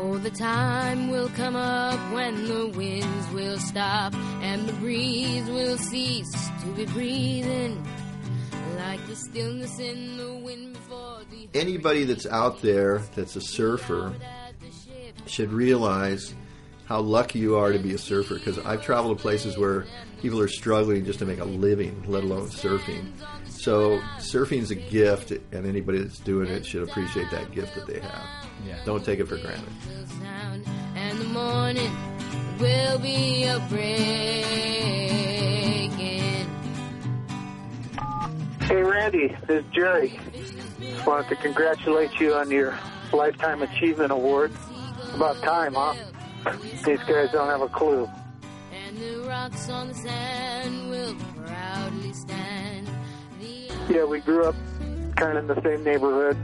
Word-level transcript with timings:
Oh, 0.00 0.16
the 0.16 0.30
time 0.30 1.10
will 1.10 1.28
come 1.30 1.56
up 1.56 1.98
when 2.12 2.46
the 2.46 2.68
winds 2.68 3.30
will 3.32 3.58
stop 3.58 4.14
and 4.40 4.68
the 4.68 4.72
breeze 4.74 5.44
will 5.50 5.76
cease 5.76 6.50
to 6.60 6.66
be 6.76 6.86
breathing 6.86 7.84
like 8.76 9.04
the 9.08 9.16
stillness 9.16 9.80
in 9.80 10.16
the 10.16 10.34
wind 10.34 10.74
before 10.74 11.22
the 11.32 11.48
Anybody 11.52 12.04
that's 12.04 12.26
out 12.26 12.62
there 12.62 12.98
that's 13.16 13.34
a 13.34 13.40
surfer 13.40 14.14
should 15.26 15.52
realize 15.52 16.32
how 16.84 17.00
lucky 17.00 17.40
you 17.40 17.56
are 17.56 17.72
to 17.72 17.80
be 17.80 17.92
a 17.92 17.98
surfer 17.98 18.34
because 18.34 18.60
I've 18.60 18.84
traveled 18.84 19.18
to 19.18 19.20
places 19.20 19.58
where 19.58 19.84
people 20.22 20.38
are 20.40 20.48
struggling 20.48 21.06
just 21.06 21.18
to 21.18 21.26
make 21.26 21.40
a 21.40 21.44
living, 21.44 22.04
let 22.06 22.22
alone 22.22 22.46
surfing. 22.50 23.10
So 23.58 23.98
surfing 24.18 24.62
is 24.62 24.70
a 24.70 24.76
gift, 24.76 25.32
and 25.32 25.66
anybody 25.66 25.98
that's 25.98 26.20
doing 26.20 26.48
it 26.48 26.64
should 26.64 26.88
appreciate 26.88 27.28
that 27.32 27.50
gift 27.50 27.74
that 27.74 27.88
they 27.88 27.98
have. 27.98 28.22
Yeah. 28.64 28.78
Don't 28.84 29.04
take 29.04 29.18
it 29.18 29.26
for 29.26 29.36
granted. 29.36 29.68
and 30.94 31.18
the 31.18 31.24
morning 31.24 31.90
will 32.60 32.98
be 33.00 33.44
a 33.44 33.58
breaking. 33.68 34.38
Hey, 38.60 38.82
Randy, 38.82 39.28
this 39.48 39.64
is 39.64 39.64
Gerry. 39.72 40.20
Just 40.80 41.04
wanted 41.04 41.28
to 41.30 41.36
congratulate 41.36 42.20
you 42.20 42.34
on 42.34 42.50
your 42.52 42.78
Lifetime 43.12 43.62
Achievement 43.62 44.12
Award. 44.12 44.52
About 45.14 45.36
time, 45.42 45.74
huh? 45.74 45.94
These 46.84 47.00
guys 47.00 47.32
don't 47.32 47.48
have 47.48 47.62
a 47.62 47.68
clue. 47.68 48.08
And 48.72 48.96
the 48.98 49.26
rocks 49.28 49.68
on 49.68 49.88
the 49.88 49.94
sand 49.94 50.90
will 50.90 51.16
proudly 51.44 52.12
stand. 52.12 52.77
The 53.88 53.94
Yeah, 53.94 54.04
we 54.04 54.20
grew 54.20 54.44
up 54.44 54.54
kind 55.16 55.38
of 55.38 55.48
in 55.48 55.56
the 55.56 55.62
same 55.62 55.82
neighborhood. 55.82 56.36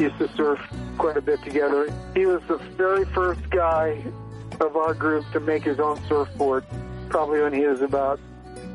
Used 0.00 0.18
to 0.18 0.28
surf 0.36 0.60
quite 0.96 1.16
a 1.16 1.20
bit 1.20 1.42
together. 1.42 1.92
He 2.14 2.24
was 2.26 2.40
the 2.48 2.58
very 2.76 3.04
first 3.06 3.50
guy 3.50 4.02
of 4.60 4.76
our 4.76 4.94
group 4.94 5.24
to 5.32 5.40
make 5.40 5.64
his 5.64 5.80
own 5.80 6.00
surfboard, 6.08 6.64
probably 7.08 7.40
when 7.40 7.52
he 7.52 7.66
was 7.66 7.82
about 7.82 8.20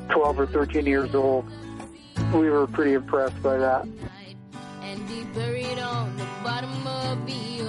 12 0.10 0.40
or 0.40 0.48
13 0.48 0.86
years 0.86 1.16
old. 1.16 1.46
We 2.34 2.50
were 2.50 2.68
pretty 2.68 2.94
impressed 2.94 3.42
by 3.42 3.58
that. 3.58 3.88
and 4.82 5.08
be 5.08 5.24
buried 5.34 5.80
on 5.80 6.18
the 6.18 6.26
bottom 6.44 6.88
of 6.88 7.26
the 7.26 7.62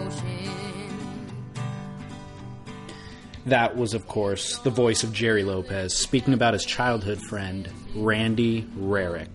ocean. 0.00 0.50
That 3.46 3.76
was, 3.76 3.94
of 3.94 4.06
course, 4.08 4.58
the 4.58 4.70
voice 4.70 5.04
of 5.04 5.12
Gerry 5.12 5.44
Lopez 5.44 5.94
speaking 5.96 6.34
about 6.34 6.54
his 6.54 6.64
childhood 6.64 7.20
friend, 7.20 7.68
Randy 7.94 8.62
Rarick. 8.78 9.28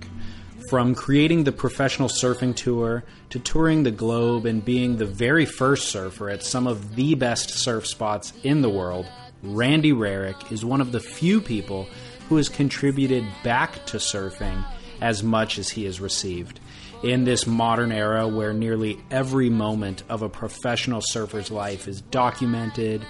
From 0.70 0.96
creating 0.96 1.44
the 1.44 1.52
professional 1.52 2.10
surfing 2.10 2.56
tour 2.56 3.04
to 3.30 3.40
touring 3.40 3.84
the 3.84 3.92
globe 3.92 4.46
and 4.46 4.66
being 4.66 4.98
the 4.98 5.06
very 5.06 5.46
first 5.46 5.90
surfer 5.90 6.30
at 6.30 6.44
some 6.44 6.66
of 6.66 6.96
the 6.96 7.14
best 7.16 7.52
surf 7.52 7.86
spots 7.86 8.34
in 8.44 8.62
the 8.62 8.70
world, 8.70 9.06
Randy 9.44 9.92
Rarick 9.92 10.52
is 10.52 10.66
one 10.66 10.82
of 10.82 10.92
the 10.92 11.00
few 11.00 11.40
people 11.40 11.88
who 12.30 12.38
has 12.38 12.50
contributed 12.50 13.26
back 13.44 13.86
to 13.88 13.98
surfing 13.98 14.66
as 15.02 15.22
much 15.22 15.60
as 15.60 15.70
he 15.70 15.86
has 15.86 16.02
received. 16.02 16.60
In 17.04 17.26
this 17.26 17.46
modern 17.46 17.92
era 17.92 18.28
where 18.28 18.54
nearly 18.54 18.98
every 19.12 19.50
moment 19.50 20.02
of 20.10 20.24
a 20.24 20.30
professional 20.30 21.02
surfer's 21.02 21.52
life 21.52 21.88
is 21.88 22.02
documented, 22.02 23.06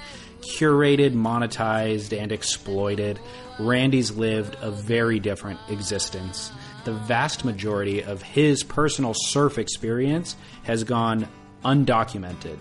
curated, 0.46 1.14
monetized, 1.14 2.18
and 2.18 2.32
exploited, 2.32 3.20
Randy's 3.60 4.12
lived 4.12 4.58
a 4.62 4.72
very 4.72 5.20
different 5.20 5.60
existence. 5.70 6.52
The 6.84 6.94
vast 6.94 7.46
majority 7.46 8.04
of 8.04 8.22
his 8.22 8.64
personal 8.64 9.14
surf 9.16 9.58
experience 9.58 10.36
has 10.64 10.84
gone 10.84 11.28
undocumented. 11.64 12.60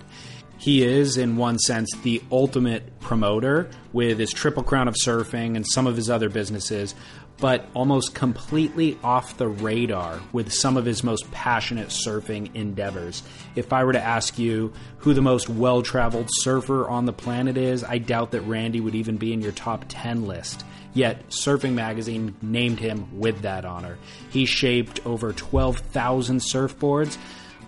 He 0.57 0.83
is, 0.83 1.19
in 1.19 1.37
one 1.37 1.59
sense, 1.59 1.91
the 2.03 2.23
ultimate 2.33 2.99
promoter 3.01 3.69
with 3.93 4.19
his 4.19 4.31
Triple 4.31 4.63
Crown 4.63 4.89
of 4.89 4.95
Surfing 4.95 5.57
and 5.57 5.67
some 5.67 5.87
of 5.87 5.97
his 5.97 6.09
other 6.09 6.31
businesses, 6.31 6.95
but 7.45 7.69
almost 7.75 8.15
completely 8.15 8.99
off 9.05 9.37
the 9.37 9.47
radar 9.47 10.19
with 10.33 10.51
some 10.51 10.79
of 10.79 10.87
his 10.87 11.05
most 11.05 11.31
passionate 11.31 11.89
surfing 11.89 12.49
endeavors. 12.55 13.23
If 13.55 13.71
I 13.71 13.85
were 13.85 13.93
to 13.93 14.03
ask 14.03 14.39
you 14.39 14.73
who 15.01 15.13
the 15.13 15.21
most 15.21 15.51
well 15.51 15.83
traveled 15.83 16.31
surfer 16.31 16.89
on 16.89 17.05
the 17.05 17.13
planet 17.13 17.59
is, 17.59 17.85
I 17.85 17.99
doubt 17.99 18.31
that 18.31 18.41
Randy 18.41 18.81
would 18.81 18.95
even 18.95 19.19
be 19.19 19.35
in 19.35 19.43
your 19.43 19.53
top 19.53 19.85
10 19.89 20.27
list. 20.27 20.65
Yet, 20.95 21.29
Surfing 21.29 21.75
Magazine 21.75 22.35
named 22.41 22.81
him 22.81 23.21
with 23.21 23.43
that 23.43 23.67
honor. 23.67 23.99
He 24.31 24.47
shaped 24.47 25.05
over 25.05 25.35
12,000 25.35 26.39
surfboards, 26.39 27.19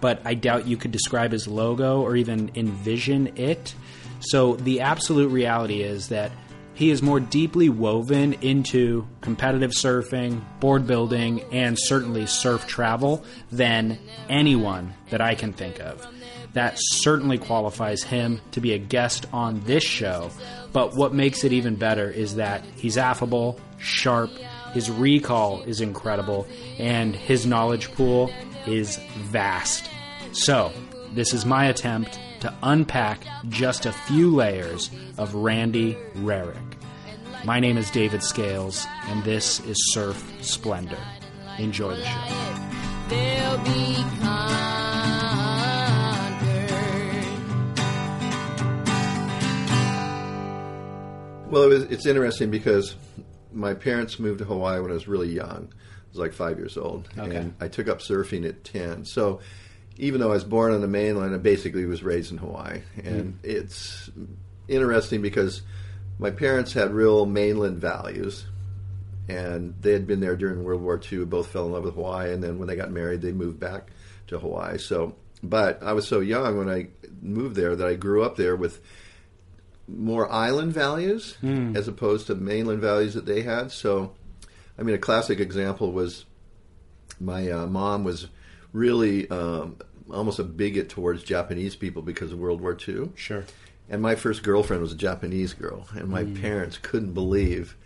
but 0.01 0.23
I 0.25 0.33
doubt 0.33 0.67
you 0.67 0.79
could 0.79 0.91
describe 0.91 1.33
his 1.33 1.47
logo 1.47 2.01
or 2.01 2.17
even 2.17 2.51
envision 2.55 3.37
it. 3.37 3.75
So, 4.21 4.57
the 4.57 4.81
absolute 4.81 5.29
reality 5.29 5.83
is 5.83 6.09
that 6.09 6.33
he 6.77 6.91
is 6.91 7.01
more 7.01 7.19
deeply 7.19 7.71
woven 7.71 8.35
into 8.35 9.07
competitive 9.23 9.71
surfing, 9.71 10.43
board 10.61 10.87
building, 10.87 11.41
and 11.51 11.79
certainly 11.79 12.27
surf 12.27 12.67
travel 12.67 13.25
than 13.51 13.99
anyone 14.29 14.93
that 15.09 15.23
I 15.23 15.35
can 15.35 15.55
think 15.55 15.81
of. 15.81 16.07
That 16.53 16.75
certainly 16.77 17.39
qualifies 17.39 18.03
him 18.03 18.43
to 18.53 18.61
be 18.61 18.75
a 18.75 18.79
guest 18.79 19.25
on 19.33 19.61
this 19.61 19.85
show. 19.85 20.31
But 20.75 20.95
what 20.95 21.15
makes 21.15 21.45
it 21.45 21.53
even 21.55 21.77
better 21.77 22.11
is 22.11 22.35
that 22.35 22.63
he's 22.77 22.99
affable, 22.99 23.59
sharp, 23.79 24.31
his 24.75 24.91
recall 24.91 25.63
is 25.63 25.81
incredible, 25.81 26.47
and 26.79 27.17
his 27.17 27.47
knowledge 27.47 27.91
pool 27.93 28.31
is 28.67 28.99
vast. 29.17 29.89
So, 30.33 30.73
this 31.15 31.33
is 31.33 31.47
my 31.47 31.67
attempt 31.67 32.19
to 32.41 32.53
unpack 32.63 33.21
just 33.49 33.87
a 33.87 33.93
few 33.93 34.35
layers 34.35 34.91
of 35.19 35.35
Randy 35.35 35.97
Rarick. 36.17 36.57
My 37.45 37.61
name 37.61 37.77
is 37.79 37.91
David 37.91 38.23
Scales, 38.23 38.87
and 39.07 39.23
this 39.25 39.61
is 39.61 39.77
Surf 39.93 40.33
Splendor. 40.41 40.99
Enjoy 41.59 41.95
the 41.95 42.05
show. 42.05 42.55
They'll 43.09 43.59
be 43.59 43.95
conquered. 44.21 44.57
Well, 51.51 51.63
it 51.63 51.69
was, 51.69 51.83
it's 51.85 52.07
interesting 52.07 52.51
because 52.51 52.97
my 53.53 53.73
parents 53.75 54.19
moved 54.19 54.41
to 54.41 54.45
Hawaii 54.45 54.81
when 54.81 54.91
I 54.91 54.95
was 54.95 55.07
really 55.07 55.31
young. 55.33 55.69
I 55.73 56.09
was 56.11 56.19
like 56.19 56.33
five 56.33 56.59
years 56.59 56.77
old, 56.77 57.09
Okay. 57.17 57.37
and 57.37 57.55
I 57.61 57.69
took 57.69 57.87
up 57.89 58.01
surfing 58.01 58.47
at 58.49 58.65
ten. 58.65 59.05
So, 59.05 59.41
even 59.99 60.21
though 60.21 60.31
I 60.31 60.35
was 60.35 60.45
born 60.45 60.73
on 60.73 60.81
the 60.81 60.89
mainland, 60.89 61.35
I 61.35 61.39
basically 61.39 61.87
was 61.87 62.03
raised 62.03 62.33
in 62.33 62.39
Hawaii, 62.39 62.83
and 63.03 63.39
it's 63.43 64.11
interesting 64.69 65.23
because 65.23 65.63
my 66.19 66.31
parents 66.31 66.73
had 66.73 66.93
real 66.93 67.27
mainland 67.27 67.79
values, 67.79 68.47
and 69.29 69.75
they 69.81 69.93
had 69.93 70.07
been 70.07 70.21
there 70.21 70.37
during 70.37 70.65
World 70.65 70.83
War 70.83 71.01
II. 71.11 71.25
Both 71.25 71.49
fell 71.49 71.67
in 71.67 71.73
love 71.73 71.85
with 71.85 71.95
Hawaii, 71.95 72.33
and 72.33 72.43
then 72.43 72.59
when 72.59 72.69
they 72.69 72.77
got 72.77 72.91
married, 72.91 73.23
they 73.23 73.33
moved 73.33 73.59
back 73.59 73.91
to 74.29 74.39
Hawaii. 74.39 74.79
So, 74.79 75.15
but 75.43 75.83
I 75.83 75.93
was 75.93 76.07
so 76.07 76.21
young 76.21 76.59
when 76.59 76.69
I 76.69 76.89
moved 77.23 77.57
there 77.57 77.75
that 77.75 77.87
I 77.87 77.95
grew 77.95 78.23
up 78.23 78.37
there 78.37 78.57
with 78.57 78.81
more 79.89 80.31
island 80.31 80.73
values 80.73 81.37
as 81.77 81.87
opposed 81.87 82.27
to 82.27 82.35
mainland 82.35 82.81
values 82.81 83.15
that 83.15 83.25
they 83.25 83.43
had. 83.43 83.71
So, 83.71 84.13
I 84.79 84.83
mean, 84.83 84.95
a 84.95 84.99
classic 84.99 85.39
example 85.39 85.93
was 85.93 86.25
my 87.21 87.51
uh, 87.51 87.67
mom 87.67 88.05
was 88.05 88.27
really 88.73 89.29
um, 89.31 89.77
almost 90.13 90.39
a 90.39 90.45
bigot 90.45 90.89
towards 90.89 91.23
Japanese 91.23 91.77
people 91.77 92.03
because 92.03 92.33
of 92.33 92.39
World 92.39 92.61
War 92.61 92.77
II. 92.77 93.11
Sure. 93.15 93.45
And 93.89 94.03
my 94.03 94.15
first 94.15 94.43
girlfriend 94.43 94.83
was 94.83 94.93
a 94.93 94.97
Japanese 94.97 95.55
girl, 95.55 95.87
and 95.95 96.09
my 96.09 96.25
mm. 96.25 96.41
parents 96.41 96.77
couldn't 96.77 97.13
believe, 97.13 97.77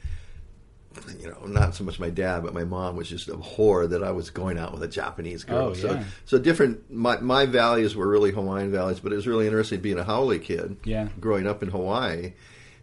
you 1.18 1.28
know, 1.28 1.46
not 1.46 1.74
so 1.74 1.84
much 1.84 2.00
my 2.00 2.08
dad, 2.08 2.42
but 2.42 2.54
my 2.54 2.64
mom 2.64 2.96
was 2.96 3.08
just 3.08 3.28
a 3.28 3.34
whore 3.34 3.88
that 3.90 4.02
I 4.02 4.10
was 4.10 4.30
going 4.30 4.58
out 4.58 4.72
with 4.72 4.82
a 4.82 4.88
Japanese 4.88 5.44
girl. 5.44 5.68
Oh, 5.68 5.74
so, 5.74 5.92
yeah. 5.92 6.04
so 6.24 6.38
different. 6.38 6.90
My 6.90 7.18
my 7.18 7.44
values 7.44 7.94
were 7.94 8.08
really 8.08 8.30
Hawaiian 8.30 8.72
values, 8.72 9.00
but 9.00 9.12
it 9.12 9.16
was 9.16 9.26
really 9.26 9.46
interesting 9.46 9.80
being 9.80 9.98
a 9.98 10.04
Haole 10.04 10.38
kid, 10.38 10.78
Yeah. 10.84 11.08
growing 11.20 11.46
up 11.46 11.62
in 11.62 11.68
Hawaii. 11.68 12.32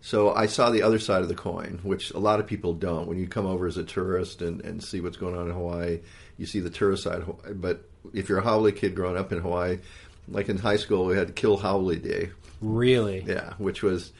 So 0.01 0.34
I 0.34 0.45
saw 0.45 0.69
the 0.69 0.84
other 0.84 1.00
side 1.00 1.24
of 1.24 1.28
the 1.28 1.36
coin, 1.36 1.80
which 1.84 2.12
a 2.12 2.19
lot 2.19 2.39
of 2.39 2.45
people 2.45 2.74
don't. 2.74 3.07
When 3.07 3.18
you 3.18 3.28
come 3.28 3.45
over 3.45 3.66
as 3.66 3.78
a 3.78 3.84
tourist 3.84 4.42
and, 4.42 4.62
and 4.62 4.84
see 4.84 5.01
what's 5.01 5.18
going 5.18 5.36
on 5.36 5.48
in 5.48 5.54
Hawaii, 5.54 6.00
you 6.38 6.45
see 6.45 6.60
the 6.60 6.69
tourist 6.69 7.04
side. 7.04 7.24
But 7.56 7.84
if 8.13 8.30
you're 8.30 8.39
a 8.39 8.44
Haole 8.44 8.71
kid 8.71 8.95
growing 8.95 9.18
up 9.18 9.31
in 9.31 9.39
Hawaii, 9.39 9.80
like 10.27 10.50
in 10.50 10.57
high 10.57 10.77
school, 10.77 11.06
we 11.06 11.18
had 11.18 11.36
Kill 11.36 11.57
Haole 11.57 11.94
Day, 11.95 12.30
Really? 12.62 13.24
Yeah, 13.25 13.54
which 13.57 13.83
was 13.83 14.12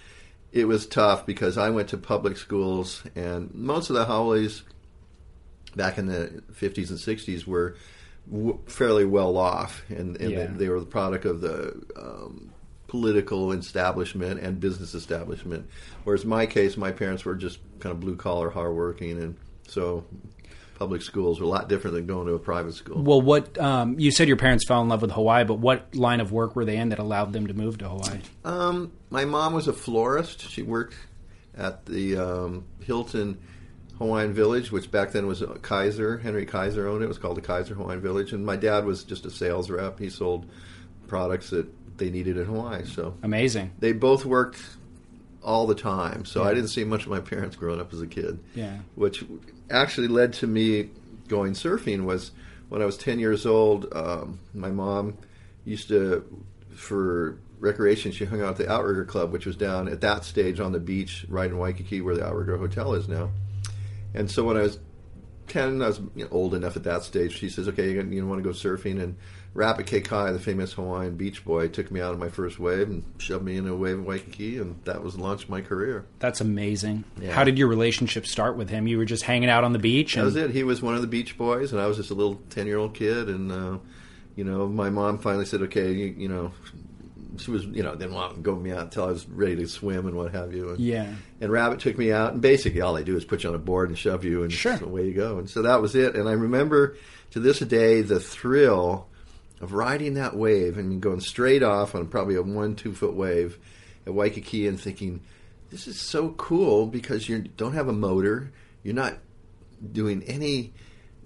it 0.51 0.66
was 0.66 0.86
tough 0.88 1.25
because 1.25 1.57
I 1.57 1.69
went 1.69 1.89
to 1.89 1.98
public 1.98 2.38
schools, 2.38 3.04
and 3.16 3.54
most 3.54 3.89
of 3.89 3.95
the 3.95 4.06
Haoles 4.06 4.62
back 5.75 5.98
in 5.98 6.07
the 6.07 6.42
50s 6.54 6.89
and 6.89 6.98
60s 6.98 7.45
were 7.45 7.75
w- 8.31 8.60
fairly 8.68 9.06
well 9.06 9.38
off, 9.38 9.84
and, 9.90 10.16
and 10.22 10.31
Yeah. 10.31 10.45
they, 10.48 10.54
they 10.54 10.69
were 10.69 10.80
the 10.80 10.86
product 10.86 11.25
of 11.25 11.42
the 11.42 11.81
um, 11.95 12.51
political 12.88 13.51
establishment 13.51 14.40
and 14.40 14.60
business 14.60 14.94
establishment. 14.95 15.68
Whereas 16.06 16.25
my 16.25 16.45
case, 16.45 16.78
my 16.78 16.92
parents 16.92 17.25
were 17.25 17.36
just 17.36 17.60
kind 17.80 17.92
of 17.94 18.00
blue 18.00 18.16
collar, 18.16 18.50
hardworking, 18.50 19.22
and 19.22 19.36
so 19.68 20.06
public 20.78 21.02
schools 21.02 21.40
were 21.40 21.46
a 21.46 21.50
lot 21.50 21.68
different 21.68 21.96
than 21.96 22.06
going 22.06 22.28
to 22.28 22.34
a 22.34 22.40
private 22.40 22.74
school. 22.76 23.02
Well, 23.02 23.22
what 23.22 23.58
um, 23.58 24.00
you 24.00 24.12
said 24.12 24.28
your 24.28 24.38
parents 24.38 24.66
fell 24.68 24.82
in 24.82 24.90
love 24.90 25.02
with 25.02 25.12
Hawaii, 25.12 25.44
but 25.44 25.56
what 25.56 25.96
line 25.96 26.20
of 26.20 26.32
work 26.32 26.56
were 26.56 26.66
they 26.66 26.78
in 26.78 26.90
that 26.90 27.00
allowed 27.00 27.34
them 27.34 27.48
to 27.48 27.54
move 27.54 27.80
to 27.80 27.90
Hawaii? 27.90 28.20
Um, 28.46 28.92
my 29.10 29.26
mom 29.26 29.54
was 29.54 29.68
a 29.68 29.74
florist. 29.74 30.50
She 30.50 30.62
worked 30.62 30.96
at 31.58 31.86
the 31.88 32.18
um, 32.18 32.66
Hilton 32.82 33.40
Hawaiian 33.98 34.34
Village, 34.34 34.72
which 34.72 34.92
back 34.92 35.12
then 35.12 35.26
was 35.26 35.44
Kaiser. 35.64 36.20
Henry 36.20 36.46
Kaiser 36.46 36.88
owned 36.88 37.02
it. 37.02 37.06
It 37.06 37.08
was 37.08 37.18
called 37.18 37.38
the 37.38 37.42
Kaiser 37.42 37.74
Hawaiian 37.74 38.02
Village. 38.02 38.32
And 38.32 38.46
my 38.46 38.56
dad 38.56 38.86
was 38.86 39.04
just 39.04 39.26
a 39.26 39.32
sales 39.32 39.72
rep. 39.72 40.00
He 40.00 40.12
sold 40.12 40.46
products 41.08 41.50
that 41.50 41.68
they 41.98 42.12
needed 42.12 42.38
in 42.38 42.46
Hawaii. 42.46 42.86
So 42.86 43.16
Amazing. 43.24 43.72
they 43.80 43.94
both 43.94 44.26
worked 44.26 44.60
all 45.42 45.66
the 45.66 45.74
time. 45.74 46.26
So 46.26 46.44
I 46.44 46.54
didn't 46.54 46.70
see 46.70 46.84
much 46.84 47.04
of 47.04 47.10
my 47.10 47.20
parents 47.20 47.56
growing 47.56 47.80
up 47.80 47.92
as 47.94 48.02
a 48.02 48.08
kid. 48.08 48.38
Yeah. 48.54 48.78
Which 48.94 49.24
actually 49.69 50.08
led 50.08 50.34
to 50.34 50.48
me 50.48 50.90
going 51.28 51.54
surfing 51.54 52.06
was 52.06 52.31
when 52.69 52.81
I 52.81 52.86
was 52.86 52.98
10 52.98 53.19
years 53.19 53.46
old. 53.46 53.88
Um, 53.94 54.40
my 54.54 54.69
mom 54.69 55.18
used 55.66 55.90
to, 55.90 56.24
for 56.74 57.38
recreation, 57.60 58.12
she 58.12 58.25
hung 58.25 58.42
out 58.42 58.52
at 58.52 58.58
the 58.58 58.72
Outrigger 58.72 59.06
Club, 59.06 59.31
which 59.31 59.46
was 59.46 59.56
down 59.56 59.88
at 59.88 60.02
that 60.02 60.24
stage 60.24 60.60
on 60.60 60.72
the 60.72 60.80
beach 60.80 61.25
right 61.28 61.50
in 61.50 61.58
Waikiki 61.58 62.02
where 62.02 62.16
the 62.16 62.25
Outrigger 62.25 62.58
Hotel 62.58 62.94
is 62.94 63.08
now. 63.08 63.31
And 64.14 64.30
so 64.30 64.44
when 64.44 64.58
I 64.58 64.62
was 64.62 64.80
10, 65.48 65.81
I 65.81 65.88
was 65.88 66.00
you 66.16 66.25
know, 66.25 66.30
old 66.31 66.54
enough 66.54 66.75
at 66.75 66.84
that 66.84 67.04
stage. 67.04 67.38
She 67.38 67.50
says, 67.50 67.68
okay, 67.68 67.92
you, 67.92 68.02
you 68.04 68.28
want 68.28 68.44
to 68.44 68.48
go 68.48 68.56
surfing? 68.56 69.02
And 69.02 69.18
Rabbit 69.57 69.88
Kekai, 69.88 70.33
the 70.33 70.39
famous 70.39 70.74
Hawaiian 70.74 71.15
beach 71.15 71.44
boy, 71.44 71.68
took 71.68 71.89
me 71.89 72.00
out 72.00 72.13
on 72.13 72.19
my 72.19 72.30
first 72.30 72.59
wave 72.59 72.89
and 72.89 73.04
shoved 73.18 73.44
me 73.44 73.57
in 73.57 73.68
a 73.68 73.75
wave 73.75 73.95
in 73.95 74.06
Waikiki, 74.06 74.59
and 74.59 74.80
that 74.86 75.04
was 75.04 75.15
the 75.15 75.24
launch 75.24 75.45
of 75.45 75.50
my 75.50 75.62
career. 75.62 76.06
That's 76.19 76.42
amazing. 76.42 77.06
Yeah. 77.19 77.31
How 77.31 77.44
did 77.44 77.57
your 77.57 77.68
relationship 77.68 78.27
start 78.27 78.56
with 78.56 78.69
him? 78.69 78.86
You 78.86 79.00
were 79.00 79.06
just 79.06 79.24
hanging 79.24 79.50
out 79.50 79.63
on 79.63 79.74
the 79.74 79.80
beach, 79.80 80.13
That 80.13 80.19
and 80.19 80.25
was 80.27 80.36
it. 80.36 80.51
He 80.51 80.63
was 80.63 80.83
one 80.83 80.94
of 80.94 81.01
the 81.01 81.07
Beach 81.07 81.39
Boys, 81.39 81.71
and 81.71 81.81
I 81.81 81.88
was 81.88 81.98
just 81.98 82.12
a 82.12 82.13
little 82.13 82.36
ten-year-old 82.51 82.94
kid. 82.94 83.30
And 83.30 83.51
uh, 83.51 83.80
you 84.36 84.44
know, 84.44 84.68
my 84.68 84.92
mom 84.92 85.18
finally 85.18 85.45
said, 85.45 85.63
"Okay, 85.63 85.92
you, 85.92 86.06
you 86.18 86.27
know." 86.30 86.51
She 87.38 87.51
was, 87.51 87.65
you 87.65 87.83
know, 87.83 87.94
didn't 87.94 88.15
want 88.15 88.33
to 88.33 88.42
go 88.42 88.56
me 88.56 88.71
out 88.71 88.81
until 88.86 89.04
I 89.04 89.12
was 89.12 89.27
ready 89.27 89.57
to 89.57 89.68
swim 89.68 90.07
and 90.07 90.15
what 90.15 90.31
have 90.31 90.54
you. 90.54 90.69
And, 90.71 90.80
Yeah. 90.80 91.13
And 91.39 91.51
Rabbit 91.51 91.80
took 91.80 91.95
me 91.95 92.12
out, 92.12 92.33
and 92.33 92.42
basically 92.42 92.81
all 92.81 92.95
they 92.95 93.04
do 93.04 93.15
is 93.15 93.25
put 93.25 93.44
you 93.44 93.50
on 93.50 93.56
a 93.56 93.59
board 93.59 93.89
and 93.89 93.98
shove 93.98 94.24
you, 94.25 94.42
and 94.42 94.51
Sure. 94.51 94.80
away 94.83 95.06
you 95.06 95.13
go. 95.13 95.38
And 95.38 95.48
so 95.48 95.62
that 95.62 95.80
was 95.80 95.94
it. 95.94 96.15
And 96.15 96.27
I 96.27 96.31
remember 96.31 96.98
to 97.31 97.39
this 97.39 97.59
day 97.59 98.01
the 98.01 98.19
thrill 98.19 99.06
of 99.59 99.74
riding 99.74 100.13
that 100.15 100.36
wave 100.36 100.77
and 100.77 101.01
going 101.01 101.19
straight 101.19 101.63
off 101.63 101.95
on 101.95 102.07
probably 102.07 102.36
a 102.36 102.42
one, 102.42 102.75
two 102.75 102.94
foot 102.94 103.13
wave 103.13 103.57
at 104.06 104.13
Waikiki 104.13 104.68
and 104.68 104.80
thinking, 104.80 105.21
this 105.69 105.88
is 105.88 106.00
so 106.00 106.30
cool 106.30 106.86
because 106.88 107.27
you 107.27 107.39
don't 107.39 107.74
have 107.74 107.88
a 107.88 107.94
motor, 107.94 108.51
you're 108.83 108.95
not 108.95 109.18
doing 109.92 110.24
any 110.24 110.74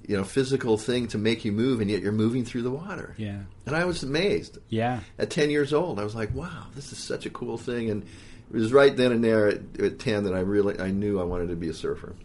you 0.08 0.18
know 0.18 0.24
physical 0.24 0.78
thing 0.78 1.08
to 1.08 1.18
make 1.18 1.46
you 1.46 1.52
move, 1.52 1.80
and 1.80 1.90
yet 1.90 2.02
you're 2.02 2.12
moving 2.12 2.44
through 2.44 2.64
the 2.64 2.72
water. 2.72 3.14
Yeah. 3.18 3.40
And 3.66 3.76
I 3.76 3.86
was 3.86 4.04
amazed. 4.04 4.58
Yeah. 4.70 5.02
At 5.20 5.30
10 5.30 5.50
years 5.50 5.74
old, 5.74 6.00
I 6.00 6.04
was 6.04 6.16
like, 6.16 6.34
wow, 6.34 6.68
this 6.76 6.92
is 6.92 6.98
such 6.98 7.26
a 7.26 7.30
cool 7.30 7.58
thing. 7.58 7.90
And 7.90 8.04
it 8.04 8.58
was 8.58 8.74
right 8.74 8.96
then 8.96 9.12
and 9.12 9.24
there 9.24 9.48
at, 9.48 9.80
at 9.80 10.00
10 10.00 10.24
that 10.26 10.34
I 10.34 10.40
really 10.40 10.80
I 10.80 10.92
knew 10.92 11.20
I 11.20 11.24
wanted 11.24 11.50
to 11.50 11.56
be 11.56 11.70
a 11.70 11.74
surfer. 11.74 12.16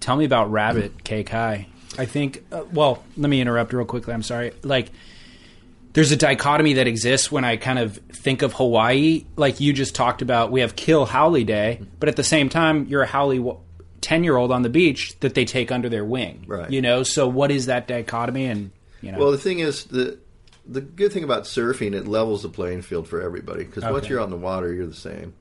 Tell 0.00 0.16
me 0.16 0.24
about 0.24 0.50
Rabbit 0.50 1.04
Kekai. 1.04 1.66
I 1.98 2.04
think. 2.04 2.44
Uh, 2.50 2.64
well, 2.72 3.02
let 3.16 3.30
me 3.30 3.40
interrupt 3.40 3.72
real 3.72 3.86
quickly. 3.86 4.12
I'm 4.12 4.22
sorry. 4.22 4.52
Like, 4.62 4.90
there's 5.96 6.12
a 6.12 6.16
dichotomy 6.16 6.74
that 6.74 6.86
exists 6.86 7.32
when 7.32 7.42
I 7.42 7.56
kind 7.56 7.78
of 7.78 7.96
think 8.12 8.42
of 8.42 8.52
Hawaii. 8.52 9.24
Like 9.34 9.60
you 9.60 9.72
just 9.72 9.94
talked 9.94 10.20
about, 10.20 10.52
we 10.52 10.60
have 10.60 10.76
Kill 10.76 11.06
Haole 11.06 11.42
Day, 11.42 11.80
but 11.98 12.10
at 12.10 12.16
the 12.16 12.22
same 12.22 12.50
time, 12.50 12.84
you're 12.84 13.00
a 13.00 13.06
Haole 13.06 13.64
ten 14.02 14.22
year 14.22 14.36
old 14.36 14.52
on 14.52 14.60
the 14.60 14.68
beach 14.68 15.18
that 15.20 15.34
they 15.34 15.46
take 15.46 15.72
under 15.72 15.88
their 15.88 16.04
wing. 16.04 16.44
Right. 16.46 16.70
You 16.70 16.82
know. 16.82 17.02
So 17.02 17.26
what 17.26 17.50
is 17.50 17.64
that 17.66 17.88
dichotomy? 17.88 18.44
And 18.44 18.72
you 19.00 19.10
know. 19.10 19.18
Well, 19.18 19.30
the 19.30 19.38
thing 19.38 19.60
is, 19.60 19.84
the 19.84 20.18
the 20.66 20.82
good 20.82 21.14
thing 21.14 21.24
about 21.24 21.44
surfing, 21.44 21.94
it 21.94 22.06
levels 22.06 22.42
the 22.42 22.50
playing 22.50 22.82
field 22.82 23.08
for 23.08 23.22
everybody 23.22 23.64
because 23.64 23.82
once 23.82 24.06
you're 24.06 24.20
out 24.20 24.24
in 24.24 24.30
the 24.30 24.36
water, 24.36 24.70
you're 24.74 24.86
the 24.86 24.94
same. 24.94 25.32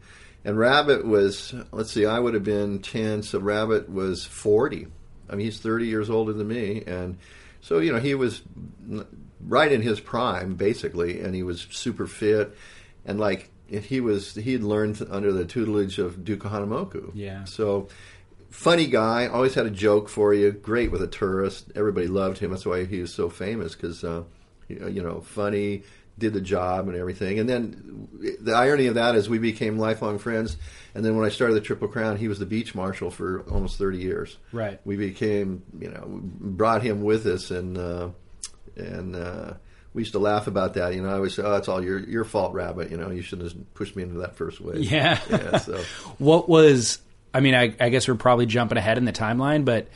And 0.46 0.57
Rabbit 0.57 1.06
was, 1.06 1.54
let's 1.74 1.92
see, 1.92 2.06
I 2.06 2.19
would 2.19 2.34
have 2.34 2.44
been 2.44 2.80
10, 2.80 3.24
so 3.24 3.40
Rabbit 3.40 3.90
was 3.90 4.24
40. 4.24 4.88
I 5.28 5.36
mean, 5.36 5.46
he's 5.46 5.60
30 5.60 5.88
years 5.88 6.10
older 6.10 6.31
than 6.31 6.48
me. 6.48 6.84
And 6.86 7.18
so, 7.62 7.80
you 7.80 7.92
know, 7.92 8.00
he 8.00 8.13
was 8.13 8.44
right 9.39 9.71
in 9.71 9.81
his 9.81 9.99
prime, 9.99 10.55
basically, 10.55 11.21
and 11.21 11.35
he 11.35 11.43
was 11.43 11.67
super 11.71 12.07
fit. 12.07 12.55
And 13.05 13.19
like, 13.19 13.51
he 13.67 13.99
was, 13.99 14.35
he 14.35 14.53
had 14.53 14.63
learned 14.63 15.05
under 15.09 15.31
the 15.31 15.45
tutelage 15.45 15.97
of 15.97 16.23
Duke 16.23 16.41
Kahanamoku. 16.41 17.11
Yeah. 17.13 17.45
So, 17.45 17.87
funny 18.49 18.87
guy, 18.87 19.27
always 19.27 19.55
had 19.55 19.65
a 19.65 19.71
joke 19.71 20.07
for 20.07 20.33
you. 20.33 20.51
Great 20.51 20.91
with 20.91 21.01
a 21.01 21.07
tourist. 21.07 21.71
Everybody 21.75 22.07
loved 22.07 22.37
him. 22.37 22.51
That's 22.51 22.65
why 22.65 22.85
he 22.85 23.01
was 23.01 23.13
so 23.13 23.29
famous 23.29 23.75
because, 23.75 24.03
uh, 24.03 24.23
you 24.67 24.87
you 24.87 25.03
know, 25.03 25.21
funny, 25.21 25.83
did 26.17 26.33
the 26.33 26.41
job 26.41 26.87
and 26.87 26.97
everything. 26.97 27.39
And 27.39 27.49
then 27.49 28.07
the 28.39 28.53
irony 28.53 28.87
of 28.87 28.95
that 28.95 29.15
is 29.15 29.27
we 29.27 29.37
became 29.37 29.77
lifelong 29.77 30.17
friends. 30.17 30.57
And 30.93 31.03
then 31.03 31.17
when 31.17 31.25
I 31.25 31.29
started 31.29 31.55
the 31.55 31.61
Triple 31.61 31.89
Crown, 31.89 32.17
he 32.17 32.27
was 32.27 32.39
the 32.39 32.45
beach 32.45 32.73
marshal 32.73 33.11
for 33.11 33.41
almost 33.51 33.77
30 33.77 33.97
years. 33.97 34.37
Right. 34.53 34.79
We 34.85 34.95
became, 34.95 35.63
you 35.79 35.89
know, 35.89 36.05
brought 36.07 36.83
him 36.83 37.01
with 37.01 37.25
us 37.25 37.51
and, 37.51 37.77
uh, 37.77 38.09
and, 38.75 39.16
uh, 39.16 39.54
we 39.94 40.01
used 40.01 40.12
to 40.12 40.19
laugh 40.19 40.48
about 40.48 40.74
that. 40.74 40.94
You 40.94 41.01
know, 41.01 41.10
I 41.10 41.13
always 41.13 41.36
say, 41.36 41.44
"Oh, 41.44 41.56
it's 41.56 41.69
all 41.69 41.81
your 41.81 42.00
your 42.00 42.25
fault, 42.25 42.54
Rabbit." 42.54 42.92
You 42.92 42.98
know, 42.98 43.12
you 43.12 43.22
shouldn't 43.22 43.50
have 43.50 43.74
pushed 43.75 43.95
me 43.95 44.04
into 44.04 44.19
that 44.19 44.36
first 44.36 44.60
wave. 44.60 44.80
Yeah. 44.80 45.18
yeah. 45.30 45.57
So 45.57 45.81
what 46.18 46.50
was 46.50 47.00
I 47.36 47.42
mean, 47.42 47.54
I, 47.54 47.75
I 47.81 47.89
guess 47.89 48.07
we're 48.07 48.16
probably 48.16 48.45
jumping 48.45 48.77
ahead 48.77 48.98
in 48.98 49.04
the 49.04 49.12
timeline, 49.12 49.66
but 49.66 49.89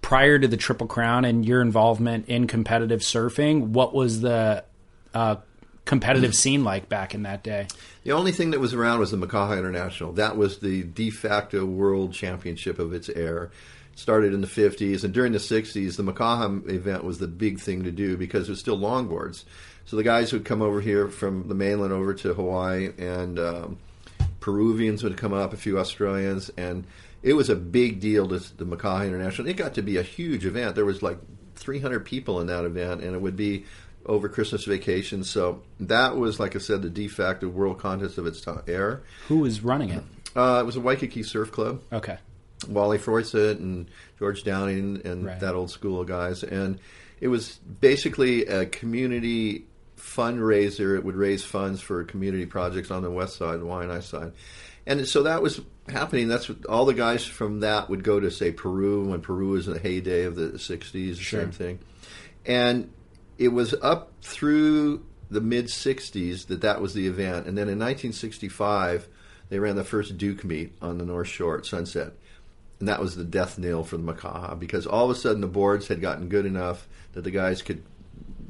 prior 0.00 0.38
to 0.38 0.46
the 0.46 0.56
Triple 0.56 0.86
Crown 0.86 1.24
and 1.24 1.44
your 1.44 1.60
involvement 1.60 2.28
in 2.28 2.46
competitive 2.46 3.00
surfing, 3.00 3.68
what 3.70 3.92
was 3.92 4.20
the 4.20 4.62
uh, 5.12 5.36
competitive 5.86 6.36
scene 6.36 6.62
like 6.62 6.88
back 6.88 7.12
in 7.12 7.24
that 7.24 7.42
day? 7.42 7.66
The 8.04 8.12
only 8.12 8.30
thing 8.30 8.52
that 8.52 8.60
was 8.60 8.74
around 8.74 9.00
was 9.00 9.10
the 9.10 9.16
Makaha 9.16 9.58
International. 9.58 10.12
That 10.12 10.36
was 10.36 10.60
the 10.60 10.84
de 10.84 11.10
facto 11.10 11.64
world 11.64 12.12
championship 12.12 12.78
of 12.78 12.92
its 12.92 13.08
era. 13.08 13.50
Started 13.96 14.34
in 14.34 14.40
the 14.40 14.46
50s, 14.46 15.04
and 15.04 15.14
during 15.14 15.32
the 15.32 15.38
60s, 15.38 15.96
the 15.96 16.02
Makaha 16.02 16.68
event 16.68 17.04
was 17.04 17.18
the 17.18 17.28
big 17.28 17.60
thing 17.60 17.84
to 17.84 17.92
do 17.92 18.16
because 18.16 18.48
it 18.48 18.52
was 18.52 18.60
still 18.60 18.78
longboards. 18.78 19.44
So 19.86 19.96
the 19.96 20.02
guys 20.02 20.32
would 20.32 20.44
come 20.44 20.62
over 20.62 20.80
here 20.80 21.08
from 21.08 21.46
the 21.48 21.54
mainland 21.54 21.92
over 21.92 22.14
to 22.14 22.34
Hawaii, 22.34 22.90
and 22.98 23.38
um, 23.38 23.78
Peruvians 24.40 25.02
would 25.02 25.16
come 25.16 25.32
up, 25.32 25.52
a 25.52 25.56
few 25.56 25.78
Australians, 25.78 26.50
and 26.56 26.86
it 27.22 27.34
was 27.34 27.48
a 27.48 27.56
big 27.56 28.00
deal 28.00 28.28
to 28.28 28.56
the 28.56 28.66
Makaha 28.66 29.06
International. 29.06 29.48
It 29.48 29.56
got 29.56 29.74
to 29.74 29.82
be 29.82 29.96
a 29.96 30.02
huge 30.02 30.44
event. 30.44 30.74
There 30.74 30.84
was 30.84 31.02
like 31.02 31.18
300 31.56 32.00
people 32.04 32.40
in 32.40 32.48
that 32.48 32.64
event, 32.64 33.02
and 33.02 33.14
it 33.14 33.20
would 33.20 33.36
be 33.36 33.64
over 34.06 34.28
Christmas 34.28 34.64
vacation. 34.64 35.24
So 35.24 35.62
that 35.80 36.16
was, 36.16 36.38
like 36.38 36.56
I 36.56 36.58
said, 36.58 36.82
the 36.82 36.90
de 36.90 37.08
facto 37.08 37.48
world 37.48 37.78
contest 37.78 38.18
of 38.18 38.26
its 38.26 38.40
time, 38.40 38.62
era. 38.66 39.00
Who 39.28 39.38
was 39.38 39.62
running 39.62 39.90
it? 39.90 40.02
Uh, 40.36 40.58
it 40.60 40.66
was 40.66 40.76
a 40.76 40.80
Waikiki 40.80 41.22
Surf 41.22 41.52
Club. 41.52 41.80
Okay. 41.92 42.18
Wally 42.68 42.98
Froiseth 42.98 43.58
and 43.58 43.88
George 44.18 44.44
Downing 44.44 45.02
and 45.04 45.26
Right. 45.26 45.40
that 45.40 45.54
old 45.54 45.70
school 45.70 46.00
of 46.00 46.08
guys. 46.08 46.42
And 46.42 46.78
it 47.20 47.28
was 47.28 47.58
basically 47.80 48.46
a 48.46 48.66
community 48.66 49.66
fundraiser. 49.98 50.96
It 50.96 51.04
would 51.04 51.16
raise 51.16 51.44
funds 51.44 51.80
for 51.80 52.02
community 52.04 52.46
projects 52.46 52.90
on 52.90 53.02
the 53.02 53.10
west 53.10 53.36
side, 53.36 53.60
the 53.60 53.64
Waianae 53.64 54.02
side. 54.02 54.32
And 54.86 55.08
so 55.08 55.22
that 55.22 55.42
was 55.42 55.60
happening. 55.88 56.28
That's 56.28 56.48
what, 56.48 56.66
all 56.66 56.84
the 56.84 56.92
guys 56.94 57.24
from 57.24 57.60
that 57.60 57.88
would 57.88 58.04
go 58.04 58.20
to, 58.20 58.30
say, 58.30 58.50
Peru 58.52 59.08
when 59.08 59.20
Peru 59.22 59.48
was 59.50 59.66
in 59.66 59.72
the 59.74 59.78
heyday 59.78 60.24
of 60.24 60.36
the 60.36 60.58
60s, 60.58 61.16
Sure. 61.18 61.40
same 61.40 61.50
thing. 61.52 61.78
And 62.44 62.90
it 63.38 63.48
was 63.48 63.74
up 63.82 64.12
through 64.22 65.04
the 65.30 65.40
mid 65.40 65.66
60s 65.66 66.46
that 66.48 66.60
that 66.60 66.82
was 66.82 66.92
the 66.92 67.06
event. 67.06 67.46
And 67.46 67.56
then 67.56 67.68
in 67.68 67.78
1965, 67.78 69.08
they 69.48 69.58
ran 69.58 69.76
the 69.76 69.84
first 69.84 70.18
Duke 70.18 70.44
meet 70.44 70.74
on 70.82 70.98
the 70.98 71.04
North 71.06 71.28
Shore 71.28 71.56
at 71.58 71.64
Sunset. 71.66 72.12
And 72.80 72.88
that 72.88 73.00
was 73.00 73.16
the 73.16 73.24
death 73.24 73.58
nail 73.58 73.84
for 73.84 73.96
the 73.96 74.12
Makaha 74.12 74.58
because 74.58 74.86
all 74.86 75.04
of 75.04 75.16
a 75.16 75.18
sudden 75.18 75.40
the 75.40 75.46
boards 75.46 75.88
had 75.88 76.00
gotten 76.00 76.28
good 76.28 76.44
enough 76.44 76.86
that 77.12 77.22
the 77.22 77.30
guys 77.30 77.62
could 77.62 77.82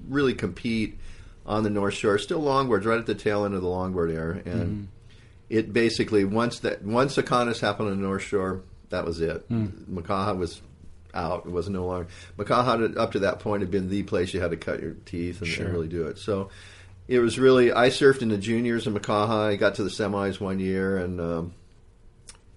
really 0.09 0.35
compete 0.35 0.99
on 1.47 1.63
the 1.63 1.71
North 1.71 1.95
Shore. 1.95 2.19
Still 2.19 2.41
longboards, 2.41 2.85
right 2.85 2.99
at 2.99 3.07
the 3.07 3.15
tail 3.15 3.45
end 3.45 3.55
of 3.55 3.63
the 3.63 3.69
longboard 3.69 4.13
era. 4.13 4.41
And 4.45 4.89
it 5.51 5.73
basically, 5.73 6.25
once 6.25 6.61
that 6.61 6.83
once 6.83 7.15
the 7.15 7.23
contest 7.23 7.61
happened 7.61 7.91
on 7.91 8.01
the 8.01 8.07
North 8.07 8.23
Shore, 8.23 8.63
that 8.89 9.05
was 9.05 9.21
it. 9.21 9.49
Makaha 9.93 10.37
was 10.37 10.61
out. 11.13 11.47
It 11.47 11.53
was 11.53 11.69
no 11.69 11.87
longer. 11.87 12.09
Makaha, 12.39 12.97
up 12.97 13.13
to 13.13 13.21
that 13.21 13.41
point, 13.41 13.61
had 13.63 13.71
been 13.71 13.89
the 13.89 14.03
place 14.03 14.35
you 14.35 14.41
had 14.41 14.51
to 14.51 14.57
cut 14.57 14.81
your 14.81 14.95
teeth 15.05 15.43
and, 15.43 15.51
and 15.67 15.73
really 15.75 15.89
do 15.89 16.07
it. 16.07 16.19
So 16.19 16.49
it 17.07 17.19
was 17.19 17.39
really 17.39 17.73
I 17.73 17.89
surfed 17.89 18.23
in 18.23 18.31
the 18.31 18.39
juniors 18.39 18.87
in 18.87 18.95
Makaha. 18.95 19.49
I 19.49 19.57
got 19.57 19.77
to 19.77 19.85
the 19.85 19.91
semis 19.91 20.41
one 20.41 20.59
year 20.59 20.97
and 20.97 21.21
um, 21.21 21.55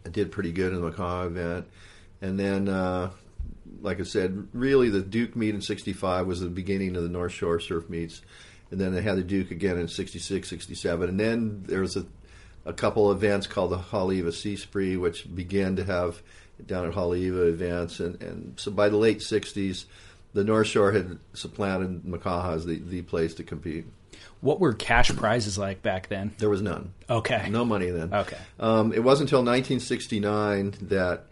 I 0.08 0.10
did 0.10 0.32
pretty 0.32 0.54
good 0.54 0.72
in 0.72 0.82
the 0.82 0.92
Makaha 0.92 1.28
event. 1.28 1.68
And 2.22 2.40
then, 2.40 2.70
uh, 2.70 3.12
like 3.82 4.00
I 4.00 4.04
said, 4.04 4.48
really 4.54 4.90
the 4.90 5.02
Duke 5.02 5.36
meet 5.36 5.54
in 5.54 5.62
'65 5.62 6.26
was 6.26 6.40
the 6.40 6.48
beginning 6.48 6.96
of 6.96 7.04
the 7.04 7.10
North 7.10 7.34
Shore 7.34 7.60
surf 7.60 7.90
meets. 7.90 8.22
And 8.72 8.80
then 8.80 8.94
they 8.94 9.02
had 9.02 9.18
the 9.18 9.24
Duke 9.24 9.52
again 9.52 9.78
in 9.78 9.88
'66, 9.88 10.48
'67, 10.48 11.10
and 11.10 11.20
then 11.20 11.64
there 11.68 11.82
was 11.82 11.98
a, 11.98 12.06
a 12.66 12.74
couple 12.74 13.12
events 13.12 13.48
called 13.48 13.72
the 13.72 13.78
Haleiwa 13.78 14.34
Sea 14.34 14.56
Spree, 14.56 14.98
which 14.98 15.34
began 15.34 15.76
to 15.76 15.84
have 15.84 16.22
down 16.66 16.88
at 16.88 16.94
Haleiwa 16.94 17.50
events. 17.50 18.00
And, 18.00 18.22
and 18.22 18.60
so 18.60 18.72
by 18.72 18.88
the 18.88 18.98
late 18.98 19.20
'60s, 19.20 19.86
the 20.34 20.44
North 20.46 20.68
Shore 20.68 20.94
had 20.94 21.20
supplanted 21.34 22.04
Makaha 22.04 22.56
as 22.56 22.66
the, 22.66 22.80
the 22.80 23.02
place 23.02 23.34
to 23.36 23.44
compete. 23.44 23.86
What 24.42 24.60
were 24.60 24.74
cash 24.74 25.16
prizes 25.16 25.58
like 25.58 25.82
back 25.82 26.10
then? 26.10 26.36
There 26.38 26.50
was 26.50 26.62
none. 26.62 26.94
Okay. 27.10 27.50
No 27.50 27.66
money 27.66 27.90
then. 27.90 28.14
Okay. 28.14 28.38
Um, 28.60 28.94
it 28.94 29.04
wasn't 29.04 29.30
until 29.30 29.40
1969 29.40 30.76
that 30.90 31.26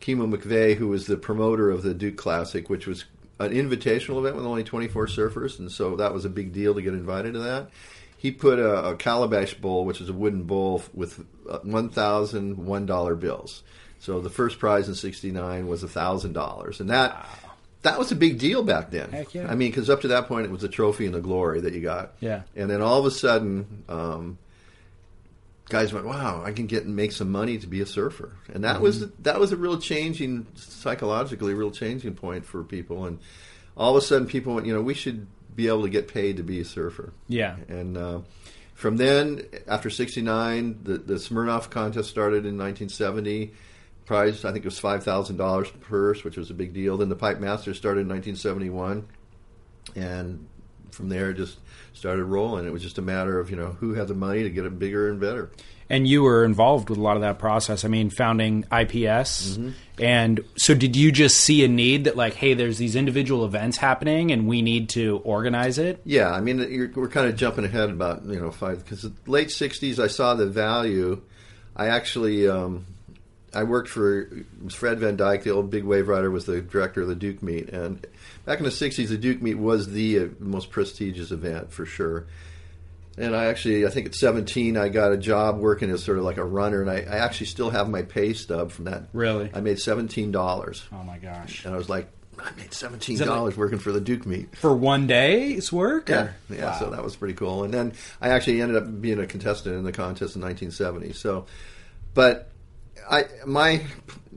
Kimo 0.00 0.26
McVay, 0.26 0.74
who 0.74 0.88
was 0.88 1.06
the 1.06 1.16
promoter 1.16 1.70
of 1.70 1.82
the 1.82 1.94
Duke 1.94 2.16
Classic, 2.16 2.68
which 2.68 2.86
was 2.86 3.04
an 3.38 3.52
invitational 3.52 4.18
event 4.18 4.36
with 4.36 4.44
only 4.44 4.64
24 4.64 5.06
surfers, 5.06 5.58
and 5.58 5.70
so 5.70 5.96
that 5.96 6.12
was 6.12 6.24
a 6.24 6.30
big 6.30 6.52
deal 6.52 6.74
to 6.74 6.82
get 6.82 6.94
invited 6.94 7.34
to 7.34 7.40
that. 7.40 7.70
He 8.16 8.32
put 8.32 8.58
a, 8.58 8.90
a 8.90 8.96
calabash 8.96 9.54
bowl, 9.54 9.84
which 9.84 10.00
is 10.00 10.08
a 10.08 10.12
wooden 10.12 10.42
bowl 10.42 10.82
with 10.92 11.24
uh, 11.48 11.60
$1,001 11.60 13.20
bills. 13.20 13.62
So 14.00 14.20
the 14.20 14.30
first 14.30 14.58
prize 14.58 14.88
in 14.88 14.94
'69 14.94 15.66
was 15.68 15.84
$1,000, 15.84 16.80
and 16.80 16.90
that 16.90 17.28
that 17.82 17.98
was 17.98 18.10
a 18.10 18.16
big 18.16 18.38
deal 18.38 18.62
back 18.62 18.90
then. 18.90 19.10
Heck 19.10 19.34
yeah. 19.34 19.48
I 19.50 19.54
mean, 19.54 19.70
because 19.70 19.88
up 19.88 20.00
to 20.02 20.08
that 20.08 20.26
point, 20.26 20.46
it 20.46 20.50
was 20.50 20.64
a 20.64 20.68
trophy 20.68 21.06
and 21.06 21.14
the 21.14 21.20
glory 21.20 21.60
that 21.60 21.72
you 21.74 21.80
got. 21.80 22.14
Yeah. 22.20 22.42
And 22.56 22.68
then 22.68 22.82
all 22.82 22.98
of 22.98 23.06
a 23.06 23.10
sudden, 23.10 23.84
um, 23.88 24.38
guys 25.68 25.92
went, 25.92 26.06
"Wow, 26.06 26.42
I 26.44 26.52
can 26.52 26.66
get 26.66 26.84
and 26.84 26.96
make 26.96 27.12
some 27.12 27.30
money 27.30 27.58
to 27.58 27.66
be 27.66 27.80
a 27.80 27.86
surfer," 27.86 28.32
and 28.52 28.64
that 28.64 28.80
was 28.80 29.02
Mm-hmm. 29.04 29.22
that 29.22 29.38
was 29.38 29.52
a 29.52 29.56
real 29.56 29.78
changing 29.78 30.46
psychologically, 30.54 31.52
a 31.52 31.56
real 31.56 31.70
changing 31.70 32.14
point 32.14 32.44
for 32.46 32.62
people. 32.64 33.04
And 33.04 33.18
all 33.76 33.96
of 33.96 34.02
a 34.02 34.04
sudden, 34.06 34.26
people 34.26 34.54
went, 34.54 34.66
"You 34.66 34.74
know, 34.74 34.82
we 34.82 34.94
should 34.94 35.26
be 35.54 35.68
able 35.68 35.82
to 35.82 35.88
get 35.90 36.08
paid 36.08 36.36
to 36.38 36.42
be 36.42 36.60
a 36.60 36.64
surfer." 36.64 37.12
Yeah. 37.28 37.56
And 37.68 37.96
uh, 37.96 38.20
from 38.74 38.96
then, 38.96 39.42
after 39.66 39.90
'69, 39.90 40.80
the 40.82 40.98
the 40.98 41.14
Smirnoff 41.14 41.70
contest 41.70 42.08
started 42.10 42.44
in 42.46 42.56
1970. 42.58 43.52
Prize, 44.08 44.42
I 44.46 44.52
think 44.52 44.64
it 44.64 44.68
was 44.68 44.78
five 44.78 45.04
thousand 45.04 45.36
dollars 45.36 45.70
per 45.70 45.78
purse, 45.80 46.24
which 46.24 46.38
was 46.38 46.48
a 46.48 46.54
big 46.54 46.72
deal. 46.72 46.96
Then 46.96 47.10
the 47.10 47.14
Pipe 47.14 47.40
Masters 47.40 47.76
started 47.76 48.00
in 48.00 48.08
1971, 48.08 49.06
and 49.94 50.48
from 50.90 51.10
there 51.10 51.28
it 51.28 51.34
just 51.34 51.58
started 51.92 52.24
rolling. 52.24 52.66
It 52.66 52.72
was 52.72 52.82
just 52.82 52.96
a 52.96 53.02
matter 53.02 53.38
of 53.38 53.50
you 53.50 53.56
know 53.56 53.76
who 53.80 53.92
had 53.92 54.08
the 54.08 54.14
money 54.14 54.44
to 54.44 54.48
get 54.48 54.64
it 54.64 54.78
bigger 54.78 55.10
and 55.10 55.20
better. 55.20 55.50
And 55.90 56.08
you 56.08 56.22
were 56.22 56.42
involved 56.42 56.88
with 56.88 56.98
a 56.98 57.02
lot 57.02 57.16
of 57.16 57.22
that 57.22 57.38
process. 57.38 57.84
I 57.84 57.88
mean, 57.88 58.08
founding 58.08 58.64
IPS. 58.72 59.58
Mm-hmm. 59.58 59.70
And 59.98 60.40
so, 60.56 60.74
did 60.74 60.96
you 60.96 61.12
just 61.12 61.36
see 61.36 61.62
a 61.62 61.68
need 61.68 62.04
that, 62.04 62.16
like, 62.16 62.32
hey, 62.32 62.54
there's 62.54 62.78
these 62.78 62.96
individual 62.96 63.44
events 63.44 63.76
happening 63.76 64.32
and 64.32 64.48
we 64.48 64.62
need 64.62 64.88
to 64.90 65.20
organize 65.22 65.76
it? 65.76 66.00
Yeah, 66.06 66.30
I 66.30 66.40
mean 66.40 66.60
you're, 66.70 66.90
we're 66.94 67.08
kind 67.08 67.28
of 67.28 67.36
jumping 67.36 67.66
ahead 67.66 67.90
about 67.90 68.24
you 68.24 68.40
know 68.40 68.52
five 68.52 68.82
because 68.82 69.02
the 69.02 69.12
late 69.26 69.48
'60s 69.48 69.98
I 70.02 70.06
saw 70.06 70.32
the 70.32 70.46
value. 70.46 71.20
I 71.76 71.88
actually 71.88 72.48
um, 72.48 72.86
I 73.54 73.64
worked 73.64 73.88
for 73.88 74.30
Fred 74.70 74.98
Van 75.00 75.16
Dyke, 75.16 75.42
the 75.42 75.50
old 75.50 75.70
big 75.70 75.84
wave 75.84 76.08
rider, 76.08 76.30
was 76.30 76.44
the 76.46 76.60
director 76.60 77.02
of 77.02 77.08
the 77.08 77.14
Duke 77.14 77.42
Meet, 77.42 77.70
and 77.70 78.04
back 78.44 78.58
in 78.58 78.64
the 78.64 78.70
'60s, 78.70 79.08
the 79.08 79.16
Duke 79.16 79.40
Meet 79.42 79.54
was 79.58 79.88
the 79.90 80.18
uh, 80.18 80.26
most 80.38 80.70
prestigious 80.70 81.30
event 81.30 81.72
for 81.72 81.86
sure. 81.86 82.26
And 83.16 83.34
I 83.34 83.46
actually, 83.46 83.84
I 83.84 83.90
think 83.90 84.06
at 84.06 84.14
17, 84.14 84.76
I 84.76 84.90
got 84.90 85.10
a 85.10 85.16
job 85.16 85.58
working 85.58 85.90
as 85.90 86.04
sort 86.04 86.18
of 86.18 86.24
like 86.24 86.36
a 86.36 86.44
runner, 86.44 86.80
and 86.82 86.88
I, 86.88 86.98
I 87.00 87.18
actually 87.18 87.46
still 87.46 87.70
have 87.70 87.88
my 87.90 88.02
pay 88.02 88.32
stub 88.32 88.70
from 88.70 88.84
that. 88.84 89.08
Really? 89.12 89.50
I 89.52 89.60
made 89.60 89.80
seventeen 89.80 90.30
dollars, 90.30 90.84
Oh 90.92 91.02
my 91.02 91.18
gosh. 91.18 91.64
and 91.64 91.74
I 91.74 91.78
was 91.78 91.88
like, 91.88 92.08
I 92.38 92.50
made 92.56 92.72
seventeen 92.72 93.18
dollars 93.18 93.56
working 93.56 93.78
for 93.80 93.90
the 93.90 94.00
Duke 94.00 94.24
Meet. 94.26 94.54
For 94.58 94.72
one 94.76 95.06
day's 95.08 95.72
work? 95.72 96.10
Yeah, 96.10 96.24
or- 96.24 96.34
yeah. 96.54 96.78
So 96.78 96.84
Wow. 96.84 96.90
that 96.92 97.02
was 97.02 97.16
pretty 97.16 97.34
cool. 97.34 97.64
And 97.64 97.74
then 97.74 97.94
I 98.20 98.28
actually 98.28 98.60
ended 98.62 98.76
up 98.80 99.00
being 99.00 99.18
a 99.18 99.26
contestant 99.26 99.74
in 99.74 99.82
the 99.84 99.90
contest 99.92 100.36
in 100.36 100.42
1970. 100.42 101.12
So, 101.14 101.46
but 102.14 102.50
I 103.10 103.24
my 103.46 103.84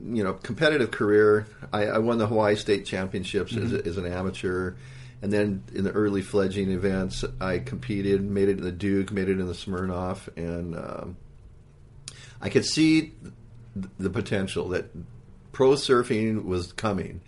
you 0.02 0.24
know 0.24 0.34
competitive 0.34 0.90
career, 0.90 1.46
I, 1.72 1.86
I 1.86 1.98
won 1.98 2.18
the 2.18 2.26
Hawaii 2.26 2.56
State 2.56 2.86
Championships 2.86 3.56
as, 3.56 3.72
a, 3.72 3.86
as 3.86 3.96
an 3.96 4.06
amateur. 4.06 4.74
And 5.22 5.32
then 5.32 5.62
in 5.72 5.84
the 5.84 5.92
early 5.92 6.20
fledgling 6.20 6.72
events, 6.72 7.24
I 7.40 7.60
competed, 7.60 8.20
made 8.22 8.48
it 8.48 8.58
in 8.58 8.64
the 8.64 8.72
Duke, 8.72 9.12
made 9.12 9.28
it 9.28 9.38
in 9.38 9.46
the 9.46 9.52
Smirnoff, 9.52 10.28
and 10.36 10.74
um, 10.74 11.16
I 12.40 12.48
could 12.48 12.64
see 12.64 13.12
the 14.00 14.10
potential 14.10 14.70
that 14.70 14.86
pro 15.52 15.74
surfing 15.74 16.44
was 16.44 16.72
coming. 16.72 17.20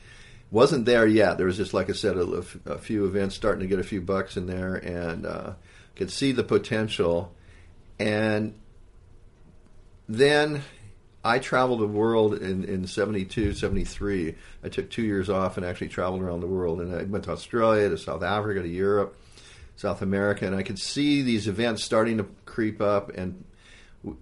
Wasn't 0.50 0.86
there 0.86 1.06
yet. 1.06 1.36
There 1.36 1.46
was 1.46 1.56
just, 1.56 1.72
like 1.72 1.88
I 1.88 1.92
said, 1.92 2.16
a, 2.16 2.44
a 2.66 2.78
few 2.78 3.06
events 3.06 3.36
starting 3.36 3.60
to 3.60 3.68
get 3.68 3.78
a 3.78 3.84
few 3.84 4.00
bucks 4.00 4.36
in 4.36 4.46
there, 4.46 4.74
and 4.74 5.24
uh, 5.24 5.52
could 5.94 6.10
see 6.10 6.32
the 6.32 6.42
potential. 6.44 7.32
And 8.00 8.54
then 10.08 10.62
I 11.24 11.38
traveled 11.38 11.80
the 11.80 11.86
world 11.86 12.34
in, 12.34 12.64
in 12.64 12.86
72, 12.86 13.54
73. 13.54 14.34
I 14.62 14.68
took 14.68 14.90
two 14.90 15.02
years 15.02 15.30
off 15.30 15.56
and 15.56 15.64
actually 15.64 15.88
traveled 15.88 16.20
around 16.20 16.40
the 16.40 16.46
world. 16.46 16.82
And 16.82 16.94
I 16.94 17.04
went 17.04 17.24
to 17.24 17.30
Australia, 17.30 17.88
to 17.88 17.96
South 17.96 18.22
Africa, 18.22 18.60
to 18.60 18.68
Europe, 18.68 19.16
South 19.76 20.02
America. 20.02 20.46
And 20.46 20.54
I 20.54 20.62
could 20.62 20.78
see 20.78 21.22
these 21.22 21.48
events 21.48 21.82
starting 21.82 22.18
to 22.18 22.26
creep 22.44 22.82
up 22.82 23.10
and 23.16 23.42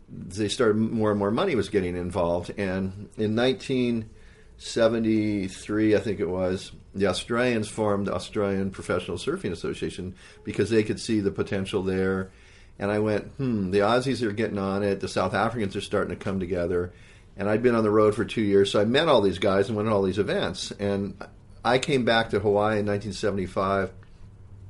they 0.09 0.49
started 0.49 0.77
more 0.77 1.11
and 1.11 1.19
more 1.19 1.33
money 1.33 1.57
was 1.57 1.69
getting 1.69 1.97
involved. 1.97 2.51
And 2.51 3.09
in 3.17 3.35
1973, 3.35 5.97
I 5.97 5.99
think 5.99 6.21
it 6.21 6.29
was, 6.29 6.71
the 6.95 7.09
Australians 7.09 7.69
formed 7.69 8.07
the 8.07 8.15
Australian 8.15 8.71
Professional 8.71 9.17
Surfing 9.17 9.51
Association 9.51 10.15
because 10.45 10.71
they 10.71 10.85
could 10.85 11.01
see 11.01 11.19
the 11.19 11.33
potential 11.33 11.83
there. 11.83 12.31
And 12.79 12.91
I 12.91 12.99
went, 12.99 13.27
hmm, 13.37 13.71
the 13.71 13.81
Aussies 13.81 14.23
are 14.23 14.33
getting 14.33 14.59
on 14.59 14.83
it. 14.83 15.01
The 15.01 15.09
South 15.09 15.35
Africans 15.35 15.77
are 15.77 15.81
starting 15.81 16.17
to 16.17 16.23
come 16.23 16.41
together. 16.41 16.93
And 17.37 17.49
I'd 17.49 17.63
been 17.63 17.75
on 17.75 17.85
the 17.85 17.91
road 17.91 18.15
for 18.15 18.25
two 18.25 18.43
years, 18.43 18.71
so 18.71 18.81
I 18.81 18.85
met 18.85 19.09
all 19.09 19.21
these 19.21 19.39
guys 19.39 19.69
and 19.69 19.77
went 19.77 19.89
to 19.89 19.95
all 19.95 20.03
these 20.03 20.19
events. 20.19 20.71
And 20.73 21.17
I 21.65 21.79
came 21.79 22.05
back 22.05 22.31
to 22.31 22.41
Hawaii 22.41 22.81
in 22.81 22.87
1975 22.87 23.93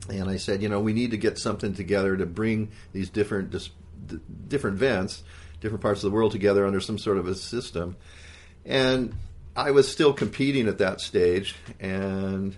and 0.09 0.29
I 0.29 0.37
said, 0.37 0.63
you 0.63 0.69
know, 0.69 0.81
we 0.81 0.93
need 0.93 1.13
to 1.13 1.17
get 1.17 1.39
something 1.39 1.75
together 1.75 2.17
to 2.17 2.27
bring 2.27 2.71
these 2.93 3.09
different 3.09 3.51
dis- 3.51 3.71
d- 4.07 4.21
different 4.49 4.77
events, 4.77 5.23
different 5.61 5.83
parts 5.83 6.03
of 6.03 6.11
the 6.11 6.15
world 6.15 6.33
together 6.33 6.67
under 6.67 6.81
some 6.81 6.99
sort 6.99 7.19
of 7.19 7.27
a 7.27 7.35
system. 7.35 7.97
And 8.65 9.15
I 9.55 9.71
was 9.71 9.91
still 9.91 10.13
competing 10.13 10.67
at 10.67 10.79
that 10.79 11.01
stage, 11.01 11.55
and 11.79 12.57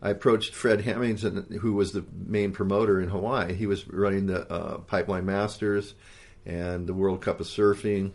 I 0.00 0.10
approached 0.10 0.54
Fred 0.54 0.82
Hemmings, 0.82 1.22
who 1.22 1.72
was 1.72 1.92
the 1.92 2.04
main 2.12 2.52
promoter 2.52 3.00
in 3.00 3.08
Hawaii. 3.08 3.54
He 3.54 3.66
was 3.66 3.88
running 3.88 4.26
the 4.26 4.50
uh, 4.50 4.78
Pipeline 4.78 5.26
Masters 5.26 5.94
and 6.46 6.86
the 6.86 6.94
World 6.94 7.20
Cup 7.20 7.40
of 7.40 7.46
Surfing. 7.46 8.12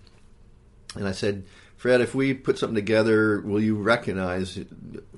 And 0.95 1.07
I 1.07 1.11
said, 1.11 1.43
Fred, 1.75 1.99
if 1.99 2.15
we 2.15 2.33
put 2.33 2.57
something 2.57 2.75
together, 2.75 3.41
will 3.41 3.61
you 3.61 3.75
recognize 3.75 4.57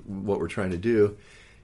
what 0.04 0.40
we're 0.40 0.48
trying 0.48 0.70
to 0.70 0.76
do? 0.76 1.16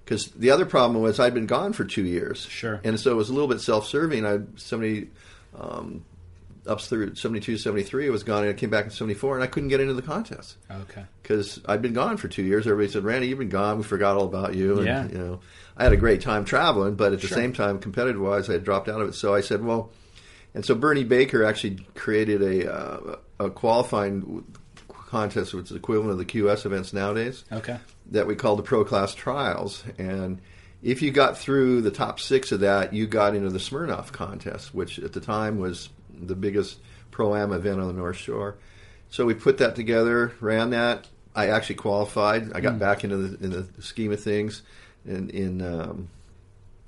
Because 0.05 0.27
the 0.27 0.51
other 0.51 0.67
problem 0.67 1.03
was 1.03 1.19
I'd 1.19 1.35
been 1.35 1.47
gone 1.47 1.73
for 1.73 1.85
two 1.85 2.05
years. 2.05 2.47
Sure. 2.47 2.81
And 2.85 2.99
so 3.01 3.11
it 3.11 3.17
was 3.17 3.29
a 3.29 3.33
little 3.33 3.49
bit 3.49 3.61
self-serving. 3.61 4.25
I 4.25 4.41
somebody 4.57 5.11
um, 5.59 6.05
up 6.67 6.81
through 6.81 7.15
72, 7.15 7.57
73, 7.59 8.07
I 8.07 8.11
was 8.11 8.23
gone, 8.23 8.43
and 8.45 8.51
I 8.51 8.53
came 8.53 8.71
back 8.71 8.85
in 8.85 8.91
74, 8.91 9.35
and 9.35 9.43
I 9.43 9.47
couldn't 9.49 9.69
get 9.69 9.81
into 9.81 9.95
the 9.95 10.03
contest 10.03 10.57
Okay. 10.71 11.05
because 11.23 11.61
I'd 11.67 11.83
been 11.83 11.93
gone 11.93 12.17
for 12.17 12.29
two 12.29 12.43
years. 12.45 12.67
Everybody 12.67 12.93
said, 12.93 13.05
"Randy, 13.05 13.29
you've 13.29 13.39
been 13.39 13.49
gone. 13.49 13.79
We 13.79 13.85
forgot 13.85 14.17
all 14.17 14.25
about 14.27 14.55
you." 14.55 14.77
And, 14.79 14.87
Yeah. 14.87 15.09
You 15.09 15.19
know, 15.19 15.41
I 15.77 15.83
had 15.85 15.93
a 15.93 15.97
great 15.97 16.21
time 16.21 16.45
traveling, 16.45 16.95
but 16.95 17.13
at 17.13 17.21
the 17.21 17.27
Sure. 17.27 17.37
same 17.37 17.53
time, 17.53 17.79
competitive 17.79 18.21
wise, 18.21 18.49
I 18.49 18.53
had 18.55 18.65
dropped 18.65 18.89
out 18.89 19.01
of 19.01 19.09
it. 19.09 19.15
So 19.15 19.35
I 19.35 19.41
said, 19.41 19.65
"Well," 19.65 19.91
and 20.55 20.65
so 20.65 20.75
Bernie 20.75 21.03
Baker 21.05 21.45
actually 21.45 21.85
created 21.95 22.43
a 22.43 22.73
uh, 22.73 23.17
a 23.41 23.51
qualifying 23.51 24.45
contest, 24.89 25.53
which 25.55 25.71
is 25.71 25.77
equivalent 25.77 26.13
of 26.13 26.19
the 26.19 26.25
QS 26.25 26.65
events 26.65 26.93
nowadays 26.93 27.45
Okay. 27.53 27.79
that 28.11 28.27
we 28.27 28.35
call 28.35 28.57
the 28.57 28.63
Pro 28.63 28.85
Class 28.85 29.15
Trials. 29.15 29.83
And 29.99 30.41
if 30.83 31.03
you 31.03 31.11
got 31.11 31.37
through 31.39 31.83
the 31.83 31.91
top 31.91 32.19
six 32.21 32.51
of 32.53 32.61
that, 32.61 32.93
you 32.95 33.07
got 33.07 33.35
into 33.35 33.51
the 33.51 33.59
Smirnoff 33.59 34.13
contest, 34.13 34.75
which 34.75 34.99
at 34.99 35.13
the 35.13 35.21
time 35.21 35.59
was 35.59 35.91
the 36.27 36.35
biggest 36.35 36.79
pro 37.11 37.35
am 37.37 37.53
event 37.53 37.81
on 37.81 37.87
the 37.87 37.93
North 37.93 38.17
Shore. 38.17 38.57
So 39.11 39.27
we 39.27 39.35
put 39.35 39.59
that 39.59 39.77
together, 39.77 40.33
ran 40.41 40.71
that. 40.71 41.09
I 41.35 41.49
actually 41.49 41.77
qualified. 41.77 42.53
I 42.53 42.61
got 42.61 42.79
back 42.79 43.05
into 43.05 43.17
the, 43.17 43.45
in 43.45 43.51
the 43.51 43.83
scheme 43.83 44.13
of 44.13 44.23
things 44.23 44.63
in, 45.07 45.31
in 45.31 45.63
um, 45.63 46.09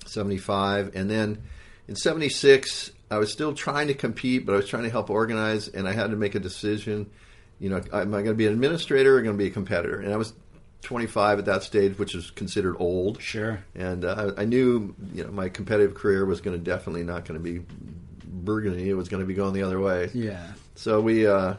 75. 0.07 0.95
And 0.95 1.11
then 1.11 1.43
in 1.88 1.97
76, 1.97 2.91
I 3.11 3.19
was 3.19 3.33
still 3.33 3.55
trying 3.55 3.88
to 3.88 3.95
compete, 3.95 4.47
but 4.47 4.53
I 4.53 4.57
was 4.57 4.69
trying 4.69 4.85
to 4.85 4.91
help 4.91 5.11
organize, 5.11 5.69
and 5.69 5.88
I 5.88 5.93
had 5.93 6.11
to 6.11 6.17
make 6.17 6.35
a 6.35 6.41
decision. 6.41 7.11
You 7.59 7.71
know, 7.71 7.83
am 7.93 8.14
I 8.14 8.19
going 8.19 8.26
to 8.26 8.35
be 8.35 8.47
an 8.47 8.53
administrator 8.53 9.17
or 9.17 9.23
going 9.23 9.37
to 9.37 9.43
be 9.43 9.49
a 9.49 9.53
competitor? 9.53 10.00
And 10.00 10.12
I 10.12 10.17
was 10.17 10.33
25 10.83 11.41
at 11.41 11.45
that 11.47 11.62
stage, 11.62 11.99
which 11.99 12.14
is 12.14 12.31
considered 12.31 12.76
old. 12.79 13.21
Sure. 13.21 13.64
And 13.75 14.05
uh, 14.05 14.33
I 14.37 14.45
knew, 14.45 14.95
you 15.14 15.25
know, 15.25 15.31
my 15.31 15.49
competitive 15.49 15.95
career 15.95 16.25
was 16.25 16.41
going 16.41 16.57
to 16.57 16.62
definitely 16.62 17.05
not 17.05 17.25
going 17.25 17.43
to 17.43 17.45
be 17.45 17.64
burgundy. 18.35 18.88
It 18.88 18.95
was 18.95 19.09
going 19.09 19.23
to 19.23 19.26
be 19.26 19.35
going 19.35 19.55
the 19.55 19.62
other 19.62 19.81
way. 19.81 20.11
Yeah. 20.12 20.53
So 20.75 21.00
we 21.00 21.26
uh, 21.26 21.55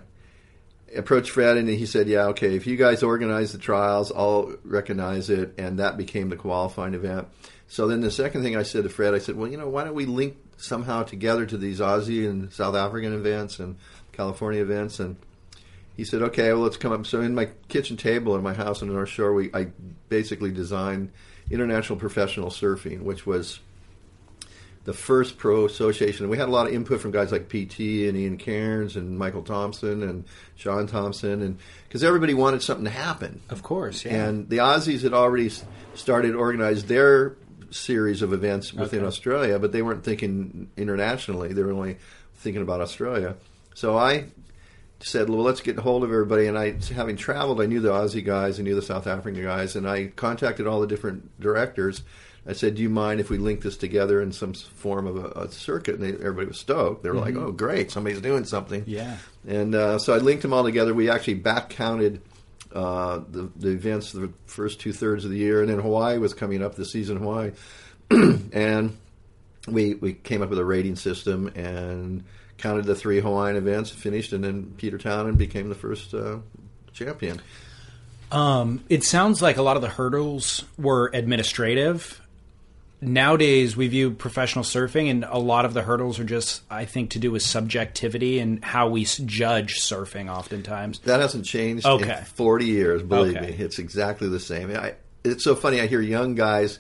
approached 0.96 1.32
Fred, 1.32 1.58
and 1.58 1.68
he 1.70 1.86
said, 1.86 2.08
"Yeah, 2.08 2.28
okay. 2.28 2.56
If 2.56 2.68
you 2.68 2.76
guys 2.76 3.04
organize 3.04 3.52
the 3.52 3.58
trials, 3.58 4.12
I'll 4.12 4.54
recognize 4.64 5.30
it." 5.30 5.56
And 5.58 5.80
that 5.80 5.98
became 5.98 6.30
the 6.30 6.36
qualifying 6.36 6.94
event. 6.94 7.28
So 7.68 7.88
then 7.88 8.02
the 8.02 8.12
second 8.12 8.44
thing 8.44 8.56
I 8.56 8.64
said 8.64 8.84
to 8.84 8.90
Fred, 8.90 9.14
I 9.14 9.20
said, 9.20 9.36
"Well, 9.36 9.50
you 9.50 9.58
know, 9.58 9.70
why 9.70 9.84
don't 9.84 9.96
we 9.96 10.06
link 10.06 10.38
somehow 10.58 11.04
together 11.04 11.46
to 11.46 11.58
these 11.58 11.80
Aussie 11.80 12.30
and 12.30 12.52
South 12.52 12.76
African 12.76 13.14
events 13.14 13.60
and 13.60 13.78
California 14.12 14.62
events?" 14.62 15.00
And 15.00 15.16
he 15.96 16.04
said, 16.04 16.22
"Okay, 16.22 16.52
well, 16.54 16.62
let's 16.62 16.78
come 16.78 16.92
up." 16.92 17.06
So 17.06 17.22
in 17.22 17.36
my 17.36 17.50
kitchen 17.70 17.98
table 17.98 18.36
in 18.36 18.44
my 18.44 18.54
house 18.54 18.82
in 18.82 18.88
the 18.88 18.94
North 18.94 19.10
Shore, 19.10 19.34
we 19.34 19.50
I 19.54 19.68
basically 20.10 20.52
designed 20.52 21.12
International 21.50 21.98
Professional 21.98 22.50
Surfing, 22.50 23.02
which 23.02 23.26
was 23.26 23.60
the 24.86 24.94
first 24.94 25.38
pro 25.38 25.66
association. 25.66 26.24
And 26.24 26.32
we 26.32 26.38
had 26.38 26.48
a 26.48 26.52
lot 26.52 26.68
of 26.68 26.74
input 26.74 27.02
from 27.02 27.12
guys 27.12 27.32
like 27.32 27.50
PT 27.50 27.80
and 28.08 28.16
Ian 28.16 28.38
Cairns 28.38 28.96
and 28.96 29.18
Michael 29.18 29.42
Tomson 29.42 30.04
and 30.04 30.26
Shaun 30.56 30.88
Tomson, 30.88 31.42
and 31.42 31.58
because 31.88 32.04
everybody 32.04 32.34
wanted 32.34 32.62
something 32.62 32.86
to 32.86 32.92
happen. 32.92 33.42
Of 33.50 33.64
course, 33.64 34.06
yeah. 34.06 34.26
And 34.26 34.48
the 34.48 34.58
Aussies 34.58 35.02
had 35.02 35.14
already 35.14 35.52
started 35.96 36.32
to 36.32 36.38
organize 36.38 36.86
their 36.86 37.36
series 37.72 38.22
of 38.22 38.32
events 38.32 38.74
within 38.74 39.00
Okay. 39.00 39.08
Australia, 39.08 39.60
but 39.60 39.72
they 39.72 39.82
weren't 39.82 40.04
thinking 40.04 40.70
internationally. 40.78 41.52
They 41.52 41.64
were 41.64 41.74
only 41.74 41.98
thinking 42.36 42.62
about 42.62 42.80
Australia. 42.80 43.36
So 43.74 43.98
I 43.98 44.26
said, 45.00 45.30
well, 45.30 45.42
let's 45.42 45.62
get 45.62 45.78
a 45.78 45.82
hold 45.82 46.04
of 46.04 46.12
everybody. 46.12 46.48
And 46.48 46.58
I, 46.58 46.76
having 46.94 47.18
traveled, 47.18 47.60
I 47.60 47.66
knew 47.66 47.82
the 47.82 47.90
Aussie 47.90 48.24
guys, 48.24 48.60
I 48.60 48.64
knew 48.64 48.76
the 48.76 48.82
South 48.82 49.08
African 49.08 49.44
guys, 49.44 49.76
and 49.76 49.90
I 49.90 50.08
contacted 50.08 50.68
all 50.68 50.80
the 50.80 50.88
different 50.88 51.40
directors. 51.40 52.04
I 52.48 52.54
said, 52.54 52.76
do 52.76 52.84
you 52.84 52.90
mind 52.90 53.20
if 53.20 53.30
we 53.30 53.38
link 53.38 53.62
this 53.62 53.76
together 53.76 54.22
in 54.22 54.32
some 54.32 54.54
form 54.54 55.08
of 55.08 55.18
a, 55.18 55.30
a 55.42 55.52
circuit? 55.52 55.96
And 55.96 56.04
they, 56.04 56.10
everybody 56.10 56.48
was 56.48 56.60
stoked. 56.60 57.02
They 57.02 57.10
were 57.10 57.16
like, 57.16 57.36
oh, 57.36 57.52
great, 57.52 57.90
somebody's 57.90 58.22
doing 58.22 58.46
something. 58.46 58.84
Yeah. 58.86 59.18
And 59.48 59.74
uh, 59.74 59.98
so 59.98 60.14
I 60.14 60.18
linked 60.18 60.44
them 60.44 60.54
all 60.54 60.64
together. 60.64 60.94
We 60.94 61.10
actually 61.10 61.36
back 61.36 61.70
counted 61.70 62.22
uh, 62.76 63.22
the, 63.30 63.50
the 63.56 63.70
events 63.70 64.12
the 64.12 64.32
first 64.46 64.80
two 64.82 64.92
thirds 64.92 65.24
of 65.24 65.32
the 65.32 65.38
year, 65.38 65.62
and 65.62 65.70
then 65.70 65.80
Hawaii 65.80 66.18
was 66.18 66.34
coming 66.34 66.62
up 66.62 66.76
the 66.76 66.86
season 66.86 67.18
Hawaii, 67.18 67.52
and 68.12 68.98
we 69.68 69.96
we 69.96 70.14
came 70.14 70.42
up 70.42 70.50
with 70.50 70.60
a 70.60 70.66
rating 70.66 70.98
system 70.98 71.48
and 71.56 72.26
counted 72.58 72.86
the 72.86 72.96
three 72.96 73.22
Hawaiian 73.22 73.56
events, 73.56 73.92
finished, 73.92 74.34
and 74.34 74.44
then 74.44 74.74
Peter 74.78 74.98
Townend 74.98 75.38
became 75.38 75.70
the 75.70 75.76
first 75.76 76.14
uh, 76.14 76.40
champion. 76.92 77.42
Um, 78.32 78.84
it 78.90 79.04
sounds 79.04 79.42
like 79.42 79.56
a 79.58 79.62
lot 79.62 79.78
of 79.78 79.82
the 79.82 79.90
hurdles 79.90 80.66
were 80.78 81.10
administrative. 81.14 82.22
Nowadays, 83.06 83.78
we 83.78 83.88
view 83.88 84.12
professional 84.12 84.64
surfing, 84.66 85.10
and 85.12 85.24
a 85.24 85.38
lot 85.38 85.66
of 85.66 85.74
the 85.74 85.84
hurdles 85.84 86.20
are 86.20 86.24
just, 86.24 86.64
I 86.70 86.86
think, 86.86 87.12
to 87.12 87.20
do 87.20 87.32
with 87.32 87.44
subjectivity 87.44 88.40
and 88.40 88.64
how 88.66 88.90
we 88.90 89.06
judge 89.06 89.80
surfing. 89.80 90.30
Oftentimes, 90.30 91.00
That 91.00 91.20
hasn't 91.20 91.46
changed 91.46 91.86
Okay. 91.86 92.18
in 92.18 92.26
40 92.26 92.66
years, 92.66 93.04
believe 93.04 93.38
Okay. 93.38 93.48
me. 93.48 93.56
It's 93.60 93.78
exactly 93.80 94.28
the 94.28 94.40
same. 94.40 94.72
I, 94.76 94.96
it's 95.24 95.44
so 95.44 95.56
funny. 95.56 95.80
I 95.80 95.88
hear 95.88 96.02
young 96.02 96.36
guys, 96.36 96.80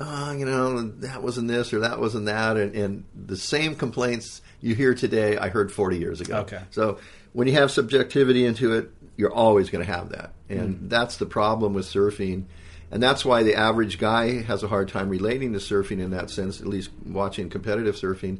oh, 0.00 0.32
you 0.32 0.44
know, 0.44 0.80
that 0.82 1.22
wasn't 1.22 1.48
this 1.48 1.72
or 1.72 1.80
that 1.80 2.00
wasn't 2.00 2.26
that. 2.26 2.56
And, 2.56 2.74
and 2.74 3.04
the 3.14 3.36
same 3.36 3.74
complaints 3.76 4.42
you 4.60 4.74
hear 4.74 4.94
today, 4.94 5.36
I 5.38 5.48
heard 5.50 5.70
40 5.70 5.98
years 5.98 6.20
ago. 6.20 6.38
Okay. 6.38 6.60
So 6.70 6.98
when 7.32 7.46
you 7.46 7.54
have 7.54 7.70
subjectivity 7.70 8.44
into 8.44 8.72
it, 8.74 8.90
you're 9.16 9.32
always 9.32 9.70
going 9.70 9.84
to 9.84 9.92
have 9.92 10.08
that. 10.10 10.32
And 10.48 10.76
Hmm. 10.76 10.88
that's 10.88 11.16
the 11.18 11.26
problem 11.26 11.74
with 11.74 11.86
surfing. 11.86 12.44
And 12.90 13.02
that's 13.02 13.24
why 13.24 13.42
the 13.44 13.54
average 13.54 13.98
guy 13.98 14.42
has 14.42 14.62
a 14.62 14.68
hard 14.68 14.88
time 14.88 15.08
relating 15.08 15.52
to 15.52 15.58
surfing 15.60 16.00
in 16.00 16.10
that 16.10 16.28
sense, 16.30 16.60
at 16.60 16.66
least 16.66 16.90
watching 17.06 17.48
competitive 17.48 17.94
surfing. 17.94 18.38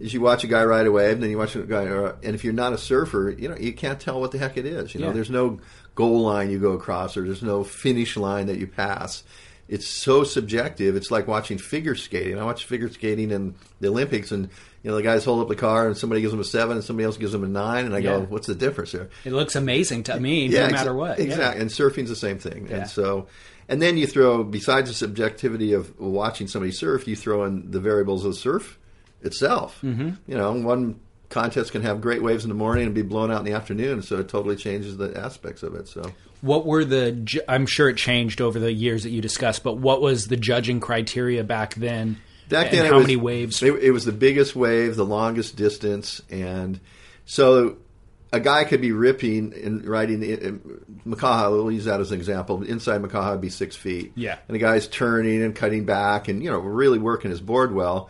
Is 0.00 0.14
you 0.14 0.20
watch 0.20 0.42
a 0.42 0.46
guy 0.46 0.64
ride 0.64 0.86
a 0.86 0.90
wave, 0.92 1.12
and 1.14 1.22
then 1.22 1.30
you 1.30 1.38
watch 1.38 1.54
a 1.54 1.60
guy, 1.62 1.86
uh, 1.86 2.16
and 2.22 2.34
if 2.34 2.42
you're 2.42 2.54
not 2.54 2.72
a 2.72 2.78
surfer, 2.78 3.30
you 3.38 3.48
know 3.48 3.56
you 3.56 3.72
can't 3.72 4.00
tell 4.00 4.20
what 4.20 4.32
the 4.32 4.38
heck 4.38 4.56
it 4.56 4.66
is. 4.66 4.94
You 4.94 5.00
know, 5.00 5.08
Yeah. 5.08 5.12
there's 5.12 5.30
no 5.30 5.60
goal 5.94 6.22
line 6.22 6.50
you 6.50 6.58
go 6.58 6.72
across, 6.72 7.16
or 7.16 7.22
there's 7.24 7.42
no 7.42 7.62
finish 7.62 8.16
line 8.16 8.46
that 8.46 8.58
you 8.58 8.66
pass. 8.66 9.22
It's 9.68 9.86
so 9.86 10.24
subjective. 10.24 10.96
It's 10.96 11.10
like 11.10 11.28
watching 11.28 11.56
figure 11.58 11.94
skating. 11.94 12.38
I 12.38 12.44
watch 12.44 12.64
figure 12.64 12.90
skating 12.90 13.30
in 13.30 13.54
the 13.80 13.88
Olympics, 13.88 14.32
and 14.32 14.48
you 14.82 14.90
know 14.90 14.96
the 14.96 15.02
guys 15.02 15.24
hold 15.24 15.40
up 15.40 15.48
the 15.48 15.54
car, 15.54 15.86
and 15.86 15.96
somebody 15.96 16.20
gives 16.22 16.32
them 16.32 16.40
a 16.40 16.44
seven, 16.44 16.76
and 16.78 16.84
somebody 16.84 17.04
else 17.04 17.16
gives 17.18 17.32
them 17.32 17.44
a 17.44 17.48
nine, 17.48 17.84
and 17.84 17.94
I 17.94 17.98
Yeah. 17.98 18.18
go, 18.18 18.20
"What's 18.28 18.46
the 18.48 18.54
difference 18.56 18.90
here?" 18.92 19.08
it 19.24 19.32
looks 19.32 19.54
amazing 19.54 20.02
to 20.04 20.18
me, 20.18 20.48
no 20.48 20.56
exa- 20.66 20.72
matter 20.72 20.94
what. 20.94 21.18
Yeah. 21.18 21.24
Exactly. 21.26 21.60
And 21.62 21.70
surfing's 21.70 22.08
the 22.08 22.16
same 22.16 22.38
thing. 22.38 22.66
Yeah. 22.68 22.78
And 22.78 22.90
so, 22.90 23.26
and 23.68 23.80
then 23.82 23.96
you 23.96 24.06
throw, 24.06 24.44
besides 24.44 24.88
the 24.90 24.94
subjectivity 24.94 25.72
of 25.72 25.98
watching 25.98 26.46
somebody 26.48 26.72
surf, 26.72 27.06
you 27.08 27.16
throw 27.16 27.44
in 27.44 27.70
the 27.70 27.80
variables 27.80 28.24
of 28.24 28.36
surf 28.36 28.78
itself. 29.22 29.78
Mm-hmm. 29.82 30.10
You 30.26 30.36
know, 30.38 30.52
one 30.52 31.00
contest 31.28 31.72
can 31.72 31.82
have 31.82 32.00
great 32.00 32.22
waves 32.22 32.44
in 32.44 32.48
the 32.50 32.54
morning 32.54 32.84
and 32.86 32.94
be 32.94 33.02
blown 33.02 33.30
out 33.30 33.38
in 33.38 33.44
the 33.44 33.52
afternoon, 33.52 34.02
so 34.02 34.18
it 34.18 34.28
totally 34.28 34.56
changes 34.56 34.96
the 34.96 35.16
aspects 35.18 35.62
of 35.62 35.74
it. 35.74 35.88
So, 35.88 36.02
What 36.42 36.66
were 36.66 36.84
the? 36.84 37.12
ju- 37.12 37.40
I'm 37.48 37.64
sure 37.66 37.88
it 37.88 37.96
changed 37.96 38.40
over 38.40 38.58
the 38.58 38.72
years 38.72 39.04
that 39.04 39.10
you 39.10 39.22
discussed, 39.22 39.62
but 39.62 39.78
what 39.78 40.02
was 40.02 40.26
the 40.28 40.36
judging 40.36 40.80
criteria 40.80 41.42
back 41.44 41.74
then? 41.74 42.18
Back 42.48 42.70
then, 42.70 42.84
how 42.84 42.96
was- 42.96 43.04
many 43.04 43.16
waves? 43.16 43.62
It, 43.62 43.72
it 43.82 43.92
was 43.92 44.04
the 44.04 44.12
biggest 44.12 44.54
wave, 44.54 44.96
the 44.96 45.06
longest 45.06 45.56
distance, 45.56 46.20
and 46.28 46.78
so 47.24 47.76
a 48.32 48.40
guy 48.40 48.64
could 48.64 48.80
be 48.80 48.92
ripping 48.92 49.52
and 49.62 49.84
riding 49.86 50.22
in, 50.22 50.38
in 50.38 50.58
Makaha. 51.06 51.50
We'll 51.50 51.70
use 51.70 51.84
that 51.84 52.00
as 52.00 52.12
an 52.12 52.18
example. 52.18 52.62
Inside 52.62 53.02
Makaha 53.02 53.32
would 53.32 53.40
be 53.40 53.50
six 53.50 53.76
feet. 53.76 54.12
Yeah. 54.14 54.38
and 54.48 54.54
the 54.54 54.58
guy's 54.58 54.86
turning 54.88 55.42
and 55.42 55.54
cutting 55.54 55.84
back, 55.84 56.28
and 56.28 56.42
you 56.42 56.50
know, 56.50 56.58
really 56.58 56.98
working 56.98 57.30
his 57.30 57.40
board 57.40 57.74
well. 57.74 58.08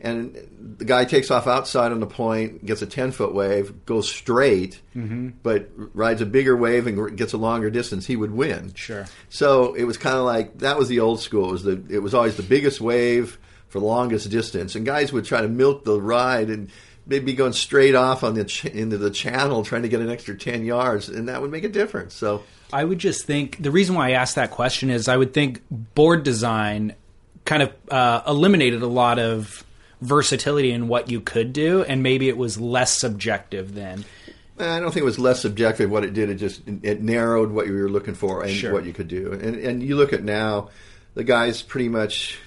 And 0.00 0.36
the 0.78 0.84
guy 0.84 1.04
takes 1.06 1.28
off 1.30 1.48
outside 1.48 1.90
on 1.90 1.98
the 1.98 2.06
point, 2.06 2.64
gets 2.64 2.82
a 2.82 2.86
ten 2.86 3.10
foot 3.10 3.34
wave, 3.34 3.84
goes 3.84 4.08
straight, 4.08 4.80
Mm-hmm. 4.94 5.30
but 5.42 5.70
rides 5.76 6.20
a 6.20 6.26
bigger 6.26 6.56
wave 6.56 6.86
and 6.86 7.16
gets 7.16 7.32
a 7.32 7.36
longer 7.36 7.68
distance. 7.68 8.06
He 8.06 8.14
would 8.14 8.30
win. 8.30 8.72
Sure. 8.74 9.06
So 9.28 9.74
it 9.74 9.84
was 9.84 9.96
kind 9.98 10.16
of 10.16 10.24
like 10.24 10.58
that 10.58 10.78
was 10.78 10.88
the 10.88 11.00
old 11.00 11.20
school. 11.20 11.48
It 11.48 11.52
was 11.52 11.62
the 11.64 11.82
it 11.90 11.98
was 11.98 12.14
always 12.14 12.36
the 12.36 12.42
biggest 12.44 12.80
wave 12.80 13.38
for 13.68 13.80
the 13.80 13.86
longest 13.86 14.30
distance, 14.30 14.76
and 14.76 14.86
guys 14.86 15.12
would 15.12 15.24
try 15.24 15.40
to 15.42 15.48
milk 15.48 15.84
the 15.84 16.00
ride 16.00 16.48
and 16.48 16.70
they'd 17.08 17.24
be 17.24 17.32
going 17.34 17.52
straight 17.54 17.94
off 17.96 18.22
on 18.22 18.34
the 18.34 18.44
ch- 18.44 18.66
into 18.66 18.98
the 18.98 19.10
channel 19.10 19.64
trying 19.64 19.82
to 19.82 19.88
get 19.88 20.00
an 20.00 20.10
extra 20.10 20.36
ten 20.36 20.64
yards, 20.64 21.08
and 21.08 21.28
that 21.28 21.42
would 21.42 21.50
make 21.50 21.64
a 21.64 21.68
difference. 21.68 22.14
So 22.14 22.44
I 22.72 22.84
would 22.84 22.98
just 22.98 23.24
think 23.24 23.60
the 23.62 23.70
reason 23.70 23.94
why 23.96 24.08
I 24.08 24.12
asked 24.12 24.36
that 24.36 24.50
question 24.50 24.90
is 24.90 25.08
I 25.08 25.16
would 25.16 25.34
think 25.34 25.62
board 25.70 26.22
design 26.22 26.94
kind 27.44 27.62
of 27.62 27.72
uh, 27.90 28.22
eliminated 28.28 28.82
a 28.82 28.86
lot 28.86 29.18
of 29.18 29.64
versatility 30.02 30.70
in 30.70 30.86
what 30.86 31.10
you 31.10 31.20
could 31.20 31.52
do, 31.52 31.82
and 31.82 32.02
maybe 32.02 32.28
it 32.28 32.36
was 32.36 32.60
less 32.60 32.96
subjective 32.96 33.74
then. 33.74 34.04
I 34.60 34.80
don't 34.80 34.90
think 34.92 35.02
it 35.02 35.04
was 35.04 35.18
less 35.20 35.40
subjective. 35.40 35.88
What 35.90 36.04
it 36.04 36.14
did, 36.14 36.30
it 36.30 36.34
just 36.34 36.62
it 36.82 37.00
narrowed 37.00 37.50
what 37.52 37.66
you 37.68 37.74
were 37.74 37.88
looking 37.88 38.14
for 38.14 38.42
and 38.42 38.50
Sure. 38.52 38.72
what 38.72 38.84
you 38.84 38.92
could 38.92 39.08
do. 39.08 39.32
And 39.32 39.56
and 39.56 39.82
you 39.82 39.96
look 39.96 40.12
at 40.12 40.22
now, 40.24 40.70
the 41.14 41.22
guys 41.24 41.62
pretty 41.62 41.88
much 41.88 42.38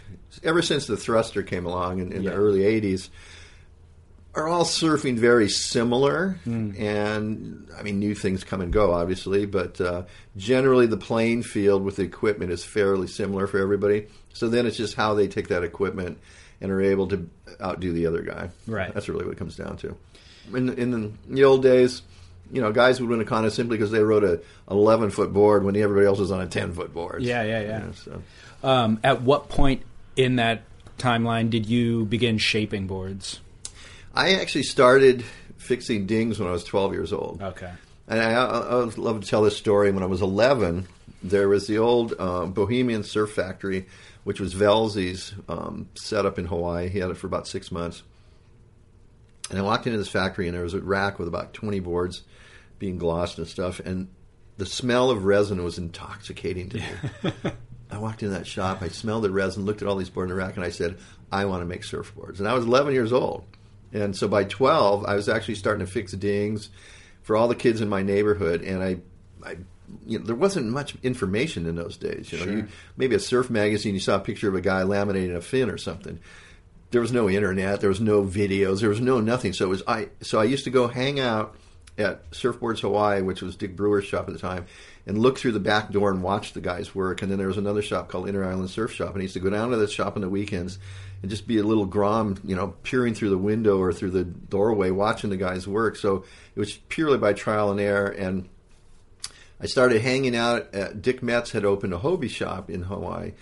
ever 0.44 0.62
since 0.62 0.88
the 0.88 0.98
thruster 0.98 1.42
came 1.42 1.66
along 1.66 2.00
in, 2.00 2.12
in 2.12 2.24
Yeah. 2.24 2.32
the 2.32 2.36
early 2.36 2.60
'80s 2.62 3.10
are 4.34 4.48
all 4.48 4.64
surfing 4.64 5.18
very 5.18 5.50
similar. 5.50 6.40
And 6.46 7.70
I 7.78 7.84
mean, 7.84 8.00
new 8.00 8.16
things 8.16 8.44
come 8.44 8.62
and 8.62 8.72
go, 8.72 8.94
obviously, 8.94 9.46
but 9.46 9.82
uh, 9.82 10.04
generally 10.38 10.88
the 10.88 10.98
playing 10.98 11.44
field 11.44 11.84
with 11.84 11.98
the 11.98 12.04
equipment 12.04 12.52
is 12.52 12.64
fairly 12.64 13.08
similar 13.08 13.48
for 13.48 13.60
everybody. 13.60 14.08
So 14.34 14.48
then 14.48 14.66
it's 14.66 14.78
just 14.78 14.96
how 14.96 15.14
they 15.14 15.28
take 15.28 15.50
that 15.50 15.64
equipment 15.64 16.20
and 16.62 16.72
are 16.72 16.82
able 16.82 17.08
to 17.08 17.30
outdo 17.62 17.92
the 17.92 18.06
other 18.08 18.22
guy. 18.22 18.50
Right. 18.68 18.94
That's 18.94 19.10
really 19.10 19.26
what 19.26 19.34
it 19.34 19.38
comes 19.38 19.58
down 19.58 19.78
to. 19.78 19.98
In, 20.54 20.70
in 20.70 21.18
the 21.28 21.44
old 21.44 21.64
days, 21.64 22.02
you 22.52 22.62
know, 22.62 22.72
guys 22.72 23.02
would 23.02 23.10
win 23.10 23.22
a 23.22 23.26
contest 23.26 23.56
simply 23.56 23.78
because 23.78 23.92
they 23.92 24.02
rode 24.04 24.24
a, 24.24 24.34
an 24.34 24.42
11 24.68 25.12
foot 25.12 25.34
board 25.34 25.64
when 25.64 25.76
everybody 25.76 26.06
else 26.06 26.20
was 26.20 26.32
on 26.32 26.42
a 26.42 26.48
10 26.48 26.74
foot 26.74 26.94
board. 26.94 27.24
Yeah, 27.24 27.44
yeah, 27.44 27.62
yeah. 27.62 27.78
Know, 27.80 27.92
so. 27.94 28.24
Um, 28.64 29.00
at 29.04 29.22
what 29.22 29.50
point 29.50 29.84
in 30.16 30.38
that 30.38 30.64
timeline 30.98 31.50
did 31.50 31.66
you 31.66 32.06
begin 32.06 32.38
shaping 32.38 32.88
boards? 32.88 33.40
I 34.14 34.36
actually 34.36 34.64
started 34.64 35.24
fixing 35.58 36.06
dings 36.06 36.40
when 36.40 36.48
I 36.48 36.52
was 36.52 36.64
12 36.64 36.94
years 36.94 37.14
old. 37.14 37.42
Okay. 37.42 37.72
And 38.08 38.20
I, 38.20 38.34
I, 38.34 38.60
I 38.60 38.84
love 38.98 39.22
to 39.22 39.28
tell 39.28 39.44
this 39.44 39.58
story. 39.58 39.92
When 39.92 40.04
I 40.04 40.08
was 40.08 40.22
11, 40.22 40.88
there 41.24 41.48
was 41.48 41.68
the 41.68 41.78
old 41.78 42.14
uh, 42.20 42.46
Bohemian 42.46 43.04
Surf 43.04 43.32
Factory, 43.32 43.88
which 44.24 44.40
was 44.40 44.54
Velzy's 44.54 45.34
um, 45.48 45.88
set 45.96 46.26
up 46.26 46.38
in 46.38 46.46
Hawaii. 46.46 46.90
He 46.90 47.00
had 47.00 47.10
it 47.10 47.18
for 47.18 47.28
about 47.28 47.48
six 47.48 47.72
months. 47.72 48.04
And 49.50 49.60
I 49.60 49.62
walked 49.62 49.86
into 49.86 49.98
this 49.98 50.10
factory, 50.10 50.48
and 50.48 50.56
there 50.56 50.64
was 50.64 50.74
a 50.74 50.82
rack 50.82 51.20
with 51.20 51.28
about 51.28 51.54
20 51.54 51.80
boards 51.80 52.24
being 52.80 52.98
glossed 52.98 53.38
and 53.38 53.48
stuff. 53.48 53.80
And 53.80 54.10
the 54.58 54.66
smell 54.66 55.10
of 55.10 55.26
resin 55.26 55.64
was 55.64 55.78
intoxicating 55.78 56.70
to 56.70 56.78
me. 56.78 57.32
I 57.92 57.98
walked 57.98 58.24
into 58.24 58.36
that 58.36 58.48
shop, 58.48 58.82
I 58.82 58.88
smelled 58.88 59.24
the 59.24 59.32
resin, 59.32 59.66
looked 59.66 59.82
at 59.82 59.88
all 59.88 59.98
these 59.98 60.10
boards 60.10 60.32
in 60.32 60.38
the 60.38 60.42
rack, 60.42 60.56
and 60.56 60.64
I 60.64 60.70
said, 60.70 60.98
I 61.32 61.46
want 61.46 61.62
to 61.62 61.66
make 61.66 61.82
surfboards. 61.82 62.40
And 62.40 62.48
I 62.48 62.54
was 62.54 62.66
11 62.66 62.94
years 62.94 63.12
old. 63.12 63.46
And 63.94 64.16
so 64.16 64.28
by 64.28 64.44
12, 64.46 65.06
I 65.06 65.16
was 65.16 65.28
actually 65.30 65.56
starting 65.56 65.86
to 65.86 65.92
fix 65.92 66.14
dings 66.14 66.70
for 67.24 67.36
all 67.36 67.48
the 67.48 67.56
kids 67.56 67.82
in 67.82 67.90
my 67.90 68.02
neighborhood. 68.02 68.62
And 68.62 68.82
I, 68.84 68.98
I 69.46 69.58
you 70.08 70.20
know, 70.20 70.26
there 70.26 70.36
wasn't 70.36 70.68
much 70.68 70.96
information 71.04 71.66
in 71.66 71.76
those 71.76 71.98
days. 71.98 72.32
You 72.32 72.40
know, 72.40 72.46
Sure. 72.46 72.54
you, 72.54 72.68
maybe 72.98 73.16
a 73.16 73.20
surf 73.20 73.50
magazine, 73.50 73.94
you 73.94 74.00
saw 74.00 74.16
a 74.16 74.20
picture 74.20 74.48
of 74.48 74.56
a 74.56 74.62
guy 74.62 74.84
laminating 74.84 75.36
a 75.36 75.42
fin 75.42 75.70
or 75.70 75.78
something. 75.78 76.20
There 76.92 77.02
was 77.02 77.12
no 77.12 77.30
internet, 77.30 77.80
there 77.80 77.90
was 77.90 78.02
no 78.02 78.24
videos, 78.24 78.82
there 78.82 78.90
was 78.90 79.00
no 79.02 79.20
nothing. 79.22 79.54
So 79.54 79.66
it 79.66 79.70
was 79.70 79.84
I. 79.88 80.10
So 80.22 80.40
I 80.40 80.44
used 80.44 80.66
to 80.66 80.70
go 80.70 80.88
hang 80.88 81.20
out 81.20 81.56
at 81.98 82.30
Surfboards 82.32 82.80
Hawaii, 82.82 83.22
which 83.22 83.42
was 83.42 83.56
Dick 83.56 83.76
Brewer's 83.76 84.06
shop 84.06 84.28
at 84.28 84.34
the 84.34 84.40
time, 84.40 84.66
and 85.06 85.18
look 85.18 85.38
through 85.38 85.52
the 85.54 85.60
back 85.60 85.92
door 85.92 86.10
and 86.12 86.22
watch 86.24 86.54
the 86.54 86.62
guys 86.62 86.94
work. 86.96 87.22
And 87.22 87.32
then 87.32 87.38
there 87.38 87.48
was 87.48 87.58
another 87.58 87.82
shop 87.82 88.08
called 88.10 88.28
Inter 88.28 88.44
Island 88.44 88.70
Surf 88.70 88.92
Shop, 88.94 89.14
and 89.14 89.20
I 89.20 89.24
used 89.24 89.34
to 89.36 89.40
go 89.40 89.50
down 89.50 89.72
to 89.72 89.78
the 89.78 89.88
shop 89.88 90.16
on 90.16 90.22
the 90.22 90.30
weekends 90.30 90.80
and 91.22 91.30
just 91.30 91.48
be 91.48 91.58
a 91.60 91.64
little 91.64 91.86
grom, 91.86 92.38
you 92.44 92.56
know, 92.56 92.70
peering 92.84 93.14
through 93.14 93.30
the 93.30 93.38
window 93.38 93.78
or 93.78 93.94
through 93.94 94.12
the 94.12 94.24
doorway, 94.24 94.90
watching 94.90 95.30
the 95.30 95.38
guys 95.38 95.68
work. 95.68 95.96
So 95.96 96.24
it 96.56 96.60
was 96.60 96.74
purely 96.90 97.18
by 97.18 97.34
trial 97.34 97.72
and 97.72 97.80
error. 97.80 98.08
And 98.08 98.50
I 99.60 99.68
started 99.68 100.02
hanging 100.02 100.36
out. 100.36 100.74
At, 100.74 101.02
Dick 101.02 101.22
Metz 101.22 101.52
had 101.52 101.66
opened 101.66 101.94
a 101.94 102.00
Hobie 102.00 102.30
shop 102.30 102.70
in 102.70 102.82
Hawaii, 102.84 103.34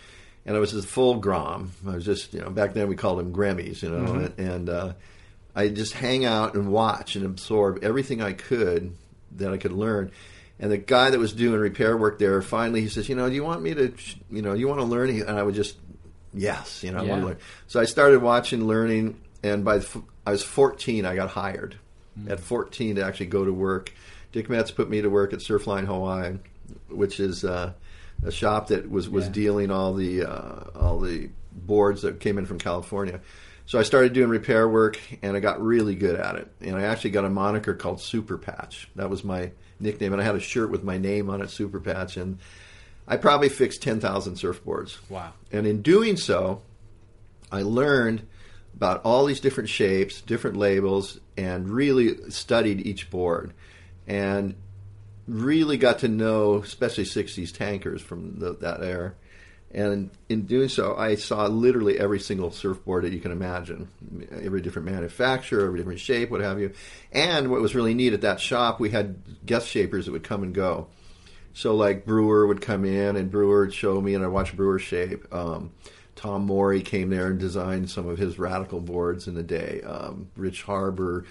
and 0.45 0.55
I 0.55 0.59
was 0.59 0.73
a 0.73 0.83
full 0.83 1.15
grom. 1.15 1.71
I 1.87 1.95
was 1.95 2.05
just, 2.05 2.33
you 2.33 2.41
know, 2.41 2.49
back 2.49 2.73
then 2.73 2.89
we 2.89 2.95
called 2.95 3.19
them 3.19 3.33
gremmies, 3.33 3.81
you 3.81 3.89
know, 3.89 4.13
and, 4.13 4.39
and 4.39 4.69
uh, 4.69 4.93
I 5.55 5.69
just 5.69 5.93
hang 5.93 6.25
out 6.25 6.55
and 6.55 6.71
watch 6.71 7.15
and 7.15 7.25
absorb 7.25 7.79
everything 7.83 8.21
I 8.21 8.33
could 8.33 8.95
that 9.37 9.53
I 9.53 9.57
could 9.57 9.71
learn. 9.71 10.11
And 10.59 10.69
the 10.69 10.77
guy 10.77 11.09
that 11.09 11.19
was 11.19 11.31
doing 11.31 11.57
repair 11.57 11.95
work 11.95 12.19
there, 12.19 12.41
finally, 12.41 12.81
he 12.81 12.89
says, 12.89 13.07
"You 13.07 13.15
know, 13.15 13.29
do 13.29 13.35
you 13.35 13.45
want 13.45 13.61
me 13.61 13.73
to, 13.75 13.93
you 14.29 14.41
know, 14.41 14.53
you 14.53 14.67
want 14.67 14.81
to 14.81 14.85
learn?" 14.85 15.09
And 15.09 15.39
I 15.39 15.41
would 15.41 15.55
just, 15.55 15.77
yes, 16.33 16.83
you 16.83 16.91
know, 16.91 16.99
I 16.99 17.03
want 17.03 17.21
to 17.21 17.27
learn. 17.27 17.37
So 17.67 17.79
I 17.79 17.85
started 17.85 18.21
watching, 18.21 18.65
learning, 18.67 19.19
and 19.43 19.63
by 19.65 19.79
the, 19.79 20.03
I 20.25 20.31
was 20.31 20.43
14, 20.43 21.05
I 21.05 21.15
got 21.15 21.29
hired 21.29 21.77
at 22.27 22.39
14 22.39 22.95
to 22.97 23.03
actually 23.05 23.27
go 23.27 23.45
to 23.45 23.53
work. 23.53 23.91
Dick 24.31 24.49
Metz 24.49 24.71
put 24.71 24.89
me 24.89 25.01
to 25.01 25.09
work 25.09 25.33
at 25.33 25.39
Surfline 25.39 25.85
Hawaii, 25.85 26.37
which 26.89 27.19
is 27.19 27.43
uh, 27.43 27.73
a 28.23 28.31
shop 28.31 28.67
that 28.67 28.89
was, 28.91 29.09
was 29.09 29.25
Yeah. 29.25 29.31
dealing 29.31 29.71
all 29.71 29.93
the 29.93 30.23
uh, 30.23 30.63
all 30.75 30.99
the 30.99 31.29
boards 31.51 32.01
that 32.03 32.19
came 32.19 32.37
in 32.37 32.45
from 32.45 32.59
California. 32.59 33.21
So 33.65 33.77
I 33.79 33.83
started 33.83 34.13
doing 34.13 34.29
repair 34.29 34.67
work, 34.67 34.99
and 35.21 35.35
I 35.37 35.39
got 35.39 35.61
really 35.61 35.93
good 35.95 36.19
at 36.19 36.35
it. 36.35 36.51
And 36.61 36.75
I 36.75 36.83
actually 36.83 37.11
got 37.11 37.23
a 37.25 37.29
moniker 37.29 37.73
called 37.75 38.01
Super 38.01 38.37
Patch. 38.37 38.89
That 38.95 39.09
was 39.09 39.23
my 39.23 39.51
nickname, 39.79 40.11
and 40.13 40.21
I 40.21 40.25
had 40.25 40.35
a 40.35 40.39
shirt 40.39 40.71
with 40.71 40.83
my 40.83 40.97
name 40.97 41.29
on 41.29 41.41
it, 41.41 41.49
Super 41.51 41.79
Patch. 41.79 42.17
And 42.17 42.39
I 43.09 43.17
probably 43.17 43.49
fixed 43.49 43.81
10,000 43.81 44.35
surfboards. 44.35 44.97
Wow. 45.09 45.33
And 45.51 45.65
in 45.65 45.81
doing 45.81 46.15
so, 46.15 46.61
I 47.51 47.63
learned 47.63 48.27
about 48.75 49.01
all 49.03 49.25
these 49.25 49.39
different 49.39 49.67
shapes, 49.69 50.21
different 50.21 50.55
labels, 50.55 51.19
and 51.35 51.67
really 51.67 52.29
studied 52.29 52.85
each 52.85 53.09
board. 53.09 53.53
And 54.07 54.55
really 55.27 55.77
got 55.77 55.99
to 55.99 56.07
know, 56.07 56.57
especially 56.57 57.03
60s 57.03 57.51
tankers 57.51 58.01
from 58.01 58.39
the, 58.39 58.53
that 58.57 58.81
era. 58.81 59.13
And 59.71 60.09
in 60.29 60.45
doing 60.45 60.69
so, 60.69 60.95
I 60.95 61.15
saw 61.15 61.45
literally 61.45 61.99
every 61.99 62.19
single 62.19 62.51
surfboard 62.51 63.03
that 63.03 63.13
you 63.13 63.19
can 63.19 63.31
imagine, 63.31 63.87
every 64.31 64.61
different 64.61 64.87
manufacturer, 64.87 65.65
every 65.65 65.77
different 65.77 65.99
shape, 65.99 66.31
what 66.31 66.41
have 66.41 66.59
you. 66.59 66.73
And 67.11 67.51
what 67.51 67.61
was 67.61 67.75
really 67.75 67.93
neat 67.93 68.13
at 68.13 68.21
that 68.21 68.39
shop, 68.39 68.79
we 68.79 68.89
had 68.89 69.17
guest 69.45 69.67
shapers 69.67 70.05
that 70.05 70.11
would 70.11 70.23
come 70.23 70.41
and 70.41 70.55
go. 70.55 70.87
So 71.59 71.75
like 71.75 72.05
Brewer 72.05 72.47
would 72.47 72.61
come 72.61 72.85
in 72.85 73.17
and 73.17 73.29
Brewer 73.29 73.65
would 73.65 73.73
show 73.73 73.99
me, 73.99 74.13
and 74.13 74.23
I'd 74.23 74.29
watch 74.29 74.55
Brewer 74.55 74.79
shape. 74.79 75.27
Um, 75.35 75.73
Tom 76.15 76.45
Morey 76.45 76.81
came 76.81 77.09
there 77.09 77.27
and 77.27 77.37
designed 77.37 77.89
some 77.89 78.07
of 78.07 78.17
his 78.17 78.39
radical 78.39 78.79
boards 78.79 79.27
in 79.27 79.33
the 79.33 79.43
day. 79.43 79.81
Um, 79.81 80.29
Rich 80.37 80.63
Harbour, 80.63 81.25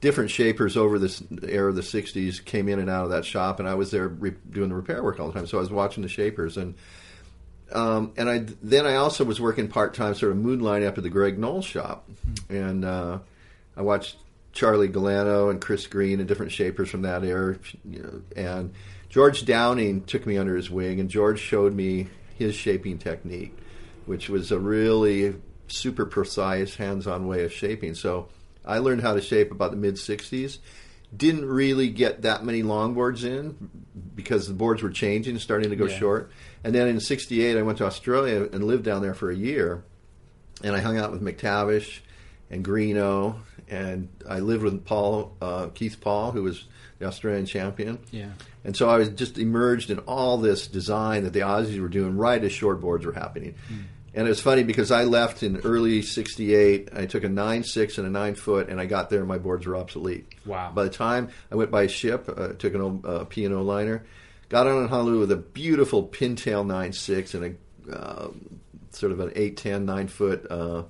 different 0.00 0.30
shapers 0.30 0.78
over 0.78 0.98
this 0.98 1.22
era 1.46 1.68
of 1.68 1.76
the 1.76 1.82
'60s 1.82 2.42
came 2.42 2.70
in 2.70 2.78
and 2.78 2.88
out 2.88 3.04
of 3.04 3.10
that 3.10 3.26
shop, 3.26 3.60
and 3.60 3.68
I 3.68 3.74
was 3.74 3.90
there 3.90 4.08
re- 4.08 4.32
doing 4.48 4.70
the 4.70 4.74
repair 4.74 5.04
work 5.04 5.20
all 5.20 5.26
the 5.26 5.34
time. 5.34 5.46
So 5.46 5.58
I 5.58 5.60
was 5.60 5.70
watching 5.70 6.02
the 6.02 6.08
shapers, 6.08 6.56
and 6.56 6.76
um, 7.70 8.14
and 8.16 8.30
I 8.30 8.46
then 8.62 8.86
I 8.86 8.94
also 8.94 9.22
was 9.22 9.38
working 9.38 9.68
part 9.68 9.92
time, 9.92 10.14
sort 10.14 10.32
of 10.32 10.38
moonlight 10.38 10.82
up 10.82 10.96
at 10.96 11.04
the 11.04 11.10
Greg 11.10 11.38
Noll's 11.38 11.66
shop, 11.66 12.08
and 12.48 12.86
uh, 12.86 13.18
I 13.76 13.82
watched 13.82 14.16
Charlie 14.54 14.88
Galano 14.88 15.50
and 15.50 15.60
Chris 15.60 15.86
Green 15.86 16.20
and 16.20 16.26
different 16.26 16.52
shapers 16.52 16.88
from 16.88 17.02
that 17.02 17.22
era, 17.22 17.58
you 17.84 18.02
know, 18.02 18.22
and 18.34 18.72
George 19.14 19.44
Downing 19.44 20.02
took 20.02 20.26
me 20.26 20.36
under 20.36 20.56
his 20.56 20.68
wing, 20.68 20.98
and 20.98 21.08
George 21.08 21.38
showed 21.38 21.72
me 21.72 22.08
his 22.36 22.56
shaping 22.56 22.98
technique, 22.98 23.56
which 24.06 24.28
was 24.28 24.50
a 24.50 24.58
really 24.58 25.36
super 25.68 26.04
precise, 26.04 26.74
hands-on 26.74 27.28
way 27.28 27.44
of 27.44 27.52
shaping. 27.52 27.94
So 27.94 28.26
I 28.64 28.78
learned 28.78 29.02
how 29.02 29.14
to 29.14 29.20
shape 29.20 29.52
about 29.52 29.70
the 29.70 29.76
mid 29.76 29.94
'60s. 29.94 30.58
Didn't 31.16 31.44
really 31.44 31.90
get 31.90 32.22
that 32.22 32.44
many 32.44 32.64
longboards 32.64 33.22
in 33.22 33.70
because 34.16 34.48
the 34.48 34.54
boards 34.54 34.82
were 34.82 34.90
changing, 34.90 35.38
starting 35.38 35.70
to 35.70 35.76
go 35.76 35.86
Yeah. 35.86 35.96
short. 35.96 36.32
And 36.64 36.74
then 36.74 36.88
in 36.88 36.98
'68, 36.98 37.56
I 37.56 37.62
went 37.62 37.78
to 37.78 37.86
Australia 37.86 38.48
and 38.52 38.64
lived 38.64 38.82
down 38.82 39.00
there 39.00 39.14
for 39.14 39.30
a 39.30 39.36
year 39.36 39.84
and 40.64 40.74
I 40.74 40.80
hung 40.80 40.98
out 40.98 41.12
with 41.12 41.22
McTavish 41.22 42.00
and 42.50 42.64
Greeno, 42.64 43.36
and 43.68 44.08
I 44.28 44.40
lived 44.40 44.64
with 44.64 44.84
Paul 44.84 45.36
uh, 45.40 45.68
Keith 45.68 46.00
Paull, 46.00 46.32
who 46.32 46.42
was 46.42 46.64
the 46.98 47.06
Australian 47.06 47.46
champion. 47.46 47.98
Yeah. 48.10 48.30
And 48.64 48.76
so 48.76 48.88
I 48.88 48.98
was 48.98 49.10
just 49.10 49.38
immersed 49.38 49.90
in 49.90 49.98
all 50.00 50.38
this 50.38 50.66
design 50.66 51.24
that 51.24 51.32
the 51.32 51.40
Aussies 51.40 51.80
were 51.80 51.88
doing 51.88 52.16
right 52.16 52.42
as 52.42 52.52
shortboards 52.52 53.04
were 53.04 53.12
happening. 53.12 53.54
And 54.16 54.26
it 54.26 54.30
was 54.30 54.40
funny 54.40 54.62
because 54.62 54.92
I 54.92 55.04
left 55.04 55.42
in 55.42 55.56
early 55.64 56.00
'68. 56.00 56.90
I 56.94 57.06
took 57.06 57.24
a 57.24 57.28
nine 57.28 57.64
six 57.64 57.98
and 57.98 58.06
a 58.06 58.10
nine 58.10 58.36
foot, 58.36 58.68
and 58.68 58.80
I 58.80 58.86
got 58.86 59.10
there, 59.10 59.18
and 59.18 59.28
my 59.28 59.38
boards 59.38 59.66
were 59.66 59.74
obsolete. 59.74 60.28
Wow. 60.46 60.70
By 60.72 60.84
the 60.84 60.90
time 60.90 61.30
I 61.50 61.56
went 61.56 61.72
by 61.72 61.88
ship, 61.88 62.28
uh, 62.28 62.52
took 62.52 62.74
an 62.74 62.80
old 62.80 63.04
uh, 63.04 63.24
P 63.24 63.44
and 63.44 63.52
O 63.52 63.62
liner, 63.62 64.04
got 64.48 64.68
on 64.68 64.84
in 64.84 64.88
Honolulu 64.88 65.18
with 65.18 65.32
a 65.32 65.36
beautiful 65.36 66.06
pintail 66.06 66.64
nine 66.64 66.92
six 66.92 67.34
and 67.34 67.58
a 67.90 67.92
uh, 67.92 68.28
sort 68.90 69.10
of 69.10 69.18
an 69.18 69.32
eight 69.34 69.56
ten 69.56 69.84
nine 69.84 70.06
foot 70.06 70.46
uh, 70.48 70.84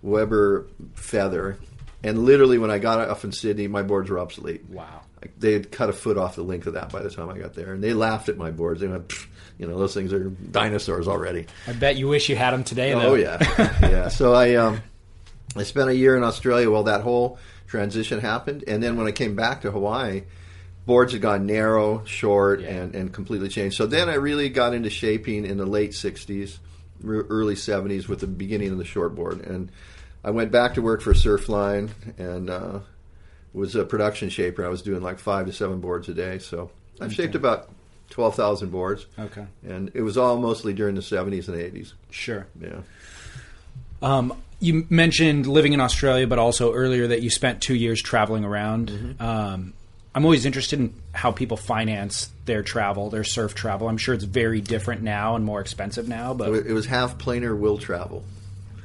Weber 0.00 0.66
feather, 0.94 1.58
and 2.02 2.24
literally 2.24 2.56
when 2.56 2.70
I 2.70 2.78
got 2.78 3.06
off 3.06 3.22
in 3.22 3.32
Sydney, 3.32 3.68
my 3.68 3.82
boards 3.82 4.08
were 4.08 4.18
obsolete. 4.18 4.64
Wow. 4.70 5.02
They 5.38 5.52
had 5.52 5.70
cut 5.72 5.88
a 5.88 5.92
foot 5.92 6.16
off 6.18 6.36
the 6.36 6.42
length 6.42 6.66
of 6.66 6.74
that 6.74 6.90
by 6.92 7.02
the 7.02 7.10
time 7.10 7.28
I 7.28 7.38
got 7.38 7.54
there, 7.54 7.72
and 7.72 7.82
they 7.82 7.92
laughed 7.94 8.28
at 8.28 8.36
my 8.36 8.50
boards. 8.50 8.80
They 8.80 8.88
went, 8.88 9.12
you 9.58 9.66
know, 9.66 9.78
those 9.78 9.94
things 9.94 10.12
are 10.12 10.30
dinosaurs 10.30 11.08
already. 11.08 11.46
I 11.66 11.72
bet 11.72 11.96
you 11.96 12.08
wish 12.08 12.28
you 12.28 12.36
had 12.36 12.52
them 12.52 12.64
today. 12.64 12.92
Though. 12.92 13.12
Oh 13.12 13.14
yeah, 13.14 13.38
yeah. 13.82 14.08
So 14.08 14.32
I 14.34 14.54
um, 14.54 14.80
I 15.56 15.62
spent 15.62 15.90
a 15.90 15.94
year 15.96 16.16
in 16.16 16.22
Australia 16.24 16.70
while 16.70 16.84
that 16.84 17.00
whole 17.02 17.38
transition 17.66 18.20
happened, 18.20 18.64
and 18.66 18.82
then 18.82 18.96
when 18.96 19.06
I 19.06 19.12
came 19.12 19.34
back 19.36 19.62
to 19.62 19.70
Hawaii, 19.70 20.22
boards 20.86 21.12
had 21.12 21.22
gone 21.22 21.46
narrow, 21.46 22.04
short, 22.04 22.60
Yeah. 22.60 22.68
and 22.68 22.94
and 22.94 23.12
completely 23.12 23.48
changed. 23.48 23.76
So 23.76 23.86
then 23.86 24.08
I 24.08 24.14
really 24.14 24.48
got 24.48 24.74
into 24.74 24.90
shaping 24.90 25.44
in 25.46 25.56
the 25.58 25.66
late 25.66 25.90
'60s, 25.92 26.58
early 27.04 27.54
'70s 27.54 28.08
with 28.08 28.20
the 28.20 28.26
beginning 28.26 28.70
of 28.72 28.78
the 28.78 28.84
short 28.84 29.14
board, 29.14 29.40
and 29.46 29.70
I 30.24 30.30
went 30.30 30.50
back 30.52 30.74
to 30.74 30.82
work 30.82 31.00
for 31.02 31.12
Surfline 31.14 31.90
and. 32.18 32.50
Uh, 32.50 32.78
was 33.56 33.74
a 33.74 33.84
production 33.84 34.28
shaper. 34.28 34.64
I 34.64 34.68
was 34.68 34.82
doing 34.82 35.02
like 35.02 35.18
five 35.18 35.46
to 35.46 35.52
seven 35.52 35.80
boards 35.80 36.08
a 36.08 36.14
day. 36.14 36.38
So 36.38 36.70
I've 37.00 37.12
shaped 37.12 37.34
about 37.34 37.68
twelve 38.10 38.34
thousand 38.36 38.70
boards, 38.70 39.06
Okay. 39.18 39.46
and 39.66 39.90
it 39.94 40.02
was 40.02 40.16
all 40.16 40.36
mostly 40.38 40.72
during 40.74 40.94
the 40.94 41.02
seventies 41.02 41.48
and 41.48 41.58
eighties. 41.58 41.94
Sure. 42.10 42.46
Yeah. 42.60 42.80
Um, 44.02 44.34
you 44.60 44.86
mentioned 44.90 45.46
living 45.46 45.72
in 45.72 45.80
Australia, 45.80 46.26
but 46.26 46.38
also 46.38 46.72
earlier 46.72 47.08
that 47.08 47.22
you 47.22 47.30
spent 47.30 47.60
two 47.60 47.74
years 47.74 48.00
traveling 48.00 48.44
around. 48.44 48.90
Mm-hmm. 48.90 49.22
Um, 49.22 49.72
I'm 50.14 50.24
always 50.24 50.46
interested 50.46 50.78
in 50.80 50.94
how 51.12 51.30
people 51.30 51.58
finance 51.58 52.30
their 52.46 52.62
travel, 52.62 53.10
their 53.10 53.24
surf 53.24 53.54
travel. 53.54 53.86
I'm 53.86 53.98
sure 53.98 54.14
it's 54.14 54.24
very 54.24 54.62
different 54.62 55.02
now 55.02 55.36
and 55.36 55.44
more 55.44 55.60
expensive 55.60 56.08
now, 56.08 56.32
but 56.32 56.54
it 56.54 56.72
was 56.72 56.86
half 56.86 57.18
planer 57.18 57.54
will 57.54 57.76
travel. 57.76 58.24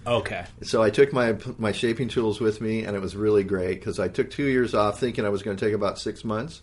Okay. 0.05 0.45
So 0.63 0.81
I 0.81 0.89
took 0.89 1.13
my 1.13 1.37
my 1.57 1.71
shaping 1.71 2.07
tools 2.07 2.39
with 2.39 2.61
me, 2.61 2.83
and 2.83 2.95
it 2.95 2.99
was 2.99 3.15
really 3.15 3.43
great 3.43 3.79
because 3.79 3.99
I 3.99 4.07
took 4.07 4.29
two 4.29 4.45
years 4.45 4.73
off, 4.73 4.99
thinking 4.99 5.25
I 5.25 5.29
was 5.29 5.43
going 5.43 5.57
to 5.57 5.65
take 5.65 5.73
about 5.73 5.99
six 5.99 6.23
months. 6.23 6.61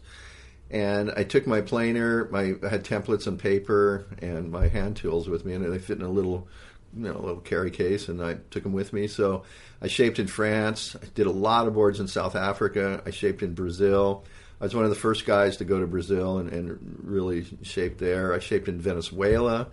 And 0.70 1.11
I 1.16 1.24
took 1.24 1.46
my 1.46 1.62
planer, 1.62 2.29
my 2.31 2.55
I 2.62 2.68
had 2.68 2.85
templates 2.85 3.27
and 3.27 3.38
paper, 3.38 4.07
and 4.20 4.51
my 4.51 4.68
hand 4.68 4.96
tools 4.96 5.29
with 5.29 5.44
me, 5.44 5.55
and 5.55 5.72
they 5.72 5.79
fit 5.79 5.98
in 5.98 6.05
a 6.05 6.11
little, 6.11 6.46
you 6.94 7.05
know, 7.05 7.18
little 7.18 7.40
carry 7.40 7.70
case, 7.70 8.09
and 8.09 8.22
I 8.22 8.35
took 8.51 8.64
them 8.64 8.72
with 8.72 8.92
me. 8.92 9.07
So 9.07 9.44
I 9.81 9.87
shaped 9.87 10.18
in 10.18 10.27
France. 10.27 10.94
I 11.01 11.07
did 11.14 11.27
a 11.27 11.31
lot 11.33 11.66
of 11.66 11.74
boards 11.74 12.01
in 12.01 12.09
South 12.09 12.37
Africa. 12.37 13.03
I 13.07 13.11
shaped 13.11 13.42
in 13.42 13.55
Brazil. 13.55 14.24
I 14.61 14.64
was 14.64 14.74
one 14.74 14.85
of 14.85 14.90
the 14.90 14.96
first 14.96 15.24
guys 15.24 15.59
to 15.59 15.64
go 15.64 15.81
to 15.81 15.87
Brazil 15.87 16.38
and, 16.38 16.53
and 16.53 17.01
really 17.03 17.46
shape 17.62 17.98
there. 17.98 18.35
I 18.35 18.40
shaped 18.40 18.68
in 18.68 18.81
Venezuela. 18.81 19.68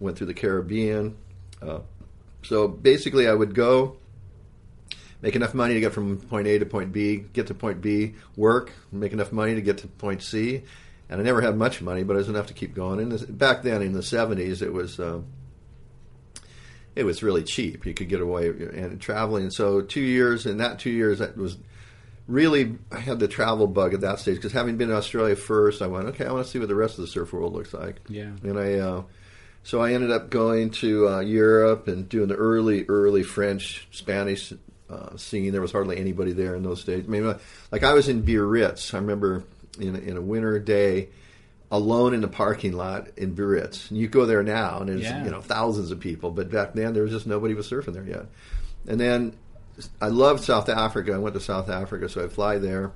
Went 0.00 0.16
through 0.16 0.28
the 0.28 0.34
Caribbean. 0.34 1.16
Uh, 1.60 1.80
so 2.42 2.68
basically, 2.68 3.28
I 3.28 3.34
would 3.34 3.54
go, 3.54 3.96
make 5.22 5.36
enough 5.36 5.54
money 5.54 5.74
to 5.74 5.80
get 5.80 5.92
from 5.92 6.18
point 6.18 6.46
A 6.46 6.58
to 6.58 6.66
point 6.66 6.92
B, 6.92 7.24
get 7.32 7.48
to 7.48 7.54
point 7.54 7.80
B, 7.80 8.14
work, 8.36 8.72
make 8.90 9.12
enough 9.12 9.32
money 9.32 9.54
to 9.54 9.62
get 9.62 9.78
to 9.78 9.88
point 9.88 10.22
C. 10.22 10.62
And 11.08 11.20
I 11.20 11.24
never 11.24 11.40
had 11.40 11.56
much 11.56 11.82
money, 11.82 12.04
but 12.04 12.14
it 12.14 12.18
was 12.18 12.28
enough 12.28 12.46
to 12.46 12.54
keep 12.54 12.74
going. 12.74 13.00
And 13.00 13.38
back 13.38 13.62
then, 13.62 13.82
in 13.82 13.92
the 13.92 14.00
'70s, 14.00 14.62
it 14.62 14.72
was 14.72 15.00
uh, 15.00 15.20
it 16.94 17.04
was 17.04 17.22
really 17.22 17.42
cheap. 17.42 17.84
You 17.84 17.94
could 17.94 18.08
get 18.08 18.20
away 18.20 18.48
and 18.48 19.00
traveling. 19.00 19.50
So 19.50 19.80
two 19.80 20.00
years, 20.00 20.46
in 20.46 20.58
that 20.58 20.78
two 20.78 20.90
years, 20.90 21.18
that 21.18 21.36
was 21.36 21.56
really 22.26 22.78
I 22.92 23.00
had 23.00 23.18
the 23.18 23.28
travel 23.28 23.66
bug 23.66 23.92
at 23.92 24.00
that 24.02 24.20
stage 24.20 24.36
because 24.36 24.52
having 24.52 24.76
been 24.76 24.90
in 24.90 24.96
Australia 24.96 25.36
first, 25.36 25.82
I 25.82 25.88
went, 25.88 26.06
okay, 26.08 26.26
I 26.26 26.32
want 26.32 26.44
to 26.46 26.50
see 26.50 26.58
what 26.58 26.68
the 26.68 26.74
rest 26.74 26.98
of 26.98 27.02
the 27.02 27.08
surf 27.08 27.32
world 27.32 27.52
looks 27.52 27.74
like. 27.74 28.00
Yeah. 28.08 28.30
And 28.42 28.58
I, 28.58 28.74
uh, 28.74 29.02
so 29.62 29.80
I 29.80 29.92
ended 29.92 30.10
up 30.10 30.30
going 30.30 30.70
to 30.70 31.08
uh, 31.08 31.20
Europe 31.20 31.88
and 31.88 32.08
doing 32.08 32.28
the 32.28 32.34
early, 32.36 32.84
early 32.88 33.22
French, 33.22 33.86
Spanish 33.90 34.52
uh, 34.88 35.16
scene. 35.16 35.52
There 35.52 35.60
was 35.60 35.72
hardly 35.72 35.98
anybody 35.98 36.32
there 36.32 36.54
in 36.54 36.62
those 36.62 36.84
days. 36.84 37.04
I 37.06 37.08
mean, 37.08 37.34
like 37.70 37.84
I 37.84 37.92
was 37.92 38.08
in 38.08 38.22
Biarritz. 38.22 38.94
I 38.94 38.98
remember 38.98 39.44
in, 39.78 39.96
in 39.96 40.16
a 40.16 40.20
winter 40.20 40.58
day, 40.58 41.10
alone 41.70 42.14
in 42.14 42.20
the 42.20 42.28
parking 42.28 42.72
lot 42.72 43.08
in 43.16 43.34
Biarritz. 43.34 43.90
And 43.90 43.98
you 43.98 44.08
go 44.08 44.26
there 44.26 44.42
now, 44.42 44.80
and 44.80 44.88
there's 44.88 45.02
Yeah. 45.02 45.24
you 45.24 45.30
know 45.30 45.40
thousands 45.40 45.90
of 45.90 46.00
people. 46.00 46.30
But 46.30 46.50
back 46.50 46.74
then, 46.74 46.92
there 46.94 47.02
was 47.02 47.12
just 47.12 47.26
nobody 47.26 47.54
was 47.54 47.70
surfing 47.70 47.94
there 47.94 48.06
yet. 48.06 48.26
And 48.88 48.98
then 48.98 49.34
I 50.00 50.08
loved 50.08 50.42
South 50.42 50.68
Africa. 50.68 51.12
I 51.12 51.18
went 51.18 51.34
to 51.34 51.40
South 51.40 51.68
Africa, 51.70 52.08
so 52.08 52.24
I 52.24 52.28
fly 52.28 52.58
there, 52.58 52.92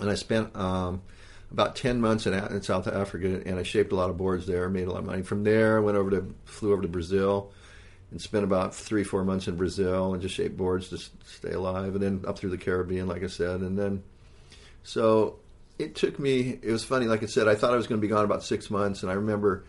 and 0.00 0.10
I 0.10 0.14
spent 0.14 0.54
um, 0.56 1.02
about 1.50 1.76
ten 1.76 2.00
months 2.00 2.26
in, 2.26 2.34
in 2.34 2.62
South 2.62 2.86
Africa, 2.86 3.42
and 3.46 3.58
I 3.58 3.62
shaped 3.62 3.92
a 3.92 3.96
lot 3.96 4.10
of 4.10 4.16
boards 4.16 4.46
there, 4.46 4.68
made 4.68 4.88
a 4.88 4.90
lot 4.90 5.00
of 5.00 5.06
money. 5.06 5.22
From 5.22 5.44
there, 5.44 5.78
I 5.78 5.80
went 5.80 5.96
over 5.96 6.10
to 6.10 6.34
flew 6.44 6.72
over 6.72 6.82
to 6.82 6.88
Brazil, 6.88 7.52
and 8.10 8.20
spent 8.20 8.44
about 8.44 8.74
three 8.74 9.04
four 9.04 9.24
months 9.24 9.48
in 9.48 9.56
Brazil, 9.56 10.12
and 10.12 10.22
just 10.22 10.34
shaped 10.34 10.56
boards 10.56 10.88
to 10.90 10.98
stay 11.24 11.52
alive, 11.52 11.94
and 11.94 12.02
then 12.02 12.24
up 12.26 12.38
through 12.38 12.50
the 12.50 12.58
Caribbean, 12.58 13.06
like 13.06 13.22
I 13.22 13.28
said, 13.28 13.60
and 13.60 13.78
then 13.78 14.02
so 14.82 15.38
it 15.78 15.94
took 15.94 16.18
me. 16.18 16.58
It 16.62 16.70
was 16.70 16.84
funny, 16.84 17.06
like 17.06 17.22
I 17.22 17.26
said, 17.26 17.48
I 17.48 17.54
thought 17.54 17.72
I 17.72 17.76
was 17.76 17.86
going 17.86 18.00
to 18.00 18.06
be 18.06 18.10
gone 18.10 18.24
about 18.24 18.42
six 18.42 18.70
months, 18.70 19.02
and 19.02 19.10
I 19.10 19.14
remember 19.14 19.64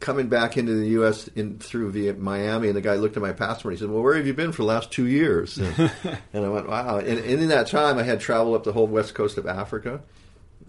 coming 0.00 0.28
back 0.28 0.56
into 0.56 0.74
the 0.74 0.88
U.S. 0.90 1.28
in 1.28 1.58
through 1.58 1.90
via 1.92 2.14
Miami, 2.14 2.68
and 2.68 2.76
the 2.76 2.80
guy 2.80 2.94
looked 2.94 3.16
at 3.16 3.22
my 3.22 3.32
passport. 3.32 3.72
and 3.72 3.78
He 3.78 3.84
said, 3.84 3.90
"Well, 3.90 4.02
where 4.02 4.16
have 4.16 4.26
you 4.26 4.34
been 4.34 4.52
for 4.52 4.62
the 4.62 4.68
last 4.68 4.90
two 4.90 5.06
years?" 5.06 5.58
And, 5.58 5.90
and 6.32 6.44
I 6.44 6.48
went, 6.48 6.68
"Wow!" 6.68 6.98
And, 6.98 7.18
and 7.18 7.40
in 7.40 7.48
that 7.48 7.68
time, 7.68 7.98
I 7.98 8.02
had 8.02 8.20
traveled 8.20 8.56
up 8.56 8.64
the 8.64 8.72
whole 8.72 8.86
west 8.86 9.14
coast 9.14 9.38
of 9.38 9.46
Africa, 9.46 10.00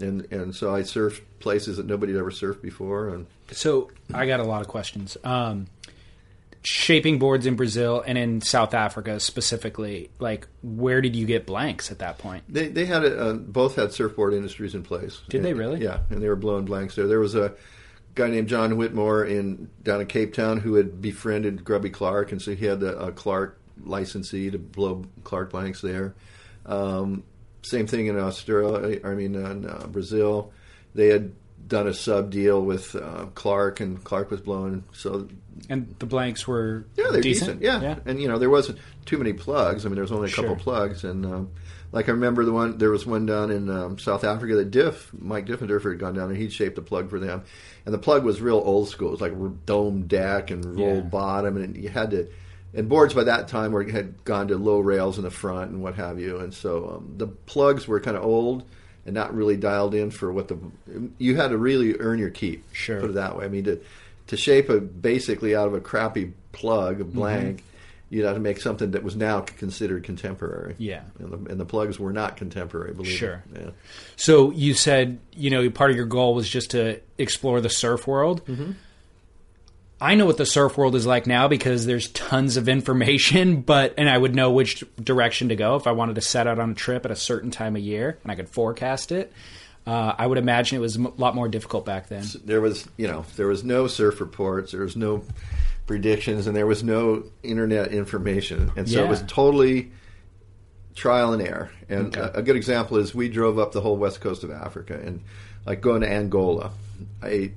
and 0.02 0.32
and 0.32 0.56
so 0.56 0.74
I 0.74 0.82
surfed 0.82 1.22
places 1.40 1.78
that 1.78 1.86
nobody 1.86 2.14
had 2.14 2.20
ever 2.20 2.32
surfed 2.32 2.62
before, 2.62 3.10
and 3.10 3.28
So 3.52 3.92
I 4.14 4.26
got 4.26 4.40
a 4.40 4.44
lot 4.44 4.62
of 4.62 4.68
questions. 4.68 5.18
Um, 5.24 5.68
shaping 6.62 7.20
boards 7.20 7.46
in 7.46 7.56
Brazil 7.56 8.04
and 8.06 8.18
in 8.18 8.42
South 8.42 8.74
Africa 8.74 9.20
specifically, 9.20 10.10
like 10.20 10.48
where 10.62 11.02
did 11.02 11.16
you 11.16 11.26
get 11.26 11.46
blanks 11.46 11.92
at 11.92 12.00
that 12.00 12.18
point? 12.18 12.44
They 12.50 12.68
they 12.68 12.86
had 12.86 13.04
a, 13.04 13.20
uh, 13.20 13.34
both 13.34 13.76
had 13.76 13.94
surfboard 13.94 14.34
industries 14.34 14.76
in 14.76 14.84
place. 14.84 15.22
Did 15.30 15.44
they 15.44 15.54
really? 15.54 15.82
Yeah, 15.82 16.00
and 16.10 16.22
they 16.22 16.28
were 16.28 16.36
blowing 16.36 16.66
blanks 16.66 16.96
there. 16.96 17.08
There 17.08 17.20
was 17.20 17.36
a 17.36 17.54
guy 18.16 18.30
named 18.30 18.48
John 18.48 18.76
Whitmore 18.78 19.26
in 19.26 19.70
down 19.84 20.02
in 20.02 20.08
Cape 20.08 20.34
Town 20.34 20.60
who 20.60 20.76
had 20.76 21.02
befriended 21.02 21.64
Grubby 21.64 21.90
Clark, 21.90 22.32
and 22.32 22.42
so 22.42 22.54
he 22.54 22.66
had 22.66 22.84
a, 22.84 22.98
a 23.00 23.12
Clark 23.12 23.58
licensee 23.84 24.52
to 24.52 24.58
blow 24.58 25.06
Clark 25.24 25.52
blanks 25.52 25.82
there. 25.82 26.14
Um, 26.66 27.24
same 27.62 27.88
thing 27.88 28.08
in 28.08 28.18
Australia. 28.20 29.00
I 29.04 29.14
mean, 29.14 29.36
in 29.36 29.66
uh, 29.66 29.88
Brazil, 29.88 30.52
they 30.96 31.08
had 31.08 31.32
done 31.68 31.88
a 31.88 31.94
sub 31.94 32.32
deal 32.32 32.62
with 32.62 32.96
uh, 32.96 33.26
Clark, 33.36 33.80
and 33.80 34.04
Clark 34.04 34.32
was 34.32 34.42
blowing. 34.42 34.84
So 34.94 35.28
And 35.70 35.94
the 36.00 36.06
blanks 36.06 36.48
were 36.48 36.86
yeah, 36.96 37.06
they're 37.12 37.22
decent. 37.22 37.60
decent. 37.60 37.84
Yeah. 37.84 38.00
and 38.06 38.20
you 38.22 38.28
know 38.28 38.40
there 38.40 38.50
wasn't 38.50 38.80
too 39.06 39.18
many 39.18 39.34
plugs. 39.34 39.86
I 39.86 39.90
mean, 39.90 39.96
there 39.96 40.04
was 40.04 40.12
only 40.12 40.30
a 40.30 40.34
couple 40.34 40.56
Sure. 40.56 40.64
plugs, 40.64 41.04
and 41.04 41.26
um, 41.26 41.52
like 41.92 42.08
I 42.08 42.12
remember 42.14 42.44
the 42.46 42.54
one 42.54 42.78
there 42.78 42.90
was 42.92 43.06
one 43.06 43.26
down 43.26 43.52
in 43.52 43.70
um, 43.70 44.00
South 44.00 44.24
Africa 44.24 44.56
that 44.56 44.72
Diff 44.72 45.12
Mike 45.18 45.46
Diffenderfer 45.46 45.92
had 45.92 46.00
gone 46.00 46.14
down 46.16 46.30
and 46.30 46.38
He'd 46.38 46.54
shaped 46.54 46.78
a 46.78 46.82
plug 46.82 47.10
for 47.10 47.20
them, 47.20 47.44
and 47.86 47.94
the 47.94 48.00
plug 48.00 48.24
was 48.24 48.42
real 48.42 48.62
old 48.64 48.90
school. 48.90 49.10
It 49.10 49.12
was 49.12 49.22
like 49.22 49.66
dome 49.66 50.08
deck 50.08 50.50
and 50.52 50.64
roll 50.80 50.96
Yeah. 50.96 51.02
bottom, 51.02 51.58
and 51.58 51.76
you 51.76 51.90
had 51.90 52.12
to. 52.12 52.30
And 52.74 52.88
boards 52.88 53.14
by 53.16 53.24
that 53.24 53.48
time 53.48 53.72
were 53.72 53.84
had 53.84 54.24
gone 54.26 54.48
to 54.50 54.58
low 54.58 54.80
rails 54.80 55.18
in 55.18 55.24
the 55.24 55.32
front 55.32 55.72
and 55.72 55.82
what 55.82 55.96
have 55.96 56.20
you, 56.20 56.38
and 56.40 56.54
so 56.54 56.98
um, 56.98 57.14
the 57.18 57.28
plugs 57.28 57.88
were 57.88 58.00
kind 58.00 58.16
of 58.16 58.24
old 58.24 58.64
and 59.06 59.16
not 59.16 59.34
really 59.36 59.58
dialed 59.58 59.96
in 59.96 60.12
for 60.12 60.32
what 60.32 60.48
the 60.50 60.58
you 61.18 61.36
had 61.36 61.50
to 61.50 61.58
really 61.58 61.96
earn 62.00 62.20
your 62.20 62.30
keep. 62.30 62.64
Sure. 62.74 63.00
put 63.02 63.10
it 63.10 63.14
that 63.14 63.36
way. 63.38 63.46
I 63.46 63.48
mean 63.48 63.64
to 63.64 63.80
to 64.28 64.38
shape 64.38 64.70
a 64.70 64.80
basically 64.80 65.56
out 65.56 65.68
of 65.68 65.74
a 65.74 65.80
crappy 65.80 66.34
plug, 66.52 67.02
a 67.02 67.04
Mm-hmm. 67.04 67.18
blank, 67.18 67.64
you'd 68.12 68.26
have 68.26 68.36
to 68.36 68.40
make 68.40 68.60
something 68.62 68.92
that 68.92 69.02
was 69.04 69.16
now 69.16 69.42
considered 69.42 70.04
contemporary. 70.04 70.76
Yeah. 70.78 71.02
and 71.18 71.32
the, 71.32 71.52
and 71.52 71.60
the 71.60 71.66
plugs 71.66 72.00
were 72.00 72.14
not 72.14 72.38
contemporary. 72.38 72.94
Believe 72.94 73.12
Sure. 73.18 73.44
me. 73.52 73.62
Yeah. 73.62 73.70
So 74.16 74.52
you 74.52 74.76
said, 74.76 75.18
you 75.36 75.50
know, 75.50 75.68
part 75.72 75.90
of 75.90 75.98
your 75.98 76.06
goal 76.06 76.36
was 76.36 76.48
just 76.48 76.72
to 76.72 77.00
explore 77.18 77.62
the 77.62 77.70
surf 77.70 78.06
world. 78.06 78.46
Mm-hmm. 78.46 78.74
I 80.02 80.16
know 80.16 80.26
what 80.26 80.38
the 80.38 80.46
surf 80.46 80.78
world 80.78 80.96
is 80.96 81.06
like 81.06 81.28
now 81.28 81.48
because 81.48 81.86
there's 81.86 82.08
tons 82.10 82.56
of 82.58 82.70
information, 82.70 83.62
but 83.74 83.94
and 83.98 84.10
I 84.10 84.18
would 84.18 84.34
know 84.36 84.52
which 84.52 84.84
direction 85.02 85.50
to 85.50 85.56
go 85.56 85.76
if 85.76 85.88
I 85.88 85.92
wanted 85.92 86.16
to 86.16 86.22
set 86.22 86.48
out 86.48 86.60
on 86.60 86.72
a 86.72 86.76
trip 86.76 87.04
at 87.06 87.12
a 87.12 87.16
certain 87.16 87.52
time 87.52 87.76
of 87.76 87.82
year 87.82 88.18
and 88.24 88.32
I 88.32 88.36
could 88.36 88.50
forecast 88.50 89.12
it. 89.12 89.32
Uh, 89.88 90.14
I 90.18 90.28
would 90.28 90.38
imagine 90.38 90.78
it 90.78 90.82
was 90.82 90.98
a 90.98 91.02
lot 91.02 91.34
more 91.36 91.48
difficult 91.48 91.86
back 91.86 92.08
then. 92.10 92.24
there 92.46 92.62
was 92.62 92.88
you 92.98 93.08
know 93.08 93.26
there 93.38 93.48
was 93.48 93.64
no 93.64 93.88
surf 93.88 94.20
reports 94.22 94.72
there 94.74 94.82
was 94.82 94.96
no 94.96 95.24
predictions 95.88 96.46
and 96.48 96.56
there 96.56 96.68
was 96.68 96.84
no 96.84 97.24
internet 97.42 97.92
information 97.92 98.72
and 98.76 98.88
so 98.88 99.00
Yeah. 99.00 99.06
it 99.06 99.10
was 99.10 99.24
totally 99.28 99.90
trial 100.96 101.34
and 101.34 101.42
error 101.42 101.72
and 101.88 102.16
Okay. 102.16 102.20
a, 102.36 102.40
a 102.40 102.42
good 102.44 102.56
example 102.56 102.98
is 102.98 103.16
we 103.16 103.30
drove 103.30 103.58
up 103.58 103.72
the 103.72 103.82
whole 103.82 103.98
west 103.98 104.22
coast 104.22 104.44
of 104.44 104.52
africa 104.52 105.00
and 105.04 105.22
like 105.66 105.82
going 105.82 106.02
to 106.02 106.10
angola 106.12 106.72
i 107.24 107.52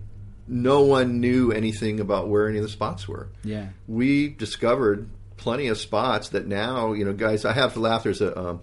no 0.49 0.83
one 0.83 1.21
knew 1.21 1.53
anything 1.53 2.01
about 2.01 2.29
where 2.29 2.49
any 2.49 2.59
of 2.59 2.63
the 2.65 2.69
spots 2.69 3.07
were 3.09 3.29
Yeah. 3.45 3.69
we 3.87 4.29
discovered 4.29 5.09
plenty 5.37 5.69
of 5.69 5.79
spots 5.79 6.31
that 6.31 6.47
now, 6.47 6.93
you 6.93 7.05
know, 7.05 7.13
guys. 7.13 7.45
I 7.45 7.53
have 7.53 7.73
to 7.75 7.81
laugh. 7.81 8.03
There's 8.05 8.21
a 8.21 8.39
um, 8.39 8.61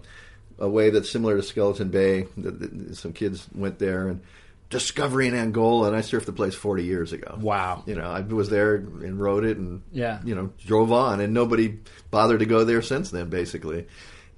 a 0.58 0.68
wave 0.68 0.92
that's 0.94 1.10
similar 1.10 1.36
to 1.36 1.42
Skeleton 1.42 1.88
Bay. 1.88 2.26
That, 2.38 2.58
that 2.60 2.94
some 2.96 3.12
kids 3.12 3.48
went 3.54 3.78
there 3.78 4.08
and 4.08 4.20
discovery 4.70 5.26
in 5.26 5.34
Angola, 5.34 5.88
and 5.88 5.96
I 5.96 6.00
surfed 6.00 6.26
the 6.26 6.32
place 6.32 6.54
40 6.54 6.84
years 6.84 7.12
ago. 7.12 7.36
Wow. 7.40 7.82
You 7.86 7.96
know, 7.96 8.04
I 8.04 8.20
was 8.20 8.50
there 8.50 8.76
and 8.76 9.20
rode 9.20 9.44
it, 9.44 9.56
and 9.56 9.82
Yeah. 9.92 10.20
you 10.24 10.34
know, 10.34 10.52
drove 10.64 10.92
on, 10.92 11.20
and 11.20 11.34
nobody 11.34 11.78
bothered 12.10 12.38
to 12.40 12.46
go 12.46 12.62
there 12.64 12.80
since 12.82 13.10
then, 13.10 13.28
basically. 13.30 13.86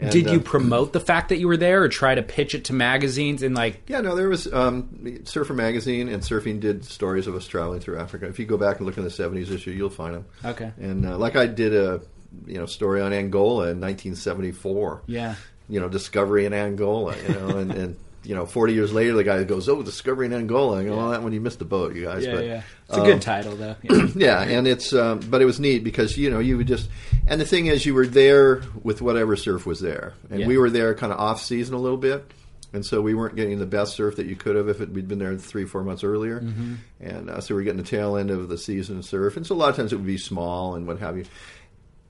And, 0.03 0.11
Did 0.11 0.31
you 0.31 0.41
uh, 0.41 0.43
promote 0.43 0.93
the 0.93 1.01
fact 1.01 1.29
that 1.29 1.39
you 1.39 1.47
were 1.47 1.57
there 1.57 1.83
or 1.83 1.89
try 1.89 2.15
to 2.15 2.23
pitch 2.23 2.57
it 2.57 2.65
to 2.65 2.73
magazines 2.73 3.43
and 3.43 3.55
like 3.55 3.83
Yeah, 3.89 4.01
no, 4.01 4.17
there 4.17 4.29
was 4.29 4.53
um, 4.53 5.23
Surfer 5.25 5.55
Magazine 5.55 6.09
and 6.09 6.23
Surfing 6.23 6.59
did 6.59 6.85
stories 6.85 7.29
of 7.29 7.37
us 7.37 7.47
traveling 7.47 7.79
through 7.79 8.01
Africa. 8.01 8.27
If 8.27 8.41
you 8.41 8.45
go 8.45 8.57
back 8.57 8.79
and 8.79 8.87
look 8.87 8.97
in 8.97 9.05
the 9.05 9.11
'70s 9.11 9.53
issue, 9.53 9.71
you'll 9.71 9.91
find 9.91 10.15
them. 10.17 10.25
Okay. 10.45 10.73
And 10.79 11.07
uh, 11.07 11.17
like 11.19 11.37
I 11.37 11.47
did 11.47 11.73
a 11.73 12.01
you 12.47 12.59
know 12.59 12.67
story 12.67 13.01
on 13.01 13.13
Angola 13.13 13.69
in 13.69 13.81
1974. 13.81 15.05
Yeah. 15.07 15.37
You 15.69 15.81
know, 15.81 15.89
discovery 15.89 16.47
in 16.47 16.53
Angola. 16.53 17.17
You 17.23 17.35
know, 17.35 17.49
and, 17.59 17.73
and 17.73 17.97
you 18.25 18.35
know, 18.35 18.47
40 18.47 18.73
years 18.73 18.93
later, 18.93 19.15
the 19.15 19.25
guy 19.25 19.43
goes, 19.45 19.69
"Oh, 19.69 19.83
discovery 19.83 20.27
in 20.27 20.33
Angola." 20.33 20.85
Go, 20.85 20.97
"Well, 20.97 21.11
that 21.11 21.23
one 21.23 21.33
you 21.33 21.41
missed 21.41 21.59
the 21.59 21.65
boat, 21.65 21.95
you 21.95 22.05
guys." 22.05 22.25
Yeah, 22.25 22.35
but, 22.35 22.45
yeah. 22.45 22.63
It's 22.89 22.97
a 22.97 23.01
um, 23.01 23.07
good 23.07 23.23
title 23.23 23.57
though. 23.57 23.77
Yeah. 23.83 24.09
yeah, 24.15 24.43
and 24.43 24.67
it's 24.67 24.93
um, 24.93 25.21
but 25.29 25.43
it 25.43 25.45
was 25.45 25.59
neat 25.59 25.83
because 25.83 26.17
you 26.17 26.31
know 26.31 26.39
you 26.39 26.57
would 26.57 26.69
just 26.69 26.89
and 27.27 27.41
the 27.41 27.45
thing 27.47 27.67
is 27.67 27.85
you 27.87 27.95
were 27.95 28.07
there 28.07 28.63
with 28.83 29.01
whatever 29.03 29.37
surf 29.37 29.67
was 29.67 29.81
there, 29.81 30.15
and 30.31 30.41
Yeah. 30.41 30.47
we 30.47 30.59
were 30.59 30.71
there 30.71 30.95
kind 30.95 31.13
of 31.13 31.19
off 31.19 31.43
season 31.43 31.75
a 31.75 31.79
little 31.79 31.97
bit, 31.99 32.31
and 32.73 32.85
so 32.85 33.01
we 33.01 33.15
weren't 33.15 33.37
getting 33.37 33.59
the 33.59 33.67
best 33.67 33.95
surf 33.95 34.17
that 34.17 34.27
you 34.27 34.37
could 34.37 34.57
have 34.57 34.69
if 34.69 34.81
it, 34.81 34.91
we'd 34.91 35.09
been 35.09 35.19
there 35.19 35.37
three 35.37 35.65
four 35.65 35.83
months 35.85 36.03
earlier, 36.05 36.41
Mm-hmm. 36.41 36.75
and 37.01 37.31
uh, 37.31 37.41
so 37.41 37.55
we 37.55 37.61
are 37.61 37.65
getting 37.65 37.83
the 37.83 37.89
tail 37.89 38.17
end 38.17 38.31
of 38.31 38.49
the 38.49 38.59
season 38.59 39.03
surf, 39.03 39.37
and 39.37 39.47
so 39.47 39.55
a 39.55 39.57
lot 39.57 39.71
of 39.71 39.77
times 39.77 39.93
it 39.93 39.97
would 39.97 40.07
be 40.07 40.19
small 40.19 40.75
and 40.75 40.87
what 40.87 40.99
have 40.99 41.17
you. 41.17 41.25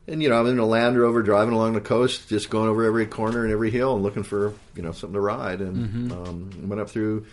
And 0.08 0.20
you 0.20 0.28
know, 0.28 0.40
I'm 0.40 0.48
in 0.48 0.58
a 0.58 0.66
Land 0.66 0.98
Rover 0.98 1.22
driving 1.22 1.54
along 1.54 1.74
the 1.74 1.80
coast, 1.80 2.28
just 2.28 2.50
going 2.50 2.68
over 2.68 2.82
every 2.84 3.06
corner 3.06 3.44
and 3.44 3.52
every 3.52 3.70
hill 3.70 3.94
and 3.94 4.02
looking 4.02 4.24
for 4.24 4.52
you 4.74 4.82
know 4.82 4.90
something 4.90 5.14
to 5.14 5.20
ride. 5.20 5.60
And 5.60 5.76
Mm-hmm. 6.10 6.12
um, 6.12 6.68
went 6.68 6.80
up 6.82 6.90
through 6.90 7.24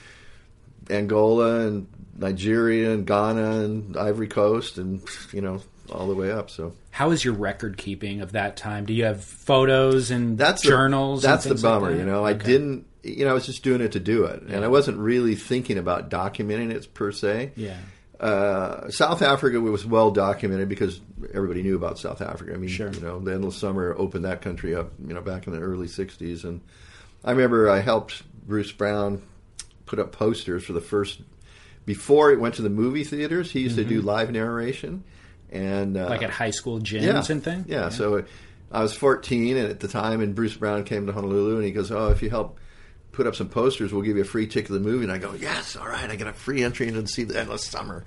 Angola 0.89 1.65
and 1.67 1.87
Nigeria 2.17 2.91
and 2.93 3.05
Ghana 3.05 3.51
and 3.61 3.97
Ivory 3.97 4.27
Coast 4.27 4.77
and 4.77 5.01
you 5.31 5.41
know 5.41 5.61
all 5.89 6.07
the 6.07 6.15
way 6.15 6.31
up. 6.31 6.49
So 6.49 6.73
How 6.91 7.11
is 7.11 7.23
your 7.25 7.33
record 7.33 7.77
keeping 7.77 8.21
of 8.21 8.31
that 8.33 8.57
time? 8.57 8.85
Do 8.85 8.93
you 8.93 9.05
have 9.05 9.23
photos 9.23 10.11
and 10.11 10.37
that's 10.37 10.61
journals? 10.61 11.21
The, 11.21 11.27
that's 11.29 11.43
the 11.43 11.49
things 11.51 11.63
like 11.63 11.73
bummer. 11.73 11.91
that? 11.93 11.97
you 11.99 12.05
know, 12.05 12.25
I 12.25 12.33
didn't. 12.33 12.85
You 13.01 13.23
know, 13.25 13.31
I 13.31 13.33
was 13.33 13.45
just 13.45 13.63
doing 13.63 13.79
it 13.81 13.93
to 13.93 13.99
do 13.99 14.25
it, 14.25 14.41
and 14.43 14.63
I 14.65 14.67
wasn't 14.67 14.97
really 14.97 15.35
thinking 15.35 15.77
about 15.77 16.09
documenting 16.09 16.71
it 16.71 16.93
per 16.93 17.11
se. 17.13 17.53
Yeah. 17.55 17.77
Uh, 18.19 18.89
South 18.89 19.21
Africa 19.21 19.61
was 19.61 19.85
well 19.85 20.11
documented 20.11 20.67
because 20.67 20.99
everybody 21.33 21.63
knew 21.63 21.77
about 21.77 21.97
South 21.97 22.21
Africa. 22.21 22.53
I 22.53 22.57
mean, 22.57 22.69
Sure. 22.69 22.91
you 22.91 22.99
know, 22.99 23.19
the 23.19 23.33
Endless 23.33 23.55
Summer 23.55 23.95
opened 23.97 24.25
that 24.25 24.41
country 24.41 24.75
up, 24.75 24.91
you 25.07 25.13
know, 25.13 25.21
back 25.21 25.47
in 25.47 25.53
the 25.53 25.59
early 25.59 25.87
'60s, 25.87 26.43
and 26.43 26.59
I 27.23 27.31
remember 27.31 27.69
I 27.69 27.79
helped 27.79 28.23
Bruce 28.45 28.73
Brown 28.73 29.21
put 29.85 29.99
up 29.99 30.11
posters 30.11 30.65
for 30.65 30.73
the 30.73 30.81
first 30.81 31.21
before 31.85 32.31
it 32.31 32.39
went 32.41 32.55
to 32.55 32.61
the 32.61 32.69
movie 32.69 33.05
theaters. 33.05 33.51
He 33.51 33.61
used 33.61 33.77
to 33.77 33.85
do 33.85 34.01
live 34.01 34.29
narration, 34.31 35.05
and 35.51 35.97
uh. 35.97 36.07
Like 36.09 36.23
at 36.23 36.29
high 36.29 36.51
school 36.51 36.79
gyms 36.79 37.29
and 37.29 37.43
things? 37.43 37.65
yeah, 37.67 37.83
yeah. 37.83 37.89
so 37.89 38.23
I 38.71 38.81
was 38.81 38.93
14 38.93 39.57
and 39.57 39.67
at 39.69 39.79
the 39.79 39.87
time, 39.87 40.21
and 40.21 40.35
Bruce 40.35 40.55
Brown 40.55 40.83
came 40.83 41.07
to 41.07 41.13
Honolulu, 41.13 41.55
and 41.57 41.65
he 41.65 41.71
goes, 41.71 41.91
"Oh, 41.91 42.09
if 42.09 42.21
you 42.21 42.29
help 42.29 42.59
put 43.11 43.25
up 43.27 43.35
some 43.35 43.49
posters, 43.49 43.91
we'll 43.91 44.03
give 44.03 44.15
you 44.15 44.21
a 44.21 44.25
free 44.25 44.45
ticket 44.47 44.67
to 44.67 44.73
the 44.73 44.79
movie." 44.79 45.03
And 45.03 45.11
I 45.11 45.17
go, 45.17 45.33
"Yes, 45.33 45.75
all 45.75 45.87
right, 45.87 46.09
I 46.09 46.15
get 46.15 46.27
a 46.27 46.33
free 46.33 46.63
entry 46.63 46.91
to 46.91 47.07
see 47.07 47.23
the 47.23 47.39
Endless 47.39 47.63
Summer." 47.65 48.05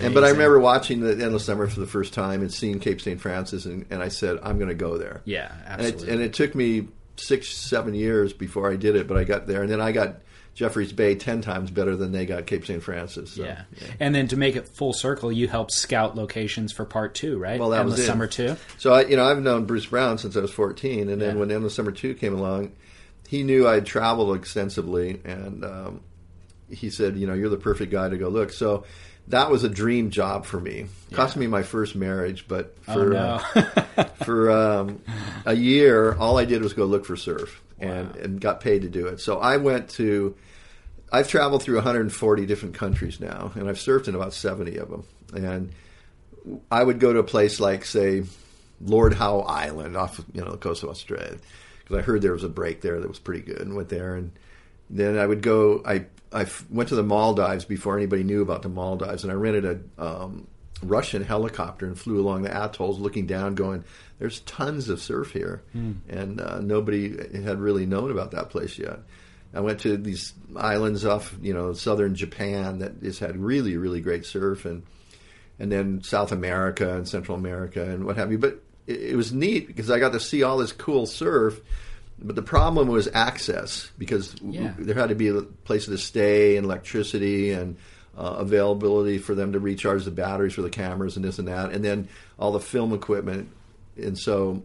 And 0.00 0.12
but 0.12 0.24
I 0.24 0.30
remember 0.30 0.58
watching 0.58 1.00
the 1.00 1.12
Endless 1.12 1.44
Summer 1.44 1.68
for 1.68 1.78
the 1.80 1.86
first 1.86 2.12
time 2.12 2.40
and 2.40 2.52
seeing 2.52 2.80
Cape 2.80 3.00
St. 3.00 3.20
Francis, 3.20 3.64
and, 3.66 3.86
and 3.90 4.02
I 4.02 4.08
said, 4.08 4.38
"I'm 4.42 4.58
going 4.58 4.68
to 4.68 4.74
go 4.74 4.98
there." 4.98 5.22
Yeah, 5.24 5.52
And 5.66 5.80
it, 5.80 5.84
absolutely. 5.94 6.12
and 6.12 6.22
it 6.22 6.32
took 6.32 6.54
me 6.54 6.88
six, 7.16 7.48
seven 7.48 7.94
years 7.94 8.32
before 8.32 8.70
I 8.70 8.76
did 8.76 8.96
it, 8.96 9.06
but 9.06 9.16
I 9.16 9.22
got 9.22 9.46
there, 9.46 9.62
and 9.62 9.70
then 9.70 9.80
I 9.80 9.92
got 9.92 10.16
Jeffreys 10.54 10.92
Bay 10.92 11.16
ten 11.16 11.40
times 11.40 11.70
better 11.70 11.96
than 11.96 12.12
they 12.12 12.26
got 12.26 12.46
Cape 12.46 12.64
St. 12.64 12.82
Francis. 12.82 13.32
So, 13.32 13.44
yeah. 13.44 13.62
and 13.98 14.14
then 14.14 14.28
to 14.28 14.36
make 14.36 14.54
it 14.54 14.68
full 14.68 14.92
circle, 14.92 15.32
you 15.32 15.48
helped 15.48 15.72
scout 15.72 16.14
locations 16.16 16.72
for 16.72 16.84
part 16.84 17.14
two, 17.14 17.38
right? 17.38 17.58
Well, 17.58 17.70
that 17.70 17.80
Endless 17.80 17.98
was 17.98 18.04
it. 18.04 18.06
summer 18.06 18.26
two. 18.28 18.56
So 18.78 18.92
I, 18.92 19.04
you 19.06 19.16
know, 19.16 19.24
I've 19.24 19.42
known 19.42 19.64
Bruce 19.64 19.86
Brown 19.86 20.18
since 20.18 20.36
I 20.36 20.40
was 20.40 20.52
14, 20.52 21.08
and 21.08 21.20
then 21.20 21.34
Yeah. 21.34 21.40
when 21.40 21.50
Endless 21.50 21.74
Summer 21.74 21.90
Two 21.90 22.14
came 22.14 22.34
along, 22.34 22.72
he 23.28 23.42
knew 23.42 23.66
I'd 23.66 23.84
traveled 23.84 24.36
extensively, 24.36 25.20
and 25.24 25.64
um, 25.64 26.00
he 26.70 26.88
said, 26.88 27.16
you 27.16 27.26
know, 27.26 27.34
you're 27.34 27.48
the 27.48 27.56
perfect 27.56 27.90
guy 27.90 28.08
to 28.08 28.16
go 28.16 28.28
look. 28.28 28.52
So 28.52 28.84
that 29.28 29.50
was 29.50 29.64
a 29.64 29.68
dream 29.68 30.10
job 30.10 30.44
for 30.44 30.60
me. 30.60 30.86
Cost 31.12 31.36
me 31.36 31.46
my 31.48 31.62
first 31.64 31.96
marriage, 31.96 32.46
but 32.46 32.76
for 32.84 33.16
oh 33.16 33.40
uh, 33.96 34.04
for 34.24 34.50
um, 34.52 35.02
a 35.46 35.54
year, 35.54 36.14
all 36.14 36.38
I 36.38 36.44
did 36.44 36.62
was 36.62 36.74
go 36.74 36.84
look 36.84 37.06
for 37.06 37.16
surf 37.16 37.60
and, 37.78 38.14
and 38.16 38.40
got 38.40 38.60
paid 38.60 38.82
to 38.82 38.88
do 38.88 39.06
it. 39.06 39.20
So 39.20 39.38
I 39.38 39.56
went 39.56 39.90
to, 39.90 40.36
I've 41.12 41.28
traveled 41.28 41.62
through 41.62 41.76
140 41.76 42.46
different 42.46 42.74
countries 42.74 43.20
now, 43.20 43.52
and 43.54 43.68
I've 43.68 43.78
surfed 43.78 44.08
in 44.08 44.14
about 44.14 44.32
70 44.32 44.76
of 44.78 44.90
them. 44.90 45.04
And 45.34 45.72
I 46.70 46.82
would 46.82 47.00
go 47.00 47.12
to 47.12 47.18
a 47.18 47.24
place 47.24 47.60
like, 47.60 47.84
say, 47.84 48.24
Lord 48.80 49.14
Howe 49.14 49.40
Island 49.40 49.96
off 49.96 50.20
you 50.32 50.44
know 50.44 50.50
the 50.50 50.56
coast 50.56 50.82
of 50.82 50.90
Australia, 50.90 51.36
because 51.78 51.98
I 51.98 52.02
heard 52.02 52.22
there 52.22 52.32
was 52.32 52.44
a 52.44 52.48
break 52.48 52.80
there 52.80 53.00
that 53.00 53.08
was 53.08 53.18
pretty 53.18 53.42
good, 53.42 53.60
and 53.60 53.74
went 53.74 53.88
there. 53.88 54.16
And 54.16 54.32
then 54.90 55.18
I 55.18 55.26
would 55.26 55.42
go. 55.42 55.82
I 55.84 56.06
I 56.32 56.46
went 56.70 56.88
to 56.90 56.96
the 56.96 57.02
Maldives 57.02 57.64
before 57.64 57.96
anybody 57.96 58.24
knew 58.24 58.42
about 58.42 58.62
the 58.62 58.68
Maldives, 58.68 59.22
and 59.22 59.32
I 59.32 59.36
rented 59.36 59.64
a 59.64 60.04
um, 60.04 60.46
Russian 60.82 61.24
helicopter 61.24 61.86
and 61.86 61.98
flew 61.98 62.20
along 62.20 62.42
the 62.42 62.64
atolls, 62.64 62.98
looking 62.98 63.26
down, 63.26 63.54
going, 63.54 63.84
"There's 64.18 64.40
tons 64.40 64.88
of 64.88 65.00
surf 65.00 65.32
here," 65.32 65.62
and 66.08 66.40
uh, 66.40 66.60
nobody 66.60 67.16
had 67.42 67.58
really 67.60 67.86
known 67.86 68.10
about 68.10 68.30
that 68.32 68.50
place 68.50 68.78
yet. 68.78 69.00
I 69.52 69.60
went 69.60 69.80
to 69.80 69.96
these 69.96 70.32
islands 70.56 71.04
off, 71.04 71.36
you 71.40 71.54
know, 71.54 71.74
southern 71.74 72.14
Japan 72.16 72.80
that 72.80 72.94
has 73.02 73.20
had 73.20 73.36
really, 73.36 73.76
really 73.76 74.00
great 74.00 74.26
surf, 74.26 74.64
and 74.64 74.82
and 75.58 75.70
then 75.70 76.02
South 76.02 76.32
America 76.32 76.96
and 76.96 77.06
Central 77.08 77.36
America 77.38 77.82
and 77.82 78.04
what 78.04 78.16
have 78.16 78.32
you. 78.32 78.38
But 78.38 78.60
it, 78.86 79.00
it 79.00 79.16
was 79.16 79.32
neat 79.32 79.66
because 79.66 79.90
I 79.90 79.98
got 80.00 80.12
to 80.12 80.20
see 80.20 80.42
all 80.42 80.58
this 80.58 80.72
cool 80.72 81.06
surf. 81.06 81.60
But 82.18 82.36
the 82.36 82.42
problem 82.42 82.88
was 82.88 83.08
access 83.12 83.90
because 83.98 84.34
w- 84.34 84.60
there 84.78 84.94
had 84.94 85.08
to 85.08 85.16
be 85.16 85.28
a 85.28 85.42
place 85.42 85.86
to 85.86 85.98
stay 85.98 86.56
and 86.56 86.64
electricity 86.64 87.50
and 87.50 87.76
uh, 88.16 88.36
availability 88.38 89.18
for 89.18 89.34
them 89.34 89.52
to 89.52 89.58
recharge 89.58 90.04
the 90.04 90.12
batteries 90.12 90.54
for 90.54 90.62
the 90.62 90.70
cameras 90.70 91.16
and 91.16 91.24
this 91.24 91.38
and 91.40 91.48
that, 91.48 91.72
and 91.72 91.84
then 91.84 92.08
all 92.38 92.52
the 92.52 92.60
film 92.60 92.92
equipment. 92.92 93.50
And 93.96 94.18
so 94.18 94.62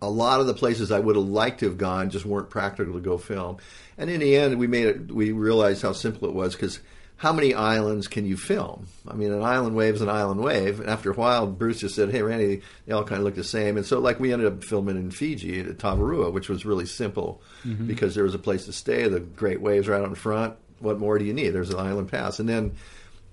a 0.00 0.08
lot 0.08 0.40
of 0.40 0.46
the 0.46 0.54
places 0.54 0.92
I 0.92 1.00
would 1.00 1.16
have 1.16 1.24
liked 1.24 1.60
to 1.60 1.66
have 1.66 1.78
gone 1.78 2.10
just 2.10 2.24
weren't 2.24 2.50
practical 2.50 2.94
to 2.94 3.00
go 3.00 3.18
film. 3.18 3.58
And 3.96 4.08
in 4.08 4.20
the 4.20 4.36
end, 4.36 4.58
we 4.58 4.66
made 4.66 4.86
it. 4.86 5.12
We 5.12 5.32
realized 5.32 5.82
how 5.82 5.92
simple 5.92 6.28
it 6.28 6.34
was 6.34 6.54
because 6.54 6.80
how 7.16 7.32
many 7.32 7.52
islands 7.52 8.06
can 8.06 8.24
you 8.24 8.36
film? 8.36 8.86
I 9.08 9.14
mean, 9.14 9.32
an 9.32 9.42
island 9.42 9.74
wave 9.74 9.96
is 9.96 10.02
an 10.02 10.08
island 10.08 10.40
wave. 10.40 10.78
And 10.78 10.88
after 10.88 11.10
a 11.10 11.14
while, 11.14 11.48
Bruce 11.48 11.80
just 11.80 11.96
said, 11.96 12.10
"Hey, 12.10 12.22
Randy, 12.22 12.62
they 12.86 12.92
all 12.92 13.02
kind 13.02 13.18
of 13.18 13.24
look 13.24 13.34
the 13.34 13.44
same." 13.44 13.76
And 13.76 13.84
so, 13.84 13.98
like, 13.98 14.20
we 14.20 14.32
ended 14.32 14.46
up 14.46 14.62
filming 14.62 14.96
in 14.96 15.10
Fiji 15.10 15.60
at 15.60 15.78
Tavarua, 15.78 16.32
which 16.32 16.48
was 16.48 16.64
really 16.64 16.86
simple 16.86 17.42
mm-hmm. 17.64 17.88
because 17.88 18.14
there 18.14 18.24
was 18.24 18.34
a 18.34 18.38
place 18.38 18.66
to 18.66 18.72
stay. 18.72 19.08
The 19.08 19.20
great 19.20 19.60
waves 19.60 19.88
right 19.88 20.00
out 20.00 20.08
in 20.08 20.14
front. 20.14 20.54
What 20.78 21.00
more 21.00 21.18
do 21.18 21.24
you 21.24 21.34
need? 21.34 21.50
There's 21.50 21.70
an 21.70 21.80
island 21.80 22.08
pass, 22.08 22.38
and 22.38 22.48
then. 22.48 22.76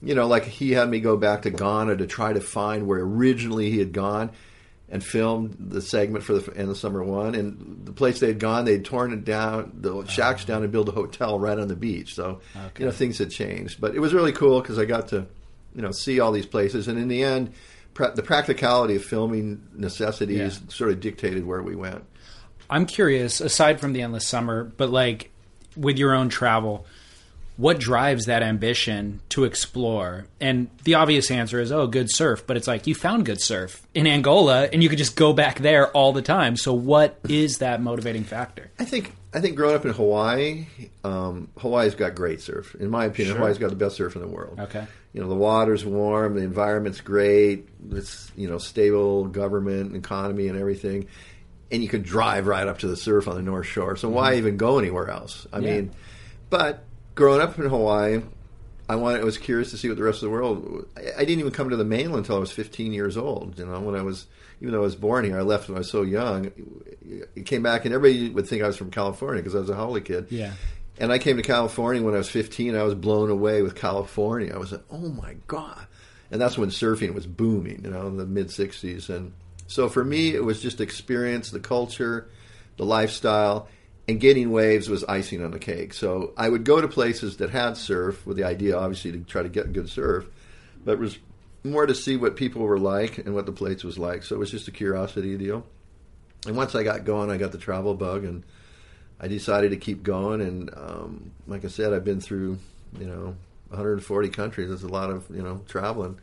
You 0.01 0.13
know, 0.13 0.27
like 0.27 0.43
he 0.43 0.71
had 0.71 0.89
me 0.89 0.99
go 0.99 1.15
back 1.17 1.43
to 1.43 1.49
Ghana 1.49 1.95
to 1.97 2.05
try 2.05 2.33
to 2.33 2.41
find 2.41 2.85
where 2.85 2.99
originally 2.99 3.71
he 3.71 3.79
had 3.79 3.93
gone 3.93 4.31
and 4.95 5.03
filmed 5.03 5.55
the 5.59 5.81
segment 5.81 6.23
for 6.23 6.33
the 6.39 6.57
end 6.57 6.69
of 6.69 6.77
summer 6.77 7.03
one. 7.03 7.35
And 7.35 7.85
the 7.85 7.91
place 7.91 8.19
they 8.19 8.27
had 8.27 8.39
gone, 8.39 8.65
they'd 8.65 8.83
torn 8.83 9.11
it 9.13 9.23
down, 9.25 9.71
the 9.81 10.05
shacks 10.07 10.45
down, 10.45 10.63
and 10.63 10.71
built 10.71 10.87
a 10.89 10.93
hotel 10.93 11.37
right 11.37 11.59
on 11.59 11.67
the 11.67 11.75
beach. 11.75 12.15
So 12.15 12.39
you 12.79 12.85
know 12.85 12.91
things 12.91 13.17
had 13.19 13.29
changed, 13.29 13.79
but 13.79 13.93
it 13.93 13.99
was 13.99 14.13
really 14.13 14.31
cool 14.31 14.61
because 14.61 14.79
I 14.79 14.85
got 14.85 15.09
to 15.09 15.27
you 15.75 15.81
know 15.81 15.91
see 15.91 16.19
all 16.19 16.31
these 16.31 16.45
places. 16.47 16.87
And 16.87 16.97
in 16.97 17.09
the 17.09 17.23
end, 17.23 17.51
pra- 17.93 18.15
the 18.15 18.23
practicality 18.23 18.95
of 18.95 19.03
filming 19.03 19.61
necessities 19.75 20.37
Yeah. 20.63 20.69
sort 20.69 20.91
of 20.91 20.99
dictated 21.01 21.45
where 21.45 21.61
we 21.61 21.75
went. 21.75 22.03
I'm 22.69 22.85
curious, 22.87 23.41
aside 23.41 23.79
from 23.79 23.93
the 23.93 24.01
endless 24.01 24.25
summer, 24.27 24.63
but 24.63 24.89
like 24.89 25.31
with 25.77 25.97
your 25.99 26.13
own 26.15 26.29
travel, 26.29 26.85
what 27.57 27.79
drives 27.79 28.25
that 28.25 28.43
ambition 28.43 29.21
to 29.29 29.45
explore? 29.45 30.25
And 30.41 30.69
the 30.83 30.95
obvious 30.95 31.31
answer 31.31 31.59
is, 31.59 31.71
oh, 31.71 31.87
good 31.87 32.07
surf. 32.11 32.45
But 32.45 32.57
it's 32.57 32.67
like 32.67 32.85
you 32.87 32.95
found 32.95 33.25
good 33.25 33.41
surf 33.41 33.81
in 33.93 34.07
Angola, 34.07 34.67
and 34.71 34.83
you 34.83 34.89
could 34.89 34.97
just 34.97 35.15
go 35.15 35.31
back 35.33 35.59
there 35.59 35.87
all 35.91 36.11
the 36.13 36.21
time. 36.21 36.57
So, 36.57 36.73
what 36.73 37.19
is 37.29 37.59
that 37.59 37.81
motivating 37.81 38.23
factor? 38.25 38.71
I 38.79 38.85
think 38.85 39.13
I 39.33 39.39
think 39.41 39.55
growing 39.55 39.75
up 39.75 39.85
in 39.85 39.91
Hawaii, 39.91 40.67
um, 41.03 41.49
Hawaii's 41.57 41.95
got 41.95 42.15
great 42.15 42.41
surf. 42.41 42.75
In 42.75 42.89
my 42.89 43.05
opinion, 43.05 43.33
Sure. 43.35 43.39
Hawaii's 43.41 43.57
got 43.57 43.69
the 43.69 43.75
best 43.75 43.95
surf 43.95 44.15
in 44.15 44.21
the 44.21 44.27
world. 44.27 44.59
Okay. 44.59 44.85
You 45.13 45.21
know, 45.21 45.29
the 45.29 45.35
water's 45.35 45.85
warm, 45.85 46.35
the 46.35 46.41
environment's 46.41 46.99
great, 46.99 47.67
it's 47.91 48.31
you 48.35 48.49
know 48.49 48.57
stable 48.57 49.25
government, 49.25 49.95
economy, 49.95 50.49
and 50.49 50.59
everything, 50.59 51.07
and 51.71 51.81
you 51.81 51.87
could 51.87 52.03
drive 52.03 52.47
right 52.47 52.67
up 52.67 52.79
to 52.79 52.87
the 52.87 52.97
surf 52.97 53.27
on 53.29 53.35
the 53.35 53.41
North 53.41 53.65
Shore. 53.65 53.95
So 53.95 54.09
why 54.09 54.35
even 54.35 54.57
go 54.57 54.77
anywhere 54.77 55.09
else? 55.09 55.47
I 55.53 55.57
Mm-hmm. 55.57 55.65
Yeah. 55.65 55.73
mean, 55.75 55.91
but 56.49 56.83
growing 57.15 57.41
up 57.41 57.57
in 57.57 57.65
Hawaii. 57.65 58.21
I 58.87 58.97
wanted, 58.97 59.21
I 59.21 59.23
was 59.23 59.39
curious 59.39 59.71
to 59.71 59.77
see 59.77 59.87
what 59.87 59.97
the 59.97 60.03
rest 60.03 60.17
of 60.17 60.29
the 60.29 60.29
world. 60.29 60.87
I, 60.95 61.21
I 61.21 61.25
didn't 61.25 61.39
even 61.39 61.51
come 61.51 61.71
to 61.71 61.75
the 61.75 61.85
mainland 61.85 62.19
until 62.19 62.35
I 62.35 62.39
was 62.39 62.51
15 62.51 62.93
years 62.93 63.17
old. 63.17 63.57
You 63.57 63.65
know, 63.65 63.79
when 63.79 63.95
I 63.95 64.03
was, 64.03 64.27
even 64.61 64.73
though 64.73 64.79
I 64.79 64.83
was 64.83 64.95
born 64.95 65.25
here, 65.25 65.39
I 65.39 65.41
left 65.41 65.67
when 65.67 65.75
I 65.75 65.79
was 65.79 65.89
so 65.89 66.03
young. 66.03 66.51
It 67.35 67.47
came 67.47 67.63
back, 67.63 67.85
and 67.85 67.95
everybody 67.95 68.29
would 68.29 68.47
think 68.47 68.61
I 68.61 68.67
was 68.67 68.77
from 68.77 68.91
California 68.91 69.41
because 69.41 69.55
I 69.55 69.59
was 69.59 69.69
a 69.69 69.75
Haole 69.75 69.99
kid. 70.01 70.27
Yeah. 70.29 70.51
And 70.99 71.11
I 71.11 71.17
came 71.17 71.37
to 71.37 71.43
California 71.43 72.03
when 72.03 72.13
I 72.13 72.19
was 72.19 72.29
15. 72.29 72.75
I 72.75 72.83
was 72.83 72.93
blown 72.93 73.31
away 73.31 73.63
with 73.63 73.75
California. 73.75 74.53
I 74.53 74.57
was 74.57 74.71
like, 74.71 74.83
oh 74.91 75.09
my 75.09 75.35
God. 75.47 75.87
And 76.31 76.39
that's 76.39 76.57
when 76.57 76.69
surfing 76.69 77.13
was 77.13 77.27
booming, 77.27 77.83
you 77.83 77.89
know, 77.89 78.07
in 78.07 78.17
the 78.17 78.25
mid 78.25 78.47
60s. 78.47 79.09
And 79.09 79.33
so 79.67 79.89
for 79.89 80.03
me, 80.03 80.33
it 80.33 80.43
was 80.43 80.61
just 80.61 80.79
experience, 80.79 81.49
the 81.51 81.59
culture, 81.59 82.29
the 82.77 82.85
lifestyle, 82.85 83.67
and 84.07 84.19
getting 84.19 84.51
waves 84.51 84.87
was 84.89 85.03
icing 85.05 85.43
on 85.43 85.51
the 85.51 85.59
cake. 85.59 85.93
So 85.93 86.33
I 86.37 86.47
would 86.49 86.63
go 86.63 86.79
to 86.81 86.87
places 86.87 87.37
that 87.37 87.49
had 87.49 87.75
surf 87.77 88.25
with 88.25 88.37
the 88.37 88.43
idea, 88.43 88.77
obviously, 88.77 89.11
to 89.13 89.19
try 89.19 89.41
to 89.43 89.49
get 89.49 89.73
good 89.73 89.89
surf, 89.89 90.25
but 90.83 90.93
it 90.93 90.99
was 90.99 91.17
more 91.63 91.85
to 91.87 91.95
see 91.95 92.15
what 92.15 92.35
people 92.35 92.61
were 92.61 92.77
like 92.77 93.17
and 93.17 93.33
what 93.33 93.45
the 93.47 93.51
place 93.51 93.83
was 93.83 93.97
like. 93.97 94.21
So 94.23 94.35
it 94.35 94.39
was 94.39 94.51
just 94.51 94.67
a 94.67 94.71
curiosity 94.71 95.35
deal. 95.37 95.65
And 96.45 96.55
once 96.55 96.75
I 96.75 96.83
got 96.83 97.05
going, 97.05 97.31
I 97.31 97.37
got 97.37 97.51
the 97.51 97.57
travel 97.57 97.95
bug 97.95 98.23
and 98.23 98.43
I 99.19 99.27
decided 99.27 99.71
to 99.71 99.77
keep 99.77 100.03
going, 100.03 100.41
and 100.41 100.69
um, 100.75 101.31
like 101.47 101.63
I 101.65 101.69
said, 101.69 101.93
I've 101.93 102.03
been 102.03 102.19
through 102.21 102.59
you 102.99 103.05
know 103.07 103.35
140 103.69 104.29
countries. 104.29 104.69
That's 104.69 104.83
a 104.83 104.87
lot 104.87 105.09
of 105.09 105.25
you 105.33 105.41
know 105.41 105.61
traveling, 105.67 106.19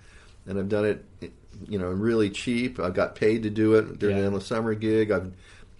and 0.46 0.58
I've 0.58 0.68
done 0.68 0.84
it 0.84 1.32
you 1.66 1.78
know 1.78 1.86
really 1.88 2.28
cheap. 2.30 2.78
I've 2.78 2.94
got 2.94 3.14
paid 3.16 3.42
to 3.44 3.50
do 3.50 3.74
it 3.76 3.98
during 3.98 4.16
Yeah. 4.16 4.20
the 4.20 4.26
endless 4.26 4.46
summer 4.46 4.74
gig. 4.74 5.10
I've 5.10 5.32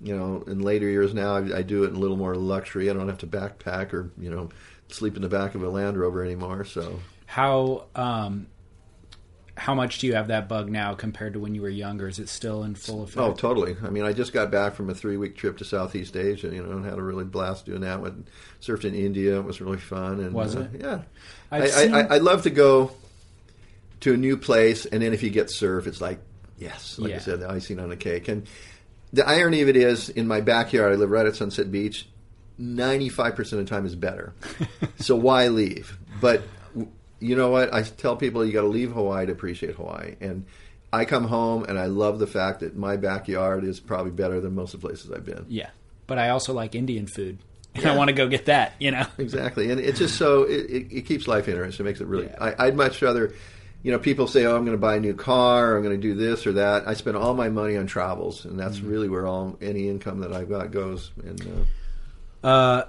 you 0.02 0.16
know 0.16 0.42
in 0.46 0.60
later 0.60 0.88
years 0.88 1.14
now 1.14 1.36
I, 1.36 1.58
I 1.58 1.62
do 1.62 1.84
it 1.84 1.88
in 1.88 1.96
a 1.96 1.98
little 1.98 2.16
more 2.16 2.34
luxury. 2.34 2.90
I 2.90 2.92
don't 2.92 3.08
have 3.08 3.18
to 3.18 3.26
backpack 3.26 3.92
or 3.92 4.10
you 4.18 4.30
know 4.30 4.48
sleep 4.88 5.16
in 5.16 5.22
the 5.22 5.28
back 5.28 5.54
of 5.54 5.62
a 5.62 5.68
Land 5.68 5.98
Rover 5.98 6.24
anymore. 6.24 6.64
So 6.64 7.00
How 7.26 7.86
um, 7.94 8.46
how 9.56 9.74
much 9.74 9.98
do 9.98 10.06
you 10.06 10.14
have 10.14 10.28
that 10.28 10.48
bug 10.48 10.70
now 10.70 10.94
compared 10.94 11.34
to 11.34 11.40
when 11.40 11.54
you 11.54 11.62
were 11.62 11.68
younger? 11.68 12.08
Is 12.08 12.18
it 12.18 12.28
still 12.28 12.64
in 12.64 12.74
full 12.74 13.02
effect? 13.02 13.18
Oh, 13.18 13.34
totally. 13.34 13.76
I 13.84 13.90
mean, 13.90 14.02
I 14.02 14.12
just 14.12 14.32
got 14.32 14.50
back 14.50 14.74
from 14.74 14.88
a 14.90 14.94
three 14.94 15.16
week 15.16 15.36
trip 15.36 15.58
to 15.58 15.64
Southeast 15.64 16.16
Asia, 16.16 16.48
you 16.48 16.62
know, 16.62 16.72
and 16.72 16.84
had 16.84 16.98
a 16.98 17.02
really 17.02 17.24
blast 17.24 17.66
doing 17.66 17.82
that. 17.82 18.00
Went 18.00 18.28
surfed 18.60 18.84
in 18.84 18.94
India. 18.94 19.38
It 19.38 19.44
was 19.44 19.60
really 19.60 19.78
fun. 19.78 20.20
And 20.20 20.32
Was 20.32 20.56
uh, 20.56 20.68
it? 20.72 20.80
Yeah. 20.80 21.02
I, 21.50 21.66
seen- 21.66 21.94
I, 21.94 22.00
I, 22.00 22.14
I 22.14 22.18
love 22.18 22.42
to 22.44 22.50
go 22.50 22.92
to 24.00 24.14
a 24.14 24.16
new 24.16 24.36
place, 24.36 24.84
and 24.86 25.02
then 25.02 25.12
if 25.12 25.22
you 25.22 25.30
get 25.30 25.50
surf, 25.50 25.86
it's 25.86 26.00
like 26.00 26.18
yes, 26.58 26.98
like 26.98 27.10
Yeah. 27.10 27.16
I 27.16 27.20
said, 27.20 27.40
the 27.40 27.50
icing 27.50 27.78
on 27.78 27.90
the 27.90 27.96
cake. 27.96 28.28
And 28.28 28.46
the 29.12 29.28
irony 29.28 29.60
of 29.60 29.68
it 29.68 29.76
is, 29.76 30.08
in 30.08 30.26
my 30.26 30.40
backyard, 30.40 30.92
I 30.92 30.96
live 30.96 31.10
right 31.10 31.26
at 31.26 31.36
Sunset 31.36 31.70
Beach. 31.70 32.08
Ninety-five 32.58 33.34
percent 33.34 33.60
of 33.60 33.66
the 33.66 33.70
time 33.74 33.86
is 33.86 33.96
better. 33.96 34.34
so 34.98 35.16
why 35.16 35.48
leave? 35.48 35.98
But 36.20 36.42
you 37.18 37.36
know 37.36 37.50
what? 37.50 37.72
I 37.72 37.82
tell 37.82 38.16
people 38.16 38.44
you 38.44 38.52
got 38.52 38.62
to 38.62 38.68
leave 38.68 38.92
Hawaii 38.92 39.26
to 39.26 39.32
appreciate 39.32 39.76
Hawaii. 39.76 40.16
And 40.20 40.44
I 40.92 41.04
come 41.04 41.24
home 41.24 41.64
and 41.64 41.78
I 41.78 41.86
love 41.86 42.18
the 42.18 42.26
fact 42.26 42.60
that 42.60 42.76
my 42.76 42.96
backyard 42.96 43.64
is 43.64 43.80
probably 43.80 44.10
better 44.10 44.40
than 44.40 44.54
most 44.54 44.74
of 44.74 44.80
the 44.80 44.88
places 44.88 45.10
I've 45.10 45.24
been. 45.24 45.46
Yeah, 45.48 45.70
but 46.06 46.18
I 46.18 46.30
also 46.30 46.52
like 46.52 46.74
Indian 46.74 47.06
food, 47.06 47.38
and 47.74 47.86
I 47.86 47.96
want 47.96 48.08
to 48.08 48.14
go 48.14 48.28
get 48.28 48.46
that. 48.46 48.74
You 48.78 48.90
know. 48.90 49.06
Exactly, 49.18 49.70
and 49.70 49.80
it's 49.80 49.98
just 49.98 50.16
so 50.16 50.42
it, 50.42 50.70
it, 50.70 50.92
it 50.92 51.02
keeps 51.06 51.26
life 51.26 51.48
interesting. 51.48 51.86
It 51.86 51.88
makes 51.88 52.00
it 52.00 52.06
really. 52.06 52.26
Yeah. 52.26 52.54
I, 52.58 52.66
I'd 52.66 52.76
much 52.76 53.00
rather, 53.00 53.34
you 53.82 53.90
know, 53.90 53.98
people 53.98 54.26
say, 54.26 54.44
"Oh, 54.44 54.56
I'm 54.56 54.64
going 54.64 54.76
to 54.76 54.80
buy 54.80 54.96
a 54.96 55.00
new 55.00 55.14
car. 55.14 55.72
Or 55.72 55.76
I'm 55.76 55.82
going 55.82 56.00
to 56.00 56.00
do 56.00 56.14
this 56.14 56.46
or 56.46 56.52
that." 56.52 56.86
I 56.86 56.94
spend 56.94 57.16
all 57.16 57.34
my 57.34 57.48
money 57.48 57.76
on 57.76 57.86
travels, 57.86 58.44
and 58.44 58.58
that's 58.58 58.80
really 58.80 59.08
where 59.08 59.26
all 59.26 59.56
any 59.60 59.88
income 59.88 60.20
that 60.20 60.32
I've 60.32 60.48
got 60.48 60.70
goes. 60.70 61.10
And 61.24 61.66
uh, 62.42 62.46
Uh, 62.46 62.84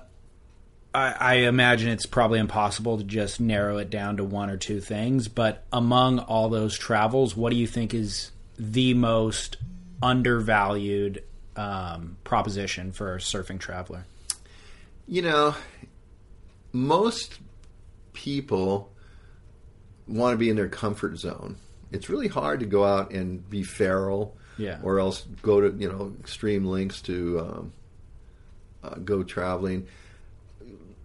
I, 0.93 1.15
I 1.19 1.33
imagine 1.47 1.89
it's 1.89 2.05
probably 2.05 2.39
impossible 2.39 2.97
to 2.97 3.03
just 3.03 3.39
narrow 3.39 3.77
it 3.77 3.89
down 3.89 4.17
to 4.17 4.23
one 4.23 4.49
or 4.49 4.57
two 4.57 4.79
things. 4.79 5.27
But 5.27 5.63
among 5.73 6.19
all 6.19 6.49
those 6.49 6.77
travels, 6.77 7.35
what 7.35 7.49
do 7.49 7.55
you 7.55 7.67
think 7.67 7.93
is 7.93 8.31
the 8.59 8.93
most 8.93 9.57
undervalued 10.01 11.23
um, 11.55 12.17
proposition 12.23 12.91
for 12.91 13.15
a 13.15 13.17
surfing 13.17 13.59
traveler? 13.59 14.05
You 15.07 15.23
know, 15.23 15.55
most 16.71 17.39
people 18.13 18.91
want 20.07 20.33
to 20.33 20.37
be 20.37 20.49
in 20.49 20.55
their 20.55 20.69
comfort 20.69 21.17
zone. 21.17 21.57
It's 21.91 22.09
really 22.09 22.27
hard 22.27 22.59
to 22.61 22.65
go 22.65 22.83
out 22.83 23.11
and 23.11 23.47
be 23.49 23.63
feral, 23.63 24.35
Yeah. 24.57 24.79
or 24.83 24.99
else 24.99 25.25
go 25.41 25.61
to 25.61 25.77
you 25.77 25.87
know 25.91 26.13
extreme 26.19 26.65
lengths 26.65 27.01
to 27.03 27.39
um, 27.39 27.73
uh, 28.83 28.95
go 28.95 29.23
traveling. 29.23 29.87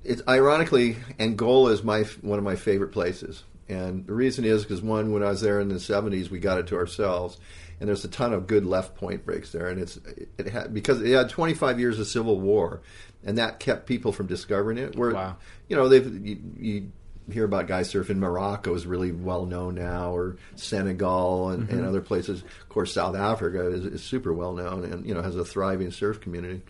It's 0.05 0.23
ironically 0.29 0.97
Angola 1.19 1.73
is 1.73 1.83
my 1.83 2.03
one 2.23 2.39
of 2.39 2.45
my 2.45 2.57
favorite 2.57 2.93
places, 2.93 3.43
and 3.69 4.07
the 4.07 4.15
reason 4.15 4.45
is 4.45 4.63
because 4.63 4.81
one, 4.81 5.13
when 5.13 5.23
I 5.23 5.29
was 5.31 5.41
there 5.41 5.61
in 5.61 5.69
the 5.69 5.75
'70s, 5.75 6.31
we 6.31 6.39
got 6.39 6.59
it 6.59 6.67
to 6.69 6.77
ourselves, 6.77 7.37
and 7.81 7.89
there's 7.89 8.05
a 8.05 8.09
ton 8.09 8.33
of 8.33 8.47
good 8.47 8.65
left 8.65 8.95
point 8.95 9.27
breaks 9.27 9.53
there, 9.53 9.67
and 9.69 9.81
it's 9.81 9.99
it 10.39 10.47
had 10.49 10.73
because 10.73 11.03
it 11.03 11.13
had 11.13 11.29
25 11.29 11.79
years 11.79 11.99
of 11.99 12.07
civil 12.07 12.41
war, 12.41 12.81
and 13.25 13.37
that 13.37 13.59
kept 13.61 13.87
people 13.87 14.13
from 14.13 14.27
discovering 14.27 14.79
it. 14.79 14.97
Where 14.97 15.13
Wow. 15.13 15.37
you 15.69 15.77
know 15.77 15.89
they've 15.89 16.27
you, 16.27 16.39
you 16.59 16.93
hear 17.31 17.45
about 17.45 17.67
guys 17.67 17.93
surfing 17.93 18.17
Morocco 18.17 18.75
is 18.75 18.87
really 18.87 19.13
well 19.13 19.47
known 19.47 19.75
now, 19.75 20.15
or 20.15 20.37
Senegal 20.57 21.51
and, 21.51 21.69
and 21.69 21.85
other 21.85 22.01
places. 22.01 22.43
Of 22.43 22.69
course, 22.69 22.93
South 22.93 23.17
Africa 23.17 23.69
is, 23.69 23.85
is 23.85 24.03
super 24.03 24.33
well 24.33 24.53
known 24.53 24.85
and 24.85 25.07
you 25.07 25.15
know 25.15 25.23
has 25.23 25.37
a 25.37 25.45
thriving 25.45 25.91
surf 25.91 26.21
community. 26.21 26.63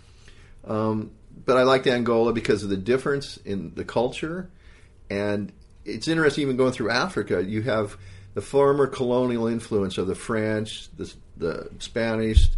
Um, 0.67 1.13
but 1.45 1.57
I 1.57 1.63
liked 1.63 1.87
Angola 1.87 2.33
because 2.33 2.63
of 2.63 2.71
the 2.71 2.77
difference 2.77 3.37
in 3.39 3.75
the 3.75 3.85
culture, 3.85 4.51
and 5.09 5.53
it's 5.85 6.09
interesting 6.09 6.43
even 6.43 6.57
going 6.57 6.73
through 6.73 6.91
Africa. 6.91 7.43
You 7.43 7.63
have 7.63 7.97
the 8.35 8.43
former 8.43 8.87
colonial 8.87 9.47
influence 9.47 9.99
of 9.99 10.07
the 10.07 10.15
French, 10.15 10.89
the, 10.97 11.13
the 11.37 11.71
Spanish, 11.79 12.51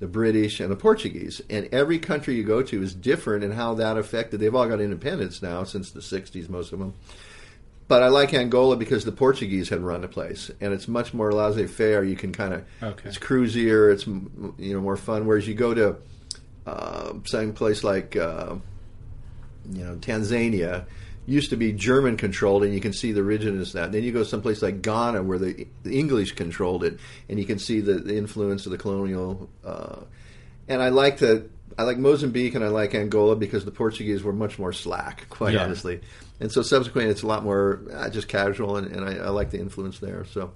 the 0.00 0.06
British, 0.06 0.60
and 0.60 0.70
the 0.70 0.76
Portuguese, 0.76 1.42
and 1.50 1.68
every 1.72 1.98
country 1.98 2.34
you 2.34 2.44
go 2.44 2.62
to 2.62 2.82
is 2.82 2.94
different 2.94 3.44
in 3.44 3.50
how 3.50 3.74
that 3.74 3.98
affected. 3.98 4.40
They've 4.40 4.54
all 4.54 4.68
got 4.68 4.80
independence 4.80 5.42
now 5.42 5.64
since 5.64 5.90
the 5.90 6.00
'60s, 6.00 6.48
most 6.48 6.72
of 6.72 6.78
them. 6.78 6.94
But 7.88 8.02
I 8.02 8.08
like 8.08 8.34
Angola 8.34 8.76
because 8.76 9.04
the 9.06 9.12
Portuguese 9.12 9.70
had 9.70 9.80
run 9.80 10.02
the 10.02 10.08
place, 10.08 10.50
and 10.60 10.74
it's 10.74 10.86
much 10.86 11.14
more 11.14 11.32
laissez-faire. 11.32 12.04
You 12.04 12.16
can 12.16 12.32
kind 12.32 12.52
of 12.54 12.64
Okay. 12.82 13.08
it's 13.08 13.18
cruisier, 13.18 13.90
it's 13.90 14.06
you 14.06 14.74
know 14.74 14.80
more 14.80 14.96
fun. 14.98 15.26
Whereas 15.26 15.48
you 15.48 15.54
go 15.54 15.72
to 15.74 15.96
uh, 16.66 17.14
some 17.24 17.54
place 17.54 17.82
like 17.82 18.14
uh, 18.14 18.56
you 19.72 19.84
know 19.84 19.96
Tanzania 19.96 20.84
used 21.26 21.50
to 21.50 21.56
be 21.56 21.72
German 21.72 22.16
controlled, 22.18 22.62
and 22.64 22.74
you 22.74 22.80
can 22.80 22.92
see 22.92 23.12
the 23.12 23.22
rigidness 23.22 23.68
of 23.68 23.74
that. 23.74 23.92
Then 23.92 24.02
you 24.02 24.12
go 24.12 24.22
someplace 24.22 24.62
like 24.62 24.80
Ghana 24.82 25.22
where 25.22 25.38
the, 25.38 25.66
the 25.82 25.98
English 25.98 26.32
controlled 26.32 26.84
it, 26.84 26.98
and 27.28 27.38
you 27.38 27.44
can 27.46 27.58
see 27.58 27.80
the, 27.80 27.94
the 27.94 28.16
influence 28.16 28.64
of 28.66 28.72
the 28.72 28.78
colonial. 28.78 29.48
Uh, 29.64 30.00
and 30.68 30.82
I 30.82 30.88
like 30.90 31.18
the 31.18 31.46
I 31.78 31.84
like 31.84 31.96
Mozambique 31.98 32.54
and 32.54 32.64
I 32.64 32.68
like 32.68 32.94
Angola 32.94 33.36
because 33.36 33.64
the 33.64 33.70
Portuguese 33.70 34.22
were 34.22 34.32
much 34.32 34.58
more 34.58 34.72
slack, 34.72 35.26
quite 35.30 35.54
Yeah. 35.54 35.64
honestly. 35.64 36.00
And 36.40 36.52
so 36.52 36.62
subsequently, 36.62 37.10
it's 37.10 37.22
a 37.22 37.26
lot 37.26 37.42
more 37.42 37.80
uh, 37.92 38.08
just 38.10 38.28
casual, 38.28 38.76
and, 38.76 38.86
and 38.92 39.04
I, 39.04 39.24
I 39.24 39.28
like 39.30 39.50
the 39.50 39.58
influence 39.58 39.98
there. 39.98 40.24
So, 40.24 40.52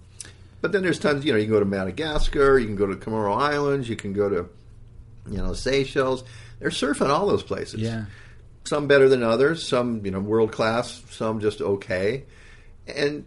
but 0.60 0.70
then 0.72 0.82
there's 0.82 0.98
times 1.00 1.24
you 1.24 1.32
know 1.32 1.38
you 1.38 1.44
can 1.46 1.52
go 1.54 1.58
to 1.60 1.66
Madagascar, 1.66 2.58
you 2.58 2.66
can 2.66 2.76
go 2.76 2.86
to 2.86 2.94
Comoro 2.94 3.36
Islands, 3.36 3.88
you 3.88 3.96
can 3.96 4.12
go 4.12 4.28
to 4.28 4.48
you 5.30 5.38
know 5.38 5.52
Seychelles. 5.54 6.22
They're 6.60 6.70
surfing 6.70 7.08
all 7.08 7.26
those 7.26 7.42
places 7.42 7.80
Yeah. 7.80 8.04
some 8.64 8.86
better 8.86 9.08
than 9.08 9.24
others, 9.24 9.66
some 9.66 10.04
you 10.04 10.12
know 10.12 10.20
world 10.20 10.52
class, 10.52 11.02
some 11.10 11.40
just 11.40 11.60
okay, 11.60 12.24
and 12.86 13.24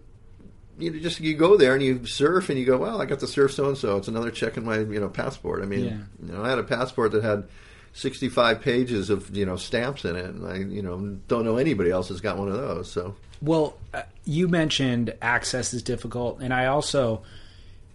you 0.80 0.91
know, 0.91 0.99
just 0.99 1.20
you 1.20 1.34
go 1.36 1.58
there 1.58 1.74
and 1.74 1.84
you 1.84 2.06
surf 2.06 2.49
and 2.49 2.58
you 2.60 2.66
go, 2.66 2.78
well, 2.78 3.01
I 3.01 3.06
got 3.06 3.20
to 3.20 3.28
surf 3.28 3.51
so 3.53 3.68
and 3.68 3.78
so. 3.78 3.97
It's 3.97 4.08
another 4.08 4.32
check 4.32 4.56
in 4.56 4.64
my 4.64 4.80
you 4.80 4.99
know 5.01 5.10
passport. 5.10 5.62
I 5.62 5.66
mean, 5.66 5.84
Yeah. 5.86 5.97
you 6.26 6.34
know, 6.34 6.43
I 6.43 6.49
had 6.49 6.60
a 6.60 6.64
passport 6.64 7.12
that 7.12 7.24
had. 7.24 7.49
65 7.96 8.62
pages 8.62 9.10
of 9.10 9.36
you 9.36 9.46
know 9.46 9.56
stamps 9.56 10.06
in 10.06 10.16
it 10.16 10.26
and 10.26 10.46
I 10.46 10.58
you 10.58 10.82
know 10.82 11.18
don't 11.28 11.46
know 11.46 11.58
anybody 11.58 11.89
else 11.89 12.10
has 12.10 12.22
got 12.22 12.38
one 12.38 12.50
of 12.50 12.56
those 12.56 12.91
so 12.91 13.16
Well, 13.41 13.78
uh, 13.93 14.04
you 14.26 14.48
mentioned 14.48 15.14
access 15.22 15.74
is 15.74 15.84
difficult, 15.84 16.39
and 16.41 16.54
I 16.54 16.66
also, 16.68 17.22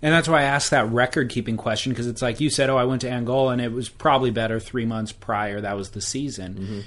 and 0.02 0.12
that's 0.12 0.28
why 0.28 0.40
I 0.40 0.44
asked 0.44 0.70
that 0.70 0.88
record 0.90 1.28
keeping 1.28 1.56
question 1.56 1.92
because 1.92 2.06
it's 2.06 2.22
like 2.22 2.40
you 2.40 2.50
said, 2.50 2.70
oh, 2.70 2.76
I 2.76 2.84
went 2.84 3.00
to 3.02 3.10
Angola 3.10 3.52
and 3.52 3.60
it 3.60 3.72
was 3.72 3.88
probably 3.88 4.30
better 4.30 4.60
three 4.60 4.86
months 4.86 5.12
prior. 5.12 5.60
That 5.60 5.76
was 5.76 5.90
the 5.90 6.00
season. 6.00 6.84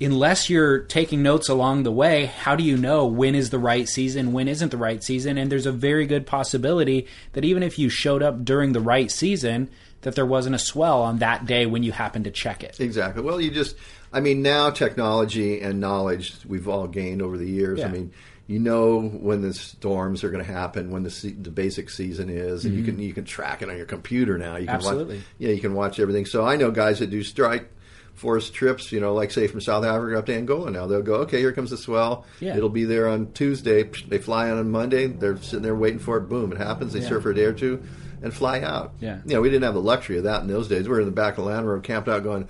Unless 0.00 0.50
you're 0.50 0.80
taking 0.80 1.22
notes 1.22 1.48
along 1.48 1.84
the 1.84 1.92
way, 1.92 2.26
how 2.26 2.56
do 2.56 2.64
you 2.64 2.76
know 2.76 3.06
when 3.06 3.36
is 3.36 3.50
the 3.50 3.58
right 3.58 3.88
season, 3.88 4.32
when 4.32 4.48
isn't 4.48 4.70
the 4.70 4.76
right 4.76 5.02
season? 5.02 5.38
And 5.38 5.52
there's 5.52 5.66
a 5.66 5.70
very 5.72 6.06
good 6.06 6.26
possibility 6.26 7.06
that 7.34 7.44
even 7.44 7.62
if 7.62 7.78
you 7.78 7.88
showed 7.88 8.22
up 8.22 8.44
during 8.44 8.72
the 8.72 8.80
right 8.80 9.12
season, 9.12 9.70
that 10.02 10.14
there 10.14 10.26
wasn't 10.26 10.54
a 10.54 10.58
swell 10.58 11.02
on 11.02 11.18
that 11.18 11.46
day 11.46 11.66
when 11.66 11.82
you 11.82 11.92
happened 11.92 12.24
to 12.26 12.30
check 12.30 12.62
it. 12.62 12.78
Exactly. 12.80 13.22
Well, 13.22 13.40
you 13.40 13.50
just, 13.50 13.76
I 14.12 14.20
mean, 14.20 14.42
now 14.42 14.70
technology 14.70 15.60
and 15.60 15.80
knowledge 15.80 16.34
we've 16.46 16.68
all 16.68 16.86
gained 16.86 17.22
over 17.22 17.38
the 17.38 17.48
years. 17.48 17.78
Yeah. 17.80 17.86
I 17.86 17.90
mean, 17.90 18.12
you 18.48 18.58
know 18.58 19.00
when 19.00 19.40
the 19.40 19.54
storms 19.54 20.24
are 20.24 20.30
going 20.30 20.44
to 20.44 20.52
happen, 20.52 20.90
when 20.90 21.04
the 21.04 21.10
se- 21.10 21.36
the 21.40 21.50
basic 21.52 21.88
season 21.88 22.28
is, 22.28 22.64
and 22.64 22.74
you 22.76 22.82
can 22.84 22.98
you 22.98 23.14
can 23.14 23.24
track 23.24 23.62
it 23.62 23.70
on 23.70 23.76
your 23.76 23.86
computer 23.86 24.36
now. 24.36 24.56
You 24.56 24.66
can 24.66 24.74
Mm-hmm. 24.80 24.86
Absolutely. 24.86 25.16
Watch, 25.18 25.24
yeah, 25.38 25.50
you 25.50 25.60
can 25.60 25.74
watch 25.74 26.00
everything. 26.00 26.26
So 26.26 26.44
I 26.44 26.56
know 26.56 26.70
guys 26.72 26.98
that 26.98 27.08
do 27.10 27.22
strike 27.22 27.70
force 28.14 28.50
trips. 28.50 28.90
You 28.90 28.98
know, 29.00 29.14
like 29.14 29.30
say 29.30 29.46
from 29.46 29.60
South 29.60 29.84
Africa 29.84 30.18
up 30.18 30.26
to 30.26 30.34
Angola. 30.34 30.70
Now 30.72 30.86
they'll 30.88 31.02
go, 31.02 31.14
okay, 31.22 31.38
here 31.38 31.52
comes 31.52 31.70
the 31.70 31.76
swell. 31.78 32.26
Yeah. 32.40 32.56
It'll 32.56 32.68
be 32.68 32.84
there 32.84 33.08
on 33.08 33.32
Tuesday. 33.32 33.84
They 33.84 34.18
fly 34.18 34.50
on 34.50 34.58
on 34.58 34.70
Monday. 34.72 35.06
They're 35.06 35.36
sitting 35.40 35.62
there 35.62 35.76
waiting 35.76 36.00
for 36.00 36.16
it. 36.18 36.22
Boom, 36.22 36.50
it 36.52 36.58
happens. 36.58 36.92
They 36.92 37.00
Yeah. 37.00 37.08
surf 37.10 37.22
for 37.22 37.30
a 37.30 37.34
day 37.34 37.44
or 37.44 37.52
two. 37.54 37.82
And 38.22 38.32
fly 38.32 38.60
out. 38.60 38.92
Yeah. 39.00 39.18
You 39.24 39.34
know, 39.34 39.40
we 39.40 39.50
didn't 39.50 39.64
have 39.64 39.74
the 39.74 39.80
luxury 39.80 40.18
of 40.18 40.24
that 40.24 40.42
in 40.42 40.48
those 40.48 40.68
days. 40.68 40.84
We 40.84 40.90
were 40.90 41.00
in 41.00 41.06
the 41.06 41.12
back 41.12 41.38
of 41.38 41.44
the 41.44 41.50
Land 41.50 41.66
Rover, 41.66 41.80
camped 41.80 42.08
out, 42.08 42.22
going, 42.22 42.48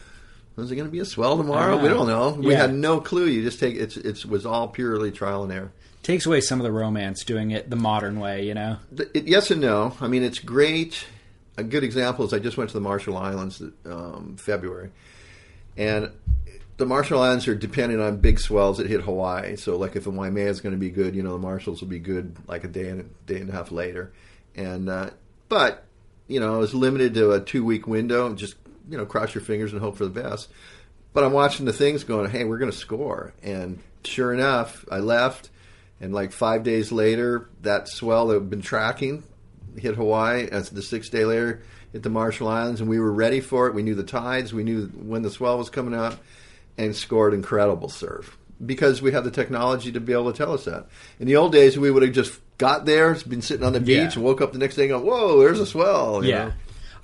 "Is 0.58 0.70
it 0.70 0.76
going 0.76 0.88
to 0.88 0.92
be 0.92 1.00
a 1.00 1.04
swell 1.04 1.36
tomorrow?" 1.36 1.80
We 1.80 1.88
don't 1.88 2.06
know. 2.06 2.30
We 2.30 2.54
had 2.54 2.74
no 2.74 3.00
clue. 3.00 3.26
You 3.26 3.42
just 3.42 3.58
take 3.58 3.76
it's 3.76 3.96
it 3.96 4.24
was 4.26 4.44
all 4.44 4.68
purely 4.68 5.10
trial 5.10 5.44
and 5.44 5.52
error. 5.52 5.72
Takes 6.02 6.26
away 6.26 6.40
some 6.40 6.58
of 6.58 6.64
the 6.64 6.72
romance 6.72 7.24
doing 7.24 7.52
it 7.52 7.70
the 7.70 7.76
modern 7.76 8.18
way, 8.18 8.44
you 8.44 8.54
know? 8.54 8.78
It, 8.96 9.28
yes 9.28 9.52
and 9.52 9.60
no. 9.60 9.94
I 10.00 10.08
mean, 10.08 10.24
it's 10.24 10.40
great. 10.40 11.06
A 11.56 11.62
good 11.62 11.84
example 11.84 12.24
is 12.24 12.32
I 12.32 12.40
just 12.40 12.56
went 12.56 12.70
to 12.70 12.74
the 12.74 12.80
Marshall 12.80 13.16
Islands 13.16 13.62
um, 13.86 14.36
February, 14.36 14.90
and 15.76 16.10
the 16.76 16.86
Marshall 16.86 17.20
Islands 17.20 17.46
are 17.46 17.54
dependent 17.54 18.00
on 18.00 18.16
big 18.16 18.40
swells 18.40 18.78
that 18.78 18.88
hit 18.88 19.02
Hawaii. 19.02 19.54
So, 19.56 19.76
like 19.76 19.94
if 19.94 20.04
the 20.04 20.10
Waimea 20.10 20.48
is 20.48 20.60
going 20.60 20.74
to 20.74 20.78
be 20.78 20.90
good, 20.90 21.14
you 21.14 21.22
know, 21.22 21.32
the 21.32 21.38
Marshalls 21.38 21.80
will 21.80 21.88
be 21.88 22.00
good 22.00 22.36
like 22.48 22.64
a 22.64 22.68
day 22.68 22.88
and 22.88 23.00
a 23.02 23.04
day 23.32 23.40
and 23.40 23.48
a 23.48 23.52
half 23.52 23.70
later. 23.70 24.12
And 24.56 24.88
uh, 24.88 25.10
but 25.52 25.84
you 26.28 26.40
know, 26.40 26.54
it 26.54 26.58
was 26.60 26.74
limited 26.74 27.12
to 27.12 27.32
a 27.32 27.40
two 27.40 27.62
week 27.62 27.86
window. 27.86 28.24
and 28.24 28.38
Just 28.38 28.56
you 28.88 28.96
know, 28.96 29.04
cross 29.04 29.34
your 29.34 29.44
fingers 29.44 29.72
and 29.72 29.82
hope 29.82 29.98
for 29.98 30.04
the 30.04 30.22
best. 30.22 30.48
But 31.12 31.24
I'm 31.24 31.34
watching 31.34 31.66
the 31.66 31.74
things 31.74 32.04
going, 32.04 32.30
hey, 32.30 32.44
we're 32.44 32.56
going 32.56 32.70
to 32.70 32.76
score. 32.76 33.34
And 33.42 33.78
sure 34.02 34.32
enough, 34.32 34.82
I 34.90 35.00
left. 35.00 35.50
And 36.00 36.14
like 36.14 36.32
five 36.32 36.62
days 36.62 36.90
later, 36.90 37.50
that 37.60 37.86
swell 37.86 38.28
that 38.28 38.40
we've 38.40 38.48
been 38.48 38.62
tracking 38.62 39.24
hit 39.76 39.94
Hawaii. 39.96 40.48
As 40.50 40.70
the 40.70 40.80
six 40.80 41.10
day 41.10 41.26
later, 41.26 41.62
hit 41.92 42.02
the 42.02 42.08
Marshall 42.08 42.48
Islands. 42.48 42.80
And 42.80 42.88
we 42.88 42.98
were 42.98 43.12
ready 43.12 43.42
for 43.42 43.66
it. 43.66 43.74
We 43.74 43.82
knew 43.82 43.94
the 43.94 44.04
tides. 44.04 44.54
We 44.54 44.64
knew 44.64 44.86
when 44.86 45.20
the 45.20 45.30
swell 45.30 45.58
was 45.58 45.68
coming 45.68 45.92
up 45.92 46.18
and 46.78 46.96
scored 46.96 47.34
incredible 47.34 47.90
surf 47.90 48.38
because 48.64 49.02
we 49.02 49.12
have 49.12 49.24
the 49.24 49.30
technology 49.30 49.92
to 49.92 50.00
be 50.00 50.14
able 50.14 50.32
to 50.32 50.38
tell 50.38 50.54
us 50.54 50.64
that. 50.64 50.86
In 51.20 51.26
the 51.26 51.36
old 51.36 51.52
days, 51.52 51.78
we 51.78 51.90
would 51.90 52.02
have 52.02 52.12
just 52.12 52.40
got 52.62 52.84
there, 52.86 53.14
been 53.28 53.42
sitting 53.42 53.64
on 53.66 53.72
the 53.72 53.80
beach, 53.80 53.96
Yeah. 53.96 54.12
and 54.14 54.22
woke 54.24 54.40
up 54.40 54.52
the 54.52 54.58
next 54.58 54.76
day 54.76 54.82
and 54.84 54.90
go, 54.90 55.00
whoa, 55.00 55.40
there's 55.40 55.60
a 55.60 55.66
swell. 55.66 56.24
you 56.24 56.30
Yeah. 56.30 56.44
know? 56.46 56.52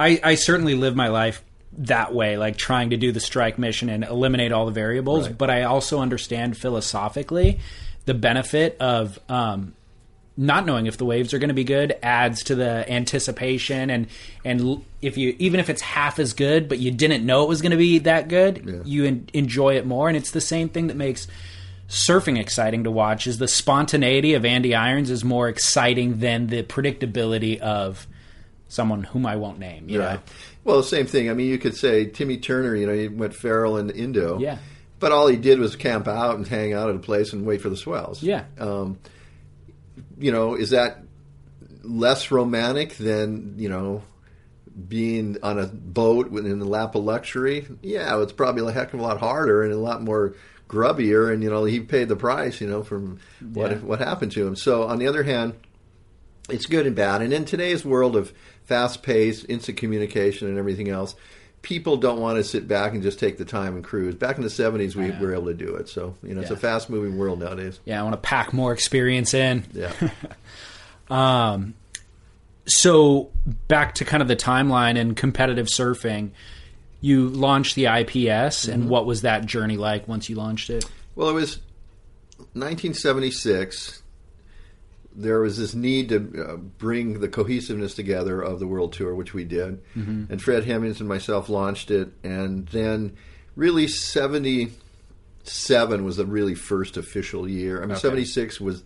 I, 0.01 0.21
I 0.23 0.35
certainly 0.37 0.75
live 0.75 0.95
my 0.95 1.09
life 1.09 1.43
that 1.79 2.15
way, 2.15 2.37
like 2.37 2.57
trying 2.57 2.91
to 2.91 2.97
do 2.97 3.13
the 3.13 3.21
strike 3.21 3.59
mission 3.59 3.89
and 3.89 4.05
eliminate 4.05 4.53
all 4.53 4.65
the 4.67 4.73
variables. 4.73 5.27
Right. 5.27 5.37
But 5.39 5.51
I 5.51 5.63
also 5.65 5.99
understand 6.01 6.57
philosophically 6.57 7.59
the 8.07 8.15
benefit 8.15 8.77
of 8.81 9.19
um, 9.29 9.75
not 10.37 10.65
knowing 10.65 10.87
if 10.87 10.97
the 10.97 11.05
waves 11.05 11.35
are 11.35 11.39
going 11.39 11.49
to 11.49 11.55
be 11.55 11.65
good 11.65 11.97
adds 12.03 12.45
to 12.45 12.55
the 12.55 12.91
anticipation 12.91 13.91
and 13.91 14.07
and 14.45 14.83
if 15.03 15.17
you 15.19 15.35
even 15.41 15.59
if 15.61 15.69
it's 15.69 15.83
half 15.83 16.19
as 16.21 16.33
good 16.33 16.69
but 16.69 16.79
you 16.79 16.91
didn't 16.93 17.27
know 17.27 17.43
it 17.43 17.49
was 17.49 17.61
going 17.61 17.73
to 17.73 17.77
be 17.77 17.99
that 17.99 18.29
good 18.29 18.63
Yeah. 18.65 18.75
you 18.85 19.05
en- 19.05 19.29
enjoy 19.35 19.77
it 19.77 19.85
more 19.85 20.07
and 20.09 20.17
it's 20.17 20.31
the 20.31 20.41
same 20.41 20.69
thing 20.69 20.87
that 20.87 20.97
makes 20.97 21.27
surfing 21.89 22.39
exciting 22.39 22.85
to 22.85 22.91
watch 22.91 23.27
is 23.27 23.39
the 23.39 23.49
spontaneity 23.49 24.35
of 24.35 24.45
Andy 24.45 24.75
Irons 24.75 25.11
is 25.11 25.25
more 25.25 25.49
exciting 25.49 26.19
than 26.19 26.47
the 26.47 26.63
predictability 26.63 27.59
of 27.59 28.07
someone 28.69 29.03
whom 29.03 29.25
I 29.25 29.37
won't 29.37 29.59
name 29.59 29.89
you 29.89 29.99
know? 29.99 30.21
Well, 30.65 30.77
the 30.77 30.83
same 30.83 31.07
thing. 31.07 31.31
I 31.31 31.35
mean, 31.35 31.49
you 31.49 31.57
could 31.57 31.75
say 31.75 32.05
Timmy 32.05 32.37
Turner. 32.37 32.77
You 32.77 32.87
know, 32.87 32.93
he 32.93 33.09
went 33.09 33.35
feral 33.35 33.79
in 33.79 33.89
Indo. 33.89 34.39
Yeah. 34.39 34.59
But 35.01 35.13
all 35.13 35.29
he 35.29 35.37
did 35.37 35.59
was 35.59 35.77
camp 35.77 36.07
out 36.07 36.37
and 36.37 36.47
hang 36.47 36.75
out 36.75 36.91
at 36.91 36.97
a 36.97 36.99
place 36.99 37.33
and 37.33 37.47
wait 37.47 37.63
for 37.63 37.71
the 37.71 37.77
swells. 37.77 38.23
Yeah. 38.23 38.45
Um, 38.59 38.99
you 40.19 40.31
know, 40.31 40.55
is 40.55 40.71
that 40.71 40.99
less 41.83 42.31
romantic 42.31 42.97
than 42.97 43.55
you 43.57 43.71
know 43.71 44.03
being 44.89 45.39
on 45.43 45.59
a 45.59 45.67
boat 45.67 46.31
in 46.33 46.59
the 46.59 46.67
lap 46.67 46.95
of 46.97 47.05
luxury? 47.05 47.67
Yeah, 47.81 48.21
it's 48.21 48.33
probably 48.33 48.69
a 48.69 48.73
heck 48.73 48.93
of 48.93 49.01
a 49.01 49.03
lot 49.03 49.19
harder 49.19 49.63
and 49.63 49.73
a 49.73 49.79
lot 49.79 50.03
more 50.03 50.35
grubbier. 50.69 51.33
And 51.33 51.43
you 51.43 51.51
know, 51.51 51.65
he 51.65 51.81
paid 51.81 52.09
the 52.09 52.17
price. 52.17 52.61
You 52.61 52.69
know, 52.69 52.83
from 52.83 53.19
what 53.53 53.71
Yeah. 53.73 53.77
what 53.79 53.99
happened 53.99 54.33
to 54.33 54.47
him. 54.47 54.55
So 54.57 54.85
on 54.85 54.99
the 54.99 55.07
other 55.07 55.23
hand 55.25 55.55
it's 56.51 56.65
good 56.65 56.87
and 56.87 56.97
bad. 56.97 57.21
And 57.21 57.31
in 57.31 57.45
today's 57.45 57.85
world 57.85 58.17
of 58.17 58.33
fast 58.65 59.03
paced, 59.03 59.45
instant 59.51 59.77
communication, 59.77 60.49
and 60.49 60.57
everything 60.57 60.89
else, 60.89 61.15
people 61.61 61.99
don't 61.99 62.21
want 62.21 62.39
to 62.39 62.43
sit 62.45 62.67
back 62.67 62.95
and 62.95 63.03
just 63.03 63.19
take 63.19 63.37
the 63.37 63.45
time 63.45 63.75
and 63.75 63.85
cruise. 63.85 64.15
Back 64.15 64.39
in 64.39 64.43
the 64.43 64.49
seventies, 64.49 64.97
we 64.97 65.11
were 65.11 65.35
able 65.35 65.45
to 65.47 65.53
do 65.55 65.75
it. 65.75 65.91
So 65.91 66.15
you 66.23 66.33
know, 66.35 66.41
it's 66.41 66.51
a 66.51 66.57
fast 66.57 66.89
moving 66.89 67.19
world 67.19 67.41
nowadays. 67.41 67.81
Yeah, 67.85 68.01
I 68.01 68.03
want 68.03 68.15
to 68.15 68.21
pack 68.21 68.55
more 68.55 68.73
experience 68.73 69.35
in. 69.35 69.65
Yeah. 69.75 69.93
um. 71.11 71.75
So 72.67 73.31
back 73.67 73.95
to 73.97 74.05
kind 74.05 74.23
of 74.23 74.29
the 74.29 74.37
timeline 74.37 74.99
and 74.99 75.17
competitive 75.17 75.67
surfing. 75.67 76.31
You 77.01 77.29
launched 77.29 77.77
the 77.77 77.87
IPS, 77.87 78.67
and 78.67 78.89
what 78.89 79.07
was 79.07 79.23
that 79.23 79.47
journey 79.47 79.77
like 79.77 80.09
once 80.09 80.29
you 80.29 80.37
launched 80.37 80.71
it? 80.71 80.85
Well, 81.15 81.29
it 81.29 81.35
was 81.35 81.59
1976. 82.55 84.03
There 85.15 85.41
was 85.41 85.59
this 85.59 85.75
need 85.75 86.09
to 86.11 86.47
uh, 86.49 86.57
bring 86.57 87.21
the 87.21 87.29
cohesiveness 87.29 87.95
together 87.95 88.41
of 88.41 88.61
the 88.61 88.67
world 88.67 88.93
tour, 88.93 89.15
which 89.15 89.35
we 89.35 89.45
did. 89.45 89.81
And 89.95 90.43
Fred 90.43 90.65
Hemmings 90.65 91.01
and 91.01 91.09
myself 91.09 91.49
launched 91.49 91.91
it. 91.91 92.13
And 92.23 92.67
then, 92.69 93.17
really, 93.57 93.89
77 93.89 96.05
was 96.05 96.17
the 96.17 96.27
really 96.27 96.55
first 96.55 96.97
official 96.97 97.49
year. 97.49 97.83
I 97.83 97.87
mean, 97.87 97.97
76 97.97 98.61
was 98.61 98.85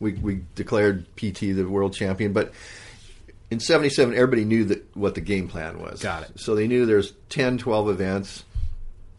we, 0.00 0.14
we 0.14 0.42
declared 0.54 1.04
PT 1.16 1.40
the 1.40 1.64
world 1.64 1.94
champion, 1.94 2.32
but 2.32 2.52
in 3.50 3.60
77 3.60 4.14
everybody 4.14 4.44
knew 4.44 4.64
that 4.64 4.96
what 4.96 5.14
the 5.14 5.20
game 5.20 5.48
plan 5.48 5.80
was 5.80 6.02
Got 6.02 6.24
it. 6.24 6.40
so 6.40 6.54
they 6.54 6.66
knew 6.68 6.86
there's 6.86 7.12
10 7.30 7.58
12 7.58 7.88
events 7.90 8.44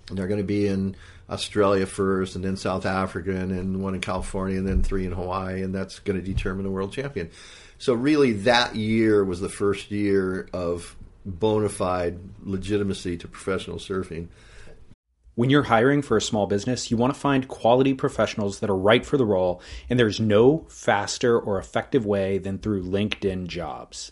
and 0.10 0.18
they're 0.18 0.28
going 0.28 0.40
to 0.40 0.44
be 0.46 0.68
in 0.68 0.96
australia 1.30 1.86
first 1.86 2.36
and 2.36 2.44
then 2.44 2.58
south 2.58 2.86
africa 2.86 3.32
and 3.32 3.52
then 3.52 3.82
one 3.82 3.96
in 3.96 4.02
california 4.02 4.58
and 4.58 4.68
then 4.68 4.84
three 4.84 5.06
in 5.06 5.12
hawaii 5.12 5.62
and 5.62 5.74
that's 5.74 6.00
going 6.00 6.20
to 6.20 6.26
determine 6.26 6.64
the 6.64 6.72
world 6.72 6.92
champion 6.92 7.30
so 7.78 7.94
really 7.94 8.32
that 8.34 8.76
year 8.76 9.24
was 9.24 9.40
the 9.42 9.50
first 9.50 9.92
year 9.92 10.48
of 10.54 10.96
bona 11.26 11.70
fide 11.70 12.18
legitimacy 12.44 13.18
to 13.18 13.28
professional 13.28 13.78
surfing 13.78 14.28
When 15.36 15.50
you're 15.50 15.64
hiring 15.64 16.02
for 16.02 16.18
a 16.18 16.22
small 16.22 16.46
business, 16.46 16.92
you 16.92 16.98
want 16.98 17.14
to 17.14 17.20
find 17.20 17.48
quality 17.48 17.94
professionals 17.94 18.60
that 18.60 18.70
are 18.70 18.76
right 18.76 19.06
for 19.06 19.18
the 19.18 19.26
role, 19.26 19.62
and 19.90 19.98
there's 19.98 20.20
no 20.20 20.66
faster 20.68 21.40
or 21.40 21.58
effective 21.58 22.06
way 22.06 22.38
than 22.38 22.58
through 22.60 22.84
LinkedIn 22.84 23.48
jobs. 23.48 24.12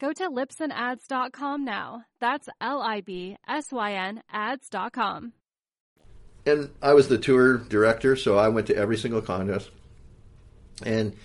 Go 0.00 0.12
to 0.12 0.28
libsynads.com 0.28 1.64
now. 1.64 2.04
That's 2.20 2.48
L 2.60 2.82
I 2.82 3.00
B 3.00 3.36
S 3.46 3.72
Y 3.72 3.92
N 3.92 4.22
ads.com. 4.30 5.32
and 6.46 6.70
I 6.82 6.92
was 6.94 7.08
the 7.08 7.18
tour 7.18 7.58
director, 7.58 8.16
so 8.16 8.36
I 8.36 8.48
went 8.48 8.66
to 8.66 8.76
every 8.76 8.98
single 8.98 9.22
contest. 9.22 9.70
And 10.84 11.16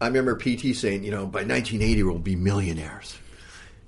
I 0.00 0.06
remember 0.06 0.36
PT 0.36 0.76
saying, 0.76 1.04
you 1.04 1.10
know, 1.10 1.26
by 1.26 1.40
1980 1.40 2.02
we'll 2.04 2.18
be 2.18 2.36
millionaires. 2.36 3.16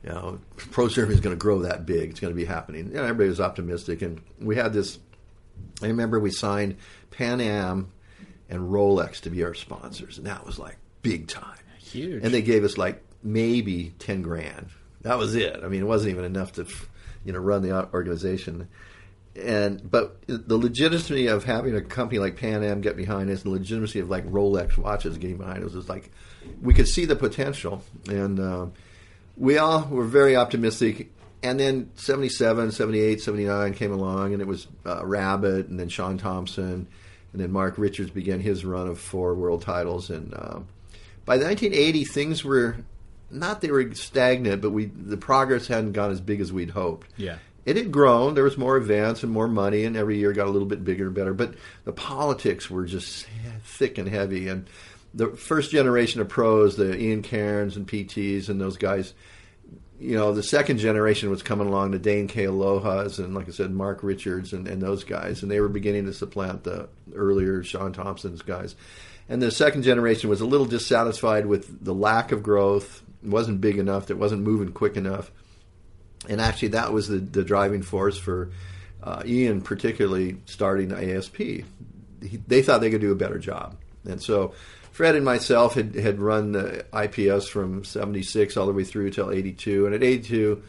You 0.03 0.11
know, 0.11 0.41
pro 0.57 0.87
surfing 0.87 1.11
is 1.11 1.21
going 1.21 1.35
to 1.35 1.41
grow 1.41 1.61
that 1.61 1.87
big. 1.87 2.11
It's 2.11 2.21
going 2.21 2.33
to 2.33 2.37
be 2.37 2.45
happening. 2.45 2.87
And 2.87 2.97
everybody 2.97 3.29
was 3.29 3.41
optimistic, 3.41 4.03
and 4.03 4.21
we 4.41 4.57
had 4.57 4.73
this. 4.73 4.99
I 5.83 5.87
remember 5.87 6.19
we 6.21 6.31
signed 6.31 6.77
Pan 7.11 7.41
Am 7.41 7.93
and 8.49 8.61
Rolex 8.71 9.21
to 9.23 9.31
be 9.31 9.45
our 9.45 9.55
sponsors, 9.55 10.19
and 10.19 10.27
that 10.27 10.45
was 10.45 10.59
like 10.59 10.77
big 11.03 11.29
time. 11.29 11.59
Huge. 11.79 12.25
And 12.25 12.35
they 12.35 12.43
gave 12.43 12.65
us 12.65 12.77
like 12.77 13.03
maybe 13.25 13.95
ten 13.99 14.23
grand. 14.23 14.69
That 15.03 15.19
was 15.19 15.35
it. 15.35 15.61
I 15.63 15.69
mean, 15.69 15.83
it 15.83 15.87
wasn't 15.87 16.13
even 16.13 16.25
enough 16.25 16.53
to, 16.53 16.67
you 17.25 17.33
know, 17.33 17.39
run 17.39 17.63
the 17.63 17.93
organization. 17.93 18.69
And 19.37 19.91
but 19.91 20.17
the 20.27 20.57
legitimacy 20.57 21.27
of 21.27 21.45
having 21.45 21.75
a 21.75 21.83
company 21.83 22.21
like 22.21 22.37
Pan 22.37 22.63
Am 22.63 22.81
get 22.81 22.97
behind 22.97 23.31
us, 23.31 23.43
the 23.43 23.51
legitimacy 23.51 23.99
of 23.99 24.09
like 24.09 24.25
Rolex 24.27 24.79
watches 24.79 25.19
getting 25.19 25.39
behind 25.39 25.65
us 25.65 25.73
was 25.73 25.89
like 25.89 26.11
we 26.63 26.73
could 26.73 26.89
see 26.89 27.05
the 27.05 27.17
potential, 27.17 27.83
and 28.09 28.39
uh, 28.39 28.67
we 29.37 29.59
all 29.59 29.85
were 29.85 30.05
very 30.05 30.37
optimistic. 30.37 31.11
And 31.43 31.61
then 31.61 31.91
77, 31.97 32.73
78, 32.73 33.21
79 33.21 33.75
came 33.75 33.93
along, 33.93 34.33
and 34.33 34.41
it 34.41 34.49
was 34.49 34.67
uh, 34.87 35.05
Rabbit, 35.05 35.69
and 35.69 35.79
then 35.79 35.91
Shaun 35.91 36.17
Tomson, 36.17 36.87
and 37.33 37.43
then 37.43 37.53
Mark 37.53 37.77
Richards 37.77 38.11
began 38.11 38.41
his 38.41 38.65
run 38.65 38.89
of 38.89 38.99
four 38.99 39.35
world 39.35 39.61
titles. 39.61 40.09
And 40.09 40.33
uh, 40.33 40.61
by 41.27 41.37
1980, 41.37 42.05
things 42.05 42.45
were 42.45 42.77
not 43.35 43.61
they 43.61 43.71
were 43.71 43.93
stagnant, 43.95 44.63
but 44.63 44.71
we 44.71 44.87
the 44.87 45.17
progress 45.17 45.67
hadn't 45.67 45.93
gone 45.93 46.11
as 46.11 46.21
big 46.21 46.41
as 46.41 46.53
we'd 46.53 46.71
hoped. 46.71 47.09
Yeah. 47.17 47.39
It 47.67 47.77
had 47.77 47.91
grown. 47.91 48.35
There 48.35 48.45
was 48.45 48.59
more 48.59 48.77
events 48.77 49.23
and 49.23 49.33
more 49.33 49.49
money, 49.49 49.85
and 49.85 49.97
every 49.97 50.19
year 50.19 50.33
got 50.33 50.47
a 50.47 50.51
little 50.51 50.69
bit 50.69 50.85
bigger 50.85 51.07
and 51.07 51.15
better. 51.15 51.33
But 51.33 51.55
the 51.85 51.93
politics 51.93 52.71
were 52.71 52.85
just 52.85 53.27
thick 53.65 53.97
and 53.97 54.09
heavy. 54.09 54.49
And 54.49 54.69
the 55.15 55.29
first 55.29 55.71
generation 55.71 56.21
of 56.21 56.29
pros, 56.29 56.77
the 56.77 56.95
Ian 56.95 57.23
Cairns 57.23 57.77
and 57.77 57.87
PTs 57.87 58.51
and 58.51 58.61
those 58.61 58.77
guys, 58.77 59.15
you 59.99 60.17
know, 60.17 60.35
the 60.35 60.43
second 60.43 60.79
generation 60.79 61.31
was 61.31 61.43
coming 61.43 61.69
along, 61.69 61.93
the 61.93 61.99
Dane 61.99 62.29
Kealoha's 62.29 63.19
and, 63.19 63.35
like 63.35 63.49
I 63.49 63.53
said, 63.53 63.71
Mark 63.71 64.03
Richards 64.03 64.53
and, 64.53 64.69
and 64.69 64.83
those 64.83 65.05
guys. 65.05 65.43
And 65.43 65.51
they 65.51 65.61
were 65.61 65.69
beginning 65.69 66.05
to 66.07 66.13
supplant 66.13 66.65
the 66.65 66.89
earlier 67.15 67.63
Shaun 67.63 67.93
Tomson's 67.95 68.43
guys. 68.43 68.75
And 69.29 69.41
the 69.41 69.51
second 69.51 69.85
generation 69.85 70.29
was 70.29 70.41
a 70.41 70.47
little 70.47 70.67
dissatisfied 70.67 71.47
with 71.47 71.83
the 71.83 71.95
lack 71.95 72.33
of 72.33 72.43
growth. 72.43 73.03
Wasn't 73.25 73.61
big 73.61 73.79
enough. 73.79 74.11
It 74.11 74.19
wasn't 74.19 74.43
moving 74.43 74.73
quick 74.73 74.97
enough 74.97 75.31
and 76.29 76.41
actually 76.41 76.69
that 76.69 76.93
was 76.93 77.09
the, 77.09 77.19
the 77.19 77.45
driving 77.45 77.83
force 77.83 78.19
for 78.19 78.51
uh, 79.03 79.23
Ian, 79.25 79.61
particularly 79.61 80.39
starting 80.47 80.93
ASP. 80.93 81.37
He, 81.37 81.65
they 82.47 82.63
thought 82.63 82.81
they 82.81 82.91
could 82.91 83.01
do 83.01 83.13
a 83.13 83.17
better 83.17 83.39
job, 83.39 83.77
and 84.05 84.23
so 84.23 84.55
Fred 84.93 85.15
and 85.15 85.25
myself 85.25 85.75
had 85.75 85.95
had 85.95 86.19
run 86.19 86.53
the 86.53 86.87
IPS 86.95 87.49
from 87.49 87.85
'76 87.85 88.57
all 88.57 88.67
the 88.67 88.73
way 88.73 88.85
through 88.85 89.11
till 89.11 89.31
'82, 89.31 89.87
and 89.87 89.95
at 89.95 90.03
'82. 90.03 90.63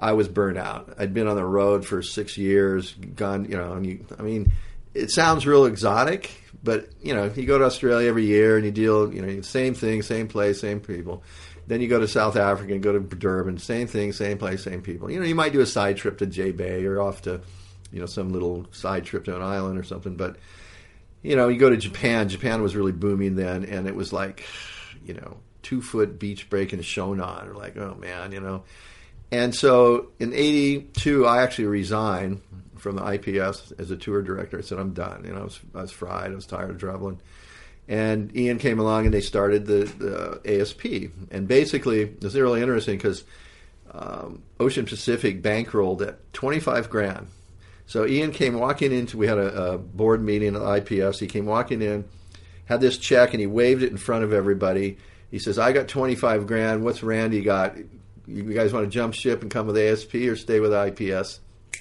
I 0.00 0.12
was 0.12 0.28
burnt 0.28 0.58
out. 0.58 0.94
I'd 0.96 1.12
been 1.12 1.26
on 1.26 1.34
the 1.34 1.44
road 1.44 1.84
for 1.84 2.02
six 2.02 2.38
years, 2.38 2.92
gone, 2.92 3.46
you 3.46 3.56
know, 3.56 3.76
you, 3.80 4.06
I 4.16 4.22
mean, 4.22 4.52
it 4.94 5.10
sounds 5.10 5.44
real 5.44 5.64
exotic, 5.64 6.30
but, 6.62 6.88
you 7.02 7.16
know, 7.16 7.24
you 7.24 7.46
go 7.46 7.58
to 7.58 7.64
Australia 7.64 8.08
every 8.08 8.24
year 8.24 8.56
and 8.56 8.64
you 8.64 8.70
deal, 8.70 9.12
you 9.12 9.20
know, 9.20 9.40
same 9.40 9.74
thing, 9.74 10.02
same 10.02 10.28
place, 10.28 10.60
same 10.60 10.78
people. 10.78 11.24
Then 11.68 11.82
you 11.82 11.86
go 11.86 12.00
to 12.00 12.08
South 12.08 12.34
Africa 12.34 12.72
and 12.72 12.82
go 12.82 12.92
to 12.92 13.00
Durban, 13.00 13.58
same 13.58 13.86
thing, 13.86 14.12
same 14.12 14.38
place, 14.38 14.64
same 14.64 14.80
people. 14.80 15.10
You 15.10 15.20
know, 15.20 15.26
you 15.26 15.34
might 15.34 15.52
do 15.52 15.60
a 15.60 15.66
side 15.66 15.98
trip 15.98 16.16
to 16.18 16.26
J 16.26 16.50
Bay 16.50 16.86
or 16.86 16.98
off 16.98 17.22
to, 17.22 17.42
you 17.92 18.00
know, 18.00 18.06
some 18.06 18.32
little 18.32 18.66
side 18.72 19.04
trip 19.04 19.26
to 19.26 19.36
an 19.36 19.42
island 19.42 19.78
or 19.78 19.82
something. 19.82 20.16
But, 20.16 20.36
you 21.22 21.36
know, 21.36 21.48
you 21.48 21.58
go 21.58 21.68
to 21.68 21.76
Japan. 21.76 22.30
Japan 22.30 22.62
was 22.62 22.74
really 22.74 22.92
booming 22.92 23.36
then, 23.36 23.64
and 23.64 23.86
it 23.86 23.94
was 23.94 24.14
like, 24.14 24.44
you 25.04 25.12
know, 25.12 25.36
two 25.62 25.82
foot 25.82 26.18
beach 26.18 26.48
break 26.48 26.72
in 26.72 26.80
Shonan. 26.80 27.48
We're 27.48 27.54
like, 27.54 27.76
oh 27.76 27.96
man, 28.00 28.32
you 28.32 28.40
know. 28.40 28.64
And 29.30 29.54
so 29.54 30.08
in 30.18 30.32
'82, 30.32 31.26
I 31.26 31.42
actually 31.42 31.66
resigned 31.66 32.40
from 32.76 32.96
the 32.96 33.04
IPS 33.04 33.72
as 33.78 33.90
a 33.90 33.96
tour 33.96 34.22
director. 34.22 34.56
I 34.56 34.62
said, 34.62 34.78
I'm 34.78 34.94
done. 34.94 35.24
You 35.26 35.34
know, 35.34 35.40
I 35.40 35.44
was, 35.44 35.60
I 35.74 35.80
was 35.82 35.90
fried. 35.90 36.32
I 36.32 36.34
was 36.34 36.46
tired 36.46 36.70
of 36.70 36.78
traveling. 36.78 37.20
And 37.88 38.36
Ian 38.36 38.58
came 38.58 38.78
along 38.78 39.06
and 39.06 39.14
they 39.14 39.22
started 39.22 39.66
the, 39.66 39.84
the 40.44 40.60
ASP. 40.60 41.10
And 41.30 41.48
basically, 41.48 42.02
it 42.02 42.22
was 42.22 42.34
really 42.34 42.60
interesting 42.60 42.98
because 42.98 43.24
um, 43.92 44.42
Ocean 44.60 44.84
Pacific 44.84 45.42
bankrolled 45.42 46.06
at 46.06 46.32
25 46.34 46.90
grand. 46.90 47.28
So 47.86 48.06
Ian 48.06 48.32
came 48.32 48.58
walking 48.58 48.92
into, 48.92 49.16
we 49.16 49.26
had 49.26 49.38
a, 49.38 49.72
a 49.72 49.78
board 49.78 50.22
meeting 50.22 50.54
at 50.54 50.90
IPS. 50.90 51.18
He 51.18 51.26
came 51.26 51.46
walking 51.46 51.80
in, 51.80 52.04
had 52.66 52.82
this 52.82 52.98
check, 52.98 53.32
and 53.32 53.40
he 53.40 53.46
waved 53.46 53.82
it 53.82 53.90
in 53.90 53.96
front 53.96 54.24
of 54.24 54.32
everybody. 54.34 54.98
He 55.30 55.38
says, 55.38 55.58
I 55.58 55.72
got 55.72 55.88
25 55.88 56.46
grand. 56.46 56.84
What's 56.84 57.02
Randy 57.02 57.40
got? 57.40 57.76
You 58.26 58.42
guys 58.52 58.74
want 58.74 58.84
to 58.84 58.90
jump 58.90 59.14
ship 59.14 59.40
and 59.40 59.50
come 59.50 59.66
with 59.66 59.78
ASP 59.78 60.14
or 60.16 60.36
stay 60.36 60.60
with 60.60 60.74
IPS? 60.74 61.40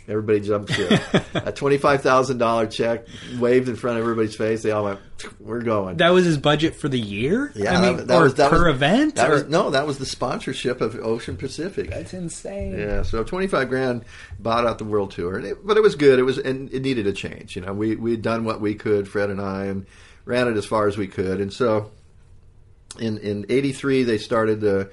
Everybody 0.09 0.39
jumped 0.39 0.71
ship. 0.71 1.01
a 1.33 1.51
twenty-five 1.51 2.01
thousand 2.01 2.37
dollar 2.37 2.67
check 2.67 3.07
waved 3.39 3.67
in 3.67 3.75
front 3.75 3.97
of 3.97 4.03
everybody's 4.03 4.37
face. 4.37 4.63
They 4.63 4.71
all 4.71 4.85
went, 4.85 4.99
"We're 5.37 5.61
going." 5.61 5.97
That 5.97 6.11
was 6.11 6.23
his 6.23 6.37
budget 6.37 6.75
for 6.75 6.87
the 6.87 6.99
year. 6.99 7.51
Yeah, 7.53 7.77
I 7.77 7.81
mean, 7.81 7.97
that, 7.97 8.07
that 8.07 8.17
or 8.17 8.23
was 8.23 8.35
that 8.35 8.49
per 8.49 8.67
was, 8.67 8.75
event. 8.75 9.15
That 9.15 9.29
or- 9.29 9.33
was 9.33 9.47
no, 9.49 9.71
that 9.71 9.85
was 9.85 9.97
the 9.97 10.05
sponsorship 10.05 10.79
of 10.79 10.95
Ocean 10.95 11.35
Pacific. 11.35 11.89
That's 11.89 12.13
insane. 12.13 12.79
Yeah, 12.79 13.01
so 13.01 13.25
twenty-five 13.25 13.67
grand 13.67 14.05
bought 14.39 14.65
out 14.65 14.77
the 14.77 14.85
world 14.85 15.11
tour, 15.11 15.35
and 15.37 15.45
it, 15.45 15.67
but 15.67 15.75
it 15.75 15.83
was 15.83 15.95
good. 15.95 16.19
It 16.19 16.23
was 16.23 16.37
and 16.37 16.71
it 16.71 16.83
needed 16.83 17.05
a 17.05 17.13
change. 17.13 17.57
You 17.57 17.63
know, 17.63 17.73
we 17.73 17.97
we 17.97 18.11
had 18.11 18.21
done 18.21 18.45
what 18.45 18.61
we 18.61 18.75
could, 18.75 19.09
Fred 19.09 19.29
and 19.29 19.41
I, 19.41 19.65
and 19.65 19.85
ran 20.23 20.47
it 20.47 20.55
as 20.55 20.65
far 20.65 20.87
as 20.87 20.97
we 20.97 21.07
could. 21.07 21.41
And 21.41 21.51
so, 21.51 21.91
in 22.97 23.17
in 23.17 23.45
'83, 23.49 24.03
they 24.03 24.17
started 24.17 24.61
the 24.61 24.89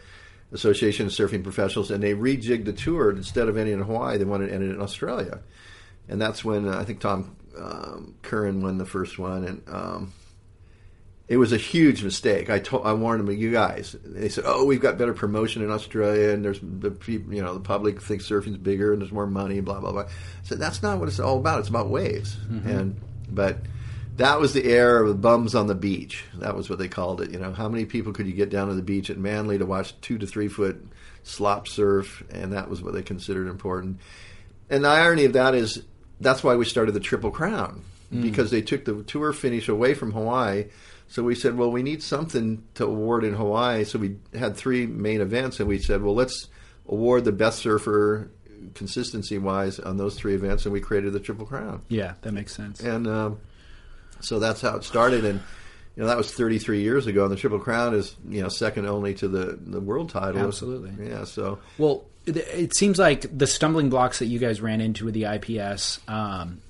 Association 0.55 1.07
of 1.07 1.13
Surfing 1.13 1.43
Professionals, 1.43 1.91
and 1.91 2.03
they 2.03 2.15
rejigged 2.15 2.65
the 2.65 2.73
tour. 2.73 3.11
Instead 3.11 3.49
of 3.49 3.57
ending 3.57 3.75
in 3.75 3.83
Hawaii, 3.83 4.17
they 4.17 4.25
wanted 4.25 4.49
to 4.49 4.55
end 4.55 4.63
it 4.63 4.71
in 4.71 4.81
Australia, 4.81 5.41
and 6.09 6.21
that's 6.21 6.45
when 6.45 6.67
uh, 6.67 6.79
I 6.79 6.85
think 6.85 7.01
Tom 7.01 7.37
um, 7.59 8.15
Curran 8.23 8.63
won 8.63 8.79
the 8.79 8.87
first 8.87 9.19
one, 9.19 9.45
and. 9.45 9.63
Um, 9.69 10.13
it 11.27 11.39
was 11.39 11.55
a 11.55 11.57
huge 11.57 12.05
mistake. 12.05 12.51
I 12.51 12.59
told, 12.59 12.87
I 12.87 12.93
warned 12.93 13.27
them, 13.27 13.35
you 13.35 13.51
guys. 13.51 13.97
They 14.05 14.29
said, 14.29 14.45
"Oh, 14.47 14.67
we've 14.67 14.81
got 14.81 14.99
better 14.99 15.15
promotion 15.15 15.63
in 15.63 15.71
Australia, 15.71 16.31
and 16.31 16.45
there's 16.45 16.61
the 16.63 16.91
people, 16.91 17.33
you 17.33 17.43
know, 17.43 17.55
the 17.55 17.61
public 17.61 18.03
thinks 18.03 18.29
surfing's 18.29 18.59
bigger, 18.59 18.93
and 18.93 19.01
there's 19.01 19.11
more 19.11 19.27
money, 19.27 19.61
blah 19.61 19.81
blah 19.81 19.93
blah." 19.93 20.03
I 20.03 20.09
said, 20.43 20.59
"That's 20.59 20.83
not 20.83 20.99
what 20.99 21.09
it's 21.09 21.21
all 21.21 21.39
about. 21.39 21.61
It's 21.61 21.71
about 21.71 21.89
waves." 21.89 22.37
And 22.69 23.01
but 23.31 23.57
that 24.17 24.41
was 24.41 24.53
the 24.53 24.65
era 24.65 25.03
of 25.03 25.09
the 25.09 25.15
bums 25.15 25.55
on 25.55 25.67
the 25.67 25.75
beach. 25.75 26.25
That 26.35 26.57
was 26.57 26.71
what 26.71 26.79
they 26.79 26.89
called 26.89 27.21
it. 27.21 27.31
You 27.31 27.39
know, 27.39 27.53
how 27.53 27.69
many 27.69 27.85
people 27.85 28.13
could 28.13 28.27
you 28.27 28.33
get 28.33 28.51
down 28.51 28.69
to 28.69 28.75
the 28.75 28.83
beach 28.83 29.11
at 29.11 29.19
Manly 29.19 29.59
to 29.59 29.67
watch 29.67 29.99
two 30.01 30.19
to 30.19 30.27
three 30.27 30.49
foot 30.49 30.87
slop 31.23 31.67
surf, 31.67 32.23
and 32.31 32.53
that 32.53 32.69
was 32.69 32.83
what 32.83 32.95
they 32.95 33.03
considered 33.03 33.49
important. 33.49 34.01
And 34.71 34.85
the 34.85 34.89
irony 34.89 35.25
of 35.25 35.33
that 35.35 35.55
is 35.55 35.83
that's 36.21 36.45
why 36.45 36.55
we 36.55 36.65
started 36.65 36.93
the 36.93 37.01
Triple 37.01 37.31
Crown 37.31 37.83
because 38.23 38.51
they 38.51 38.63
took 38.63 38.85
the 38.85 39.03
tour 39.03 39.33
finish 39.33 39.69
away 39.69 39.95
from 39.95 40.13
Hawaii. 40.13 40.67
So 41.09 41.23
we 41.23 41.35
said, 41.35 41.57
well, 41.57 41.71
we 41.71 41.83
need 41.83 42.03
something 42.03 42.63
to 42.75 42.85
award 42.85 43.25
in 43.25 43.35
Hawaii. 43.35 43.85
So 43.85 43.99
we 43.99 44.17
had 44.33 44.57
three 44.57 44.87
main 44.87 45.21
events, 45.21 45.59
and 45.61 45.69
we 45.69 45.79
said, 45.79 46.03
well, 46.03 46.15
let's 46.15 46.49
award 46.89 47.25
the 47.25 47.33
best 47.33 47.59
surfer 47.59 48.31
consistency 48.75 49.37
wise 49.39 49.79
on 49.79 49.97
those 49.97 50.15
three 50.15 50.35
events, 50.35 50.65
and 50.65 50.73
we 50.73 50.81
created 50.81 51.13
the 51.13 51.21
Triple 51.21 51.47
Crown. 51.47 51.83
Yeah, 51.89 52.15
that 52.23 52.33
makes 52.33 52.55
sense. 52.55 52.81
And 52.81 53.07
um, 53.07 53.41
so 54.21 54.39
that's 54.39 54.61
how 54.61 54.77
it 54.77 54.85
started. 54.85 55.25
And 55.25 55.41
you 55.97 56.03
know 56.03 56.09
that 56.09 56.17
was 56.17 56.33
33 56.33 56.83
years 56.83 57.07
ago, 57.07 57.23
and 57.23 57.33
the 57.33 57.37
Triple 57.37 57.59
Crown 57.61 57.95
is 57.95 58.17
you 58.29 58.43
know 58.43 58.49
second 58.49 58.87
only 58.87 59.15
to 59.15 59.29
the 59.29 59.59
the 59.61 59.81
world 59.81 60.11
title. 60.11 60.41
Absolutely. 60.41 61.09
Yeah. 61.09 61.25
So 61.25 61.59
Well, 61.79 62.05
it, 62.27 62.37
it 62.37 62.77
seems 62.77 62.99
like 62.99 63.27
the 63.37 63.47
stumbling 63.47 63.91
blocks 63.91 64.19
that 64.19 64.27
you 64.27 64.39
guys 64.39 64.61
ran 64.61 64.81
into 64.81 65.05
with 65.05 65.15
the 65.15 65.25
IPS 65.27 66.01
um, 66.09 66.61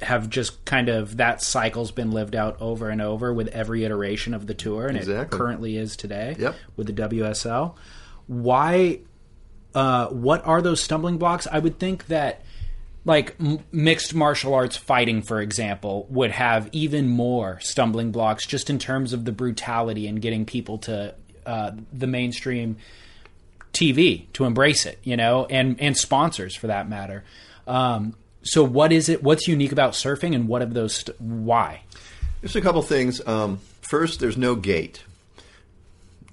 have 0.00 0.28
just 0.30 0.64
kind 0.64 0.88
of 0.88 1.18
that 1.18 1.42
cycle's 1.42 1.90
been 1.92 2.10
lived 2.10 2.34
out 2.34 2.56
over 2.60 2.88
and 2.88 3.00
over 3.02 3.32
with 3.32 3.48
every 3.48 3.84
iteration 3.84 4.34
of 4.34 4.46
the 4.46 4.54
tour, 4.54 4.86
and 4.86 4.96
it 4.96 5.30
currently 5.30 5.76
is 5.76 5.96
today 5.96 6.34
Yep. 6.38 6.54
with 6.76 6.86
the 6.86 6.92
WSL. 6.94 7.74
Why? 8.26 9.00
Uh, 9.74 10.08
what 10.08 10.46
are 10.46 10.60
those 10.62 10.82
stumbling 10.82 11.18
blocks? 11.18 11.46
I 11.50 11.58
would 11.58 11.78
think 11.78 12.06
that. 12.06 12.42
Like 13.04 13.34
m- 13.40 13.58
mixed 13.72 14.14
martial 14.14 14.54
arts 14.54 14.76
fighting, 14.76 15.22
for 15.22 15.40
example, 15.40 16.06
would 16.08 16.30
have 16.30 16.68
even 16.72 17.08
more 17.08 17.58
stumbling 17.60 18.12
blocks 18.12 18.46
just 18.46 18.70
in 18.70 18.78
terms 18.78 19.12
of 19.12 19.24
the 19.24 19.32
brutality 19.32 20.06
and 20.06 20.22
getting 20.22 20.44
people 20.44 20.78
to 20.78 21.14
uh, 21.44 21.72
the 21.92 22.06
mainstream 22.06 22.76
TV 23.72 24.26
to 24.34 24.44
embrace 24.44 24.86
it, 24.86 24.98
you 25.02 25.16
know, 25.16 25.46
and 25.46 25.80
and 25.80 25.96
sponsors 25.96 26.54
for 26.54 26.68
that 26.68 26.88
matter. 26.88 27.24
Um, 27.66 28.14
so, 28.42 28.62
what 28.64 28.92
is 28.92 29.08
it? 29.08 29.22
What's 29.22 29.48
unique 29.48 29.72
about 29.72 29.92
surfing, 29.92 30.34
and 30.34 30.48
what 30.48 30.62
of 30.62 30.74
those? 30.74 30.96
St- 30.96 31.20
why? 31.20 31.82
There's 32.40 32.56
a 32.56 32.60
couple 32.60 32.82
things. 32.82 33.26
Um, 33.26 33.60
first, 33.80 34.20
there's 34.20 34.36
no 34.36 34.54
gate. 34.54 35.02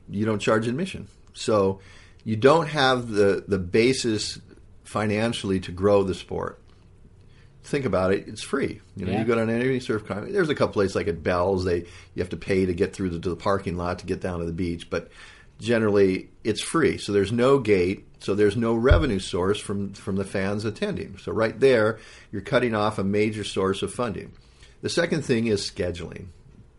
You 0.10 0.26
don't 0.26 0.40
charge 0.40 0.68
admission, 0.68 1.08
so 1.34 1.80
you 2.24 2.36
don't 2.36 2.68
have 2.68 3.10
the 3.10 3.44
the 3.48 3.60
basis 3.60 4.40
financially 4.90 5.60
to 5.60 5.72
grow 5.72 6.02
the 6.04 6.16
sport. 6.16 6.60
Think 7.64 7.86
about 7.86 8.12
it; 8.14 8.28
it's 8.28 8.42
free. 8.42 8.82
You 8.96 9.06
know, 9.06 9.12
Yeah. 9.12 9.20
you 9.20 9.26
go 9.26 9.36
down 9.36 9.50
any 9.52 9.80
surf 9.80 10.06
con. 10.08 10.32
There's 10.32 10.50
a 10.50 10.56
couple 10.56 10.74
places 10.74 10.96
like 10.96 11.08
at 11.08 11.22
Bell's, 11.22 11.64
they 11.66 11.80
you 12.16 12.20
have 12.24 12.30
to 12.30 12.38
pay 12.38 12.66
to 12.66 12.74
get 12.74 12.94
through 12.94 13.10
the, 13.12 13.20
to 13.20 13.30
the 13.30 13.36
parking 13.36 13.78
lot 13.78 14.00
to 14.00 14.08
get 14.08 14.20
down 14.22 14.40
to 14.40 14.46
the 14.46 14.52
beach, 14.54 14.90
but 14.90 15.10
generally 15.60 16.30
it's 16.44 16.62
free. 16.62 16.98
So 16.98 17.12
there's 17.12 17.32
no 17.32 17.60
gate, 17.60 18.08
so 18.20 18.34
there's 18.34 18.58
no 18.58 18.74
revenue 18.74 19.20
source 19.20 19.60
from 19.60 19.94
from 19.94 20.16
the 20.16 20.26
fans 20.26 20.66
attending. 20.66 21.18
So 21.20 21.32
right 21.32 21.60
there, 21.60 22.00
you're 22.32 22.42
cutting 22.42 22.74
off 22.74 22.98
a 22.98 23.04
major 23.04 23.44
source 23.44 23.84
of 23.84 23.94
funding. 23.94 24.32
The 24.82 24.90
second 24.90 25.24
thing 25.24 25.46
is 25.48 25.70
scheduling. 25.70 26.28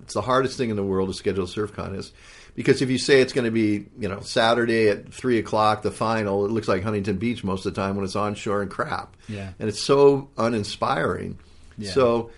It's 0.03 0.15
the 0.15 0.23
hardest 0.23 0.57
thing 0.59 0.71
in 0.71 0.77
the 0.77 0.83
world 0.83 1.09
to 1.11 1.15
schedule 1.15 1.45
a 1.45 1.49
surf 1.49 1.73
contest 1.75 2.13
because 2.61 2.83
if 2.83 2.91
you 2.91 2.99
say 2.99 3.23
it's 3.23 3.33
going 3.33 3.47
to 3.47 3.51
be, 3.51 3.87
you 3.99 4.07
know, 4.09 4.21
Saturday 4.21 4.89
at 4.91 5.15
three 5.15 5.39
o'clock, 5.39 5.81
the 5.81 5.91
final, 5.91 6.45
it 6.45 6.51
looks 6.51 6.69
like 6.69 6.83
Huntington 6.83 7.17
Beach 7.17 7.43
most 7.43 7.65
of 7.65 7.73
the 7.75 7.81
time 7.81 7.97
when 7.97 8.05
it's 8.05 8.17
onshore 8.17 8.61
and 8.61 8.71
crap. 8.71 9.17
Yeah. 9.29 9.53
and 9.59 9.69
it's 9.69 9.83
so 9.83 10.29
uninspiring. 10.37 11.39
So 11.83 12.31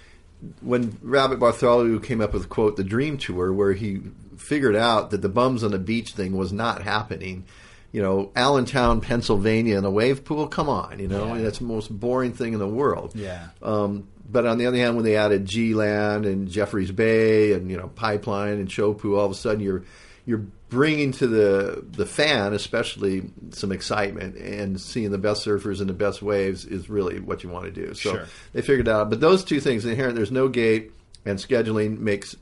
when 0.61 0.97
Rabbit 1.03 1.41
Bartholomew 1.41 1.99
came 2.01 2.21
up 2.21 2.33
with 2.33 2.49
quote 2.49 2.77
the 2.77 2.85
Dream 2.85 3.19
Tour, 3.19 3.53
where 3.53 3.73
he 3.73 4.01
figured 4.37 4.77
out 4.77 5.11
that 5.11 5.23
the 5.23 5.29
bums 5.29 5.65
on 5.65 5.73
the 5.73 5.79
beach 5.79 6.13
thing 6.13 6.37
was 6.37 6.53
not 6.53 6.83
happening. 6.83 7.45
You 7.91 8.01
know, 8.03 8.31
Allentown, 8.37 9.01
Pennsylvania, 9.01 9.77
in 9.77 9.85
a 9.85 9.91
wave 9.91 10.25
pool. 10.25 10.47
Come 10.47 10.69
on, 10.69 10.99
you 10.99 11.09
know, 11.09 11.35
Yeah. 11.35 11.43
that's 11.43 11.59
the 11.59 11.65
most 11.65 11.89
boring 11.91 12.33
thing 12.33 12.53
in 12.55 12.59
the 12.59 12.69
world. 12.69 13.13
Yeah. 13.15 13.49
Um, 13.63 14.09
but 14.31 14.47
on 14.47 14.57
the 14.59 14.67
other 14.67 14.79
hand, 14.79 14.95
when 14.97 15.05
they 15.05 15.17
added 15.17 15.45
G 15.45 15.75
Land 15.75 16.25
and 16.25 16.49
Jeffreys 16.49 16.91
Bay 16.91 17.53
and 17.53 17.71
you 17.71 17.77
know 17.77 17.89
Pipeline 17.89 18.55
and 18.55 18.69
Teahupoo, 18.69 19.19
all 19.19 19.27
of 19.27 19.33
a 19.33 19.35
sudden 19.35 19.61
you're 19.61 19.83
you're 20.25 20.45
bringing 20.69 21.13
to 21.13 21.27
the 21.27 21.85
the 21.91 22.07
fan, 22.07 22.53
especially, 22.53 23.31
some 23.51 23.73
excitement 23.73 24.37
and 24.37 24.81
seeing 24.81 25.11
the 25.11 25.19
best 25.19 25.45
surfers 25.45 25.81
and 25.81 25.89
the 25.89 25.95
best 25.95 26.23
waves 26.23 26.65
is 26.65 26.89
really 26.89 27.21
what 27.21 27.43
you 27.43 27.51
want 27.51 27.65
to 27.67 27.73
do. 27.73 27.95
So 27.95 28.13
Sure. 28.13 28.27
they 28.53 28.63
figured 28.63 28.89
out. 28.89 29.11
But 29.11 29.21
those 29.21 29.45
two 29.45 29.61
things 29.61 29.85
inherent. 29.85 30.15
There's 30.17 30.31
no 30.31 30.49
gate, 30.49 30.93
and 31.25 31.39
scheduling 31.39 31.99
makes 31.99 32.37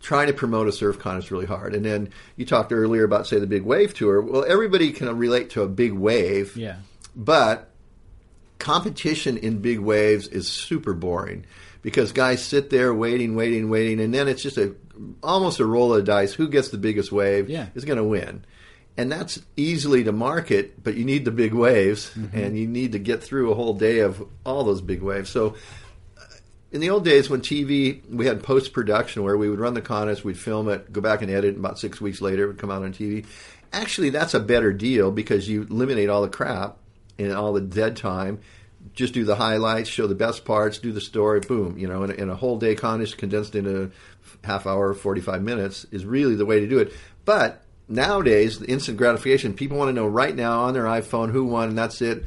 trying 0.00 0.26
to 0.26 0.32
promote 0.34 0.68
a 0.68 0.72
surf 0.72 0.98
con 0.98 1.16
is 1.16 1.30
really 1.30 1.46
hard. 1.46 1.74
And 1.74 1.84
then 1.84 2.10
you 2.36 2.44
talked 2.44 2.72
earlier 2.72 3.04
about 3.04 3.26
say 3.26 3.38
the 3.38 3.46
big 3.46 3.62
wave 3.62 3.94
tour. 3.94 4.20
Well, 4.20 4.44
everybody 4.46 4.92
can 4.92 5.16
relate 5.16 5.50
to 5.50 5.62
a 5.62 5.68
big 5.68 5.92
wave. 5.92 6.56
Yeah. 6.56 6.76
But 7.16 7.70
competition 8.58 9.36
in 9.36 9.58
big 9.58 9.78
waves 9.80 10.28
is 10.28 10.46
super 10.48 10.94
boring 10.94 11.44
because 11.84 12.12
guys 12.12 12.42
sit 12.42 12.70
there 12.70 12.94
waiting, 12.94 13.36
waiting, 13.36 13.68
waiting, 13.68 14.00
and 14.00 14.12
then 14.12 14.26
it's 14.26 14.42
just 14.42 14.56
a 14.56 14.74
almost 15.22 15.60
a 15.60 15.66
roll 15.66 15.92
of 15.92 15.98
the 15.98 16.02
dice. 16.02 16.32
Who 16.32 16.48
gets 16.48 16.70
the 16.70 16.78
biggest 16.78 17.12
wave 17.12 17.48
Yeah. 17.50 17.66
is 17.74 17.84
going 17.84 17.98
to 17.98 18.04
win. 18.04 18.44
And 18.96 19.12
that's 19.12 19.40
easily 19.56 20.02
to 20.04 20.12
market, 20.12 20.82
but 20.82 20.94
you 20.94 21.04
need 21.04 21.24
the 21.24 21.30
big 21.30 21.52
waves, 21.52 22.10
mm-hmm. 22.16 22.36
and 22.36 22.56
you 22.58 22.66
need 22.66 22.92
to 22.92 22.98
get 22.98 23.22
through 23.22 23.50
a 23.50 23.54
whole 23.54 23.74
day 23.74 23.98
of 23.98 24.24
all 24.46 24.64
those 24.64 24.80
big 24.80 25.02
waves. 25.02 25.28
So, 25.30 25.56
in 26.72 26.80
the 26.80 26.90
old 26.90 27.04
days 27.04 27.28
when 27.28 27.40
TV, 27.40 28.08
we 28.08 28.26
had 28.26 28.42
post 28.42 28.72
production 28.72 29.22
where 29.22 29.36
we 29.36 29.50
would 29.50 29.58
run 29.60 29.74
the 29.74 29.82
contest, 29.82 30.24
we'd 30.24 30.38
film 30.38 30.68
it, 30.68 30.92
go 30.92 31.00
back 31.00 31.22
and 31.22 31.30
edit, 31.30 31.54
and 31.54 31.58
about 31.58 31.78
six 31.78 32.00
weeks 32.00 32.20
later 32.20 32.44
it 32.44 32.46
would 32.46 32.58
come 32.58 32.70
out 32.70 32.82
on 32.82 32.92
TV. 32.92 33.26
Actually, 33.72 34.10
that's 34.10 34.32
a 34.32 34.40
better 34.40 34.72
deal 34.72 35.10
because 35.10 35.48
you 35.48 35.62
eliminate 35.62 36.08
all 36.08 36.22
the 36.22 36.28
crap 36.28 36.76
and 37.18 37.32
all 37.32 37.52
the 37.52 37.60
dead 37.60 37.96
time. 37.96 38.40
Just 38.94 39.14
do 39.14 39.24
the 39.24 39.34
highlights, 39.36 39.88
show 39.88 40.06
the 40.06 40.14
best 40.14 40.44
parts, 40.44 40.78
do 40.78 40.92
the 40.92 41.00
story, 41.00 41.40
boom. 41.40 41.76
You 41.78 41.88
know, 41.88 42.02
and, 42.04 42.12
and 42.12 42.30
a 42.30 42.36
whole 42.36 42.58
day 42.58 42.74
contest 42.74 43.18
condensed 43.18 43.54
into 43.56 43.90
a 44.42 44.46
half 44.46 44.66
hour, 44.66 44.94
45 44.94 45.42
minutes 45.42 45.84
is 45.90 46.04
really 46.04 46.34
the 46.36 46.46
way 46.46 46.60
to 46.60 46.66
do 46.68 46.78
it. 46.78 46.92
But 47.24 47.62
nowadays, 47.88 48.58
the 48.60 48.66
instant 48.70 48.96
gratification, 48.98 49.54
people 49.54 49.76
want 49.78 49.88
to 49.88 49.92
know 49.92 50.06
right 50.06 50.34
now 50.34 50.62
on 50.62 50.74
their 50.74 50.84
iPhone 50.84 51.32
who 51.32 51.44
won, 51.44 51.70
and 51.70 51.78
that's 51.78 52.00
it 52.02 52.24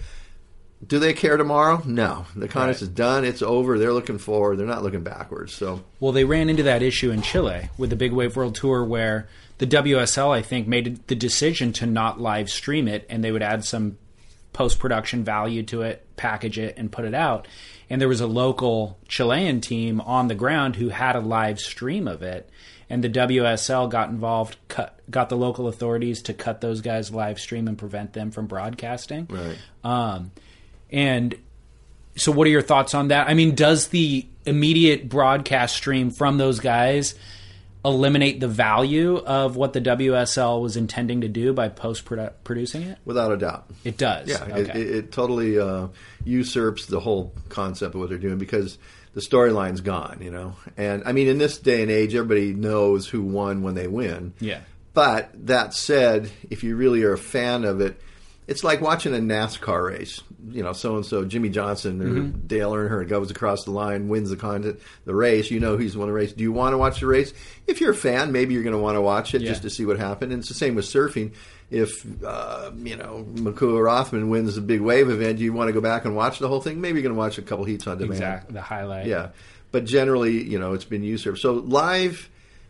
Do 0.88 1.00
they 1.00 1.14
care 1.14 1.38
tomorrow? 1.38 1.82
No. 1.86 2.26
The 2.36 2.48
contest 2.48 2.82
Right. 2.82 2.90
is 2.90 2.90
done. 2.90 3.26
It's 3.26 3.42
over. 3.42 3.80
They're 3.80 3.94
looking 3.94 4.20
forward. 4.20 4.58
They're 4.60 4.68
not 4.68 4.84
looking 4.84 5.02
backwards. 5.02 5.54
So 5.54 5.82
Well, 6.00 6.12
they 6.12 6.24
ran 6.24 6.50
into 6.50 6.62
that 6.64 6.84
issue 6.84 7.10
in 7.10 7.24
Chile 7.24 7.70
with 7.80 7.90
the 7.90 7.96
Big 7.96 8.12
Wave 8.14 8.36
World 8.36 8.54
Tour, 8.54 8.84
where 8.84 9.28
the 9.58 9.66
WSL, 9.66 10.30
I 10.32 10.44
think, 10.44 10.68
made 10.68 11.00
the 11.08 11.16
decision 11.16 11.74
to 11.74 11.88
not 11.88 12.22
live 12.22 12.50
stream 12.52 12.88
it, 12.88 13.08
and 13.10 13.24
they 13.24 13.32
would 13.32 13.42
add 13.42 13.66
some 13.66 13.98
post 14.58 14.80
production 14.80 15.24
value 15.24 15.62
to 15.62 15.84
it, 15.84 16.04
package 16.16 16.58
it, 16.58 16.76
and 16.78 16.92
put 16.92 17.06
it 17.06 17.14
out. 17.14 17.48
And 17.92 18.02
there 18.02 18.08
was 18.08 18.22
a 18.22 18.26
local 18.26 18.98
Chilean 19.08 19.62
team 19.62 20.02
on 20.02 20.30
the 20.30 20.34
ground 20.34 20.78
who 20.78 20.90
had 20.90 21.16
a 21.16 21.20
live 21.20 21.60
stream 21.60 22.08
of 22.08 22.24
it, 22.24 22.50
and 22.90 23.04
the 23.04 23.10
WSL 23.10 23.88
got 23.88 24.10
involved, 24.10 24.58
cut, 24.68 25.00
got 25.12 25.30
the 25.30 25.38
local 25.38 25.68
authorities 25.68 26.24
to 26.24 26.34
cut 26.34 26.60
those 26.60 26.82
guys' 26.82 27.12
live 27.12 27.40
stream 27.40 27.68
and 27.68 27.78
prevent 27.78 28.14
them 28.14 28.32
from 28.32 28.48
broadcasting. 28.48 29.28
Right. 29.30 29.58
Um, 29.84 30.32
and 30.92 31.36
so, 32.16 32.32
what 32.32 32.48
are 32.48 32.50
your 32.50 32.64
thoughts 32.64 32.96
on 32.96 33.10
that? 33.10 33.30
I 33.30 33.36
mean, 33.36 33.54
does 33.54 33.90
the 33.90 34.26
immediate 34.48 35.08
broadcast 35.08 35.76
stream 35.76 36.10
from 36.10 36.40
those 36.40 36.60
guys 36.60 37.14
eliminate 37.88 38.40
the 38.40 38.48
value 38.48 39.18
of 39.18 39.56
what 39.56 39.74
the 39.74 39.82
WSL 39.82 40.62
was 40.62 40.78
intending 40.78 41.22
to 41.22 41.28
do 41.28 41.54
by 41.54 41.70
post 41.70 42.06
producing 42.44 42.84
it? 42.84 42.98
without 43.06 43.32
a 43.32 43.38
doubt. 43.38 43.66
It 43.84 43.98
does. 43.98 44.28
Yeah, 44.28 44.44
Okay. 44.44 44.62
it, 44.62 44.76
it, 44.76 44.96
it 44.96 45.12
totally 45.12 45.58
uh, 45.60 45.88
usurps 46.24 46.86
the 46.88 47.00
whole 47.00 47.34
concept 47.50 47.96
of 47.96 48.02
what 48.02 48.10
they're 48.10 48.18
doing 48.18 48.38
because 48.38 48.78
the 49.14 49.22
storyline's 49.22 49.82
gone, 49.82 50.20
you 50.22 50.30
know. 50.32 50.56
And 50.76 51.04
I 51.06 51.12
mean, 51.12 51.28
in 51.28 51.38
this 51.38 51.58
day 51.58 51.82
and 51.82 51.90
age, 51.92 52.14
everybody 52.14 52.54
knows 52.54 53.08
who 53.08 53.24
won 53.24 53.64
when 53.64 53.74
they 53.76 53.88
win. 53.88 54.34
Yeah. 54.40 54.60
But 54.94 55.30
that 55.48 55.74
said, 55.74 56.30
if 56.50 56.64
you 56.64 56.76
really 56.76 57.04
are 57.04 57.14
a 57.14 57.18
fan 57.18 57.64
of 57.66 57.82
it, 57.82 58.00
it's 58.48 58.64
like 58.64 58.80
watching 58.82 59.14
a 59.14 59.18
NASCAR 59.18 59.86
race. 59.90 60.22
You 60.50 60.64
know, 60.64 60.72
so 60.72 60.96
and 60.96 61.06
so 61.06 61.26
Jimmie 61.26 61.50
Johnson 61.50 62.02
or 62.02 62.06
Mm-hmm. 62.06 62.48
Dale 62.48 62.72
Earnhardt 62.72 63.10
goes 63.10 63.30
across 63.32 63.66
the 63.66 63.72
line, 63.72 64.08
wins 64.08 64.30
the 64.30 64.38
content, 64.38 64.80
the 65.06 65.14
race. 65.14 65.52
You 65.52 65.60
know 65.60 65.76
he's 65.78 65.98
won 65.98 66.08
the 66.08 66.14
race. 66.14 66.32
Do 66.32 66.42
you 66.44 66.54
want 66.54 66.72
to 66.74 66.78
watch 66.78 67.02
the 67.02 67.08
race? 67.08 67.34
If 67.68 67.82
you're 67.82 67.92
a 67.92 67.96
fan, 67.96 68.32
maybe 68.32 68.54
you're 68.54 68.64
going 68.64 68.76
to 68.76 68.80
want 68.82 68.96
to 68.96 69.02
watch 69.02 69.36
it 69.36 69.42
Yeah. 69.42 69.50
just 69.50 69.64
to 69.64 69.70
see 69.70 69.86
what 69.86 69.98
happened. 70.00 70.32
And 70.32 70.40
it's 70.40 70.48
the 70.48 70.54
same 70.56 70.76
with 70.76 70.86
surfing. 70.86 71.34
If 71.70 72.06
uh, 72.24 72.72
you 72.78 72.96
know 72.96 73.26
Makua 73.36 73.82
Rothman 73.82 74.30
wins 74.30 74.56
a 74.56 74.62
big 74.62 74.80
wave 74.80 75.10
event, 75.10 75.40
do 75.40 75.44
you 75.44 75.52
want 75.52 75.68
to 75.68 75.74
go 75.74 75.82
back 75.82 76.06
and 76.06 76.16
watch 76.16 76.40
the 76.40 76.48
whole 76.48 76.62
thing? 76.62 76.80
Maybe 76.80 77.00
you're 77.02 77.10
going 77.10 77.16
to 77.16 77.20
watch 77.20 77.38
a 77.38 77.42
couple 77.42 77.66
heats 77.66 77.86
on 77.88 77.98
demand. 77.98 78.14
Exactly. 78.14 78.54
The 78.54 78.62
highlight. 78.62 79.06
Yeah, 79.08 79.30
but 79.74 79.84
generally, 79.84 80.42
you 80.42 80.58
know, 80.60 80.72
it's 80.72 80.86
been 80.86 81.04
usurped. 81.04 81.40
So 81.40 81.56
live 81.56 82.30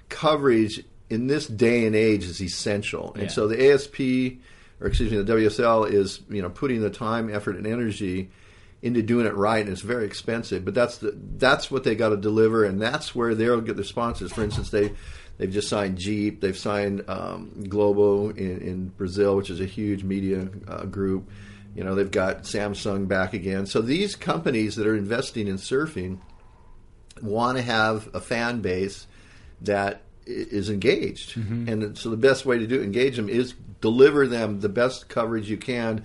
coverage 0.09 0.83
in 1.11 1.27
this 1.27 1.45
day 1.47 1.85
and 1.85 1.95
age 1.95 2.23
is 2.23 2.41
essential, 2.41 3.13
and 3.13 3.23
Yeah. 3.23 3.29
so 3.29 3.47
the 3.47 3.71
ASP, 3.71 4.39
or 4.79 4.87
excuse 4.87 5.11
me, 5.11 5.21
the 5.21 5.33
WSL 5.33 5.91
is 5.91 6.21
you 6.29 6.41
know 6.41 6.49
putting 6.49 6.81
the 6.81 6.89
time, 6.89 7.33
effort, 7.33 7.55
and 7.55 7.67
energy 7.67 8.29
into 8.81 9.01
doing 9.01 9.25
it 9.25 9.35
right, 9.35 9.61
and 9.61 9.69
it's 9.69 9.81
very 9.81 10.05
expensive. 10.05 10.63
But 10.63 10.73
that's 10.73 10.97
the 10.99 11.17
that's 11.37 11.71
what 11.71 11.83
they 11.83 11.95
got 11.95 12.09
to 12.09 12.17
deliver, 12.17 12.63
and 12.63 12.81
that's 12.81 13.15
where 13.15 13.35
they'll 13.35 13.61
get 13.61 13.75
their 13.75 13.85
sponsors. 13.85 14.31
For 14.31 14.43
instance, 14.43 14.69
they. 14.69 14.93
They've 15.37 15.51
just 15.51 15.69
signed 15.69 15.99
Jeep. 15.99 16.41
They've 16.41 16.57
signed 16.57 17.03
um, 17.07 17.65
Globo 17.69 18.29
in, 18.29 18.59
in 18.59 18.87
Brazil, 18.87 19.35
which 19.35 19.51
is 19.51 19.61
a 19.61 19.65
huge 19.65 20.03
media 20.03 20.49
uh, 20.67 20.85
group. 20.85 21.29
You 21.75 21.83
know, 21.83 21.93
they've 21.93 22.09
got 22.09 22.43
Samsung 22.43 23.07
back 23.07 23.35
again. 23.35 23.67
So 23.67 23.81
these 23.81 24.15
companies 24.15 24.77
that 24.77 24.87
are 24.87 24.95
investing 24.95 25.47
in 25.47 25.57
surfing 25.57 26.19
want 27.21 27.57
to 27.57 27.63
have 27.63 28.09
a 28.15 28.19
fan 28.19 28.61
base 28.61 29.05
that 29.61 30.01
is 30.27 30.69
engaged. 30.69 31.35
Mm-hmm. 31.35 31.69
And 31.69 31.97
so 31.97 32.09
the 32.09 32.17
best 32.17 32.45
way 32.45 32.59
to 32.59 32.67
do 32.67 32.81
engage 32.81 33.15
them 33.15 33.29
is 33.29 33.53
deliver 33.81 34.27
them 34.27 34.59
the 34.59 34.69
best 34.69 35.09
coverage 35.09 35.49
you 35.49 35.57
can, 35.57 36.03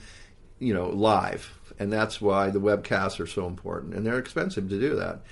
you 0.59 0.73
know, 0.73 0.89
live. 0.89 1.59
And 1.79 1.93
that's 1.93 2.21
why 2.21 2.51
the 2.51 2.61
webcasts 2.61 3.19
are 3.19 3.27
so 3.27 3.47
important. 3.47 3.95
And 3.95 4.07
they're 4.07 4.19
expensive 4.19 4.69
to 4.69 4.79
do 4.79 4.97
that. 4.97 5.23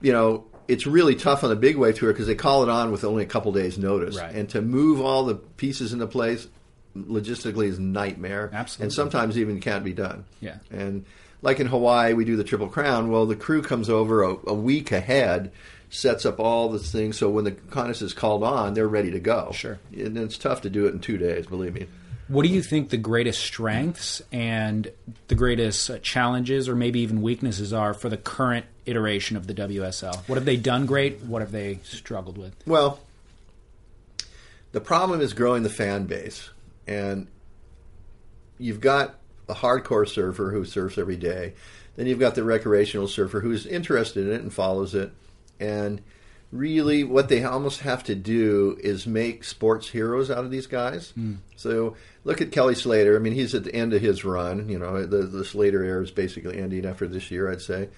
You 0.00 0.12
know, 0.12 0.46
it's 0.68 0.86
really 0.86 1.16
tough 1.16 1.42
on 1.42 1.50
the 1.50 1.56
big 1.56 1.76
wave 1.76 1.98
tour 1.98 2.12
because 2.12 2.26
they 2.26 2.34
call 2.34 2.62
it 2.62 2.68
on 2.68 2.92
with 2.92 3.04
only 3.04 3.24
a 3.24 3.26
couple 3.26 3.52
days 3.52 3.76
notice. 3.76 4.16
Right. 4.16 4.34
And 4.34 4.48
to 4.50 4.62
move 4.62 5.00
all 5.00 5.24
the 5.24 5.34
pieces 5.34 5.92
into 5.92 6.06
place 6.06 6.46
logistically 6.96 7.66
is 7.66 7.78
a 7.78 7.82
nightmare. 7.82 8.50
Absolutely. 8.52 8.84
And 8.84 8.92
sometimes 8.92 9.38
even 9.38 9.60
can't 9.60 9.84
be 9.84 9.92
done. 9.92 10.24
Yeah. 10.40 10.58
And 10.70 11.04
like 11.42 11.60
in 11.60 11.66
Hawaii, 11.66 12.12
we 12.14 12.24
do 12.24 12.36
the 12.36 12.44
Triple 12.44 12.68
Crown. 12.68 13.10
Well, 13.10 13.26
the 13.26 13.36
crew 13.36 13.62
comes 13.62 13.88
over 13.88 14.22
a, 14.22 14.36
a 14.46 14.54
week 14.54 14.92
ahead, 14.92 15.52
sets 15.90 16.24
up 16.24 16.38
all 16.40 16.68
the 16.68 16.78
things, 16.78 17.18
so 17.18 17.28
when 17.28 17.44
the 17.44 17.50
contest 17.50 18.00
is 18.00 18.14
called 18.14 18.42
on, 18.42 18.74
they're 18.74 18.88
ready 18.88 19.10
to 19.10 19.20
go. 19.20 19.50
Sure. 19.52 19.78
And 19.92 20.16
it's 20.16 20.38
tough 20.38 20.62
to 20.62 20.70
do 20.70 20.86
it 20.86 20.94
in 20.94 21.00
two 21.00 21.18
days, 21.18 21.46
believe 21.46 21.74
me. 21.74 21.86
What 22.28 22.46
do 22.46 22.48
you 22.48 22.62
think 22.62 22.90
the 22.90 22.96
greatest 22.96 23.40
strengths 23.40 24.22
and 24.30 24.88
the 25.26 25.34
greatest 25.34 25.90
uh, 25.90 25.98
challenges, 25.98 26.68
or 26.68 26.76
maybe 26.76 27.00
even 27.00 27.22
weaknesses, 27.22 27.72
are 27.72 27.92
for 27.92 28.08
the 28.08 28.16
current 28.16 28.66
iteration 28.86 29.36
of 29.36 29.48
the 29.48 29.54
WSL? 29.54 30.16
What 30.28 30.36
have 30.36 30.44
they 30.44 30.56
done 30.56 30.86
great? 30.86 31.22
What 31.22 31.42
have 31.42 31.50
they 31.50 31.80
struggled 31.82 32.38
with? 32.38 32.54
Well, 32.66 33.00
the 34.70 34.80
problem 34.80 35.20
is 35.20 35.32
growing 35.32 35.64
the 35.64 35.70
fan 35.70 36.04
base, 36.04 36.50
and 36.86 37.26
you've 38.58 38.80
got 38.80 39.16
a 39.48 39.54
hardcore 39.54 40.08
surfer 40.08 40.52
who 40.52 40.64
surfs 40.64 40.98
every 40.98 41.16
day. 41.16 41.54
Then 41.96 42.06
you've 42.06 42.20
got 42.20 42.36
the 42.36 42.44
recreational 42.44 43.08
surfer 43.08 43.40
who's 43.40 43.66
interested 43.66 44.28
in 44.28 44.32
it 44.32 44.40
and 44.40 44.54
follows 44.54 44.94
it. 44.94 45.10
And 45.60 46.00
really, 46.50 47.04
what 47.04 47.28
they 47.28 47.44
almost 47.44 47.80
have 47.80 48.02
to 48.04 48.14
do 48.14 48.76
is 48.82 49.06
make 49.06 49.44
sports 49.44 49.88
heroes 49.88 50.30
out 50.30 50.44
of 50.44 50.50
these 50.50 50.66
guys. 50.66 51.10
Hmm. 51.10 51.34
So 51.56 51.96
look 52.24 52.40
at 52.40 52.50
Kelly 52.50 52.74
Slater. 52.74 53.14
I 53.14 53.18
mean, 53.20 53.34
he's 53.34 53.54
at 53.54 53.62
the 53.64 53.74
end 53.74 53.92
of 53.92 54.00
his 54.02 54.24
run. 54.24 54.68
You 54.68 54.78
know, 54.78 55.04
the, 55.06 55.18
the 55.18 55.44
Slater 55.44 55.84
era 55.84 56.02
is 56.02 56.10
basically 56.10 56.58
ending 56.58 56.86
after 56.86 57.06
this 57.06 57.30
year, 57.30 57.50
I'd 57.50 57.60
say. 57.60 57.88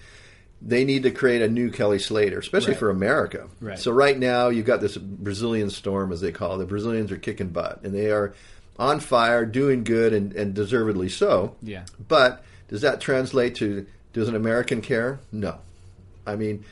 They 0.65 0.85
need 0.85 1.03
to 1.03 1.11
create 1.11 1.41
a 1.41 1.49
new 1.49 1.71
Kelly 1.71 1.99
Slater, 1.99 2.39
especially 2.39 2.71
Right. 2.73 2.79
for 2.79 2.89
America. 2.89 3.49
Right. 3.59 3.77
So 3.79 3.91
right 3.91 4.17
now 4.17 4.47
you've 4.47 4.65
got 4.65 4.79
this 4.79 4.95
Brazilian 4.95 5.69
storm, 5.69 6.11
as 6.13 6.21
they 6.21 6.31
call 6.31 6.55
it. 6.55 6.57
The 6.59 6.65
Brazilians 6.65 7.11
are 7.11 7.17
kicking 7.17 7.49
butt, 7.49 7.81
and 7.83 7.93
they 7.93 8.11
are 8.11 8.33
on 8.79 8.99
fire, 9.01 9.45
doing 9.45 9.83
good, 9.83 10.13
and, 10.13 10.31
and 10.33 10.53
deservedly 10.53 11.09
so. 11.09 11.55
Yeah. 11.61 11.83
But 12.07 12.45
does 12.69 12.81
that 12.81 13.01
translate 13.01 13.55
to 13.55 13.85
does 14.13 14.29
an 14.29 14.35
American 14.35 14.81
care? 14.81 15.19
No. 15.33 15.57
I 16.25 16.35
mean, 16.37 16.63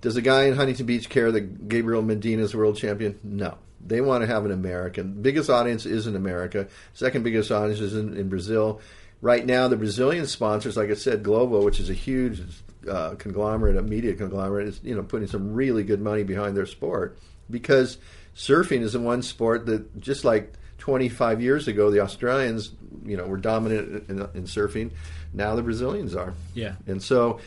does 0.00 0.16
a 0.16 0.22
guy 0.22 0.44
in 0.44 0.54
Huntington 0.54 0.86
Beach 0.86 1.08
care 1.08 1.30
that 1.30 1.68
Gabriel 1.68 2.02
Medina 2.02 2.42
is 2.42 2.54
world 2.54 2.76
champion? 2.76 3.18
No. 3.22 3.58
They 3.84 4.00
want 4.00 4.22
to 4.22 4.26
have 4.26 4.44
an 4.44 4.50
American. 4.50 5.22
Biggest 5.22 5.48
audience 5.48 5.86
is 5.86 6.06
in 6.06 6.14
America. 6.14 6.68
Second 6.94 7.22
biggest 7.22 7.50
audience 7.50 7.80
is 7.80 7.94
in, 7.94 8.16
in 8.16 8.28
Brazil. 8.28 8.80
Right 9.22 9.44
now, 9.44 9.68
the 9.68 9.76
Brazilian 9.76 10.26
sponsors, 10.26 10.76
like 10.76 10.90
I 10.90 10.94
said, 10.94 11.22
Globo, 11.22 11.64
which 11.64 11.80
is 11.80 11.90
a 11.90 11.94
huge 11.94 12.42
uh, 12.88 13.14
conglomerate, 13.16 13.76
a 13.76 13.82
media 13.82 14.14
conglomerate, 14.14 14.68
is 14.68 14.80
you 14.82 14.94
know 14.94 15.02
putting 15.02 15.28
some 15.28 15.52
really 15.52 15.82
good 15.82 16.00
money 16.00 16.22
behind 16.22 16.56
their 16.56 16.66
sport 16.66 17.18
because 17.50 17.98
surfing 18.34 18.80
is 18.80 18.92
the 18.92 19.00
one 19.00 19.22
sport 19.22 19.66
that 19.66 20.00
just 20.00 20.24
like 20.24 20.54
25 20.78 21.42
years 21.42 21.68
ago, 21.68 21.90
the 21.90 22.00
Australians, 22.00 22.72
you 23.04 23.16
know, 23.16 23.26
were 23.26 23.36
dominant 23.36 24.08
in, 24.08 24.20
in 24.34 24.44
surfing. 24.44 24.90
Now 25.32 25.54
the 25.54 25.62
Brazilians 25.62 26.14
are. 26.14 26.34
Yeah. 26.54 26.76
And 26.86 27.02
so 27.02 27.40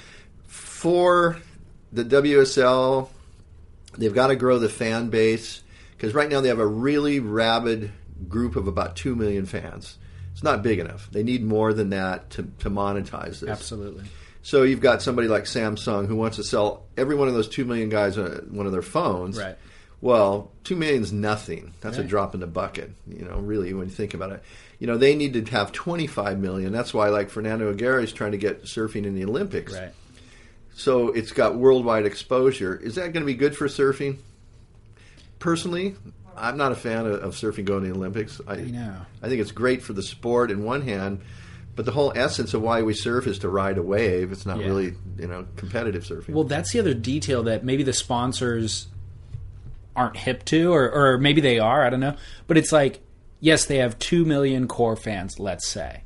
for 0.45 1.37
the 1.93 2.03
WSL, 2.03 3.09
they've 3.97 4.13
got 4.13 4.27
to 4.27 4.35
grow 4.35 4.59
the 4.59 4.69
fan 4.69 5.09
base 5.09 5.61
because 5.95 6.13
right 6.13 6.29
now 6.29 6.41
they 6.41 6.49
have 6.49 6.59
a 6.59 6.67
really 6.67 7.19
rabid 7.19 7.91
group 8.27 8.55
of 8.55 8.67
about 8.67 8.95
2 8.95 9.15
million 9.15 9.45
fans. 9.45 9.97
It's 10.31 10.43
not 10.43 10.63
big 10.63 10.79
enough. 10.79 11.09
They 11.11 11.23
need 11.23 11.43
more 11.43 11.73
than 11.73 11.91
that 11.91 12.31
to, 12.31 12.43
to 12.59 12.69
monetize 12.69 13.39
this. 13.39 13.49
Absolutely. 13.49 14.05
So 14.41 14.63
you've 14.63 14.81
got 14.81 15.01
somebody 15.01 15.27
like 15.27 15.43
Samsung 15.43 16.07
who 16.07 16.15
wants 16.15 16.37
to 16.37 16.43
sell 16.43 16.83
every 16.97 17.15
one 17.15 17.27
of 17.27 17.33
those 17.33 17.47
2 17.47 17.63
million 17.63 17.89
guys 17.89 18.17
one 18.17 18.65
of 18.65 18.71
their 18.71 18.81
phones. 18.81 19.37
Right. 19.39 19.55
Well, 20.03 20.51
two 20.65 20.75
million 20.75 21.01
is 21.01 21.13
nothing. 21.13 21.73
That's 21.79 21.97
a 21.97 22.03
drop 22.03 22.33
in 22.33 22.41
the 22.41 22.47
bucket. 22.47 22.91
You 23.07 23.23
know, 23.23 23.39
really, 23.39 23.73
when 23.73 23.87
you 23.87 23.93
think 23.93 24.13
about 24.13 24.33
it, 24.33 24.43
you 24.77 24.85
know, 24.85 24.97
they 24.97 25.15
need 25.15 25.31
to 25.33 25.51
have 25.51 25.71
twenty-five 25.71 26.37
million. 26.39 26.73
That's 26.73 26.93
why, 26.93 27.07
like 27.07 27.29
Fernando 27.29 27.69
Aguerre 27.69 28.01
is 28.01 28.11
trying 28.11 28.33
to 28.33 28.37
get 28.37 28.63
surfing 28.63 29.05
in 29.05 29.15
the 29.15 29.23
Olympics. 29.23 29.73
Right. 29.73 29.93
So 30.75 31.09
it's 31.09 31.31
got 31.31 31.55
worldwide 31.55 32.05
exposure. 32.05 32.75
Is 32.75 32.95
that 32.95 33.13
going 33.13 33.21
to 33.21 33.25
be 33.25 33.35
good 33.35 33.55
for 33.55 33.67
surfing? 33.67 34.17
Personally, 35.39 35.95
I'm 36.35 36.57
not 36.57 36.71
a 36.71 36.75
fan 36.75 37.05
of, 37.05 37.13
of 37.21 37.35
surfing 37.35 37.65
going 37.65 37.83
to 37.83 37.89
the 37.89 37.95
Olympics. 37.95 38.41
I, 38.47 38.55
know. 38.57 38.95
I 39.21 39.29
think 39.29 39.41
it's 39.41 39.51
great 39.51 39.83
for 39.83 39.93
the 39.93 40.01
sport 40.03 40.49
in 40.51 40.63
one 40.63 40.81
hand, 40.81 41.21
but 41.75 41.85
the 41.85 41.91
whole 41.91 42.11
essence 42.15 42.53
of 42.53 42.61
why 42.61 42.81
we 42.81 42.93
surf 42.93 43.27
is 43.27 43.39
to 43.39 43.49
ride 43.49 43.77
a 43.77 43.83
wave. 43.83 44.31
It's 44.31 44.45
not 44.45 44.59
Yeah. 44.59 44.65
really, 44.67 44.93
you 45.19 45.27
know, 45.27 45.45
competitive 45.57 46.03
surfing. 46.03 46.29
Well, 46.29 46.43
that's 46.45 46.71
the 46.71 46.79
other 46.79 46.93
detail 46.93 47.43
that 47.43 47.63
maybe 47.63 47.83
the 47.83 47.93
sponsors 47.93 48.87
aren't 49.95 50.17
hip 50.17 50.43
to, 50.45 50.73
or, 50.73 50.89
or 50.91 51.17
maybe 51.19 51.39
they 51.41 51.59
are. 51.59 51.85
I 51.85 51.89
don't 51.91 51.99
know. 51.99 52.15
But 52.47 52.57
it's 52.57 52.71
like, 52.71 53.01
yes, 53.39 53.65
they 53.65 53.77
have 53.77 53.99
2 53.99 54.25
million 54.25 54.67
core 54.67 54.95
fans, 54.95 55.39
let's 55.39 55.67
say. 55.67 56.03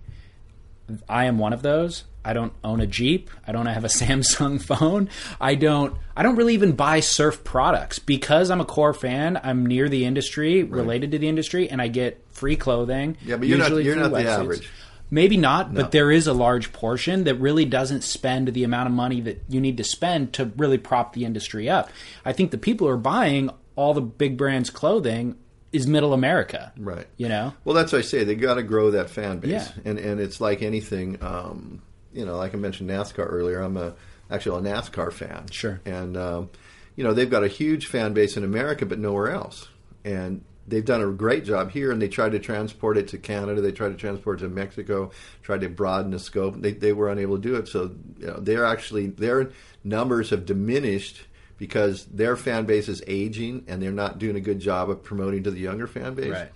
I 1.07 1.25
am 1.25 1.37
one 1.37 1.53
of 1.53 1.61
those. 1.61 2.03
I 2.27 2.33
don't 2.33 2.53
own 2.63 2.81
a 2.81 2.87
Jeep. 2.87 3.29
I 3.47 3.51
don't 3.53 3.65
have 3.67 3.83
a 3.85 3.87
Samsung 4.01 4.61
phone. 4.61 5.09
I 5.39 5.55
don't. 5.55 5.95
I 6.15 6.23
don't 6.23 6.35
really 6.35 6.53
even 6.55 6.73
buy 6.73 6.99
surf 6.99 7.43
products 7.43 7.99
because 7.99 8.51
I'm 8.51 8.59
a 8.61 8.65
core 8.65 8.93
fan. 8.93 9.39
I'm 9.41 9.65
near 9.65 9.87
the 9.87 10.03
industry, 10.05 10.63
related 10.63 11.11
to 11.11 11.19
the 11.19 11.27
industry, 11.27 11.69
and 11.69 11.81
I 11.81 11.87
get 11.87 12.23
free 12.29 12.55
clothing. 12.55 13.17
Yeah, 13.25 13.37
but 13.37 13.47
you're 13.47 13.57
not- 13.57 13.65
usually 13.69 13.85
you're 13.85 13.95
not 13.95 14.11
the 14.11 14.27
average. 14.27 14.69
Maybe 15.09 15.37
not, 15.37 15.73
but 15.73 15.91
there 15.91 16.11
is 16.11 16.27
a 16.27 16.33
large 16.33 16.73
portion 16.73 17.23
that 17.23 17.35
really 17.35 17.63
doesn't 17.63 18.01
spend 18.03 18.49
the 18.49 18.65
amount 18.65 18.87
of 18.89 18.93
money 18.93 19.21
that 19.21 19.41
you 19.47 19.61
need 19.61 19.77
to 19.77 19.85
spend 19.85 20.33
to 20.33 20.51
really 20.57 20.77
prop 20.77 21.13
the 21.13 21.23
industry 21.23 21.69
up. 21.69 21.89
I 22.25 22.33
think 22.33 22.51
the 22.51 22.57
people 22.57 22.87
who 22.87 22.93
are 22.93 22.97
buying 22.97 23.49
all 23.77 23.93
the 23.93 24.01
big 24.01 24.35
brands 24.35 24.69
clothing 24.69 25.37
is 25.71 25.87
middle 25.87 26.11
America. 26.13 26.73
Right. 26.77 27.07
You 27.15 27.29
know? 27.29 27.53
Well, 27.63 27.73
that's 27.73 27.93
what 27.93 27.99
I 27.99 28.01
say. 28.01 28.25
They 28.25 28.35
got 28.35 28.55
to 28.55 28.63
grow 28.63 28.91
that 28.91 29.09
fan 29.09 29.39
base, 29.39 29.51
Yeah. 29.51 29.67
and 29.85 29.97
and 29.97 30.19
it's 30.19 30.41
like 30.41 30.61
anything. 30.61 31.17
Um, 31.21 31.81
you 32.17 32.25
know, 32.25 32.35
like 32.35 32.53
I 32.53 32.57
mentioned 32.57 32.89
NASCAR 32.89 33.31
earlier. 33.31 33.61
I'm 33.61 33.77
a 33.77 33.93
actually 34.29 34.67
a 34.67 34.73
NASCAR 34.73 35.13
fan. 35.13 35.47
Sure. 35.51 35.79
And 35.85 36.17
um, 36.17 36.49
you 36.95 37.03
know, 37.03 37.13
they've 37.13 37.29
got 37.29 37.43
a 37.43 37.47
huge 37.47 37.87
fan 37.87 38.13
base 38.13 38.37
in 38.37 38.43
America, 38.43 38.85
but 38.85 38.99
nowhere 38.99 39.31
else. 39.31 39.67
And 40.03 40.43
they've 40.67 40.83
done 40.83 41.01
a 41.01 41.07
great 41.11 41.45
job 41.45 41.71
here, 41.71 41.91
and 41.91 42.01
they 42.01 42.07
tried 42.07 42.31
to 42.31 42.39
transport 42.39 42.97
it 42.97 43.09
to 43.09 43.17
Canada. 43.17 43.61
They 43.61 43.71
tried 43.71 43.89
to 43.89 43.95
transport 43.95 44.39
it 44.39 44.43
to 44.45 44.49
Mexico. 44.49 45.11
Tried 45.43 45.61
to 45.61 45.69
broaden 45.69 46.11
the 46.11 46.19
scope. 46.19 46.55
They 46.59 46.73
they 46.73 46.93
were 46.93 47.09
unable 47.09 47.35
to 47.37 47.41
do 47.41 47.55
it. 47.55 47.67
So 47.67 47.95
you 48.19 48.27
know, 48.27 48.39
they're 48.39 48.65
actually 48.65 49.07
their 49.07 49.51
numbers 49.83 50.31
have 50.31 50.45
diminished. 50.45 51.21
Because 51.59 52.05
their 52.05 52.35
fan 52.35 52.65
base 52.65 52.87
is 52.87 53.01
aging 53.07 53.63
and 53.67 53.81
they're 53.81 53.91
not 53.91 54.19
doing 54.19 54.35
a 54.35 54.39
good 54.39 54.59
job 54.59 54.91
of 54.91 55.01
promoting 55.01 55.41
to 55.45 55.49
the 55.49 55.59
younger 55.59 55.87
fan 55.87 56.13
base. 56.13 56.29
Right. 56.31 56.51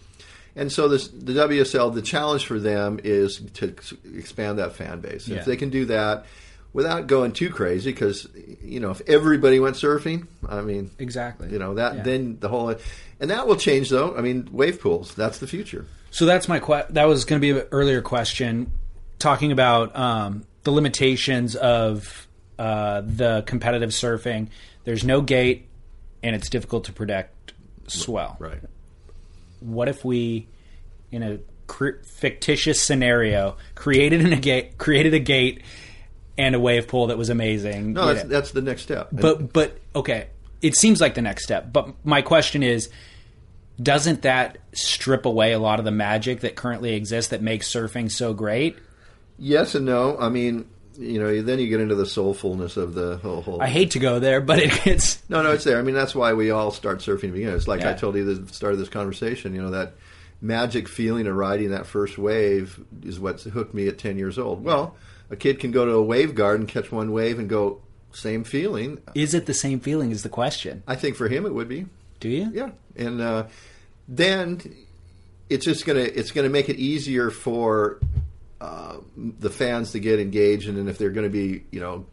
And 0.56 0.72
so 0.72 0.88
this, 0.88 1.08
the 1.08 1.34
WSL, 1.34 1.94
the 1.94 2.02
challenge 2.02 2.46
for 2.46 2.60
them 2.60 3.00
is 3.04 3.42
to 3.56 3.74
expand 4.16 4.60
that 4.60 4.74
fan 4.74 5.00
base. 5.00 5.28
Yeah. 5.28 5.38
If 5.38 5.46
they 5.46 5.56
can 5.56 5.70
do 5.70 5.86
that 5.86 6.26
without 6.74 7.08
going 7.08 7.32
too 7.32 7.50
crazy, 7.50 7.92
because 7.92 8.28
you 8.64 8.80
know, 8.80 8.92
if 8.92 9.02
everybody 9.08 9.60
went 9.60 9.76
surfing, 9.78 10.28
I 10.48 10.62
mean, 10.62 10.92
Exactly. 11.00 11.50
you 11.50 11.60
know 11.60 11.76
that 11.76 11.96
Yeah. 11.98 12.04
then 12.04 12.38
the 12.40 12.50
whole, 12.50 12.76
and 13.20 13.30
that 13.32 13.48
will 13.48 13.56
change 13.56 13.90
though. 13.90 14.16
I 14.16 14.22
mean, 14.22 14.50
wave 14.52 14.80
pools, 14.82 15.14
that's 15.16 15.40
the 15.40 15.48
future. 15.48 15.86
So 16.12 16.26
that's 16.26 16.48
my 16.50 16.60
que- 16.60 16.86
that 16.90 17.06
was 17.08 17.24
going 17.24 17.42
to 17.42 17.54
be 17.54 17.58
an 17.58 17.66
earlier 17.72 18.02
question, 18.02 18.72
talking 19.20 19.52
about 19.54 19.96
um, 19.96 20.44
the 20.64 20.72
limitations 20.72 21.56
of 21.56 22.28
uh, 22.60 23.02
the 23.06 23.44
competitive 23.46 23.92
surfing. 23.92 24.50
There's 24.84 25.06
no 25.06 25.22
gate, 25.22 25.68
and 26.22 26.36
it's 26.36 26.50
difficult 26.50 26.84
to 26.86 26.94
predict 26.94 27.54
swell. 27.88 28.36
Right. 28.40 28.60
What 29.62 29.88
if 29.88 30.04
we, 30.04 30.48
in 31.12 31.24
a 31.24 31.40
cr- 31.68 32.04
fictitious 32.04 32.82
scenario, 32.82 33.58
created 33.76 34.22
an, 34.22 34.34
a 34.34 34.40
gate, 34.40 34.78
created 34.78 35.14
a 35.14 35.20
gate, 35.20 35.64
and 36.38 36.54
a 36.56 36.60
wave 36.60 36.88
pool 36.88 37.08
that 37.08 37.18
was 37.18 37.30
amazing? 37.30 37.94
No, 37.94 38.14
that's 38.14 38.28
that's 38.28 38.52
the 38.52 38.62
next 38.62 38.82
step. 38.82 39.10
But 39.12 39.54
but 39.54 39.78
okay, 39.96 40.28
it 40.62 40.76
seems 40.76 41.00
like 41.00 41.16
the 41.16 41.22
next 41.22 41.44
step. 41.44 41.72
But 41.72 41.94
my 42.06 42.22
question 42.22 42.62
is, 42.62 42.90
doesn't 43.82 44.24
that 44.24 44.58
strip 44.74 45.26
away 45.26 45.54
a 45.54 45.60
lot 45.60 45.80
of 45.80 45.86
the 45.86 45.92
magic 45.92 46.42
that 46.42 46.56
currently 46.56 46.96
exists 46.96 47.32
that 47.32 47.42
makes 47.42 47.72
surfing 47.72 48.12
so 48.12 48.34
great? 48.34 48.78
yes 49.42 49.76
and 49.76 49.86
no. 49.86 50.18
I 50.18 50.30
mean, 50.30 50.70
you 51.02 51.20
know, 51.20 51.42
then 51.42 51.60
you 51.60 51.68
get 51.68 51.82
into 51.82 51.96
the 51.96 52.04
soulfulness 52.04 52.78
of 52.78 52.94
the 52.94 53.18
whole. 53.18 53.42
whole 53.42 53.62
I 53.62 53.68
hate 53.68 53.92
to 53.92 54.00
go 54.00 54.20
there, 54.20 54.40
but 54.40 54.60
it, 54.60 54.88
it's 54.88 55.28
No, 55.30 55.42
no, 55.42 55.52
it's 55.52 55.64
there. 55.64 55.80
I 55.80 55.82
mean, 55.82 55.96
that's 55.96 56.16
why 56.16 56.34
we 56.34 56.52
all 56.52 56.72
start 56.72 57.00
surfing 57.00 57.22
to 57.22 57.28
begin. 57.30 57.54
It's 57.54 57.68
like 57.68 57.84
I 57.84 57.94
told 57.94 58.16
you 58.16 58.30
at 58.30 58.48
the 58.48 58.54
start 58.54 58.74
of 58.74 58.80
this 58.80 58.90
conversation. 58.90 59.56
You 59.56 59.64
know 59.64 59.72
that 59.72 59.94
magic 60.42 60.88
feeling 60.88 61.28
of 61.28 61.36
riding 61.36 61.72
that 61.72 61.86
first 61.86 62.18
wave 62.18 62.80
is 63.04 63.20
what 63.20 63.42
hooked 63.42 63.74
me 63.74 63.88
at 63.88 63.98
ten 63.98 64.18
years 64.18 64.38
old. 64.38 64.64
Well, 64.64 64.96
a 65.30 65.36
kid 65.36 65.60
can 65.60 65.72
go 65.72 65.86
to 65.86 65.92
a 65.94 66.04
wave 66.04 66.36
garden, 66.36 66.68
catch 66.68 66.92
one 66.92 67.12
wave, 67.12 67.40
and 67.40 67.50
go 67.50 67.82
same 68.14 68.44
feeling. 68.44 69.00
is 69.16 69.34
it 69.34 69.46
the 69.46 69.54
same 69.54 69.80
feeling? 69.80 70.12
Is 70.12 70.24
the 70.24 70.30
question? 70.30 70.84
I 70.88 70.96
think 70.96 71.16
for 71.16 71.28
him 71.28 71.46
it 71.46 71.54
would 71.54 71.68
be. 71.68 71.88
Do 72.20 72.30
you? 72.30 72.52
Yeah, 72.54 72.70
and 72.96 73.22
uh, 73.22 73.48
then 74.08 74.62
it's 75.50 75.66
just 75.66 75.86
gonna 75.86 76.00
it's 76.00 76.32
gonna 76.32 76.50
make 76.50 76.70
it 76.70 76.78
easier 76.78 77.30
for 77.30 78.00
uh, 78.62 78.98
the 79.18 79.50
fans 79.50 79.92
to 79.92 80.00
get 80.00 80.20
engaged, 80.20 80.70
and 80.70 80.78
then 80.78 80.88
if 80.88 80.98
they're 80.98 81.10
going 81.10 81.30
to 81.30 81.32
be 81.32 81.64
you 81.72 81.80
know 81.82 82.06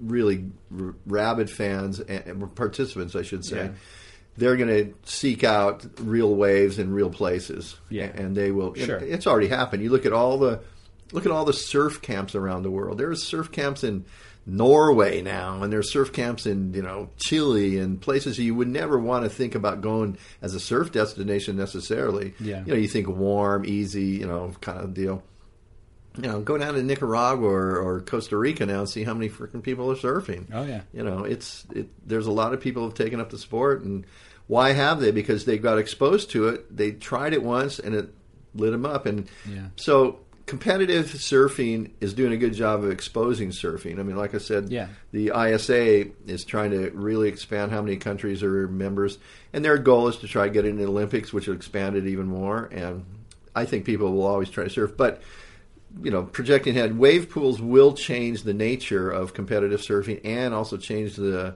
really 0.00 0.50
r- 0.78 0.94
rabid 1.06 1.50
fans 1.50 2.00
and, 2.00 2.26
and 2.26 2.54
participants, 2.56 3.14
I 3.16 3.22
should 3.22 3.44
say. 3.44 3.56
Yeah. 3.66 3.70
They're 4.34 4.56
going 4.56 4.68
to 4.68 4.94
seek 5.04 5.44
out 5.44 5.84
real 6.00 6.34
waves 6.34 6.78
in 6.78 6.90
real 6.94 7.10
places, 7.10 7.76
Yeah. 7.90 8.06
and 8.14 8.34
they 8.34 8.50
will. 8.50 8.72
Sure. 8.74 8.96
it- 8.96 9.10
it's 9.10 9.26
already 9.26 9.48
happened. 9.48 9.82
You 9.82 9.90
look 9.90 10.06
at 10.06 10.12
all 10.14 10.38
the 10.38 10.60
look 11.12 11.26
at 11.26 11.32
all 11.32 11.44
the 11.44 11.52
surf 11.52 12.00
camps 12.00 12.34
around 12.34 12.62
the 12.62 12.70
world. 12.70 12.96
There's 12.96 13.22
surf 13.22 13.52
camps 13.52 13.84
in 13.84 14.06
Norway 14.46 15.20
now, 15.22 15.62
and 15.62 15.70
there's 15.72 15.92
surf 15.92 16.12
camps 16.12 16.46
in 16.46 16.72
you 16.74 16.80
know 16.82 17.10
Chile 17.18 17.78
and 17.78 18.00
places 18.00 18.38
you 18.38 18.54
would 18.54 18.68
never 18.68 18.98
want 18.98 19.24
to 19.24 19.28
think 19.30 19.54
about 19.54 19.82
going 19.82 20.16
as 20.40 20.54
a 20.54 20.60
surf 20.60 20.90
destination 20.92 21.56
necessarily. 21.56 22.34
Yeah. 22.40 22.64
you 22.64 22.72
know, 22.72 22.78
you 22.78 22.88
think 22.88 23.08
warm, 23.08 23.64
easy, 23.66 24.04
you 24.20 24.26
know, 24.26 24.52
kind 24.62 24.78
of 24.80 24.94
deal. 24.94 25.22
You 26.16 26.28
know, 26.28 26.40
go 26.42 26.58
down 26.58 26.74
to 26.74 26.82
Nicaragua 26.82 27.48
or, 27.48 27.76
or 27.78 28.00
Costa 28.00 28.36
Rica 28.36 28.66
now 28.66 28.80
and 28.80 28.88
see 28.88 29.02
how 29.02 29.14
many 29.14 29.30
freaking 29.30 29.62
people 29.62 29.90
are 29.90 29.94
surfing. 29.96 30.46
Oh, 30.52 30.62
yeah. 30.64 30.82
you 30.92 31.02
know, 31.02 31.24
it's 31.24 31.64
it. 31.74 31.88
There's 32.06 32.26
a 32.26 32.32
lot 32.32 32.52
of 32.52 32.60
people 32.60 32.84
have 32.84 32.94
taken 32.94 33.18
up 33.20 33.30
the 33.30 33.38
sport, 33.38 33.82
and 33.82 34.04
why 34.46 34.72
have 34.72 35.00
they? 35.00 35.10
Because 35.10 35.46
they 35.46 35.56
got 35.56 35.78
exposed 35.78 36.30
to 36.32 36.48
it. 36.48 36.76
They 36.76 36.92
tried 36.92 37.32
it 37.32 37.42
once, 37.42 37.78
and 37.78 37.94
it 37.94 38.10
lit 38.54 38.72
them 38.72 38.84
up. 38.84 39.06
And 39.06 39.26
Yeah. 39.48 39.68
so 39.76 40.18
competitive 40.44 41.06
surfing 41.06 41.92
is 42.02 42.12
doing 42.12 42.32
a 42.32 42.36
good 42.36 42.52
job 42.52 42.84
of 42.84 42.90
exposing 42.90 43.48
surfing. 43.50 43.98
I 43.98 44.02
mean, 44.02 44.16
like 44.16 44.34
I 44.34 44.38
said, 44.38 44.70
Yeah. 44.70 44.88
the 45.12 45.28
ISA 45.34 46.10
is 46.26 46.44
trying 46.44 46.72
to 46.72 46.90
really 46.90 47.28
expand 47.28 47.70
how 47.72 47.80
many 47.80 47.96
countries 47.96 48.42
are 48.42 48.68
members, 48.68 49.16
and 49.54 49.64
their 49.64 49.78
goal 49.78 50.08
is 50.08 50.16
to 50.18 50.28
try 50.28 50.48
to 50.48 50.52
get 50.52 50.66
into 50.66 50.82
the 50.82 50.88
Olympics, 50.90 51.32
which 51.32 51.46
will 51.46 51.54
expand 51.54 51.96
it 51.96 52.06
even 52.06 52.26
more. 52.26 52.68
And 52.70 53.04
I 53.56 53.64
think 53.64 53.86
people 53.86 54.12
will 54.12 54.26
always 54.26 54.50
try 54.50 54.64
to 54.64 54.70
surf, 54.70 54.92
but 54.96 55.22
you 56.02 56.10
know, 56.10 56.22
projecting 56.22 56.76
ahead, 56.76 56.98
wave 56.98 57.28
pools 57.30 57.60
will 57.60 57.92
change 57.92 58.42
the 58.42 58.54
nature 58.54 59.10
of 59.10 59.34
competitive 59.34 59.80
surfing 59.80 60.20
and 60.24 60.54
also 60.54 60.76
change 60.76 61.16
the 61.16 61.54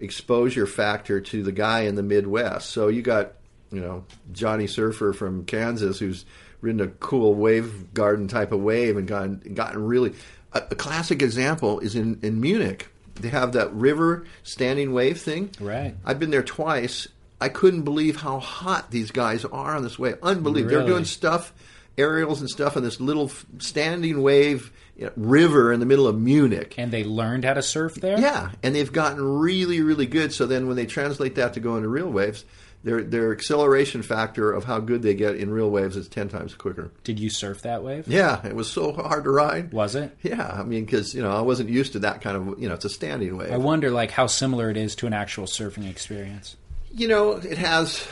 exposure 0.00 0.66
factor 0.66 1.20
to 1.20 1.42
the 1.42 1.52
guy 1.52 1.82
in 1.82 1.94
the 1.94 2.02
Midwest. 2.02 2.70
So 2.70 2.88
you 2.88 3.02
got, 3.02 3.32
you 3.70 3.80
know, 3.80 4.04
Johnny 4.32 4.66
Surfer 4.66 5.12
from 5.12 5.44
Kansas 5.44 5.98
who's 5.98 6.24
ridden 6.60 6.80
a 6.80 6.88
cool 6.88 7.34
wave 7.34 7.92
garden 7.92 8.26
type 8.26 8.52
of 8.52 8.60
wave 8.60 8.96
and 8.96 9.06
gotten 9.06 9.54
gotten 9.54 9.84
really. 9.84 10.14
A, 10.52 10.58
a 10.70 10.74
classic 10.74 11.22
example 11.22 11.80
is 11.80 11.94
in 11.94 12.20
in 12.22 12.40
Munich. 12.40 12.88
They 13.16 13.28
have 13.28 13.52
that 13.52 13.72
river 13.72 14.24
standing 14.42 14.92
wave 14.92 15.20
thing. 15.20 15.50
Right. 15.60 15.94
I've 16.04 16.18
been 16.18 16.30
there 16.30 16.42
twice. 16.42 17.06
I 17.40 17.48
couldn't 17.48 17.82
believe 17.82 18.16
how 18.16 18.40
hot 18.40 18.90
these 18.90 19.10
guys 19.10 19.44
are 19.44 19.76
on 19.76 19.82
this 19.82 19.98
wave. 19.98 20.16
Unbelievable. 20.22 20.78
They're 20.78 20.86
doing 20.86 21.04
stuff, 21.04 21.52
aerials 21.96 22.40
and 22.40 22.50
stuff 22.50 22.76
on 22.76 22.82
this 22.82 23.00
little 23.00 23.30
standing 23.58 24.22
wave 24.22 24.72
you 24.96 25.06
know, 25.06 25.12
river 25.16 25.72
in 25.72 25.80
the 25.80 25.86
middle 25.86 26.06
of 26.06 26.20
Munich. 26.20 26.74
And 26.78 26.92
they 26.92 27.04
learned 27.04 27.44
how 27.44 27.54
to 27.54 27.62
surf 27.62 27.94
there. 27.94 28.18
Yeah, 28.18 28.50
and 28.62 28.74
they've 28.74 28.92
gotten 28.92 29.22
really, 29.22 29.80
really 29.80 30.06
good. 30.06 30.32
So 30.32 30.46
then, 30.46 30.66
when 30.66 30.76
they 30.76 30.86
translate 30.86 31.34
that 31.36 31.54
to 31.54 31.60
go 31.60 31.76
into 31.76 31.88
real 31.88 32.10
waves, 32.10 32.44
their 32.84 33.02
their 33.02 33.32
acceleration 33.32 34.02
factor 34.02 34.52
of 34.52 34.64
how 34.64 34.78
good 34.78 35.02
they 35.02 35.14
get 35.14 35.36
in 35.36 35.50
real 35.50 35.70
waves 35.70 35.96
is 35.96 36.06
ten 36.06 36.28
times 36.28 36.54
quicker. 36.54 36.92
Did 37.02 37.18
you 37.18 37.30
surf 37.30 37.62
that 37.62 37.82
wave? 37.82 38.06
Yeah, 38.06 38.46
it 38.46 38.54
was 38.54 38.70
so 38.70 38.92
hard 38.92 39.24
to 39.24 39.30
ride. 39.30 39.72
Was 39.72 39.94
it? 39.94 40.16
Yeah, 40.22 40.46
I 40.46 40.62
mean, 40.62 40.84
because 40.84 41.14
you 41.14 41.22
know 41.22 41.30
I 41.30 41.40
wasn't 41.40 41.70
used 41.70 41.92
to 41.92 42.00
that 42.00 42.20
kind 42.20 42.36
of 42.36 42.60
you 42.60 42.68
know 42.68 42.74
it's 42.74 42.84
a 42.84 42.90
standing 42.90 43.36
wave. 43.36 43.52
I 43.52 43.56
wonder 43.56 43.90
like 43.90 44.10
how 44.10 44.26
similar 44.26 44.70
it 44.70 44.76
is 44.76 44.94
to 44.96 45.06
an 45.06 45.14
actual 45.14 45.46
surfing 45.46 45.88
experience. 45.88 46.56
You 46.96 47.08
know, 47.08 47.32
it 47.32 47.58
has, 47.58 48.06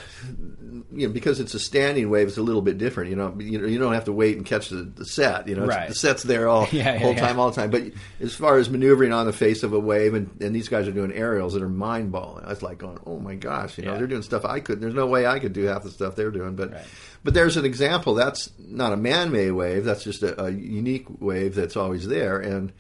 you 0.92 1.06
know, 1.06 1.12
because 1.12 1.38
it's 1.40 1.54
a 1.54 1.58
standing 1.60 2.10
wave, 2.10 2.28
it's 2.28 2.36
a 2.36 2.42
little 2.42 2.62
bit 2.62 2.78
different. 2.78 3.10
You 3.10 3.16
know, 3.16 3.34
you 3.38 3.58
know, 3.60 3.66
you 3.68 3.78
don't 3.78 3.94
have 3.94 4.06
to 4.06 4.12
wait 4.12 4.36
and 4.36 4.44
catch 4.44 4.68
the, 4.70 4.82
the 4.82 5.04
set. 5.04 5.46
You 5.48 5.54
know, 5.54 5.66
Right. 5.66 5.88
the 5.88 5.94
set's 5.94 6.22
there 6.24 6.48
all 6.48 6.66
Yeah, 6.72 6.92
yeah, 6.94 6.98
whole 6.98 7.12
yeah. 7.14 7.20
time, 7.20 7.38
all 7.38 7.50
the 7.50 7.56
time. 7.56 7.70
But 7.70 7.84
as 8.20 8.34
far 8.34 8.58
as 8.58 8.68
maneuvering 8.68 9.12
on 9.12 9.26
the 9.26 9.32
face 9.32 9.62
of 9.62 9.72
a 9.72 9.78
wave, 9.78 10.14
and, 10.14 10.30
and 10.40 10.54
these 10.54 10.68
guys 10.68 10.88
are 10.88 10.92
doing 10.92 11.12
aerials 11.12 11.54
that 11.54 11.62
are 11.62 11.68
mind 11.68 12.10
balling. 12.12 12.44
I 12.44 12.48
was 12.50 12.62
like 12.62 12.78
going, 12.78 12.98
oh 13.06 13.18
my 13.20 13.36
gosh, 13.36 13.78
you 13.78 13.84
know, 13.84 13.96
they're 13.96 14.06
doing 14.08 14.22
stuff 14.22 14.44
I 14.44 14.60
couldn't. 14.60 14.80
There's 14.80 14.94
no 14.94 15.06
way 15.06 15.26
I 15.26 15.38
could 15.38 15.52
do 15.52 15.64
half 15.64 15.84
the 15.84 15.90
stuff 15.90 16.16
they're 16.16 16.30
doing. 16.32 16.56
But 16.56 16.72
Right. 16.72 16.84
but 17.22 17.34
there's 17.34 17.56
an 17.56 17.64
example. 17.64 18.14
That's 18.14 18.50
not 18.58 18.92
a 18.92 18.96
man-made 18.96 19.52
wave. 19.52 19.84
That's 19.84 20.02
just 20.02 20.22
a, 20.24 20.42
a 20.44 20.50
unique 20.50 21.06
wave 21.20 21.54
that's 21.54 21.76
always 21.76 22.06
there. 22.08 22.38
And 22.40 22.72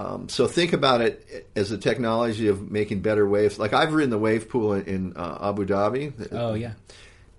um, 0.00 0.28
so 0.28 0.46
think 0.46 0.72
about 0.72 1.00
it 1.00 1.46
as 1.54 1.70
a 1.72 1.78
technology 1.78 2.48
of 2.48 2.70
making 2.70 3.00
better 3.00 3.28
waves. 3.28 3.58
Like 3.58 3.72
I've 3.72 3.92
ridden 3.92 4.10
the 4.10 4.18
wave 4.18 4.48
pool 4.48 4.72
in, 4.74 4.84
in 4.84 5.16
uh, 5.16 5.48
Abu 5.50 5.66
Dhabi. 5.66 6.28
Oh 6.32 6.54
yeah. 6.54 6.72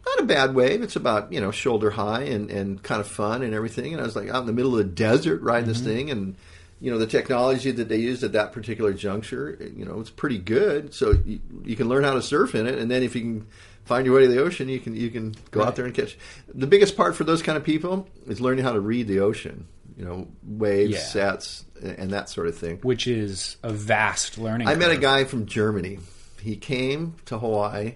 Not 0.05 0.19
a 0.19 0.23
bad 0.25 0.55
wave. 0.55 0.81
It's 0.81 0.95
about 0.95 1.31
you 1.33 1.39
know 1.41 1.51
shoulder 1.51 1.89
high 1.91 2.23
and, 2.23 2.49
and 2.51 2.81
kind 2.83 3.01
of 3.01 3.07
fun 3.07 3.41
and 3.43 3.53
everything. 3.53 3.93
And 3.93 4.01
I 4.01 4.05
was 4.05 4.15
like 4.15 4.29
out 4.29 4.41
in 4.41 4.47
the 4.47 4.53
middle 4.53 4.71
of 4.71 4.77
the 4.79 4.93
desert 4.93 5.41
riding 5.41 5.67
this 5.67 5.81
thing, 5.81 6.09
and 6.09 6.35
you 6.79 6.91
know 6.91 6.97
the 6.97 7.07
technology 7.07 7.71
that 7.71 7.87
they 7.89 7.97
used 7.97 8.23
at 8.23 8.31
that 8.33 8.51
particular 8.51 8.93
juncture, 8.93 9.57
you 9.75 9.85
know, 9.85 9.99
it's 9.99 10.09
pretty 10.09 10.39
good. 10.39 10.93
So 10.93 11.15
you, 11.25 11.39
you 11.63 11.75
can 11.75 11.87
learn 11.89 12.03
how 12.03 12.15
to 12.15 12.21
surf 12.21 12.55
in 12.55 12.65
it, 12.67 12.77
and 12.79 12.89
then 12.89 13.03
if 13.03 13.15
you 13.15 13.21
can 13.21 13.47
find 13.85 14.05
your 14.05 14.15
way 14.15 14.21
to 14.23 14.27
the 14.27 14.41
ocean, 14.41 14.69
you 14.69 14.79
can 14.79 14.95
you 14.95 15.09
can 15.11 15.35
go 15.51 15.59
Right. 15.59 15.67
out 15.67 15.75
there 15.75 15.85
and 15.85 15.93
catch. 15.93 16.17
The 16.53 16.67
biggest 16.67 16.97
part 16.97 17.15
for 17.15 17.23
those 17.23 17.41
kind 17.43 17.57
of 17.57 17.63
people 17.63 18.07
is 18.27 18.41
learning 18.41 18.63
how 18.65 18.73
to 18.73 18.79
read 18.79 19.07
the 19.07 19.19
ocean. 19.19 19.67
You 19.97 20.05
know, 20.05 20.27
waves, 20.43 20.93
Yeah. 20.93 20.99
sets, 20.99 21.65
and 21.81 21.97
and 21.99 22.11
that 22.11 22.29
sort 22.29 22.47
of 22.47 22.57
thing. 22.57 22.79
Which 22.81 23.07
is 23.07 23.57
a 23.63 23.71
vast 23.73 24.37
learning. 24.37 24.67
I 24.67 24.75
met 24.75 24.91
a 24.91 24.97
guy 24.97 25.23
from 25.25 25.45
Germany. 25.45 25.99
He 26.41 26.55
came 26.55 27.15
to 27.25 27.37
Hawaii, 27.37 27.95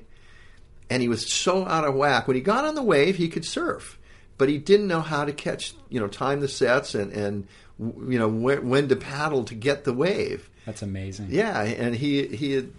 and 0.90 1.02
he 1.02 1.08
was 1.08 1.26
so 1.32 1.66
out 1.66 1.84
of 1.86 1.96
whack. 1.96 2.28
When 2.28 2.36
he 2.36 2.42
got 2.42 2.66
on 2.66 2.76
the 2.76 2.84
wave, 2.84 3.16
he 3.16 3.28
could 3.28 3.46
surf, 3.46 3.98
but 4.38 4.50
he 4.50 4.58
didn't 4.58 4.88
know 4.88 5.02
how 5.02 5.26
to 5.26 5.32
catch, 5.34 5.74
you 5.90 6.00
know, 6.00 6.08
time 6.08 6.42
the 6.42 6.48
sets 6.48 6.94
and 6.96 7.12
and 7.14 7.48
you 7.80 8.20
know 8.20 8.28
when, 8.28 8.70
when 8.70 8.88
to 8.90 8.96
paddle 8.96 9.44
to 9.46 9.56
get 9.56 9.84
the 9.84 9.94
wave. 9.94 10.50
That's 10.66 10.82
amazing. 10.82 11.28
Yeah, 11.32 11.62
and 11.62 11.96
he 11.96 12.28
he 12.28 12.52
had 12.54 12.72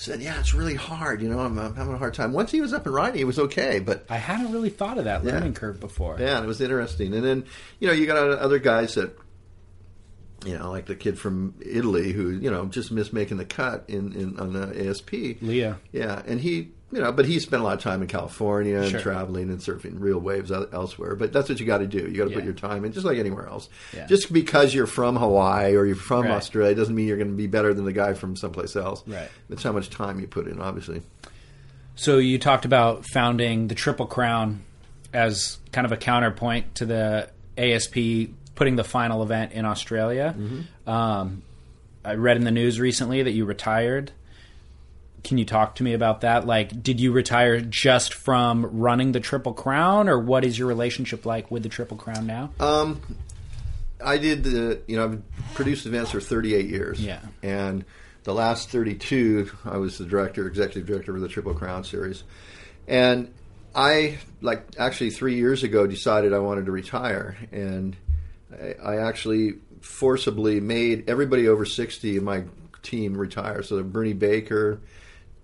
said, 0.00 0.20
"Yeah, 0.22 0.38
it's 0.40 0.54
really 0.54 0.74
hard. 0.74 1.22
You 1.22 1.28
know, 1.28 1.40
I'm, 1.40 1.58
I'm 1.58 1.74
having 1.74 1.94
a 1.94 1.98
hard 1.98 2.14
time." 2.14 2.32
Once 2.32 2.50
he 2.50 2.60
was 2.60 2.72
up 2.72 2.86
and 2.86 2.94
riding, 2.94 3.18
he 3.18 3.24
was 3.24 3.38
okay, 3.38 3.78
but 3.80 4.04
I 4.08 4.16
hadn't 4.16 4.52
really 4.52 4.70
thought 4.70 4.98
of 4.98 5.04
that 5.04 5.24
Yeah. 5.24 5.32
learning 5.32 5.54
curve 5.54 5.80
before. 5.80 6.16
yeah, 6.18 6.42
it 6.42 6.46
was 6.46 6.60
interesting. 6.60 7.14
And 7.14 7.24
then 7.24 7.44
you 7.78 7.86
know 7.88 7.92
you 7.94 8.06
got 8.06 8.16
other 8.16 8.58
guys 8.58 8.94
that 8.94 9.16
you 10.46 10.56
know 10.58 10.70
like 10.70 10.86
the 10.86 10.96
kid 10.96 11.18
from 11.18 11.54
Italy 11.60 12.12
who 12.12 12.30
you 12.30 12.50
know 12.50 12.66
just 12.66 12.90
missed 12.90 13.12
making 13.12 13.36
the 13.36 13.44
cut 13.44 13.84
in 13.88 14.12
in 14.14 14.38
on 14.40 14.52
the 14.52 14.88
ASP. 14.88 15.12
Leo. 15.42 15.76
Yeah, 15.92 16.22
and 16.26 16.40
he, 16.40 16.70
you 16.92 17.00
know, 17.00 17.12
but 17.12 17.24
he 17.26 17.38
spent 17.38 17.62
a 17.62 17.64
lot 17.64 17.74
of 17.74 17.80
time 17.82 18.02
in 18.02 18.08
California 18.08 18.78
and 18.78 18.90
Sure. 18.90 19.00
traveling 19.00 19.48
and 19.50 19.58
surfing 19.60 19.94
real 20.00 20.18
waves 20.18 20.50
elsewhere. 20.50 21.14
But 21.14 21.32
that's 21.32 21.48
what 21.48 21.60
you 21.60 21.66
got 21.66 21.78
to 21.78 21.86
do. 21.86 21.98
You 21.98 22.16
got 22.16 22.24
to 22.24 22.30
Yeah. 22.30 22.36
put 22.36 22.44
your 22.44 22.52
time 22.54 22.84
in, 22.84 22.92
just 22.92 23.06
like 23.06 23.18
anywhere 23.18 23.46
else. 23.46 23.68
Yeah. 23.94 24.06
Just 24.06 24.32
because 24.32 24.74
you're 24.74 24.86
from 24.86 25.16
Hawaii 25.16 25.74
or 25.76 25.86
you're 25.86 25.94
from 25.96 26.24
Right. 26.26 26.32
Australia 26.32 26.74
doesn't 26.74 26.94
mean 26.94 27.06
you're 27.08 27.16
going 27.16 27.30
to 27.30 27.36
be 27.36 27.46
better 27.46 27.72
than 27.74 27.84
the 27.84 27.92
guy 27.92 28.14
from 28.14 28.34
someplace 28.36 28.74
else. 28.76 29.02
Right. 29.06 29.28
It's 29.50 29.62
how 29.62 29.72
much 29.72 29.90
time 29.90 30.18
you 30.20 30.26
put 30.26 30.46
in, 30.48 30.60
obviously. 30.60 31.02
So 31.94 32.18
you 32.18 32.38
talked 32.38 32.64
about 32.64 33.04
founding 33.12 33.68
the 33.68 33.74
Triple 33.74 34.06
Crown 34.06 34.62
as 35.12 35.58
kind 35.72 35.84
of 35.84 35.92
a 35.92 35.96
counterpoint 35.96 36.74
to 36.76 36.86
the 36.86 37.28
ASP 37.58 38.30
putting 38.54 38.76
the 38.76 38.84
final 38.84 39.22
event 39.22 39.52
in 39.52 39.64
Australia. 39.64 40.34
Um, 40.86 41.42
I 42.04 42.14
read 42.14 42.36
in 42.36 42.44
the 42.44 42.50
news 42.50 42.80
recently 42.80 43.22
that 43.22 43.32
you 43.32 43.44
retired. 43.44 44.12
Can 45.24 45.38
you 45.38 45.44
talk 45.44 45.76
to 45.76 45.82
me 45.82 45.92
about 45.92 46.22
that? 46.22 46.46
Like, 46.46 46.82
did 46.82 47.00
you 47.00 47.12
retire 47.12 47.60
just 47.60 48.14
from 48.14 48.66
running 48.66 49.12
the 49.12 49.20
Triple 49.20 49.52
Crown, 49.52 50.08
or 50.08 50.18
what 50.18 50.44
is 50.44 50.58
your 50.58 50.68
relationship 50.68 51.26
like 51.26 51.50
with 51.50 51.62
the 51.62 51.68
Triple 51.68 51.96
Crown 51.96 52.26
now? 52.26 52.50
Um, 52.60 53.00
I 54.04 54.18
did 54.18 54.44
the, 54.44 54.80
you 54.86 54.96
know, 54.96 55.04
I've 55.04 55.22
produced 55.54 55.86
events 55.86 56.10
for 56.10 56.20
38 56.20 56.66
years. 56.66 57.00
Yeah. 57.04 57.20
And 57.42 57.84
the 58.24 58.34
last 58.34 58.70
32, 58.70 59.50
I 59.64 59.76
was 59.78 59.98
the 59.98 60.04
director, 60.04 60.46
executive 60.46 60.86
director 60.86 61.14
of 61.14 61.20
the 61.20 61.28
Triple 61.28 61.54
Crown 61.54 61.84
series. 61.84 62.24
And 62.88 63.32
I, 63.74 64.18
like, 64.40 64.64
actually 64.78 65.10
three 65.10 65.36
years 65.36 65.62
ago 65.62 65.86
decided 65.86 66.32
I 66.32 66.38
wanted 66.38 66.66
to 66.66 66.72
retire. 66.72 67.36
And 67.52 67.96
I, 68.52 68.74
I 68.82 69.08
actually 69.08 69.54
forcibly 69.80 70.60
made 70.60 71.08
everybody 71.08 71.48
over 71.48 71.64
60 71.64 72.16
in 72.16 72.24
my 72.24 72.44
team 72.82 73.16
retire. 73.16 73.62
So 73.62 73.82
Bernie 73.82 74.12
Baker, 74.12 74.80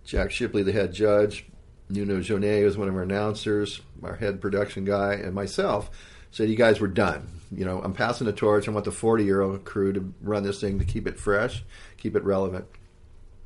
Jack 0.06 0.30
Shipley, 0.30 0.62
the 0.62 0.72
head 0.72 0.94
judge, 0.94 1.44
Nuno 1.88 2.20
Jonet 2.20 2.64
was 2.64 2.78
one 2.78 2.88
of 2.88 2.94
our 2.94 3.02
announcers, 3.02 3.80
our 4.02 4.16
head 4.16 4.40
production 4.40 4.84
guy, 4.84 5.14
and 5.14 5.34
myself 5.34 5.90
said, 6.30 6.48
"You 6.48 6.56
guys 6.56 6.80
were 6.80 6.88
done. 6.88 7.28
You 7.52 7.64
know, 7.64 7.80
I'm 7.82 7.92
passing 7.92 8.26
the 8.26 8.32
torch. 8.32 8.68
I 8.68 8.72
want 8.72 8.84
the 8.84 8.92
40 8.92 9.24
year 9.24 9.40
old 9.40 9.64
crew 9.64 9.92
to 9.92 10.12
run 10.22 10.42
this 10.42 10.60
thing 10.60 10.78
to 10.78 10.84
keep 10.84 11.06
it 11.06 11.18
fresh, 11.18 11.64
keep 11.96 12.16
it 12.16 12.24
relevant." 12.24 12.66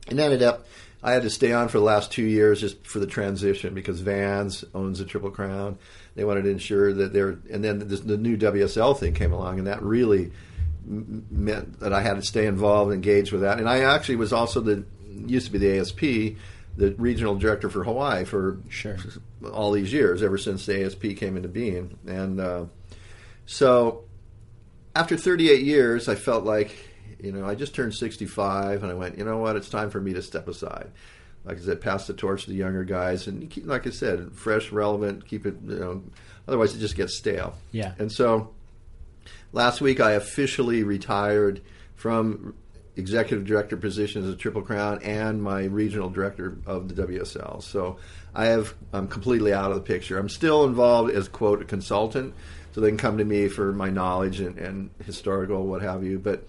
And 0.08 0.18
ended 0.18 0.42
up, 0.42 0.66
I 1.02 1.12
had 1.12 1.22
to 1.22 1.30
stay 1.30 1.52
on 1.52 1.68
for 1.68 1.78
the 1.78 1.84
last 1.84 2.10
two 2.10 2.24
years 2.24 2.60
just 2.60 2.86
for 2.86 2.98
the 2.98 3.06
transition 3.06 3.74
because 3.74 4.00
Vans 4.00 4.64
owns 4.74 4.98
the 4.98 5.04
Triple 5.04 5.30
Crown. 5.30 5.78
They 6.14 6.24
wanted 6.24 6.44
to 6.44 6.50
ensure 6.50 6.92
that 6.92 7.12
they're, 7.12 7.38
and 7.50 7.62
then 7.62 7.86
this, 7.88 8.00
the 8.00 8.16
new 8.16 8.36
WSL 8.36 8.98
thing 8.98 9.14
came 9.14 9.32
along, 9.32 9.58
and 9.58 9.66
that 9.66 9.82
really 9.82 10.32
meant 10.86 11.80
that 11.80 11.92
I 11.92 12.00
had 12.00 12.16
to 12.16 12.22
stay 12.22 12.46
involved, 12.46 12.92
and 12.92 13.04
engaged 13.04 13.32
with 13.32 13.42
that. 13.42 13.58
And 13.58 13.68
I 13.68 13.80
actually 13.80 14.16
was 14.16 14.32
also 14.32 14.60
the 14.60 14.84
used 15.10 15.46
to 15.46 15.52
be 15.52 15.58
the 15.58 15.78
ASP, 15.78 16.36
the 16.76 16.94
regional 16.98 17.34
director 17.34 17.68
for 17.68 17.84
Hawaii 17.84 18.24
for 18.24 18.58
Sure. 18.68 18.96
all 19.52 19.72
these 19.72 19.92
years, 19.92 20.22
ever 20.22 20.38
since 20.38 20.66
the 20.66 20.84
ASP 20.84 21.16
came 21.16 21.36
into 21.36 21.48
being. 21.48 21.98
And 22.06 22.40
uh, 22.40 22.64
so 23.46 24.04
after 24.94 25.16
38 25.16 25.62
years, 25.62 26.08
I 26.08 26.14
felt 26.14 26.44
like, 26.44 26.74
you 27.22 27.32
know, 27.32 27.44
I 27.46 27.54
just 27.54 27.74
turned 27.74 27.94
65, 27.94 28.82
and 28.82 28.90
I 28.90 28.94
went, 28.94 29.18
you 29.18 29.24
know 29.24 29.38
what, 29.38 29.56
it's 29.56 29.68
time 29.68 29.90
for 29.90 30.00
me 30.00 30.12
to 30.14 30.22
step 30.22 30.48
aside. 30.48 30.90
Like 31.44 31.58
I 31.58 31.60
said, 31.60 31.80
pass 31.80 32.06
the 32.06 32.12
torch 32.12 32.44
to 32.44 32.50
the 32.50 32.56
younger 32.56 32.84
guys, 32.84 33.26
and 33.26 33.48
keep, 33.50 33.66
like 33.66 33.86
I 33.86 33.90
said, 33.90 34.32
fresh, 34.32 34.72
relevant, 34.72 35.26
keep 35.26 35.46
it, 35.46 35.56
you 35.66 35.78
know, 35.78 36.02
otherwise 36.46 36.74
it 36.74 36.78
just 36.80 36.96
gets 36.96 37.16
stale. 37.16 37.54
Yeah. 37.72 37.92
And 37.98 38.10
so 38.12 38.50
last 39.52 39.80
week 39.80 40.00
I 40.00 40.12
officially 40.12 40.82
retired 40.82 41.60
from 41.94 42.54
executive 42.96 43.46
director 43.46 43.76
position 43.76 44.22
as 44.22 44.30
a 44.30 44.36
Triple 44.36 44.62
Crown 44.62 45.00
and 45.02 45.42
my 45.42 45.64
regional 45.64 46.10
director 46.10 46.58
of 46.66 46.88
the 46.88 47.06
WSL. 47.06 47.62
So 47.62 47.96
I 48.34 48.46
have 48.46 48.74
I'm 48.92 49.08
completely 49.08 49.52
out 49.52 49.70
of 49.70 49.76
the 49.76 49.82
picture. 49.82 50.18
I'm 50.18 50.28
still 50.28 50.64
involved 50.64 51.10
as 51.10 51.28
quote 51.28 51.62
a 51.62 51.64
consultant, 51.64 52.34
so 52.72 52.80
they 52.80 52.88
can 52.88 52.98
come 52.98 53.18
to 53.18 53.24
me 53.24 53.48
for 53.48 53.72
my 53.72 53.90
knowledge 53.90 54.40
and, 54.40 54.58
and 54.58 54.90
historical 55.04 55.66
what 55.66 55.82
have 55.82 56.04
you. 56.04 56.18
But 56.18 56.46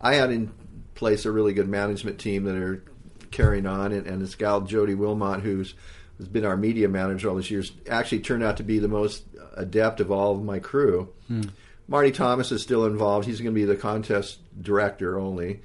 I 0.00 0.14
had 0.14 0.30
in 0.30 0.52
place 0.94 1.24
a 1.24 1.30
really 1.30 1.52
good 1.52 1.68
management 1.68 2.18
team 2.18 2.44
that 2.44 2.56
are 2.56 2.82
carrying 3.30 3.66
on, 3.66 3.92
and, 3.92 4.06
and 4.06 4.22
this 4.22 4.34
gal 4.34 4.62
Jodi 4.62 4.94
Wilmott, 4.94 5.42
who's 5.42 5.74
has 6.18 6.28
been 6.28 6.44
our 6.44 6.56
media 6.56 6.88
manager 6.88 7.28
all 7.28 7.36
these 7.36 7.50
years, 7.50 7.72
actually 7.88 8.20
turned 8.20 8.42
out 8.42 8.56
to 8.56 8.64
be 8.64 8.80
the 8.80 8.88
most 8.88 9.22
adept 9.56 10.00
of 10.00 10.10
all 10.10 10.34
of 10.34 10.42
my 10.42 10.58
crew. 10.58 11.08
Hmm. 11.28 11.42
Marty 11.86 12.10
Thomas 12.10 12.52
is 12.52 12.60
still 12.60 12.84
involved. 12.84 13.26
He's 13.26 13.40
going 13.40 13.54
to 13.54 13.58
be 13.58 13.64
the 13.64 13.76
contest 13.76 14.40
director 14.60 15.18
only. 15.18 15.60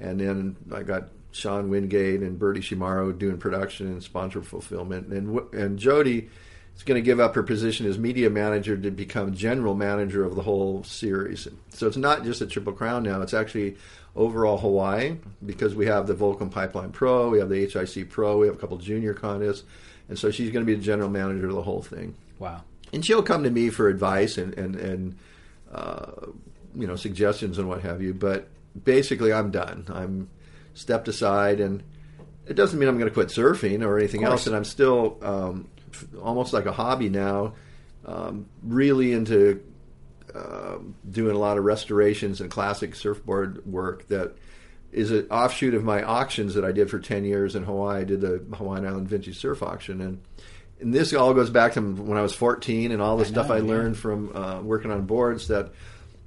And 0.00 0.20
then 0.20 0.56
I 0.72 0.82
got 0.82 1.08
Sean 1.32 1.68
Wingate 1.70 2.20
and 2.22 2.38
Bertie 2.38 2.60
Shimaro 2.60 3.16
doing 3.16 3.38
production 3.38 3.86
and 3.88 4.02
sponsor 4.02 4.42
fulfillment. 4.42 5.08
And 5.08 5.38
and 5.52 5.78
Jody 5.78 6.28
is 6.76 6.82
going 6.84 7.00
to 7.00 7.04
give 7.04 7.18
up 7.20 7.34
her 7.34 7.42
position 7.42 7.86
as 7.86 7.98
media 7.98 8.30
manager 8.30 8.76
to 8.76 8.90
become 8.90 9.34
general 9.34 9.74
manager 9.74 10.24
of 10.24 10.34
the 10.36 10.42
whole 10.42 10.84
series. 10.84 11.48
So 11.70 11.86
it's 11.86 11.96
not 11.96 12.24
just 12.24 12.40
a 12.40 12.46
Triple 12.46 12.72
Crown 12.72 13.02
now. 13.02 13.20
It's 13.22 13.34
actually 13.34 13.76
overall 14.16 14.58
Hawaii 14.58 15.16
because 15.44 15.74
we 15.74 15.86
have 15.86 16.06
the 16.06 16.14
Volcom 16.14 16.50
Pipeline 16.50 16.90
Pro, 16.90 17.28
we 17.30 17.38
have 17.40 17.48
the 17.48 17.66
HIC 17.66 18.08
Pro, 18.10 18.38
we 18.38 18.46
have 18.46 18.56
a 18.56 18.58
couple 18.58 18.76
junior 18.78 19.14
contests. 19.14 19.64
And 20.08 20.18
so 20.18 20.30
she's 20.30 20.50
going 20.50 20.64
to 20.64 20.66
be 20.66 20.74
the 20.74 20.82
general 20.82 21.10
manager 21.10 21.48
of 21.48 21.54
the 21.54 21.62
whole 21.62 21.82
thing 21.82 22.14
Wow. 22.38 22.62
and 22.92 23.04
she'll 23.04 23.22
come 23.22 23.42
to 23.44 23.50
me 23.50 23.68
for 23.70 23.88
advice 23.88 24.38
and 24.38 24.54
and 24.54 24.74
and 24.76 25.16
uh, 25.72 26.12
you 26.74 26.86
know 26.86 26.96
suggestions 26.96 27.58
and 27.58 27.68
what 27.68 27.82
have 27.82 28.00
you. 28.00 28.14
But 28.14 28.48
basically, 28.84 29.32
I'm 29.32 29.50
done. 29.50 29.86
I'm 29.88 30.28
stepped 30.74 31.08
aside, 31.08 31.60
and 31.60 31.82
it 32.46 32.54
doesn't 32.54 32.78
mean 32.78 32.88
I'm 32.88 32.98
going 32.98 33.10
to 33.10 33.14
quit 33.14 33.28
surfing 33.28 33.84
or 33.84 33.98
anything 33.98 34.24
else. 34.24 34.46
And 34.46 34.56
I'm 34.56 34.64
still 34.64 35.18
um, 35.22 35.68
f- 35.92 36.06
almost 36.22 36.52
like 36.52 36.66
a 36.66 36.72
hobby 36.72 37.08
now, 37.08 37.54
um, 38.04 38.46
really 38.62 39.12
into 39.12 39.62
um 40.34 40.94
doing 41.10 41.34
a 41.34 41.38
lot 41.38 41.56
of 41.56 41.64
restorations 41.64 42.42
and 42.42 42.50
classic 42.50 42.94
surfboard 42.94 43.64
work 43.64 44.06
that 44.08 44.36
is 44.92 45.10
an 45.10 45.26
offshoot 45.30 45.74
of 45.74 45.84
my 45.84 46.02
auctions 46.02 46.54
that 46.54 46.64
I 46.64 46.72
did 46.72 46.90
for 46.90 46.98
10 46.98 47.24
years 47.24 47.54
in 47.54 47.64
Hawaii. 47.64 48.00
I 48.00 48.04
did 48.04 48.20
the 48.20 48.44
Hawaiian 48.54 48.86
Island 48.86 49.08
Vintage 49.08 49.38
Surf 49.38 49.62
Auction. 49.62 50.00
And, 50.00 50.20
and 50.80 50.94
this 50.94 51.12
all 51.12 51.34
goes 51.34 51.50
back 51.50 51.74
to 51.74 51.80
when 51.80 52.16
I 52.16 52.22
was 52.22 52.32
14 52.32 52.90
and 52.92 53.02
all 53.02 53.16
the 53.16 53.24
I 53.24 53.28
stuff 53.28 53.48
know, 53.48 53.54
I 53.54 53.58
yeah. 53.58 53.64
learned 53.64 53.98
from 53.98 54.34
uh, 54.34 54.62
working 54.62 54.90
on 54.90 55.04
boards 55.04 55.48
that, 55.48 55.72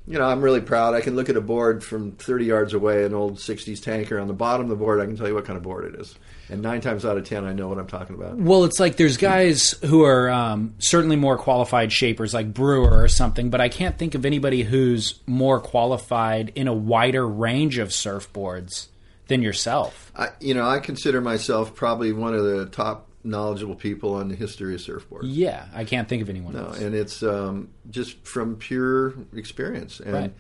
you 0.08 0.18
know, 0.18 0.26
I'm 0.26 0.42
really 0.42 0.62
proud. 0.62 0.96
I 0.96 1.02
can 1.02 1.16
look 1.16 1.30
at 1.30 1.38
a 1.38 1.42
board 1.42 1.84
from 1.84 2.14
30 2.14 2.46
yards 2.46 2.74
away, 2.74 3.06
an 3.06 3.14
old 3.14 3.38
60s 3.38 3.82
tanker. 3.82 4.20
On 4.20 4.28
the 4.28 4.34
bottom 4.34 4.64
of 4.64 4.70
the 4.70 4.76
board, 4.76 5.00
I 5.00 5.06
can 5.06 5.16
tell 5.16 5.28
you 5.28 5.36
what 5.36 5.46
kind 5.46 5.58
of 5.58 5.64
board 5.64 5.94
it 5.94 6.00
is. 6.00 6.16
And 6.50 6.62
nine 6.62 6.82
times 6.82 7.06
out 7.06 7.18
of 7.18 7.24
10, 7.24 7.46
I 7.46 7.54
know 7.54 7.68
what 7.68 7.78
I'm 7.78 7.88
talking 7.88 8.16
about. 8.16 8.36
Well, 8.38 8.64
it's 8.64 8.80
like 8.80 8.98
there's 8.98 9.18
guys 9.18 9.72
who 9.86 10.04
are 10.04 10.30
um, 10.30 10.76
certainly 10.80 11.16
more 11.16 11.38
qualified 11.38 11.94
shapers, 11.94 12.34
like 12.34 12.54
Brewer 12.54 13.02
or 13.04 13.08
something, 13.08 13.50
but 13.50 13.62
I 13.62 13.70
can't 13.70 13.98
think 13.98 14.16
of 14.16 14.26
anybody 14.26 14.64
who's 14.64 15.20
more 15.28 15.60
qualified 15.60 16.52
in 16.56 16.68
a 16.68 16.74
wider 16.74 17.26
range 17.26 17.78
of 17.78 17.90
surfboards 17.90 18.88
than 19.28 19.42
yourself. 19.42 20.12
I, 20.16 20.30
you 20.40 20.56
know, 20.56 20.68
I 20.68 20.80
consider 20.80 21.22
myself 21.22 21.76
probably 21.76 22.12
one 22.12 22.34
of 22.34 22.44
the 22.44 22.66
top 22.66 23.08
knowledgeable 23.24 23.76
people 23.76 24.16
on 24.16 24.28
the 24.30 24.36
history 24.36 24.74
of 24.74 24.82
surfboards. 24.82 25.22
Yeah, 25.24 25.66
I 25.74 25.84
can't 25.86 26.08
think 26.10 26.22
of 26.22 26.30
anyone 26.30 26.54
No, 26.54 26.66
else. 26.68 26.80
and 26.80 26.96
it's 26.96 27.22
um, 27.24 27.70
just 27.90 28.26
from 28.26 28.56
pure 28.56 29.14
experience. 29.36 30.00
And 30.00 30.14
Right. 30.14 30.34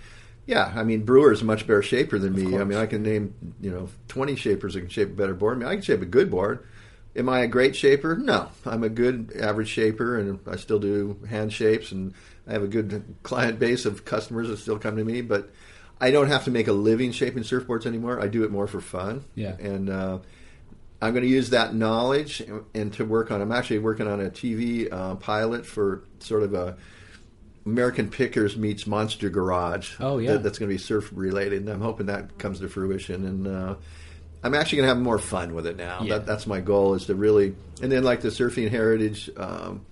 yeah, 0.47 0.71
I 0.75 0.83
mean, 0.83 1.03
Brewer's 1.05 1.41
a 1.41 1.45
much 1.45 1.67
better 1.67 1.81
shaper 1.83 2.17
than 2.19 2.33
me. 2.33 2.57
I 2.57 2.63
mean, 2.63 2.77
I 2.77 2.85
can 2.87 3.03
name 3.03 3.33
you 3.61 3.71
know 3.71 3.89
twenty 4.07 4.35
shapers 4.35 4.73
that 4.73 4.81
can 4.81 4.89
shape 4.89 5.09
a 5.09 5.13
better 5.13 5.33
board. 5.33 5.57
I 5.57 5.59
mean, 5.59 5.67
I 5.69 5.73
can 5.75 5.83
shape 5.83 6.01
a 6.01 6.05
good 6.05 6.31
board. 6.31 6.65
Am 7.15 7.27
I 7.27 7.39
a 7.41 7.47
great 7.47 7.75
shaper? 7.75 8.15
No, 8.15 8.49
I'm 8.65 8.83
a 8.83 8.89
good 8.89 9.33
average 9.39 9.67
shaper, 9.69 10.17
and 10.17 10.39
I 10.47 10.55
still 10.55 10.79
do 10.79 11.19
hand 11.29 11.51
shapes, 11.53 11.91
and 11.91 12.13
I 12.47 12.53
have 12.53 12.63
a 12.63 12.67
good 12.67 13.03
client 13.21 13.59
base 13.59 13.85
of 13.85 14.05
customers 14.05 14.47
that 14.47 14.57
still 14.57 14.79
come 14.79 14.95
to 14.95 15.03
me. 15.03 15.21
But 15.21 15.49
I 15.99 16.09
don't 16.09 16.27
have 16.27 16.45
to 16.45 16.51
make 16.51 16.67
a 16.67 16.73
living 16.73 17.11
shaping 17.11 17.43
surfboards 17.43 17.85
anymore. 17.85 18.19
I 18.21 18.27
do 18.27 18.43
it 18.43 18.49
more 18.51 18.65
for 18.67 18.81
fun. 18.81 19.25
Yeah. 19.35 19.55
and. 19.59 19.89
Uh, 19.89 20.17
I'm 21.01 21.13
going 21.13 21.23
to 21.23 21.29
use 21.29 21.49
that 21.49 21.73
knowledge 21.73 22.41
and, 22.41 22.63
and 22.75 22.93
to 22.93 23.05
work 23.05 23.31
on. 23.31 23.41
I'm 23.41 23.51
actually 23.51 23.79
working 23.79 24.07
on 24.07 24.21
a 24.21 24.29
TV 24.29 24.91
uh, 24.91 25.15
pilot 25.15 25.65
for 25.65 26.03
sort 26.19 26.43
of 26.43 26.53
a 26.53 26.77
American 27.65 28.09
Pickers 28.09 28.57
meets 28.57 28.85
Monster 28.87 29.29
Garage. 29.29 29.95
Oh, 29.99 30.17
yeah. 30.17 30.33
that- 30.33 30.43
that's 30.43 30.59
going 30.59 30.69
to 30.69 30.73
be 30.73 30.77
surf 30.79 31.09
related, 31.13 31.61
and 31.61 31.69
I'm 31.69 31.81
hoping 31.81 32.07
that 32.07 32.37
comes 32.37 32.59
to 32.59 32.69
fruition. 32.69 33.25
And 33.25 33.47
uh, 33.47 33.75
I'm 34.43 34.53
actually 34.55 34.77
going 34.77 34.89
to 34.89 34.95
have 34.95 35.03
more 35.03 35.19
fun 35.19 35.53
with 35.53 35.67
it 35.67 35.77
now. 35.77 36.01
Yeah. 36.03 36.17
That, 36.17 36.25
that's 36.25 36.47
my 36.47 36.59
goal 36.61 36.93
is 36.95 37.05
to 37.07 37.15
really. 37.15 37.55
And 37.81 37.91
then 37.91 38.03
like 38.03 38.21
the 38.21 38.29
Surfing 38.29 38.69
Heritage 38.69 39.29
um, 39.37 39.85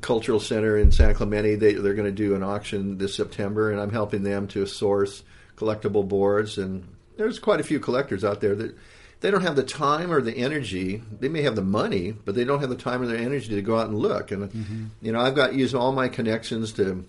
cultural 0.00 0.40
center 0.40 0.76
in 0.76 0.90
San 0.92 1.14
Clemente. 1.14 1.56
They, 1.56 1.74
they're 1.74 1.94
going 1.94 2.06
to 2.06 2.12
do 2.12 2.34
an 2.34 2.42
auction 2.42 2.98
this 2.98 3.14
September, 3.14 3.70
and 3.70 3.80
I'm 3.80 3.90
helping 3.92 4.22
them 4.22 4.48
to 4.48 4.66
source 4.66 5.22
collectible 5.56 6.06
boards. 6.06 6.58
And 6.58 6.86
there's 7.16 7.38
quite 7.38 7.60
a 7.60 7.64
few 7.64 7.78
collectors 7.80 8.24
out 8.24 8.40
there 8.40 8.54
that 8.56 8.74
they 9.24 9.30
don't 9.30 9.40
have 9.40 9.56
the 9.56 9.62
time 9.62 10.12
or 10.12 10.20
the 10.20 10.36
energy. 10.36 11.02
They 11.18 11.28
may 11.30 11.40
have 11.42 11.56
the 11.56 11.62
money, 11.62 12.12
but 12.12 12.34
they 12.34 12.44
don't 12.44 12.60
have 12.60 12.68
the 12.68 12.76
time 12.76 13.00
or 13.00 13.06
the 13.06 13.16
energy 13.18 13.48
to 13.54 13.62
go 13.62 13.78
out 13.78 13.88
and 13.88 13.98
look. 13.98 14.30
And 14.30 14.50
Mm-hmm. 14.50 14.84
you 15.00 15.12
know, 15.12 15.20
I've 15.20 15.34
got 15.34 15.54
used 15.54 15.74
all 15.74 15.92
my 15.92 16.08
connections 16.08 16.72
to 16.74 17.04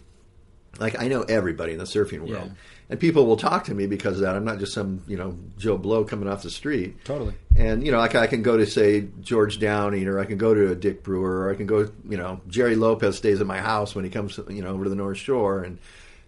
like 0.79 0.97
I 1.01 1.07
know 1.09 1.23
everybody 1.23 1.73
in 1.73 1.77
the 1.79 1.83
surfing 1.85 2.19
world, 2.19 2.31
Yeah. 2.31 2.47
and 2.89 2.99
people 2.99 3.25
will 3.25 3.35
talk 3.37 3.65
to 3.65 3.73
me 3.73 3.85
because 3.87 4.15
of 4.15 4.21
that. 4.21 4.35
I'm 4.35 4.43
not 4.45 4.59
just 4.59 4.73
some 4.73 5.03
you 5.07 5.17
know 5.17 5.37
Joe 5.57 5.77
Blow 5.77 6.03
coming 6.05 6.27
off 6.29 6.41
the 6.43 6.49
street. 6.49 7.03
Totally. 7.05 7.33
And 7.55 7.85
you 7.85 7.91
know, 7.91 7.97
like 7.99 8.15
I 8.15 8.27
can 8.27 8.41
go 8.43 8.55
to 8.57 8.65
say 8.65 9.07
George 9.21 9.59
Downing, 9.59 10.07
or 10.07 10.17
I 10.19 10.25
can 10.25 10.37
go 10.37 10.53
to 10.53 10.71
a 10.71 10.75
Dick 10.75 11.03
Brewer, 11.03 11.41
or 11.45 11.51
I 11.51 11.55
can 11.55 11.65
go. 11.67 11.89
You 12.09 12.17
know, 12.17 12.39
Gerry 12.47 12.75
Lopez 12.75 13.15
stays 13.17 13.39
at 13.41 13.47
my 13.47 13.59
house 13.59 13.93
when 13.95 14.03
he 14.05 14.09
comes, 14.09 14.39
you 14.49 14.61
know, 14.61 14.69
over 14.69 14.83
to 14.85 14.89
the 14.89 14.95
North 14.97 15.17
Shore, 15.17 15.63
and 15.63 15.79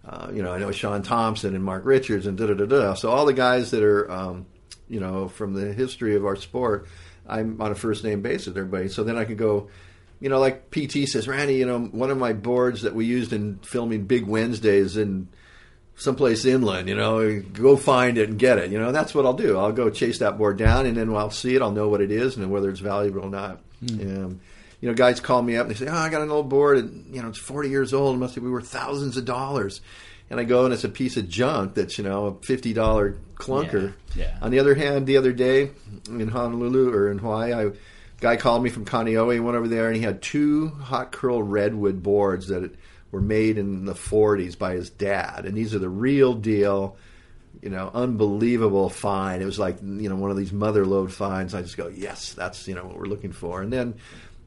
uh, 0.05 0.29
you 0.33 0.41
know, 0.43 0.53
I 0.53 0.59
know 0.59 0.71
Shaun 0.71 1.01
Tomson 1.01 1.53
and 1.55 1.63
Mark 1.63 1.83
Richards 1.85 2.25
and 2.27 2.37
da 2.37 2.47
da 2.47 2.53
da 2.53 2.65
da. 2.65 2.93
So 2.93 3.09
all 3.11 3.25
the 3.25 3.33
guys 3.33 3.71
that 3.71 3.83
are, 3.83 4.09
um, 4.09 4.45
you 4.89 4.99
know, 4.99 5.27
from 5.27 5.53
the 5.53 5.73
history 5.73 6.15
of 6.15 6.25
our 6.25 6.35
sport, 6.35 6.87
I'm 7.27 7.61
on 7.61 7.71
a 7.71 7.75
first 7.75 8.03
name 8.03 8.21
basis 8.21 8.47
with 8.47 8.57
everybody. 8.57 8.89
So 8.89 9.03
then 9.03 9.17
I 9.17 9.25
can 9.25 9.35
go. 9.35 9.69
You 10.19 10.29
know, 10.29 10.39
like 10.39 10.71
PT 10.71 11.07
says, 11.07 11.27
Randy. 11.27 11.55
You 11.55 11.67
know, 11.67 11.79
one 11.79 12.09
of 12.09 12.17
my 12.17 12.33
boards 12.33 12.81
that 12.81 12.95
we 12.95 13.05
used 13.05 13.33
in 13.33 13.59
filming 13.59 14.05
Big 14.05 14.25
Wednesdays 14.25 14.97
in 14.97 15.27
someplace 15.97 16.45
inland, 16.45 16.87
you 16.87 16.95
know, 16.95 17.39
go 17.39 17.75
find 17.75 18.17
it 18.17 18.29
and 18.29 18.39
get 18.39 18.57
it. 18.59 18.71
You 18.71 18.79
know, 18.79 18.91
that's 18.91 19.13
what 19.13 19.25
I'll 19.25 19.33
do. 19.33 19.57
I'll 19.57 19.71
go 19.71 19.89
chase 19.89 20.19
that 20.19 20.37
board 20.37 20.57
down, 20.57 20.85
and 20.85 20.95
then 20.95 21.13
I'll 21.15 21.31
see 21.31 21.55
it, 21.55 21.61
I'll 21.61 21.71
know 21.71 21.89
what 21.89 22.01
it 22.01 22.11
is 22.11 22.37
and 22.37 22.49
whether 22.51 22.69
it's 22.69 22.79
valuable 22.79 23.25
or 23.25 23.29
not. 23.29 23.59
Um, 23.89 24.39
you 24.79 24.87
know, 24.87 24.93
guys 24.93 25.19
call 25.19 25.41
me 25.41 25.57
up 25.57 25.67
and 25.67 25.75
they 25.75 25.85
say, 25.85 25.91
"Oh, 25.91 25.95
I 25.95 26.09
got 26.09 26.21
an 26.21 26.29
old 26.29 26.49
board, 26.49 26.77
and 26.77 27.13
you 27.13 27.21
know, 27.21 27.29
it's 27.29 27.39
40 27.39 27.69
years 27.69 27.93
old. 27.93 28.15
It 28.15 28.19
must 28.19 28.35
be 28.35 28.41
worth 28.41 28.67
thousands 28.67 29.17
of 29.17 29.25
dollars." 29.25 29.81
And 30.29 30.39
I 30.39 30.43
go 30.43 30.65
and 30.65 30.73
it's 30.73 30.83
a 30.83 30.89
piece 30.89 31.15
of 31.15 31.29
junk 31.29 31.75
that's 31.75 31.97
you 31.97 32.03
know 32.03 32.25
a 32.25 32.45
fifty 32.45 32.73
dollar 32.73 33.17
clunker. 33.35 33.93
Yeah, 34.15 34.25
yeah. 34.25 34.37
On 34.41 34.51
the 34.51 34.59
other 34.59 34.75
hand, 34.75 35.07
the 35.07 35.17
other 35.17 35.31
day 35.31 35.71
in 36.07 36.27
Honolulu 36.27 36.93
or 36.93 37.11
in 37.11 37.19
Hawaii, 37.19 37.53
I 37.53 37.71
guy 38.19 38.35
called 38.35 38.63
me 38.63 38.69
from 38.69 38.85
Kaneohe 38.85 39.33
He 39.33 39.39
went 39.39 39.57
over 39.57 39.67
there, 39.67 39.87
and 39.87 39.95
he 39.95 40.01
had 40.01 40.21
two 40.21 40.69
hot 40.69 41.11
curl 41.11 41.41
redwood 41.41 42.03
boards 42.03 42.47
that 42.47 42.75
were 43.11 43.21
made 43.21 43.57
in 43.57 43.85
the 43.85 43.93
40s 43.93 44.57
by 44.57 44.73
his 44.73 44.89
dad, 44.89 45.45
and 45.45 45.55
these 45.55 45.73
are 45.73 45.79
the 45.79 45.89
real 45.89 46.33
deal. 46.33 46.97
You 47.61 47.71
know, 47.71 47.89
unbelievable 47.91 48.89
find. 48.89 49.41
It 49.41 49.45
was 49.45 49.57
like 49.57 49.81
you 49.81 50.09
know 50.09 50.15
one 50.15 50.29
of 50.29 50.37
these 50.37 50.53
mother 50.53 50.85
lode 50.85 51.11
finds. 51.11 51.55
I 51.55 51.63
just 51.63 51.75
go, 51.77 51.87
yes, 51.87 52.33
that's 52.33 52.67
you 52.67 52.75
know 52.75 52.85
what 52.85 52.97
we're 52.97 53.07
looking 53.07 53.31
for. 53.31 53.61
And 53.61 53.73
then, 53.73 53.95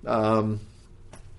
um, 0.07 0.61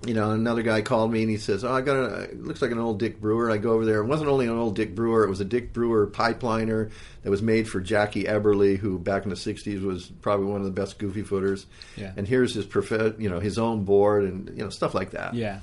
you 0.06 0.16
know, 0.16 0.32
another 0.32 0.64
guy 0.64 0.82
called 0.82 1.12
me 1.12 1.22
and 1.22 1.30
he 1.30 1.38
says, 1.38 1.64
"Oh, 1.64 1.72
I 1.72 1.82
got 1.82 1.96
a 1.96 2.22
it 2.24 2.44
looks 2.44 2.62
like 2.62 2.72
an 2.72 2.80
old 2.80 3.00
Dick 3.00 3.22
Brewer." 3.22 3.52
I 3.52 3.58
go 3.58 3.74
over 3.74 3.86
there. 3.86 4.00
It 4.00 4.06
wasn't 4.06 4.30
only 4.30 4.48
an 4.48 4.58
old 4.58 4.76
Dick 4.76 4.96
Brewer; 4.96 5.24
it 5.24 5.30
was 5.30 5.42
a 5.42 5.46
Dick 5.46 5.74
Brewer 5.74 6.08
pipeliner 6.08 6.90
that 7.22 7.30
was 7.30 7.42
made 7.42 7.70
for 7.70 7.80
Jackie 7.80 8.24
Eberle, 8.24 8.78
who 8.78 8.98
back 8.98 9.24
in 9.24 9.30
the 9.30 9.36
'60s 9.36 9.84
was 9.84 10.08
probably 10.22 10.48
one 10.48 10.62
of 10.62 10.66
the 10.66 10.72
best 10.72 10.98
goofy 10.98 11.22
footers. 11.22 11.68
Yeah. 11.96 12.14
And 12.18 12.28
here's 12.28 12.56
his 12.56 12.66
prof- 12.66 13.20
you 13.20 13.30
know, 13.30 13.40
his 13.40 13.60
own 13.60 13.84
board 13.84 14.24
and 14.24 14.50
you 14.50 14.64
know 14.64 14.70
stuff 14.70 14.96
like 14.96 15.12
that. 15.12 15.36
Yeah. 15.36 15.60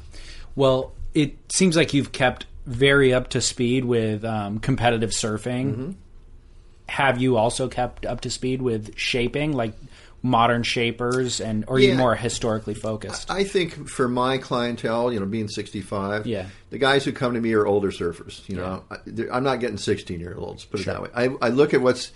Well, 0.54 0.92
it 1.14 1.36
seems 1.52 1.76
like 1.76 1.92
you've 1.92 2.12
kept 2.12 2.46
very 2.64 3.12
up 3.12 3.30
to 3.30 3.40
speed 3.40 3.84
with 3.84 4.24
um, 4.24 4.60
competitive 4.60 5.10
surfing. 5.10 5.72
Mm-hmm. 5.72 5.90
Have 6.90 7.20
you 7.20 7.36
also 7.36 7.68
kept 7.68 8.06
up 8.06 8.20
to 8.22 8.30
speed 8.30 8.62
with 8.62 8.96
shaping, 8.96 9.52
like 9.52 9.74
modern 10.22 10.62
shapers, 10.64 11.40
and 11.40 11.64
or 11.68 11.76
are 11.76 11.78
you 11.78 11.94
more 11.94 12.14
historically 12.14 12.74
focused? 12.74 13.30
I 13.30 13.44
think 13.44 13.88
for 13.88 14.08
my 14.08 14.38
clientele, 14.38 15.12
you 15.12 15.20
know, 15.20 15.26
being 15.26 15.48
65, 15.48 16.26
Yeah. 16.26 16.46
the 16.70 16.78
guys 16.78 17.04
who 17.04 17.12
come 17.12 17.34
to 17.34 17.40
me 17.40 17.52
are 17.52 17.66
older 17.66 17.90
surfers. 17.90 18.46
You 18.48 18.56
know, 18.56 18.84
I, 18.90 18.96
i'm 19.32 19.44
not 19.44 19.60
getting 19.60 19.76
16 19.78 20.18
year 20.18 20.34
olds. 20.36 20.64
Put 20.64 20.80
it 20.80 20.86
that 20.86 21.02
way. 21.02 21.08
I, 21.14 21.28
I 21.40 21.48
look 21.50 21.72
at 21.72 21.80
what's, 21.80 22.10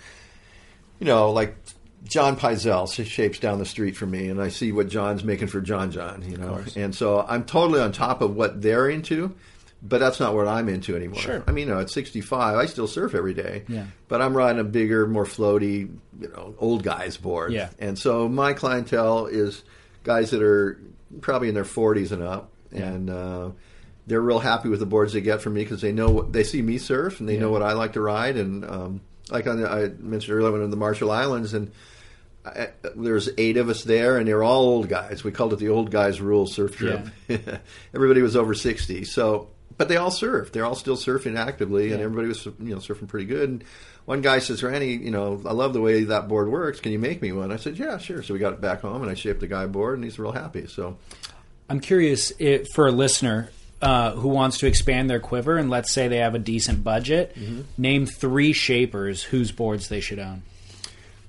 you 0.99 1.07
know, 1.07 1.31
like 1.31 1.57
John 2.05 2.37
Pyzel 2.37 2.89
shapes 3.05 3.39
down 3.39 3.61
the 3.61 3.65
street 3.67 3.97
from 3.97 4.11
me, 4.11 4.29
and 4.29 4.43
I 4.43 4.49
see 4.49 4.73
what 4.73 4.89
John's 4.89 5.23
making 5.23 5.47
for 5.47 5.61
John 5.61 5.93
John. 5.93 6.25
You 6.29 6.37
know, 6.37 6.61
and 6.75 6.93
so 6.95 7.25
I'm 7.29 7.45
totally 7.45 7.81
on 7.81 7.93
top 7.93 8.21
of 8.21 8.35
what 8.35 8.61
they're 8.61 8.89
into. 8.91 9.35
But 9.85 9.99
that's 9.99 10.21
not 10.21 10.35
what 10.35 10.47
I'm 10.47 10.69
into 10.69 10.95
anymore. 10.95 11.21
Sure. 11.21 11.45
I 11.47 11.51
mean, 11.51 11.67
you 11.67 11.75
know, 11.75 11.81
at 11.81 11.91
65, 11.91 12.57
I 12.57 12.67
still 12.67 12.87
surf 12.87 13.17
every 13.17 13.35
day. 13.35 13.65
Yeah. 13.67 13.87
But 14.07 14.23
I'm 14.23 14.37
riding 14.37 14.61
a 14.61 14.65
bigger, 14.65 15.09
more 15.09 15.25
floaty, 15.25 15.91
you 16.21 16.29
know, 16.29 16.55
old 16.59 16.85
guys 16.85 17.17
board. 17.17 17.53
Yeah. 17.53 17.69
And 17.81 17.99
so 17.99 18.29
my 18.29 18.53
clientele 18.53 19.27
is 19.27 19.65
guys 20.05 20.31
that 20.31 20.43
are 20.43 20.81
probably 21.21 21.49
in 21.49 21.55
their 21.55 21.65
40s 21.65 22.13
and 22.13 22.23
up, 22.23 22.51
and 22.71 23.11
uh, 23.11 23.51
they're 24.07 24.21
real 24.21 24.39
happy 24.39 24.69
with 24.69 24.81
the 24.81 24.87
boards 24.87 25.13
they 25.13 25.21
get 25.21 25.43
from 25.43 25.55
me 25.55 25.63
because 25.63 25.81
they 25.81 25.93
know 25.93 26.11
what, 26.11 26.33
they 26.33 26.45
see 26.45 26.63
me 26.63 26.79
surf 26.79 27.21
and 27.21 27.29
they 27.29 27.37
know 27.37 27.51
what 27.51 27.63
I 27.63 27.73
like 27.73 27.95
to 27.95 28.01
ride. 28.01 28.37
And 28.37 28.65
um, 28.65 29.01
like 29.31 29.47
on 29.47 29.61
the, 29.61 29.69
I 29.69 29.89
mentioned 29.89 30.37
earlier, 30.37 30.53
when 30.53 30.63
in 30.63 30.71
the 30.71 30.77
Marshall 30.77 31.11
Islands, 31.11 31.55
and 31.55 31.73
I, 32.45 32.69
there's 32.97 33.31
eight 33.37 33.57
of 33.57 33.69
us 33.69 33.85
there, 33.85 34.17
and 34.17 34.27
they 34.29 34.35
were 34.35 34.45
all 34.45 34.63
old 34.63 34.89
guys. 34.89 35.25
We 35.25 35.33
called 35.33 35.53
it 35.53 35.59
the 35.59 35.69
old 35.69 35.91
guys 35.91 36.21
rule 36.21 36.47
surf 36.47 36.77
trip. 36.77 37.09
everybody 37.95 38.23
was 38.23 38.37
over 38.37 38.55
60, 38.55 39.05
so. 39.05 39.49
But 39.83 39.89
they 39.89 39.97
all 39.97 40.13
surf. 40.13 40.53
They're 40.53 40.65
all 40.65 40.77
still 40.77 40.95
surfing 40.97 41.37
actively, 41.37 41.91
and 41.93 42.01
everybody 42.01 42.29
was 42.29 42.45
you 42.47 42.55
know 42.59 42.77
surfing 42.77 43.09
pretty 43.09 43.27
good. 43.27 43.49
And 43.51 43.65
one 44.05 44.21
guy 44.21 44.39
says, 44.39 44.63
"Randy, 44.63 44.93
you 44.93 45.11
know, 45.11 45.43
I 45.45 45.53
love 45.53 45.73
the 45.73 45.81
way 45.81 46.05
that 46.05 46.29
board 46.29 46.49
works. 46.49 46.79
Can 46.79 46.93
you 46.93 47.01
make 47.01 47.21
me 47.21 47.33
one?" 47.33 47.51
I 47.51 47.57
said, 47.57 47.77
"Yeah, 47.81 47.99
sure." 47.99 48.23
So 48.23 48.33
we 48.33 48.39
got 48.39 48.53
it 48.53 48.61
back 48.61 48.83
home, 48.83 49.03
and 49.03 49.11
I 49.11 49.15
shaped 49.15 49.41
the 49.41 49.49
guy 49.49 49.67
board, 49.67 49.97
and 49.97 50.05
he's 50.05 50.21
real 50.21 50.31
happy. 50.31 50.69
So 50.69 50.99
I'm 51.69 51.81
curious 51.81 52.33
if, 52.39 52.69
for 52.77 52.87
a 52.87 52.93
listener 52.93 53.51
uh, 53.81 54.13
who 54.13 54.29
wants 54.29 54.59
to 54.59 54.69
expand 54.69 55.11
their 55.11 55.19
quiver, 55.19 55.57
and 55.59 55.69
let's 55.69 55.93
say 55.93 56.07
they 56.07 56.19
have 56.19 56.37
a 56.37 56.39
decent 56.39 56.85
budget, 56.85 57.35
Mm-hmm. 57.35 57.63
name 57.77 58.07
three 58.07 58.53
shapers 58.53 59.25
whose 59.25 59.51
boards 59.51 59.89
they 59.89 59.99
should 60.01 60.21
own. 60.21 60.43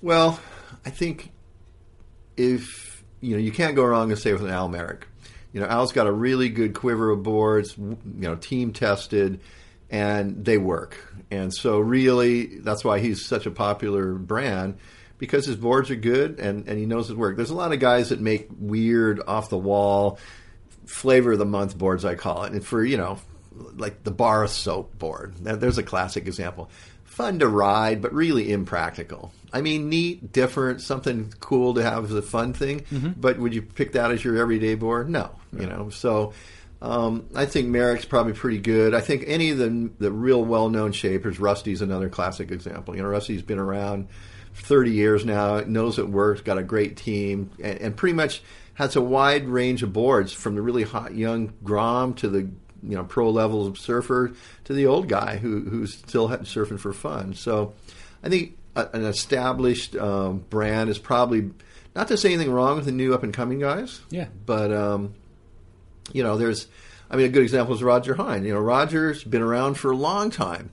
Well, 0.04 0.40
I 0.86 0.92
think 0.92 1.32
if 2.38 3.04
you 3.20 3.32
know, 3.36 3.42
you 3.42 3.52
can't 3.52 3.76
go 3.76 3.84
wrong 3.84 4.12
and 4.12 4.20
say 4.20 4.32
with 4.32 4.44
an 4.44 4.50
Al 4.52 4.68
Merrick. 4.70 5.08
You 5.54 5.62
know, 5.62 5.68
Al's 5.68 5.92
got 5.92 6.08
a 6.08 6.12
really 6.12 6.50
good 6.50 6.74
quiver 6.74 7.12
of 7.12 7.24
boards. 7.24 7.78
You 7.78 7.98
know, 8.14 8.36
team 8.36 8.74
tested, 8.74 9.40
and 9.90 10.44
they 10.44 10.58
work. 10.58 11.14
And 11.32 11.54
so, 11.54 11.80
really, 11.80 12.60
that's 12.60 12.84
why 12.84 13.00
he's 13.00 13.26
such 13.26 13.46
a 13.46 13.52
popular 13.52 14.14
brand 14.14 14.78
because 15.18 15.46
his 15.46 15.56
boards 15.56 15.90
are 15.90 15.96
good 15.96 16.40
and, 16.40 16.68
and 16.68 16.78
he 16.78 16.86
knows 16.86 17.08
his 17.08 17.16
work. 17.16 17.38
There's 17.38 17.50
a 17.50 17.56
lot 17.56 17.72
of 17.72 17.80
guys 17.80 18.10
that 18.10 18.20
make 18.20 18.50
weird, 18.60 19.22
off 19.26 19.50
the 19.50 19.58
wall, 19.58 20.20
flavor 20.86 21.32
of 21.32 21.40
the 21.40 21.46
month 21.46 21.78
boards, 21.78 22.04
I 22.04 22.16
call 22.16 22.44
it. 22.44 22.52
And 22.52 22.66
for, 22.66 22.84
you 22.84 22.98
know, 22.98 23.20
like 23.56 24.04
the 24.04 24.12
bar 24.12 24.48
soap 24.48 24.98
board. 24.98 25.36
There's 25.38 25.78
a 25.78 25.84
classic 25.84 26.28
example. 26.28 26.70
Fun 27.14 27.38
to 27.40 27.48
ride, 27.48 28.02
but 28.02 28.12
really 28.12 28.52
impractical. 28.52 29.32
I 29.54 29.62
mean, 29.62 29.88
neat, 29.88 30.32
different, 30.32 30.82
something 30.82 31.32
cool 31.40 31.76
to 31.76 31.84
have 31.84 32.06
as 32.06 32.14
a 32.14 32.24
fun 32.24 32.54
thing. 32.54 32.86
But 33.16 33.38
would 33.38 33.54
you 33.54 33.62
pick 33.62 33.92
that 33.92 34.10
as 34.10 34.24
your 34.24 34.36
everyday 34.38 34.74
board? 34.74 35.12
No, 35.12 35.30
you 35.56 35.68
know. 35.68 35.92
So 35.92 36.34
um, 36.82 37.28
I 37.36 37.46
think 37.46 37.68
Merrick's 37.68 38.06
probably 38.06 38.34
pretty 38.34 38.58
good. 38.58 38.96
I 38.96 39.00
think 39.02 39.26
any 39.28 39.52
of 39.52 39.60
the 39.60 39.92
the 40.00 40.12
real 40.12 40.44
well 40.44 40.70
known 40.70 40.92
shapers, 40.92 41.40
Rusty's 41.40 41.84
another 41.84 42.10
classic 42.10 42.50
example. 42.50 42.96
You 42.96 43.04
know, 43.04 43.10
Rusty's 43.10 43.44
been 43.44 43.60
around 43.60 44.08
30 44.56 44.92
years 44.92 45.24
now, 45.24 45.60
knows 45.60 46.00
it 46.00 46.10
works, 46.10 46.42
got 46.42 46.58
a 46.58 46.64
great 46.64 46.98
team, 46.98 47.52
and, 47.62 47.78
and 47.80 47.96
pretty 47.96 48.14
much 48.14 48.42
has 48.74 48.96
a 48.96 49.02
wide 49.02 49.48
range 49.48 49.84
of 49.84 49.94
boards 49.94 50.34
from 50.34 50.56
the 50.56 50.62
really 50.64 50.82
hot 50.82 51.14
young 51.14 51.54
Grom 51.64 52.16
to 52.16 52.28
the 52.28 52.50
you 52.84 52.96
know 52.96 53.04
pro 53.04 53.30
levels 53.30 53.68
of 53.68 53.78
surfer 53.78 54.34
to 54.66 54.74
the 54.74 54.86
old 54.88 55.08
guy 55.08 55.38
who 55.38 55.62
who's 55.62 55.94
still 55.94 56.30
surfing 56.30 56.80
for 56.80 56.94
fun. 56.94 57.34
So 57.34 57.74
I 58.24 58.30
think 58.30 58.58
a, 58.76 58.88
an 58.94 59.06
established 59.06 59.96
um, 59.96 60.40
brand 60.50 60.90
is 60.90 61.00
probably 61.00 61.52
not 61.96 62.08
to 62.10 62.18
say 62.18 62.34
anything 62.34 62.52
wrong 62.52 62.76
with 62.76 62.86
the 62.86 62.92
new 62.92 63.14
up 63.14 63.24
and 63.24 63.34
coming 63.34 63.60
guys. 63.60 64.02
Yeah. 64.10 64.28
but 64.46 64.72
um, 64.72 65.14
you 66.12 66.24
know, 66.24 66.38
there's, 66.38 66.68
I 67.10 67.16
mean, 67.16 67.28
a 67.28 67.30
good 67.30 67.44
example 67.44 67.76
is 67.76 67.84
Roger 67.84 68.16
Hine. 68.16 68.44
You 68.46 68.54
know, 68.54 68.60
Roger's 68.60 69.24
been 69.24 69.42
around 69.42 69.76
for 69.76 69.92
a 69.92 69.96
long 69.96 70.30
time, 70.30 70.72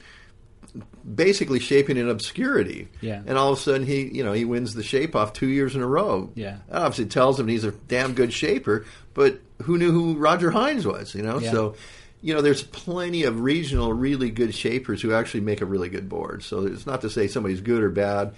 basically 1.14 1.60
shaping 1.60 1.96
in 1.96 2.08
obscurity. 2.08 2.88
Yeah. 3.00 3.22
And 3.26 3.36
all 3.38 3.52
of 3.52 3.58
a 3.58 3.60
sudden, 3.60 3.86
he, 3.86 4.08
you 4.08 4.24
know, 4.24 4.32
he 4.32 4.44
wins 4.44 4.74
the 4.74 4.82
shape 4.82 5.14
off 5.14 5.32
two 5.32 5.48
years 5.48 5.76
in 5.76 5.82
a 5.82 5.86
row. 5.86 6.30
Yeah. 6.34 6.58
That 6.68 6.82
obviously 6.82 7.06
tells 7.06 7.38
him 7.38 7.48
he's 7.48 7.64
a 7.64 7.72
damn 7.72 8.14
good 8.14 8.32
shaper, 8.32 8.86
but 9.14 9.40
who 9.62 9.78
knew 9.78 9.92
who 9.92 10.16
Roger 10.16 10.50
Hinds 10.50 10.86
was, 10.86 11.14
you 11.14 11.22
know? 11.22 11.38
Yeah. 11.38 11.50
So, 11.50 11.74
you 12.22 12.34
know, 12.34 12.42
there's 12.42 12.62
plenty 12.62 13.24
of 13.24 13.40
regional, 13.40 13.92
really 13.92 14.30
good 14.30 14.54
shapers 14.54 15.00
who 15.00 15.12
actually 15.12 15.40
make 15.40 15.60
a 15.60 15.66
really 15.66 15.88
good 15.88 16.08
board. 16.08 16.42
So 16.42 16.66
it's 16.66 16.86
not 16.86 17.00
to 17.02 17.10
say 17.10 17.28
somebody's 17.28 17.60
good 17.60 17.82
or 17.82 17.90
bad. 17.90 18.34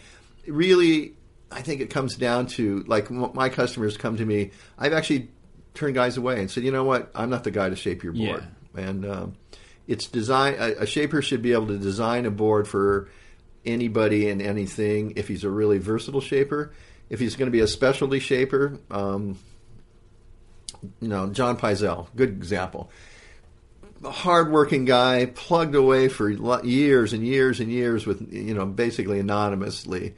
Really, 0.46 1.14
I 1.50 1.62
think 1.62 1.80
it 1.80 1.90
comes 1.90 2.16
down 2.16 2.46
to 2.48 2.84
like 2.86 3.10
my 3.10 3.48
customers 3.48 3.96
come 3.96 4.16
to 4.16 4.24
me. 4.24 4.52
I've 4.78 4.92
actually 4.92 5.30
turned 5.74 5.94
guys 5.94 6.16
away 6.16 6.38
and 6.40 6.50
said, 6.50 6.64
you 6.64 6.70
know 6.70 6.84
what, 6.84 7.10
I'm 7.14 7.30
not 7.30 7.44
the 7.44 7.50
guy 7.50 7.68
to 7.68 7.76
shape 7.76 8.02
your 8.02 8.12
board. 8.12 8.44
And 8.74 9.04
um, 9.04 9.36
it's 9.86 10.06
design. 10.06 10.54
A, 10.58 10.82
a 10.82 10.86
shaper 10.86 11.20
should 11.22 11.42
be 11.42 11.52
able 11.52 11.68
to 11.68 11.78
design 11.78 12.24
a 12.26 12.30
board 12.30 12.68
for 12.68 13.08
anybody 13.64 14.28
and 14.28 14.40
anything. 14.40 15.14
If 15.16 15.28
he's 15.28 15.44
a 15.44 15.50
really 15.50 15.78
versatile 15.78 16.20
shaper, 16.20 16.72
if 17.10 17.20
he's 17.20 17.36
going 17.36 17.46
to 17.46 17.52
be 17.52 17.60
a 17.60 17.66
specialty 17.66 18.20
shaper, 18.20 18.78
um, 18.90 19.38
you 21.00 21.08
know, 21.08 21.28
John 21.28 21.56
Pyzel, 21.56 22.08
good 22.16 22.30
example. 22.30 22.90
Hardworking 24.04 24.84
guy, 24.84 25.26
plugged 25.26 25.74
away 25.74 26.08
for 26.08 26.28
years 26.64 27.12
and 27.12 27.24
years 27.26 27.60
and 27.60 27.70
years 27.70 28.06
with, 28.06 28.32
you 28.32 28.54
know, 28.54 28.66
basically 28.66 29.18
anonymously. 29.20 30.14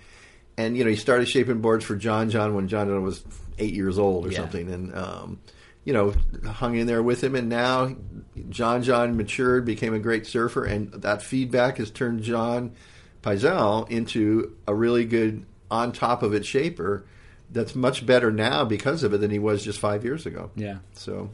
And, 0.57 0.77
you 0.77 0.85
know, 0.85 0.91
he 0.91 0.97
started 0.97 1.27
shaping 1.29 1.61
boards 1.61 1.85
for 1.85 1.97
John 1.97 2.31
John 2.31 2.55
when 2.55 2.69
John 2.69 2.87
John 2.89 3.03
was 3.03 3.25
eight 3.59 3.75
years 3.75 3.99
old 3.99 4.27
or 4.27 4.31
Yeah. 4.31 4.39
something. 4.39 4.71
And, 4.73 4.95
um, 4.95 5.39
you 5.85 5.93
know, 5.93 6.15
hung 6.47 6.77
in 6.77 6.87
there 6.87 7.03
with 7.03 7.23
him. 7.23 7.35
And 7.35 7.49
now 7.49 7.95
John 8.49 8.83
John 8.83 9.17
matured, 9.17 9.65
became 9.65 9.93
a 9.93 9.99
great 9.99 10.27
surfer. 10.27 10.65
And 10.65 10.93
that 10.93 11.23
feedback 11.23 11.77
has 11.79 11.91
turned 11.91 12.23
John 12.23 12.73
Pyzel 13.23 13.91
into 13.91 14.55
a 14.67 14.75
really 14.75 15.05
good, 15.05 15.45
on 15.71 15.93
top 15.93 16.23
of 16.23 16.33
it 16.35 16.47
shaper 16.47 17.05
that's 17.51 17.75
much 17.75 18.07
better 18.07 18.31
now 18.33 18.65
because 18.65 19.03
of 19.03 19.13
it 19.13 19.19
than 19.19 19.31
he 19.31 19.39
was 19.39 19.63
just 19.65 19.79
five 19.79 20.05
years 20.05 20.25
ago. 20.25 20.51
Yeah. 20.57 20.79
So, 20.95 21.31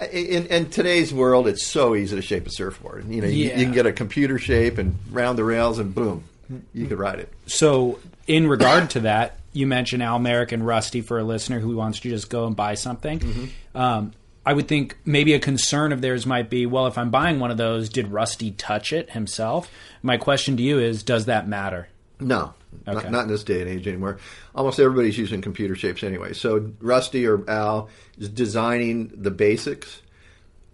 in, 0.00 0.46
in 0.46 0.70
today's 0.70 1.12
world, 1.14 1.46
it's 1.48 1.64
so 1.66 1.94
easy 1.94 2.16
to 2.16 2.22
shape 2.22 2.46
a 2.46 2.50
surfboard. 2.50 3.08
You 3.08 3.20
know, 3.22 3.28
you, 3.28 3.48
Yeah. 3.48 3.58
you 3.58 3.64
can 3.64 3.74
get 3.74 3.86
a 3.86 3.92
computer 3.92 4.38
shape 4.38 4.78
and 4.78 4.96
round 5.10 5.38
the 5.38 5.44
rails, 5.44 5.78
and 5.78 5.94
boom, 5.94 6.24
you 6.72 6.86
could 6.86 6.98
ride 6.98 7.20
it. 7.20 7.32
So, 7.46 7.98
in 8.26 8.46
regard 8.48 8.90
to 8.90 9.00
that, 9.00 9.38
you 9.52 9.66
mentioned 9.66 10.02
Al 10.02 10.18
Merrick 10.18 10.52
and 10.52 10.66
Rusty 10.66 11.00
for 11.00 11.18
a 11.18 11.24
listener 11.24 11.60
who 11.60 11.76
wants 11.76 12.00
to 12.00 12.08
just 12.10 12.28
go 12.28 12.46
and 12.46 12.56
buy 12.56 12.74
something. 12.74 13.20
Mm-hmm. 13.20 13.78
Um, 13.78 14.12
I 14.46 14.52
would 14.52 14.68
think 14.68 14.96
maybe 15.06 15.32
a 15.32 15.38
concern 15.38 15.92
of 15.92 16.00
theirs 16.02 16.26
might 16.26 16.50
be, 16.50 16.66
well, 16.66 16.86
if 16.86 16.98
I'm 16.98 17.10
buying 17.10 17.38
one 17.40 17.50
of 17.50 17.56
those, 17.56 17.88
did 17.88 18.08
Rusty 18.08 18.50
touch 18.50 18.92
it 18.92 19.10
himself? 19.10 19.70
My 20.02 20.16
question 20.18 20.56
to 20.58 20.62
you 20.62 20.78
is, 20.80 21.02
does 21.02 21.26
that 21.26 21.48
matter? 21.48 21.88
No, 22.20 22.54
Okay. 22.88 22.94
not, 22.94 23.10
not 23.10 23.22
in 23.24 23.28
this 23.28 23.44
day 23.44 23.60
and 23.60 23.68
age 23.70 23.86
anymore. 23.86 24.18
Almost 24.54 24.78
everybody's 24.80 25.16
using 25.18 25.40
computer 25.40 25.74
shapes 25.74 26.02
anyway. 26.02 26.32
So 26.32 26.72
Rusty 26.80 27.26
or 27.26 27.48
Al 27.48 27.88
is 28.18 28.28
designing 28.28 29.10
the 29.14 29.30
basics, 29.30 30.00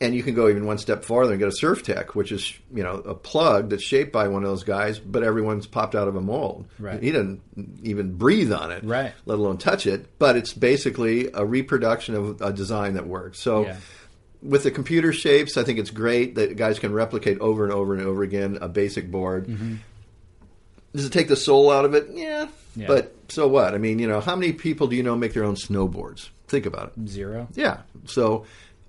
and 0.00 0.14
you 0.14 0.22
can 0.22 0.34
go 0.34 0.48
even 0.48 0.64
one 0.64 0.78
step 0.78 1.04
farther 1.04 1.32
and 1.32 1.38
get 1.38 1.48
a 1.48 1.50
Surftech, 1.52 2.14
which 2.14 2.32
is 2.32 2.54
you 2.74 2.82
know 2.82 2.94
a 2.94 3.14
plug 3.14 3.70
that's 3.70 3.82
shaped 3.84 4.12
by 4.12 4.28
one 4.28 4.42
of 4.44 4.48
those 4.48 4.64
guys, 4.64 4.98
but 4.98 5.22
everyone's 5.22 5.66
popped 5.66 5.94
out 5.94 6.08
of 6.08 6.16
a 6.16 6.20
mold. 6.22 6.66
Right. 6.78 7.02
He 7.02 7.10
didn't 7.10 7.40
even 7.82 8.14
breathe 8.14 8.52
on 8.52 8.70
it, 8.70 8.82
Right. 8.84 9.12
Let 9.26 9.38
alone 9.38 9.58
touch 9.58 9.86
it. 9.86 10.06
But 10.18 10.36
it's 10.36 10.52
basically 10.54 11.30
a 11.34 11.44
reproduction 11.44 12.14
of 12.14 12.40
a 12.40 12.52
design 12.52 12.94
that 12.94 13.06
works. 13.06 13.38
So. 13.40 13.64
Yeah. 13.66 13.76
With 14.42 14.62
the 14.62 14.70
computer 14.70 15.12
shapes, 15.12 15.58
I 15.58 15.64
think 15.64 15.78
it's 15.78 15.90
great 15.90 16.36
that 16.36 16.56
guys 16.56 16.78
can 16.78 16.94
replicate 16.94 17.38
over 17.40 17.62
and 17.64 17.74
over 17.74 17.92
and 17.92 18.02
over 18.02 18.22
again 18.22 18.56
a 18.62 18.70
basic 18.70 19.10
board. 19.10 19.46
Mm-hmm. 19.46 19.74
Does 20.94 21.04
it 21.04 21.12
take 21.12 21.28
the 21.28 21.36
soul 21.36 21.70
out 21.70 21.84
of 21.84 21.94
it? 21.94 22.08
Yeah. 22.12 22.48
Yeah. 22.76 22.86
But 22.86 23.14
so 23.28 23.48
what? 23.48 23.74
I 23.74 23.78
mean, 23.78 23.98
you 23.98 24.08
know, 24.08 24.20
how 24.20 24.36
many 24.36 24.52
people 24.52 24.86
do 24.86 24.96
you 24.96 25.02
know 25.02 25.16
make 25.16 25.34
their 25.34 25.44
own 25.44 25.56
snowboards? 25.56 26.30
Think 26.48 26.66
about 26.66 26.92
it. 26.96 27.08
Zero. 27.08 27.48
Yeah. 27.54 27.78
So 28.06 28.46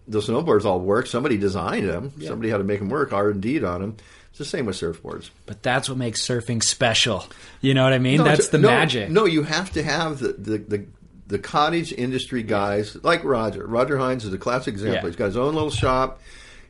the 0.08 0.20
snowboards 0.20 0.66
all 0.66 0.80
work. 0.80 1.08
Somebody 1.08 1.38
designed 1.38 1.88
them. 1.88 2.12
Somebody 2.22 2.50
had 2.50 2.58
to 2.58 2.64
make 2.64 2.80
them 2.80 2.90
work. 2.90 3.14
R 3.14 3.30
and 3.30 3.42
D 3.42 3.64
on 3.64 3.82
them. 3.82 3.98
It's 4.30 4.40
the 4.40 4.46
same 4.46 4.66
with 4.66 4.78
surfboards. 4.78 5.30
But 5.46 5.62
that's 5.62 5.90
what 5.90 5.98
makes 5.98 6.26
surfing 6.26 6.64
special. 6.64 7.26
You 7.60 7.74
know 7.74 7.84
what 7.84 7.94
I 7.94 8.00
mean? 8.00 8.20
No, 8.20 8.24
that's 8.24 8.48
the 8.48 8.60
no, 8.60 8.70
magic. 8.70 9.10
No, 9.10 9.26
you 9.26 9.44
have 9.44 9.74
to 9.74 9.84
have 9.84 10.20
the, 10.20 10.34
the, 10.34 10.58
the, 10.58 10.86
the 11.28 11.40
cottage 11.40 11.92
industry 11.92 12.42
guys 12.42 12.96
like 13.04 13.24
Roger. 13.26 13.68
Roger 13.68 13.98
Hinds 13.98 14.24
is 14.24 14.34
a 14.34 14.38
classic 14.38 14.74
example. 14.74 15.02
Yeah. 15.02 15.08
He's 15.08 15.16
got 15.18 15.26
his 15.26 15.38
own 15.38 15.54
little 15.54 15.70
shop. 15.70 16.22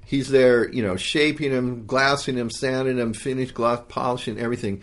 He's 0.06 0.30
there, 0.30 0.70
you 0.70 0.82
know, 0.82 0.98
shaping 0.98 1.52
them, 1.52 1.86
glassing 1.86 2.36
them, 2.36 2.50
sanding 2.50 2.98
them, 2.98 3.14
finished 3.14 3.54
glass, 3.54 3.82
polishing 3.88 4.40
everything. 4.40 4.82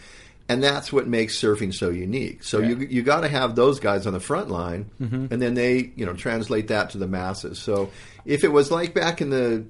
And 0.50 0.62
that's 0.62 0.90
what 0.92 1.06
makes 1.06 1.38
surfing 1.38 1.74
so 1.74 1.90
unique. 1.90 2.42
So 2.42 2.60
you 2.60 2.76
you 2.78 3.02
got 3.02 3.20
to 3.20 3.28
have 3.28 3.54
those 3.54 3.80
guys 3.80 4.06
on 4.06 4.14
the 4.14 4.20
front 4.20 4.50
line, 4.50 4.90
Mm-hmm. 5.00 5.26
and 5.32 5.42
then 5.42 5.54
they 5.54 5.92
you 5.94 6.06
know 6.06 6.14
translate 6.14 6.68
that 6.68 6.90
to 6.90 6.98
the 6.98 7.06
masses. 7.06 7.58
So 7.58 7.90
if 8.24 8.44
it 8.44 8.48
was 8.52 8.70
like 8.70 8.94
back 8.94 9.20
in 9.20 9.28
the 9.30 9.66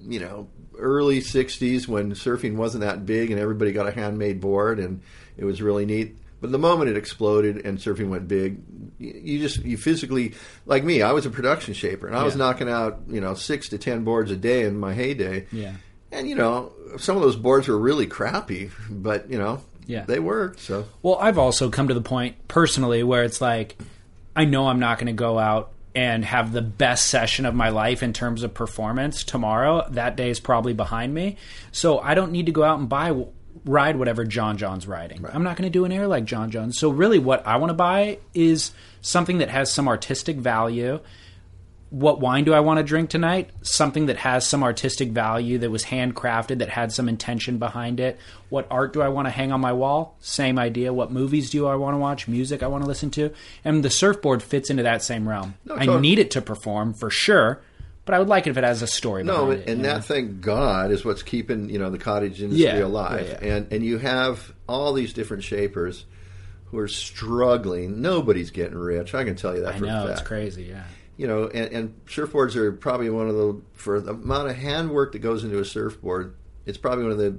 you 0.00 0.20
know 0.20 0.48
early 0.78 1.20
'60s 1.20 1.86
when 1.86 2.12
surfing 2.12 2.56
wasn't 2.56 2.82
that 2.82 3.04
big 3.04 3.30
and 3.30 3.38
everybody 3.38 3.72
got 3.72 3.86
a 3.86 3.92
handmade 3.92 4.40
board 4.40 4.78
and 4.78 5.02
it 5.36 5.44
was 5.44 5.60
really 5.60 5.84
neat. 5.84 6.16
But 6.40 6.50
the 6.50 6.58
moment 6.58 6.90
it 6.90 6.96
exploded 6.96 7.64
and 7.66 7.78
surfing 7.78 8.08
went 8.08 8.26
big, 8.26 8.58
you 8.98 9.12
you 9.22 9.38
just 9.38 9.62
you 9.64 9.76
physically 9.76 10.32
like 10.66 10.82
me. 10.82 11.02
I 11.02 11.12
was 11.12 11.26
a 11.26 11.30
production 11.30 11.74
shaper 11.74 12.06
and 12.06 12.16
I 12.16 12.24
was 12.24 12.36
knocking 12.36 12.70
out 12.70 13.00
you 13.06 13.20
know 13.20 13.34
six 13.34 13.68
to 13.68 13.78
ten 13.78 14.02
boards 14.02 14.30
a 14.30 14.36
day 14.36 14.64
in 14.64 14.78
my 14.80 14.94
heyday. 14.94 15.46
Yeah. 15.52 15.74
And 16.10 16.28
you 16.28 16.34
know 16.36 16.72
some 16.96 17.16
of 17.16 17.22
those 17.22 17.36
boards 17.36 17.68
were 17.68 17.78
really 17.78 18.06
crappy, 18.06 18.70
but 18.90 19.30
you 19.30 19.38
know 19.38 19.60
Yeah. 19.86 20.04
they 20.04 20.18
worked. 20.18 20.60
So 20.60 20.86
Well, 21.02 21.16
I've 21.16 21.38
also 21.38 21.70
come 21.70 21.88
to 21.88 21.94
the 21.94 22.00
point 22.02 22.48
personally 22.48 23.02
where 23.02 23.24
it's 23.24 23.40
like, 23.40 23.76
I 24.34 24.44
know 24.44 24.68
I'm 24.68 24.80
not 24.80 24.98
going 24.98 25.08
to 25.08 25.12
go 25.12 25.38
out 25.38 25.72
and 25.94 26.24
have 26.24 26.52
the 26.52 26.62
best 26.62 27.08
session 27.08 27.44
of 27.44 27.54
my 27.54 27.68
life 27.68 28.02
in 28.02 28.12
terms 28.12 28.42
of 28.42 28.54
performance 28.54 29.24
tomorrow. 29.24 29.86
That 29.90 30.16
day 30.16 30.30
is 30.30 30.40
probably 30.40 30.72
behind 30.72 31.12
me. 31.12 31.36
So 31.70 31.98
I 31.98 32.14
don't 32.14 32.32
need 32.32 32.46
to 32.46 32.52
go 32.52 32.62
out 32.62 32.78
and 32.78 32.88
buy, 32.88 33.26
ride 33.64 33.96
whatever 33.96 34.24
John 34.24 34.56
John's 34.56 34.86
riding. 34.86 35.24
I'm 35.30 35.42
not 35.42 35.56
going 35.56 35.70
to 35.70 35.78
do 35.78 35.84
an 35.84 35.92
air 35.92 36.06
like 36.06 36.24
John 36.24 36.50
John. 36.50 36.72
So 36.72 36.88
really, 36.88 37.18
what 37.18 37.46
I 37.46 37.56
want 37.56 37.70
to 37.70 37.74
buy 37.74 38.18
is 38.32 38.72
something 39.02 39.38
that 39.38 39.50
has 39.50 39.70
some 39.70 39.86
artistic 39.86 40.36
value 40.36 41.00
what 41.92 42.20
wine 42.20 42.44
do 42.44 42.54
I 42.54 42.60
want 42.60 42.78
to 42.78 42.82
drink 42.82 43.10
tonight? 43.10 43.50
Something 43.60 44.06
that 44.06 44.16
has 44.16 44.46
some 44.46 44.62
artistic 44.62 45.10
value 45.10 45.58
that 45.58 45.70
was 45.70 45.84
handcrafted, 45.84 46.60
that 46.60 46.70
had 46.70 46.90
some 46.90 47.06
intention 47.06 47.58
behind 47.58 48.00
it. 48.00 48.18
What 48.48 48.66
art 48.70 48.94
do 48.94 49.02
I 49.02 49.08
want 49.08 49.26
to 49.26 49.30
hang 49.30 49.52
on 49.52 49.60
my 49.60 49.74
wall? 49.74 50.16
Same 50.20 50.58
idea. 50.58 50.90
What 50.90 51.12
movies 51.12 51.50
do 51.50 51.66
I 51.66 51.74
want 51.74 51.92
to 51.94 51.98
watch? 51.98 52.26
Music 52.28 52.62
I 52.62 52.66
want 52.68 52.82
to 52.82 52.88
listen 52.88 53.10
to? 53.10 53.30
And 53.62 53.84
the 53.84 53.90
surfboard 53.90 54.42
fits 54.42 54.70
into 54.70 54.84
that 54.84 55.02
same 55.02 55.28
realm. 55.28 55.54
No, 55.66 55.74
I 55.74 56.00
need 56.00 56.18
it 56.18 56.30
to 56.30 56.40
perform 56.40 56.94
for 56.94 57.10
sure, 57.10 57.60
but 58.06 58.14
I 58.14 58.18
would 58.18 58.28
like 58.28 58.46
it 58.46 58.50
if 58.50 58.56
it 58.56 58.64
has 58.64 58.80
a 58.80 58.86
story 58.86 59.22
No, 59.22 59.44
behind 59.46 59.52
and, 59.52 59.60
it. 59.60 59.68
and 59.68 59.78
you 59.80 59.86
know? 59.86 59.94
that, 59.96 60.04
thank 60.06 60.40
God, 60.40 60.92
is 60.92 61.04
what's 61.04 61.22
keeping 61.22 61.68
you 61.68 61.78
know 61.78 61.90
the 61.90 61.98
cottage 61.98 62.40
industry 62.42 62.64
Yeah, 62.64 62.84
alive. 62.86 63.26
yeah, 63.28 63.38
yeah. 63.46 63.54
And 63.56 63.70
and 63.70 63.84
you 63.84 63.98
have 63.98 64.50
all 64.66 64.94
these 64.94 65.12
different 65.12 65.42
shapers 65.42 66.06
who 66.70 66.78
are 66.78 66.88
struggling. 66.88 68.00
Nobody's 68.00 68.50
getting 68.50 68.78
rich. 68.78 69.14
I 69.14 69.24
can 69.24 69.36
tell 69.36 69.54
you 69.54 69.60
that 69.60 69.74
I 69.74 69.78
for 69.78 69.84
a 69.84 69.88
know, 69.88 70.06
fact. 70.06 70.20
it's 70.20 70.26
crazy, 70.26 70.62
yeah. 70.64 70.84
You 71.16 71.26
know, 71.26 71.46
and, 71.46 71.72
and 71.72 72.06
surfboards 72.06 72.56
are 72.56 72.72
probably 72.72 73.10
one 73.10 73.28
of 73.28 73.36
the 73.36 73.60
for 73.74 74.00
the 74.00 74.12
amount 74.12 74.48
of 74.48 74.56
handwork 74.56 75.12
that 75.12 75.20
goes 75.20 75.44
into 75.44 75.58
a 75.58 75.64
surfboard. 75.64 76.34
It's 76.66 76.78
probably 76.78 77.04
one 77.04 77.12
of 77.12 77.18
the 77.18 77.38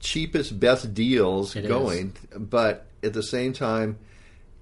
cheapest, 0.00 0.58
best 0.58 0.92
deals 0.94 1.54
It 1.56 1.64
is. 1.64 1.68
going. 1.68 2.14
But 2.36 2.86
at 3.02 3.12
the 3.12 3.22
same 3.22 3.52
time, 3.52 3.98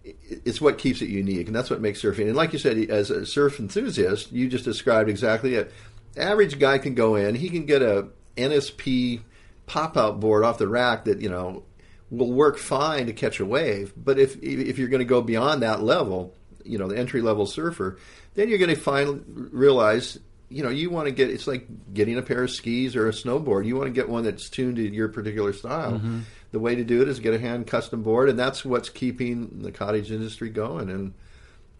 it's 0.04 0.60
what 0.60 0.78
keeps 0.78 1.02
it 1.02 1.08
unique, 1.08 1.46
and 1.46 1.54
that's 1.54 1.70
what 1.70 1.80
makes 1.80 2.00
surfing. 2.02 2.26
And 2.26 2.36
like 2.36 2.52
you 2.52 2.58
said, 2.58 2.78
as 2.90 3.10
a 3.10 3.26
surf 3.26 3.60
enthusiast, 3.60 4.32
you 4.32 4.48
just 4.48 4.64
described 4.64 5.08
exactly 5.10 5.54
it. 5.54 5.72
Average 6.16 6.58
guy 6.58 6.78
can 6.78 6.94
go 6.94 7.14
in, 7.14 7.34
he 7.34 7.48
can 7.48 7.66
get 7.66 7.82
a 7.82 8.08
NSP 8.36 9.20
pop-out 9.66 10.18
board 10.18 10.44
off 10.44 10.58
the 10.58 10.66
rack 10.66 11.04
that 11.04 11.20
you 11.20 11.28
know 11.28 11.62
will 12.10 12.32
work 12.32 12.58
fine 12.58 13.06
to 13.06 13.12
catch 13.12 13.38
a 13.40 13.46
wave. 13.46 13.92
But 13.96 14.18
if 14.18 14.42
if 14.42 14.78
you're 14.78 14.88
going 14.88 15.00
to 15.00 15.04
go 15.04 15.22
beyond 15.22 15.62
that 15.62 15.82
level, 15.82 16.34
you 16.70 16.78
know, 16.78 16.86
the 16.86 16.96
entry 16.96 17.20
level 17.20 17.46
surfer, 17.46 17.98
then 18.34 18.48
you're 18.48 18.58
going 18.58 18.74
to 18.74 18.80
find 18.80 19.24
realize. 19.52 20.18
You 20.52 20.64
know, 20.64 20.68
you 20.68 20.90
want 20.90 21.06
to 21.06 21.12
get 21.12 21.30
it's 21.30 21.46
like 21.46 21.68
getting 21.94 22.18
a 22.18 22.22
pair 22.22 22.42
of 22.42 22.50
skis 22.50 22.96
or 22.96 23.08
a 23.08 23.12
snowboard. 23.12 23.66
You 23.66 23.76
want 23.76 23.86
to 23.86 23.92
get 23.92 24.08
one 24.08 24.24
that's 24.24 24.48
tuned 24.48 24.76
to 24.76 24.82
your 24.82 25.08
particular 25.08 25.52
style. 25.52 25.92
Mm-hmm. 25.92 26.20
The 26.50 26.58
way 26.58 26.74
to 26.74 26.82
do 26.82 27.02
it 27.02 27.08
is 27.08 27.20
get 27.20 27.34
a 27.34 27.38
hand 27.38 27.68
custom 27.68 28.02
board, 28.02 28.28
and 28.28 28.36
that's 28.36 28.64
what's 28.64 28.88
keeping 28.88 29.62
the 29.62 29.70
cottage 29.70 30.10
industry 30.10 30.50
going. 30.50 30.90
And 30.90 31.14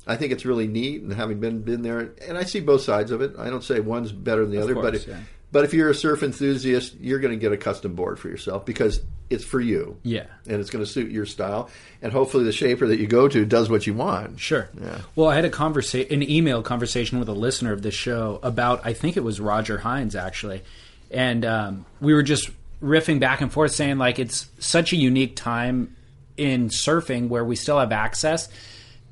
I 0.07 0.17
think 0.17 0.31
it's 0.31 0.45
really 0.45 0.69
neat. 0.69 1.03
And 1.03 1.13
having 1.13 1.41
been 1.41 1.63
been 1.63 1.83
there, 1.83 2.13
and 2.29 2.39
I 2.39 2.45
see 2.45 2.61
both 2.61 2.83
sides 2.83 3.11
of 3.11 3.21
it. 3.21 3.35
I 3.37 3.51
don't 3.51 3.65
say 3.65 3.81
one's 3.81 4.13
better 4.13 4.43
than 4.43 4.53
the 4.55 4.63
other, 4.63 4.75
but 4.77 4.93
course, 4.93 5.03
if, 5.03 5.09
yeah. 5.09 5.21
But 5.53 5.65
if 5.65 5.75
you're 5.75 5.91
a 5.91 5.95
surf 5.95 6.23
enthusiast, 6.23 6.95
you're 7.01 7.19
going 7.19 7.33
to 7.33 7.41
get 7.41 7.53
a 7.53 7.57
custom 7.57 7.95
board 7.95 8.19
for 8.19 8.29
yourself 8.29 8.65
because 8.65 9.01
it's 9.31 9.45
for 9.45 9.61
you. 9.61 9.97
Yeah. 10.03 10.27
and 10.47 10.61
it's 10.61 10.71
going 10.71 10.85
to 10.85 10.91
suit 10.91 11.11
your 11.11 11.27
style. 11.27 11.71
And 12.03 12.13
hopefully, 12.13 12.45
the 12.45 12.53
shaper 12.53 12.87
that 12.89 12.99
you 12.99 13.07
go 13.07 13.29
to 13.29 13.45
does 13.45 13.69
what 13.71 13.87
you 13.87 13.95
want. 13.95 14.39
Sure. 14.41 14.69
Yeah. 14.81 15.01
Well, 15.17 15.29
I 15.29 15.35
had 15.37 15.45
a 15.45 15.51
conversa- 15.51 16.11
an 16.11 16.29
email 16.29 16.63
conversation 16.63 17.19
with 17.19 17.29
a 17.29 17.33
listener 17.35 17.73
of 17.73 17.83
this 17.83 17.95
show 17.95 18.39
about 18.43 18.85
I 18.85 18.93
think 18.93 19.17
it 19.17 19.25
was 19.25 19.41
Roger 19.41 19.79
Hinds 19.79 20.15
actually, 20.17 20.63
and 21.11 21.45
um, 21.45 21.87
we 22.01 22.15
were 22.15 22.23
just 22.23 22.51
riffing 22.83 23.21
back 23.21 23.41
and 23.41 23.53
forth 23.53 23.73
saying 23.73 23.99
like 23.99 24.19
it's 24.19 24.49
such 24.59 24.93
a 24.93 24.97
unique 24.97 25.37
time 25.37 25.95
in 26.37 26.69
surfing 26.69 27.29
where 27.29 27.45
we 27.45 27.55
still 27.57 27.79
have 27.79 27.93
access. 27.93 28.49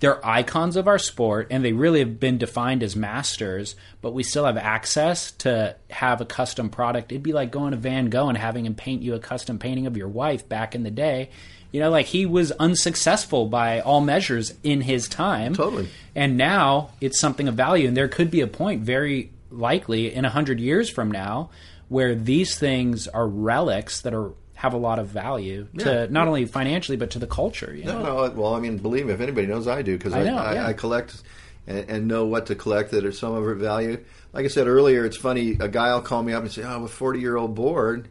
They're 0.01 0.25
icons 0.25 0.77
of 0.77 0.87
our 0.87 0.99
sport, 0.99 1.49
and 1.51 1.65
they 1.65 1.73
really 1.73 1.99
have 1.99 2.21
been 2.21 2.39
defined 2.39 2.83
as 2.83 2.95
masters. 2.95 3.75
But 4.01 4.13
we 4.13 4.23
still 4.23 4.45
have 4.45 4.57
access 4.57 5.33
to 5.33 5.77
have 5.91 6.21
a 6.21 6.25
custom 6.25 6.71
product. 6.71 7.11
It'd 7.11 7.23
be 7.23 7.33
like 7.33 7.51
going 7.51 7.73
to 7.73 7.77
Van 7.77 8.09
Gogh 8.09 8.29
and 8.29 8.39
having 8.39 8.65
him 8.65 8.75
paint 8.75 9.03
you 9.03 9.15
a 9.15 9.19
custom 9.19 9.59
painting 9.59 9.87
of 9.87 9.97
your 9.97 10.09
wife 10.09 10.49
back 10.49 10.75
in 10.75 10.85
the 10.85 10.91
day. 10.91 11.31
You 11.73 11.81
know, 11.81 11.91
like 11.91 12.07
he 12.07 12.27
was 12.27 12.53
unsuccessful 12.53 13.47
by 13.47 13.81
all 13.81 14.01
measures 14.01 14.55
in 14.63 14.81
his 14.81 15.09
time. 15.09 15.55
Totally. 15.55 15.89
And 16.15 16.37
now 16.37 16.91
it's 17.01 17.19
something 17.19 17.49
of 17.49 17.55
value. 17.55 17.89
And 17.89 17.97
there 17.97 18.09
could 18.09 18.31
be 18.31 18.41
a 18.41 18.47
point, 18.47 18.83
very 18.83 19.31
likely, 19.51 20.15
in 20.15 20.25
a 20.25 20.31
hundred 20.31 20.61
years 20.61 20.89
from 20.89 21.11
now, 21.11 21.51
where 21.89 22.15
these 22.15 22.59
things 22.59 23.09
are 23.09 23.27
relics 23.27 24.01
that 24.03 24.15
are 24.15 24.33
have 24.59 24.73
a 24.75 24.77
lot 24.77 24.99
of 24.99 25.07
value 25.07 25.69
to 25.79 26.09
not 26.09 26.27
only 26.27 26.45
financially 26.45 26.97
but 26.97 27.11
to 27.13 27.21
the 27.21 27.29
culture. 27.29 27.73
You 27.73 27.85
know? 27.85 28.03
No, 28.03 28.27
no. 28.27 28.31
Well, 28.35 28.55
I 28.55 28.59
mean, 28.61 28.77
believe 28.79 29.07
me, 29.07 29.13
if 29.13 29.21
anybody 29.21 29.47
knows, 29.47 29.69
I 29.69 29.83
do 29.83 29.97
because 29.97 30.13
I 30.15 30.23
I, 30.23 30.55
yeah. 30.55 30.67
I 30.67 30.73
collect 30.73 31.23
and, 31.69 31.89
and 31.89 32.09
know 32.09 32.27
what 32.27 32.47
to 32.47 32.57
collect 32.57 32.91
that 32.91 33.05
are 33.05 33.13
some 33.13 33.35
of 33.35 33.47
it 33.49 33.55
value. 33.55 34.03
Like 34.33 34.45
I 34.45 34.49
said 34.49 34.67
earlier, 34.67 35.05
it's 35.05 35.17
funny. 35.17 35.57
A 35.61 35.69
guy 35.69 35.95
will 35.95 36.01
call 36.03 36.25
me 36.25 36.33
up 36.33 36.43
and 36.43 36.51
say, 36.51 36.65
"Oh, 36.65 36.75
I'm 36.75 36.83
a 36.83 36.89
forty-year-old 36.89 37.55
board," 37.55 38.09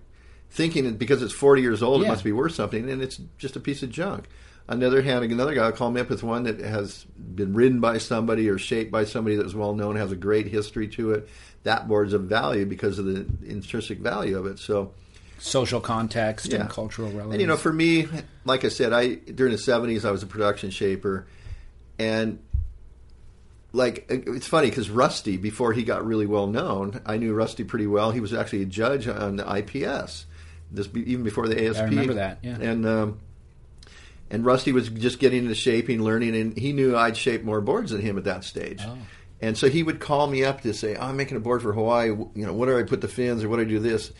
thinking 0.49 0.85
that 0.85 0.97
because 0.97 1.21
it's 1.21 1.33
forty 1.33 1.61
years 1.61 1.83
old, 1.83 2.01
Yeah. 2.01 2.07
it 2.07 2.11
must 2.11 2.23
be 2.23 2.31
worth 2.31 2.53
something, 2.55 2.89
and 2.89 3.01
it's 3.01 3.19
just 3.37 3.57
a 3.57 3.59
piece 3.59 3.83
of 3.83 3.89
junk. 3.89 4.29
On 4.69 4.79
the 4.79 4.87
other 4.87 5.01
hand, 5.01 5.29
another 5.29 5.53
guy 5.53 5.65
will 5.65 5.75
call 5.75 5.91
me 5.91 5.99
up 5.99 6.09
with 6.09 6.23
one 6.23 6.43
that 6.43 6.59
has 6.61 7.05
been 7.17 7.53
ridden 7.53 7.81
by 7.81 7.97
somebody 7.97 8.49
or 8.49 8.57
shaped 8.57 8.91
by 8.91 9.03
somebody 9.03 9.35
that's 9.35 9.53
well 9.53 9.73
known, 9.73 9.97
has 9.97 10.13
a 10.13 10.15
great 10.15 10.47
history 10.47 10.87
to 10.89 11.11
it. 11.11 11.27
That 11.63 11.89
board's 11.89 12.13
of 12.13 12.23
value 12.23 12.65
because 12.65 12.99
of 12.99 13.05
the 13.05 13.25
intrinsic 13.45 13.99
value 13.99 14.37
of 14.37 14.45
it. 14.45 14.59
So, 14.59 14.93
Social 15.39 15.79
context 15.79 16.51
Yeah. 16.51 16.61
and 16.61 16.69
cultural 16.69 17.09
relevance. 17.09 17.33
and 17.33 17.41
you 17.41 17.47
know, 17.47 17.57
for 17.57 17.71
me, 17.71 18.07
like 18.45 18.65
I 18.65 18.69
said, 18.69 18.93
I 18.93 19.15
during 19.15 19.51
the 19.51 19.59
'70s 19.59 20.03
I 20.05 20.11
was 20.11 20.23
a 20.23 20.27
production 20.27 20.69
shaper, 20.71 21.27
and 21.99 22.39
like 23.73 24.05
it's 24.09 24.47
funny 24.47 24.69
because 24.69 24.89
Rusty, 24.89 25.37
before 25.37 25.73
he 25.73 25.83
got 25.83 26.05
really 26.05 26.25
well 26.25 26.47
known, 26.47 27.01
I 27.05 27.17
knew 27.17 27.33
Rusty 27.33 27.63
pretty 27.63 27.87
well. 27.87 28.11
He 28.11 28.19
was 28.19 28.33
actually 28.33 28.63
a 28.63 28.65
judge 28.65 29.07
on 29.07 29.35
the 29.35 29.43
IPS, 29.45 30.25
this 30.71 30.87
even 30.95 31.23
before 31.23 31.47
the 31.47 31.67
ASP. 31.67 31.81
I 31.81 31.85
remember 31.85 32.13
that, 32.15 32.39
yeah. 32.41 32.57
And 32.59 32.85
um, 32.87 33.19
and 34.31 34.45
Rusty 34.45 34.71
was 34.71 34.89
just 34.89 35.19
getting 35.19 35.43
into 35.43 35.55
shaping, 35.55 36.01
learning, 36.01 36.35
and 36.35 36.57
he 36.57 36.73
knew 36.73 36.95
I'd 36.97 37.15
shape 37.17 37.43
more 37.43 37.61
boards 37.61 37.91
than 37.91 38.01
him 38.01 38.17
at 38.17 38.23
that 38.23 38.43
stage. 38.43 38.81
Oh. 38.85 38.97
And 39.39 39.55
so 39.55 39.69
he 39.69 39.83
would 39.83 39.99
call 39.99 40.25
me 40.27 40.43
up 40.43 40.61
to 40.61 40.73
say, 40.73 40.95
oh, 40.95 41.01
"I'm 41.03 41.17
making 41.17 41.37
a 41.37 41.39
board 41.39 41.61
for 41.61 41.73
Hawaii. 41.73 42.07
You 42.07 42.29
know, 42.35 42.53
what 42.53 42.65
do 42.67 42.77
I 42.77 42.83
put 42.83 43.01
the 43.01 43.07
fins, 43.07 43.43
or 43.43 43.49
what 43.49 43.57
do 43.57 43.61
I 43.63 43.65
do 43.65 43.79
this?" 43.79 44.11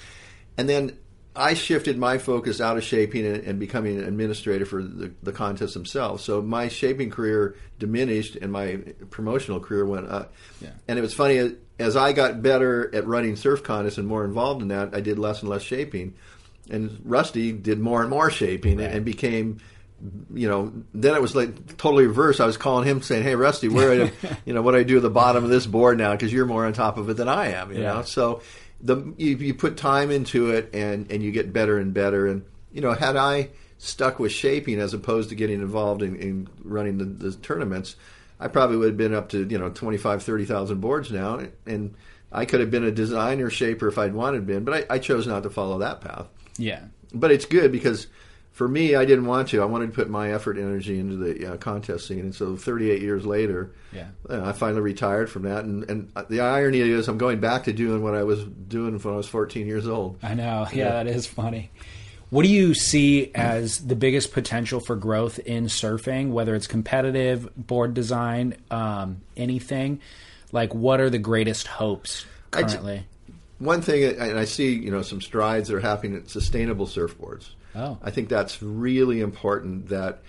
And 0.57 0.68
then 0.69 0.98
I 1.38 1.53
shifted 1.53 1.97
my 1.97 2.18
focus 2.18 2.59
out 2.59 2.77
of 2.77 2.84
shaping 2.84 3.26
and, 3.26 3.38
and 3.43 3.59
becoming 3.59 3.97
an 3.97 4.03
administrator 4.05 4.65
for 4.65 4.81
the, 4.84 5.11
the 5.23 5.31
contests 5.31 5.73
themselves. 5.73 6.23
So 6.23 6.41
my 6.41 6.68
shaping 6.68 7.09
career 7.11 7.55
diminished, 7.80 8.35
and 8.35 8.51
my 8.51 8.77
promotional 9.11 9.59
career 9.59 9.85
went 9.85 10.09
up. 10.09 10.34
Yeah. 10.61 10.69
And 10.88 10.97
it 10.97 11.01
was 11.01 11.14
funny 11.14 11.55
as 11.80 11.95
I 11.95 12.11
got 12.14 12.41
better 12.41 12.93
at 12.93 13.05
running 13.05 13.35
surf 13.35 13.64
contests 13.64 13.97
and 13.99 14.07
more 14.07 14.26
involved 14.26 14.61
in 14.64 14.69
that, 14.69 14.95
I 14.95 14.99
did 15.01 15.19
less 15.19 15.41
and 15.41 15.49
less 15.49 15.61
shaping. 15.61 16.15
And 16.69 16.99
Rusty 17.05 17.51
did 17.53 17.80
more 17.80 18.01
and 18.01 18.09
more 18.09 18.30
shaping 18.31 18.81
and, 18.81 18.91
and 18.93 19.05
became 19.05 19.59
you 20.31 20.47
know, 20.47 20.72
then 20.93 21.15
it 21.15 21.22
was 21.23 21.35
like 21.35 21.76
totally 21.77 22.05
reverse. 22.05 22.39
I 22.39 22.45
was 22.45 22.55
calling 22.55 22.88
him 22.88 23.01
saying, 23.01 23.23
"Hey, 23.23 23.34
Rusty, 23.35 23.68
where, 23.68 24.11
you 24.45 24.53
know, 24.53 24.61
what 24.61 24.73
do 24.73 24.77
I 24.77 24.84
do 24.84 24.97
at 24.97 25.01
the 25.01 25.09
bottom 25.09 25.43
of 25.43 25.49
this 25.49 25.65
board 25.65 25.97
now? 25.97 26.11
Because 26.11 26.31
you're 26.31 26.45
more 26.45 26.68
on 26.68 26.73
top 26.73 26.97
of 26.97 27.09
it 27.09 27.15
than 27.18 27.27
I 27.27 27.53
am." 27.53 27.72
You 27.73 27.81
Yeah. 27.81 27.93
know, 27.93 28.01
so 28.03 28.41
the 28.82 29.14
you, 29.18 29.36
you 29.38 29.54
put 29.54 29.78
time 29.78 30.12
into 30.12 30.52
it 30.52 30.70
and 30.74 31.12
and 31.12 31.24
you 31.24 31.32
get 31.32 31.54
better 31.54 31.78
and 31.78 31.94
better. 31.94 32.28
And 32.28 32.44
you 32.72 32.82
know, 32.82 32.94
had 32.94 33.16
I 33.16 33.49
stuck 33.78 34.20
with 34.20 34.32
shaping 34.32 34.80
as 34.80 34.94
opposed 34.94 35.30
to 35.30 35.36
getting 35.36 35.62
involved 35.62 36.02
in, 36.02 36.16
in 36.16 36.48
running 36.64 36.98
the, 36.98 37.06
the 37.06 37.32
tournaments, 37.36 37.95
I 38.40 38.48
probably 38.48 38.78
would 38.78 38.90
have 38.90 38.98
been 38.98 39.14
up 39.14 39.30
to 39.30 39.45
you 39.45 39.58
know 39.58 39.70
25, 39.70 40.24
30,000 40.24 40.82
boards 40.82 41.12
now, 41.12 41.41
and 41.66 41.95
I 42.32 42.45
could 42.45 42.60
have 42.60 42.72
been 42.72 42.84
a 42.84 42.91
designer 42.91 43.49
shaper 43.49 43.88
if 43.88 43.98
I'd 43.98 44.14
wanted 44.14 44.40
to 44.40 44.44
been, 44.44 44.64
but 44.64 44.90
I, 44.91 44.95
I 44.95 44.99
chose 44.99 45.28
not 45.28 45.44
to 45.44 45.49
follow 45.49 45.80
that 45.80 46.02
path 46.02 46.28
yeah. 46.58 46.82
but 47.14 47.32
it's 47.32 47.45
good 47.45 47.72
because 47.72 48.08
for 48.58 48.68
me, 48.68 48.96
I 48.96 49.06
didn't 49.06 49.28
want 49.28 49.50
to. 49.50 49.62
I 49.62 49.66
wanted 49.66 49.88
to 49.88 49.92
put 49.94 50.10
my 50.10 50.34
effort, 50.34 50.58
energy 50.58 51.00
into 51.00 51.16
the 51.16 51.54
uh, 51.54 51.58
contest 51.58 52.08
scene, 52.08 52.22
and 52.22 52.34
so 52.34 52.56
38 52.56 53.02
years 53.04 53.24
later, 53.24 53.70
Yeah. 53.94 54.08
uh, 54.28 54.44
I 54.46 54.52
finally 54.52 54.82
retired 54.82 55.30
from 55.30 55.44
that. 55.44 55.64
And, 55.64 55.88
and 55.88 56.12
the 56.28 56.40
irony 56.40 56.80
is, 56.80 57.08
I'm 57.08 57.20
going 57.20 57.40
back 57.40 57.66
to 57.66 57.74
doing 57.74 58.02
what 58.02 58.16
I 58.16 58.24
was 58.24 58.44
doing 58.44 58.98
when 58.98 59.14
I 59.14 59.18
was 59.18 59.28
14 59.28 59.68
years 59.68 59.88
old. 59.88 60.18
I 60.24 60.34
know. 60.34 60.68
Yeah, 60.74 60.90
that 60.92 61.06
is 61.06 61.28
funny. 61.28 61.70
What 62.32 62.42
do 62.42 62.50
you 62.50 62.74
see 62.74 63.32
as 63.36 63.78
the 63.86 63.96
biggest 63.96 64.34
potential 64.34 64.80
for 64.80 64.96
growth 64.96 65.38
in 65.38 65.66
surfing, 65.66 66.32
whether 66.32 66.56
it's 66.56 66.66
competitive, 66.68 67.56
board 67.56 67.94
design, 67.94 68.56
um, 68.72 69.22
anything? 69.38 70.02
Like, 70.52 70.74
what 70.74 71.00
are 71.00 71.12
the 71.12 71.20
greatest 71.20 71.68
hopes 71.68 72.26
currently? 72.50 73.06
One 73.60 73.82
thing, 73.84 74.04
and 74.20 74.40
I 74.40 74.46
see, 74.46 74.74
you 74.74 74.90
know, 74.90 75.04
some 75.04 75.22
strides 75.22 75.70
that 75.70 75.76
are 75.76 75.80
happening 75.80 76.18
at 76.18 76.30
sustainable 76.30 76.88
surfboards. 76.88 77.50
Oh. 77.76 77.98
I 78.02 78.11
think 78.11 78.30
that's 78.30 78.61
really 78.61 79.22
important. 79.22 79.89
That, 79.89 80.22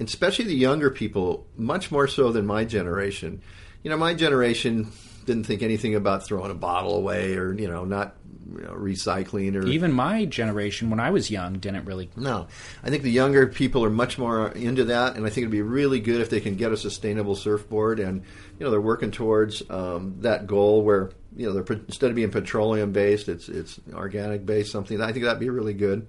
especially 0.00 0.46
the 0.46 0.54
younger 0.54 0.90
people, 0.90 1.46
much 1.56 1.90
more 1.90 2.08
so 2.08 2.32
than 2.32 2.46
my 2.46 2.64
generation. 2.64 3.42
You 3.82 3.90
know, 3.90 3.96
my 3.96 4.14
generation 4.14 4.92
didn't 5.24 5.44
think 5.44 5.62
anything 5.62 5.94
about 5.94 6.24
throwing 6.24 6.50
a 6.50 6.54
bottle 6.54 6.96
away 6.96 7.36
or 7.36 7.52
you 7.52 7.68
know 7.68 7.84
not 7.84 8.16
you 8.56 8.62
know, 8.62 8.72
recycling 8.72 9.54
or 9.54 9.66
Even 9.66 9.92
my 9.92 10.24
generation, 10.24 10.90
when 10.90 11.00
I 11.00 11.10
was 11.10 11.30
young, 11.30 11.54
didn't 11.54 11.84
really. 11.84 12.10
No, 12.16 12.48
I 12.82 12.90
think 12.90 13.02
the 13.02 13.10
younger 13.10 13.46
people 13.46 13.84
are 13.84 13.90
much 13.90 14.18
more 14.18 14.48
into 14.50 14.84
that, 14.86 15.16
and 15.16 15.24
I 15.24 15.28
think 15.28 15.44
it'd 15.44 15.50
be 15.50 15.62
really 15.62 16.00
good 16.00 16.20
if 16.20 16.30
they 16.30 16.40
can 16.40 16.56
get 16.56 16.72
a 16.72 16.76
sustainable 16.76 17.34
surfboard, 17.34 18.00
and 18.00 18.22
you 18.58 18.64
know 18.64 18.70
they're 18.70 18.80
working 18.80 19.10
towards 19.10 19.62
um, 19.70 20.16
that 20.20 20.46
goal 20.46 20.82
where 20.82 21.10
you 21.36 21.46
know 21.46 21.52
they're 21.52 21.76
instead 21.76 22.10
of 22.10 22.16
being 22.16 22.30
petroleum 22.30 22.92
based, 22.92 23.28
it's 23.28 23.48
it's 23.48 23.80
organic 23.92 24.44
based 24.44 24.72
something. 24.72 25.00
I 25.00 25.12
think 25.12 25.24
that'd 25.24 25.40
be 25.40 25.50
really 25.50 25.74
good. 25.74 26.06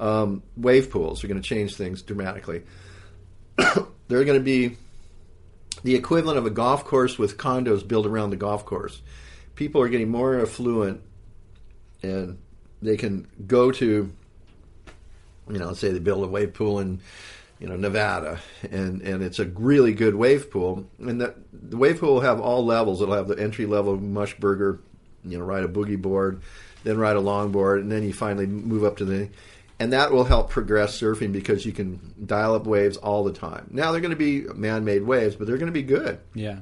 Um, 0.00 0.42
wave 0.56 0.90
pools 0.90 1.22
are 1.22 1.28
going 1.28 1.40
to 1.40 1.48
change 1.48 1.76
things 1.76 2.02
dramatically. 2.02 2.62
they're 4.08 4.24
going 4.24 4.38
to 4.38 4.40
be 4.40 4.76
the 5.84 5.94
equivalent 5.94 6.38
of 6.38 6.46
a 6.46 6.50
golf 6.50 6.84
course 6.84 7.18
with 7.18 7.36
condos 7.36 7.86
built 7.86 8.06
around 8.06 8.30
the 8.30 8.36
golf 8.36 8.64
course. 8.66 9.00
People 9.54 9.80
are 9.80 9.88
getting 9.88 10.10
more 10.10 10.40
affluent, 10.40 11.02
and 12.02 12.38
they 12.80 12.96
can 12.96 13.28
go 13.46 13.70
to 13.72 14.12
you 15.48 15.58
know, 15.58 15.72
say 15.72 15.90
they 15.90 15.98
build 15.98 16.24
a 16.24 16.28
wave 16.28 16.54
pool 16.54 16.78
in, 16.78 17.00
you 17.58 17.68
know, 17.68 17.76
Nevada, 17.76 18.40
and 18.70 19.02
and 19.02 19.22
it's 19.22 19.38
a 19.38 19.44
really 19.46 19.92
good 19.92 20.14
wave 20.14 20.50
pool, 20.50 20.86
and 20.98 21.20
that 21.20 21.36
the 21.52 21.76
wave 21.76 22.00
pool 22.00 22.14
will 22.14 22.20
have 22.20 22.40
all 22.40 22.64
levels. 22.64 23.00
It'll 23.02 23.14
have 23.14 23.28
the 23.28 23.38
entry 23.38 23.66
level 23.66 23.96
mush 23.96 24.34
burger, 24.38 24.80
you 25.24 25.38
know, 25.38 25.44
ride 25.44 25.64
a 25.64 25.68
boogie 25.68 26.00
board, 26.00 26.42
then 26.84 26.98
ride 26.98 27.16
a 27.16 27.20
longboard, 27.20 27.80
and 27.80 27.92
then 27.92 28.02
you 28.02 28.12
finally 28.12 28.46
move 28.46 28.84
up 28.84 28.96
to 28.98 29.04
the, 29.04 29.28
and 29.82 29.92
that 29.92 30.12
will 30.12 30.24
help 30.24 30.50
progress 30.50 30.98
surfing 31.00 31.32
because 31.32 31.66
you 31.66 31.72
can 31.72 31.98
dial 32.24 32.54
up 32.54 32.66
waves 32.66 32.96
all 32.96 33.24
the 33.24 33.32
time. 33.32 33.68
Now 33.70 33.92
they're 33.92 34.00
going 34.00 34.10
to 34.10 34.16
be 34.16 34.42
man-made 34.54 35.02
waves, 35.02 35.36
but 35.36 35.46
they're 35.46 35.58
going 35.58 35.72
to 35.72 35.72
be 35.72 35.82
good 35.82 36.18
Yeah. 36.34 36.58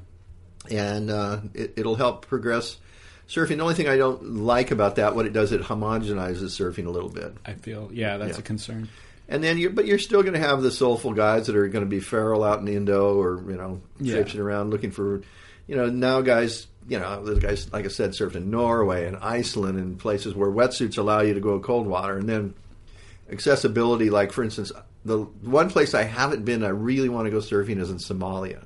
and 0.70 1.10
uh, 1.10 1.40
it, 1.54 1.74
it'll 1.76 1.96
help 1.96 2.26
progress 2.26 2.76
surfing. 3.28 3.56
The 3.58 3.60
only 3.62 3.74
thing 3.74 3.88
I 3.88 3.96
don't 3.96 4.36
like 4.36 4.70
about 4.70 4.96
that, 4.96 5.14
what 5.14 5.26
it 5.26 5.32
does, 5.32 5.52
it 5.52 5.62
homogenizes 5.62 6.50
surfing 6.50 6.86
a 6.86 6.90
little 6.90 7.08
bit. 7.10 7.34
I 7.46 7.54
feel. 7.54 7.90
Yeah, 7.92 8.16
that's 8.16 8.34
Yeah. 8.34 8.40
a 8.40 8.42
concern. 8.42 8.88
And 9.28 9.44
then 9.44 9.58
you, 9.58 9.70
but 9.70 9.86
you're 9.86 9.98
still 10.00 10.22
going 10.22 10.34
to 10.34 10.40
have 10.40 10.60
the 10.62 10.72
soulful 10.72 11.12
guys 11.12 11.46
that 11.46 11.54
are 11.54 11.68
going 11.68 11.84
to 11.84 11.88
be 11.90 12.00
feral 12.00 12.42
out 12.42 12.58
in 12.60 12.66
Indo 12.68 13.14
or 13.14 13.40
you 13.48 13.56
know 13.56 13.80
Yeah. 14.00 14.24
around 14.36 14.70
looking 14.70 14.90
for, 14.90 15.22
you 15.68 15.76
know, 15.76 15.86
now 15.86 16.20
guys, 16.20 16.66
you 16.88 16.98
know, 16.98 17.24
there's 17.24 17.38
guys 17.38 17.72
like 17.72 17.84
I 17.84 17.88
said 17.88 18.10
surfed 18.10 18.34
in 18.34 18.50
Norway 18.50 19.06
and 19.06 19.16
Iceland 19.18 19.78
and 19.78 19.96
places 19.98 20.34
where 20.34 20.50
wetsuits 20.50 20.98
allow 20.98 21.20
you 21.20 21.34
to 21.34 21.40
go 21.40 21.60
cold 21.60 21.86
water, 21.86 22.16
and 22.18 22.28
then 22.28 22.54
accessibility. 23.30 24.10
Like 24.10 24.32
for 24.32 24.42
instance, 24.42 24.72
the 25.04 25.18
one 25.18 25.70
place 25.70 25.94
I 25.94 26.02
haven't 26.02 26.44
been, 26.44 26.64
I 26.64 26.68
really 26.68 27.08
want 27.08 27.26
to 27.26 27.30
go 27.30 27.38
surfing 27.38 27.80
is 27.80 27.90
in 27.90 27.96
Somalia. 27.96 28.64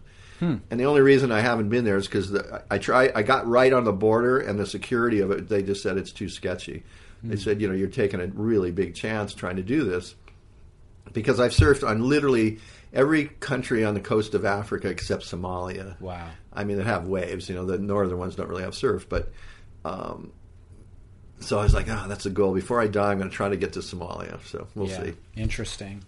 And 0.70 0.78
the 0.78 0.84
only 0.84 1.00
reason 1.00 1.32
I 1.32 1.40
haven't 1.40 1.70
been 1.70 1.84
there 1.84 1.96
is 1.96 2.06
because 2.06 2.36
I 2.70 2.76
try. 2.76 3.10
I 3.14 3.22
got 3.22 3.46
right 3.46 3.72
on 3.72 3.84
the 3.84 3.92
border, 3.92 4.38
and 4.38 4.58
the 4.58 4.66
security 4.66 5.20
of 5.20 5.30
it. 5.30 5.48
They 5.48 5.62
just 5.62 5.82
said 5.82 5.96
it's 5.96 6.12
too 6.12 6.28
sketchy. 6.28 6.82
They 7.22 7.36
said, 7.36 7.62
you 7.62 7.68
know, 7.68 7.74
you're 7.74 7.88
taking 7.88 8.20
a 8.20 8.26
really 8.26 8.70
big 8.70 8.94
chance 8.94 9.32
trying 9.32 9.56
to 9.56 9.62
do 9.62 9.84
this 9.84 10.14
because 11.14 11.40
I've 11.40 11.52
surfed 11.52 11.88
on 11.88 12.06
literally 12.06 12.58
every 12.92 13.24
country 13.26 13.84
on 13.84 13.94
the 13.94 14.00
coast 14.00 14.34
of 14.34 14.44
Africa 14.44 14.88
except 14.88 15.22
Somalia. 15.22 15.98
Wow. 16.00 16.28
I 16.52 16.64
mean, 16.64 16.76
they 16.76 16.84
have 16.84 17.08
waves. 17.08 17.48
You 17.48 17.54
know, 17.54 17.64
the 17.64 17.78
northern 17.78 18.18
ones 18.18 18.36
don't 18.36 18.48
really 18.48 18.64
have 18.64 18.74
surf, 18.74 19.08
but 19.08 19.32
um, 19.86 20.32
so 21.44 21.58
I 21.58 21.62
was 21.62 21.74
like, 21.74 21.86
ah, 21.90 22.06
that's 22.08 22.26
a 22.26 22.30
goal. 22.30 22.54
Before 22.54 22.80
I 22.80 22.86
die, 22.86 23.10
I'm 23.12 23.18
going 23.18 23.30
to 23.30 23.34
try 23.36 23.48
to 23.48 23.56
get 23.56 23.74
to 23.74 23.80
Somalia. 23.80 24.42
So 24.46 24.66
we'll 24.74 24.88
yeah. 24.88 25.02
see. 25.04 25.12
Interesting. 25.36 26.02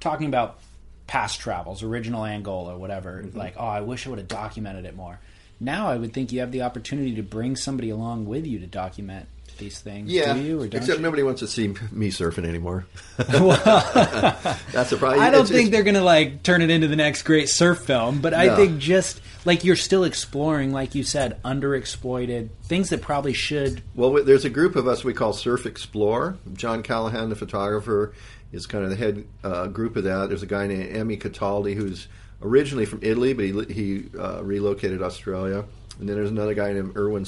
Talking 0.00 0.26
about 0.28 0.58
past 1.06 1.40
travels, 1.40 1.82
original 1.82 2.24
Angola, 2.24 2.76
whatever. 2.76 3.22
Mm-hmm. 3.22 3.38
Like, 3.38 3.54
oh, 3.56 3.66
I 3.66 3.80
wish 3.80 4.06
I 4.06 4.10
would 4.10 4.18
have 4.18 4.28
documented 4.28 4.84
it 4.84 4.94
more. 4.96 5.18
Now 5.58 5.88
I 5.88 5.96
would 5.96 6.12
think 6.12 6.32
you 6.32 6.40
have 6.40 6.52
the 6.52 6.62
opportunity 6.62 7.14
to 7.14 7.22
bring 7.22 7.56
somebody 7.56 7.90
along 7.90 8.26
with 8.26 8.46
you 8.46 8.58
to 8.58 8.66
document 8.66 9.26
these 9.58 9.78
things. 9.80 10.10
Yeah, 10.12 10.34
Do 10.34 10.40
you 10.40 10.56
or 10.60 10.66
don't 10.66 10.80
except 10.82 10.98
you? 10.98 11.02
nobody 11.02 11.22
wants 11.22 11.40
to 11.40 11.46
see 11.46 11.68
me 11.90 12.10
surfing 12.10 12.44
anymore. 12.46 12.84
That's 13.16 14.92
a 14.92 14.96
problem. 14.98 15.20
I 15.20 15.30
don't 15.30 15.44
It's- 15.44 15.48
think 15.48 15.68
it's- 15.68 15.70
they're 15.70 15.82
going 15.82 15.94
to 15.94 16.02
like 16.02 16.42
turn 16.42 16.60
it 16.62 16.70
into 16.70 16.88
the 16.88 16.96
next 16.96 17.22
great 17.22 17.48
surf 17.48 17.78
film, 17.78 18.20
but 18.20 18.34
I 18.34 18.54
think 18.56 18.78
just 18.78 19.20
like 19.46 19.64
you're 19.64 19.76
still 19.76 20.04
exploring, 20.04 20.72
like 20.72 20.94
you 20.94 21.04
said, 21.04 21.40
underexploited 21.44 22.50
things 22.64 22.90
that 22.90 23.00
probably 23.00 23.32
should. 23.32 23.82
Well, 23.94 24.24
there's 24.24 24.44
a 24.44 24.50
group 24.50 24.76
of 24.76 24.86
us 24.88 25.04
we 25.04 25.14
call 25.14 25.32
Surf 25.32 25.64
Explore. 25.64 26.36
John 26.52 26.82
Callahan, 26.82 27.30
the 27.30 27.36
photographer, 27.36 28.12
is 28.52 28.66
kind 28.66 28.84
of 28.84 28.90
the 28.90 28.96
head 28.96 29.24
uh, 29.44 29.68
group 29.68 29.96
of 29.96 30.04
that. 30.04 30.28
There's 30.28 30.42
a 30.42 30.46
guy 30.46 30.66
named 30.66 30.94
Emmy 30.94 31.16
Cataldi 31.16 31.74
who's 31.74 32.08
originally 32.42 32.84
from 32.84 33.00
Italy, 33.02 33.32
but 33.32 33.70
he, 33.70 33.72
he 33.72 34.18
uh, 34.18 34.42
relocated 34.42 35.00
Australia. 35.00 35.64
And 35.98 36.08
then 36.08 36.16
there's 36.16 36.30
another 36.30 36.54
guy 36.54 36.72
named 36.72 36.94
Erwan 36.94 37.26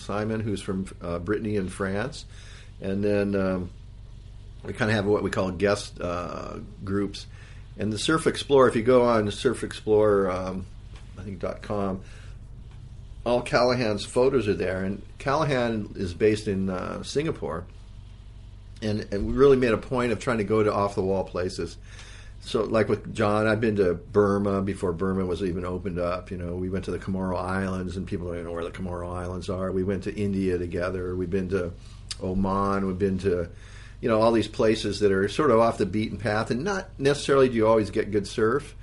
Simon 0.00 0.40
who's 0.40 0.62
from 0.62 0.86
uh, 1.02 1.18
Brittany 1.18 1.56
in 1.56 1.68
France. 1.68 2.24
And 2.80 3.02
then 3.02 3.34
um, 3.34 3.70
we 4.64 4.72
kind 4.72 4.90
of 4.90 4.94
have 4.94 5.04
what 5.04 5.22
we 5.22 5.30
call 5.30 5.50
guest 5.50 6.00
uh, 6.00 6.58
groups. 6.84 7.26
And 7.78 7.92
the 7.92 7.98
Surf 7.98 8.26
Explorer, 8.26 8.68
if 8.68 8.76
you 8.76 8.82
go 8.82 9.04
on 9.04 9.30
Surf 9.30 9.62
Explorer 9.62 10.30
um, 10.30 10.66
I 11.18 11.22
think 11.22 11.38
dot 11.38 11.62
com. 11.62 12.02
All 13.24 13.42
Callahan's 13.42 14.04
photos 14.04 14.46
are 14.46 14.54
there, 14.54 14.84
and 14.84 15.02
Callahan 15.18 15.94
is 15.96 16.14
based 16.14 16.46
in 16.46 16.70
uh, 16.70 17.02
Singapore, 17.02 17.64
and, 18.80 19.04
and 19.10 19.26
we 19.26 19.32
really 19.32 19.56
made 19.56 19.72
a 19.72 19.78
point 19.78 20.12
of 20.12 20.20
trying 20.20 20.38
to 20.38 20.44
go 20.44 20.62
to 20.62 20.72
off 20.72 20.94
the 20.94 21.02
wall 21.02 21.24
places. 21.24 21.76
So, 22.42 22.62
like 22.62 22.88
with 22.88 23.12
John, 23.12 23.48
I've 23.48 23.60
been 23.60 23.76
to 23.76 23.94
Burma 23.94 24.62
before 24.62 24.92
Burma 24.92 25.26
was 25.26 25.42
even 25.42 25.64
opened 25.64 25.98
up. 25.98 26.30
You 26.30 26.36
know, 26.36 26.54
we 26.54 26.68
went 26.70 26.84
to 26.84 26.92
the 26.92 26.98
Comoro 27.00 27.36
Islands, 27.36 27.96
and 27.96 28.06
people 28.06 28.28
don't 28.28 28.36
even 28.36 28.46
know 28.46 28.52
where 28.52 28.62
the 28.62 28.70
Comoro 28.70 29.12
Islands 29.12 29.50
are. 29.50 29.72
We 29.72 29.82
went 29.82 30.04
to 30.04 30.14
India 30.14 30.56
together. 30.56 31.16
We've 31.16 31.28
been 31.28 31.48
to 31.48 31.72
Oman. 32.22 32.86
We've 32.86 32.98
been 32.98 33.18
to, 33.18 33.48
you 34.00 34.08
know, 34.08 34.20
all 34.20 34.30
these 34.30 34.46
places 34.46 35.00
that 35.00 35.10
are 35.10 35.28
sort 35.28 35.50
of 35.50 35.58
off 35.58 35.78
the 35.78 35.86
beaten 35.86 36.18
path, 36.18 36.52
and 36.52 36.62
not 36.62 36.88
necessarily 36.96 37.48
do 37.48 37.56
you 37.56 37.66
always 37.66 37.90
get 37.90 38.12
good 38.12 38.28
surf, 38.28 38.76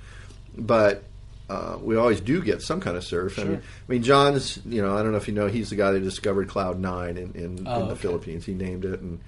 but 0.54 1.04
uh, 1.50 1.76
we 1.80 1.96
always 1.96 2.20
do 2.20 2.42
get 2.42 2.62
some 2.62 2.80
kind 2.80 2.96
of 2.96 3.04
surf. 3.04 3.38
I, 3.38 3.44
mean, 3.44 3.56
I 3.56 3.92
mean, 3.92 4.02
John's, 4.02 4.58
you 4.64 4.80
know, 4.80 4.96
I 4.96 5.02
don't 5.02 5.10
know 5.12 5.18
if 5.18 5.28
you 5.28 5.34
know, 5.34 5.46
he's 5.46 5.70
the 5.70 5.76
guy 5.76 5.90
that 5.92 6.00
discovered 6.00 6.48
Cloud 6.48 6.78
Nine 6.80 7.16
in, 7.18 7.32
in, 7.32 7.66
Oh, 7.68 7.80
in 7.82 7.86
the 7.88 7.92
okay. 7.92 8.00
Philippines. 8.00 8.46
He 8.46 8.54
named 8.54 8.84
it, 8.86 9.00
and 9.00 9.20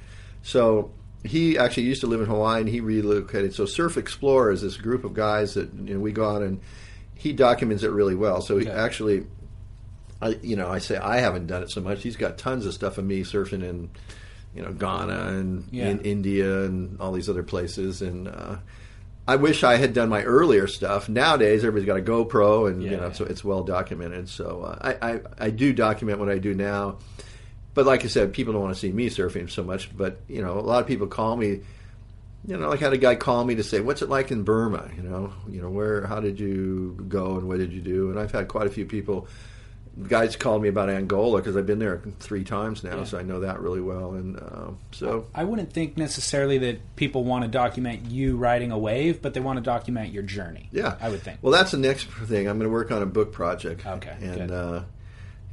so 0.42 0.90
he 1.24 1.58
actually 1.58 1.82
used 1.84 2.00
to 2.02 2.06
live 2.06 2.20
in 2.20 2.26
Hawaii, 2.26 2.60
and 2.60 2.68
he 2.68 2.80
relocated. 2.80 3.54
So 3.54 3.66
Surf 3.66 3.96
Explorer 3.96 4.52
is 4.52 4.62
this 4.62 4.76
group 4.76 5.04
of 5.04 5.12
guys 5.12 5.54
that 5.54 5.72
you 5.74 5.94
know 5.94 6.00
we 6.00 6.12
go 6.12 6.24
on, 6.24 6.42
and 6.42 6.60
he 7.14 7.32
documents 7.32 7.82
it 7.82 7.90
really 7.90 8.14
well. 8.14 8.40
So 8.40 8.56
he 8.58 8.68
actually, 8.68 9.26
I 10.22 10.38
you 10.42 10.56
know, 10.56 10.68
I 10.70 10.78
say 10.78 10.96
I 10.96 11.18
haven't 11.18 11.46
done 11.48 11.62
it 11.62 11.70
so 11.70 11.80
much. 11.80 12.02
He's 12.02 12.16
got 12.16 12.38
tons 12.38 12.64
of 12.64 12.72
stuff 12.74 12.96
of 12.98 13.04
me 13.04 13.22
surfing 13.24 13.62
in, 13.62 13.90
you 14.54 14.62
know, 14.62 14.72
Ghana 14.72 15.26
and 15.36 15.68
Yeah. 15.70 15.88
in 15.90 16.00
India 16.00 16.64
and 16.64 16.98
all 17.00 17.12
these 17.12 17.28
other 17.28 17.42
places, 17.42 18.00
and. 18.00 18.28
uh 18.28 18.56
I 19.28 19.36
wish 19.36 19.64
I 19.64 19.76
had 19.76 19.92
done 19.92 20.08
my 20.08 20.22
earlier 20.22 20.66
stuff. 20.68 21.08
Nowadays, 21.08 21.64
everybody's 21.64 21.86
got 21.86 21.98
a 21.98 22.02
GoPro, 22.02 22.70
and 22.70 22.82
you 22.82 22.90
know, 22.90 23.08
yeah. 23.08 23.12
so 23.12 23.24
it's 23.24 23.42
well 23.42 23.64
documented. 23.64 24.28
So 24.28 24.62
uh, 24.62 24.78
I, 24.80 25.12
I 25.12 25.20
I 25.38 25.50
do 25.50 25.72
document 25.72 26.20
what 26.20 26.28
I 26.28 26.38
do 26.38 26.54
now, 26.54 26.98
but 27.74 27.86
like 27.86 28.04
I 28.04 28.08
said, 28.08 28.32
people 28.32 28.52
don't 28.52 28.62
want 28.62 28.74
to 28.74 28.80
see 28.80 28.92
me 28.92 29.10
surfing 29.10 29.50
so 29.50 29.64
much. 29.64 29.94
But 29.96 30.20
you 30.28 30.42
know, 30.42 30.58
a 30.58 30.60
lot 30.60 30.80
of 30.80 30.86
people 30.86 31.08
call 31.08 31.36
me. 31.36 31.60
You 32.46 32.56
know, 32.56 32.68
like 32.68 32.80
I 32.80 32.84
had 32.84 32.92
a 32.92 32.98
guy 32.98 33.16
call 33.16 33.44
me 33.44 33.56
to 33.56 33.64
say, 33.64 33.80
"What's 33.80 34.02
it 34.02 34.08
like 34.08 34.30
in 34.30 34.44
Burma?" 34.44 34.88
You 34.96 35.02
know, 35.02 35.32
you 35.50 35.60
know, 35.60 35.70
where, 35.70 36.06
how 36.06 36.20
did 36.20 36.38
you 36.38 37.04
go, 37.08 37.36
and 37.36 37.48
what 37.48 37.58
did 37.58 37.72
you 37.72 37.80
do? 37.80 38.10
And 38.10 38.20
I've 38.20 38.30
had 38.30 38.46
quite 38.46 38.68
a 38.68 38.70
few 38.70 38.86
people. 38.86 39.26
Guys 40.08 40.36
called 40.36 40.62
me 40.62 40.68
about 40.68 40.90
Angola 40.90 41.38
because 41.38 41.56
I've 41.56 41.64
been 41.64 41.78
there 41.78 42.02
three 42.20 42.44
times 42.44 42.84
now, 42.84 42.98
Yeah. 42.98 43.04
so 43.04 43.18
I 43.18 43.22
know 43.22 43.40
that 43.40 43.60
really 43.60 43.80
well. 43.80 44.12
And 44.12 44.36
uh, 44.36 44.70
so 44.92 45.26
I 45.34 45.44
wouldn't 45.44 45.72
think 45.72 45.96
necessarily 45.96 46.58
that 46.58 46.96
people 46.96 47.24
want 47.24 47.44
to 47.44 47.48
document 47.48 48.04
you 48.10 48.36
riding 48.36 48.72
a 48.72 48.78
wave, 48.78 49.22
but 49.22 49.32
they 49.32 49.40
want 49.40 49.56
to 49.56 49.62
document 49.62 50.12
your 50.12 50.22
journey. 50.22 50.68
Yeah, 50.70 50.96
I 51.00 51.08
would 51.08 51.22
think. 51.22 51.38
Well, 51.40 51.50
that's 51.52 51.70
the 51.70 51.78
next 51.78 52.08
thing. 52.08 52.46
I'm 52.46 52.58
going 52.58 52.68
to 52.68 52.72
work 52.72 52.90
on 52.92 53.00
a 53.00 53.06
book 53.06 53.32
project. 53.32 53.86
Okay, 53.86 54.14
and 54.20 54.50
uh, 54.50 54.82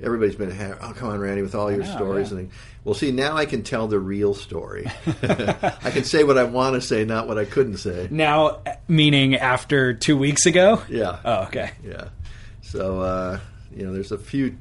everybody's 0.01 0.35
been, 0.35 0.51
ha- 0.51 0.75
oh, 0.81 0.91
come 0.93 1.07
on, 1.07 1.19
Randy, 1.21 1.41
with 1.41 1.55
all 1.55 1.71
your 1.71 1.85
know, 1.85 1.95
stories. 1.95 2.31
yeah. 2.33 2.39
And 2.39 2.51
well, 2.83 2.95
see, 2.95 3.11
now 3.11 3.37
I 3.37 3.45
can 3.45 3.63
tell 3.63 3.87
the 3.87 3.97
real 3.99 4.33
story. 4.33 4.87
I 5.23 5.89
can 5.91 6.03
say 6.03 6.25
what 6.25 6.37
I 6.37 6.43
want 6.43 6.75
to 6.75 6.81
say, 6.81 7.05
not 7.05 7.29
what 7.29 7.37
I 7.37 7.45
couldn't 7.45 7.77
say. 7.77 8.09
now, 8.11 8.61
meaning 8.89 9.35
after 9.35 9.93
two 9.93 10.17
weeks 10.17 10.45
ago? 10.45 10.81
Yeah. 10.89 11.19
Oh, 11.23 11.43
okay. 11.43 11.71
Yeah. 11.81 12.09
So 12.61 12.99
uh, 12.99 13.39
you 13.75 13.85
know, 13.85 13.93
there's 13.93 14.11
a 14.11 14.17
few 14.17 14.57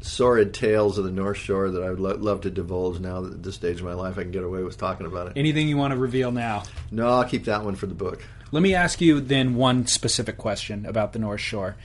sordid 0.00 0.52
tales 0.52 0.98
of 0.98 1.04
the 1.04 1.10
North 1.10 1.38
Shore 1.38 1.70
that 1.70 1.82
I 1.82 1.90
would 1.90 2.00
lo- 2.00 2.16
love 2.16 2.42
to 2.42 2.50
divulge. 2.50 3.00
Now 3.00 3.22
that 3.22 3.32
at 3.32 3.42
this 3.42 3.54
stage 3.54 3.78
of 3.78 3.86
my 3.86 3.94
life, 3.94 4.18
I 4.18 4.22
can 4.22 4.30
get 4.30 4.44
away 4.44 4.62
with 4.62 4.76
talking 4.76 5.06
about 5.06 5.28
it. 5.28 5.32
Anything 5.36 5.68
you 5.68 5.76
want 5.76 5.92
to 5.92 5.96
reveal 5.98 6.30
now? 6.30 6.64
No, 6.90 7.08
I'll 7.08 7.24
keep 7.24 7.44
that 7.44 7.64
one 7.64 7.74
for 7.74 7.86
the 7.86 7.94
book. 7.94 8.22
Let 8.52 8.62
me 8.62 8.74
ask 8.74 9.00
you 9.00 9.20
then 9.20 9.54
one 9.56 9.86
specific 9.86 10.36
question 10.36 10.86
about 10.86 11.12
the 11.12 11.18
North 11.18 11.40
Shore 11.40 11.76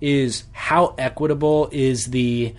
is 0.00 0.44
how 0.52 0.94
equitable 0.98 1.68
is 1.72 2.06
the 2.06 2.54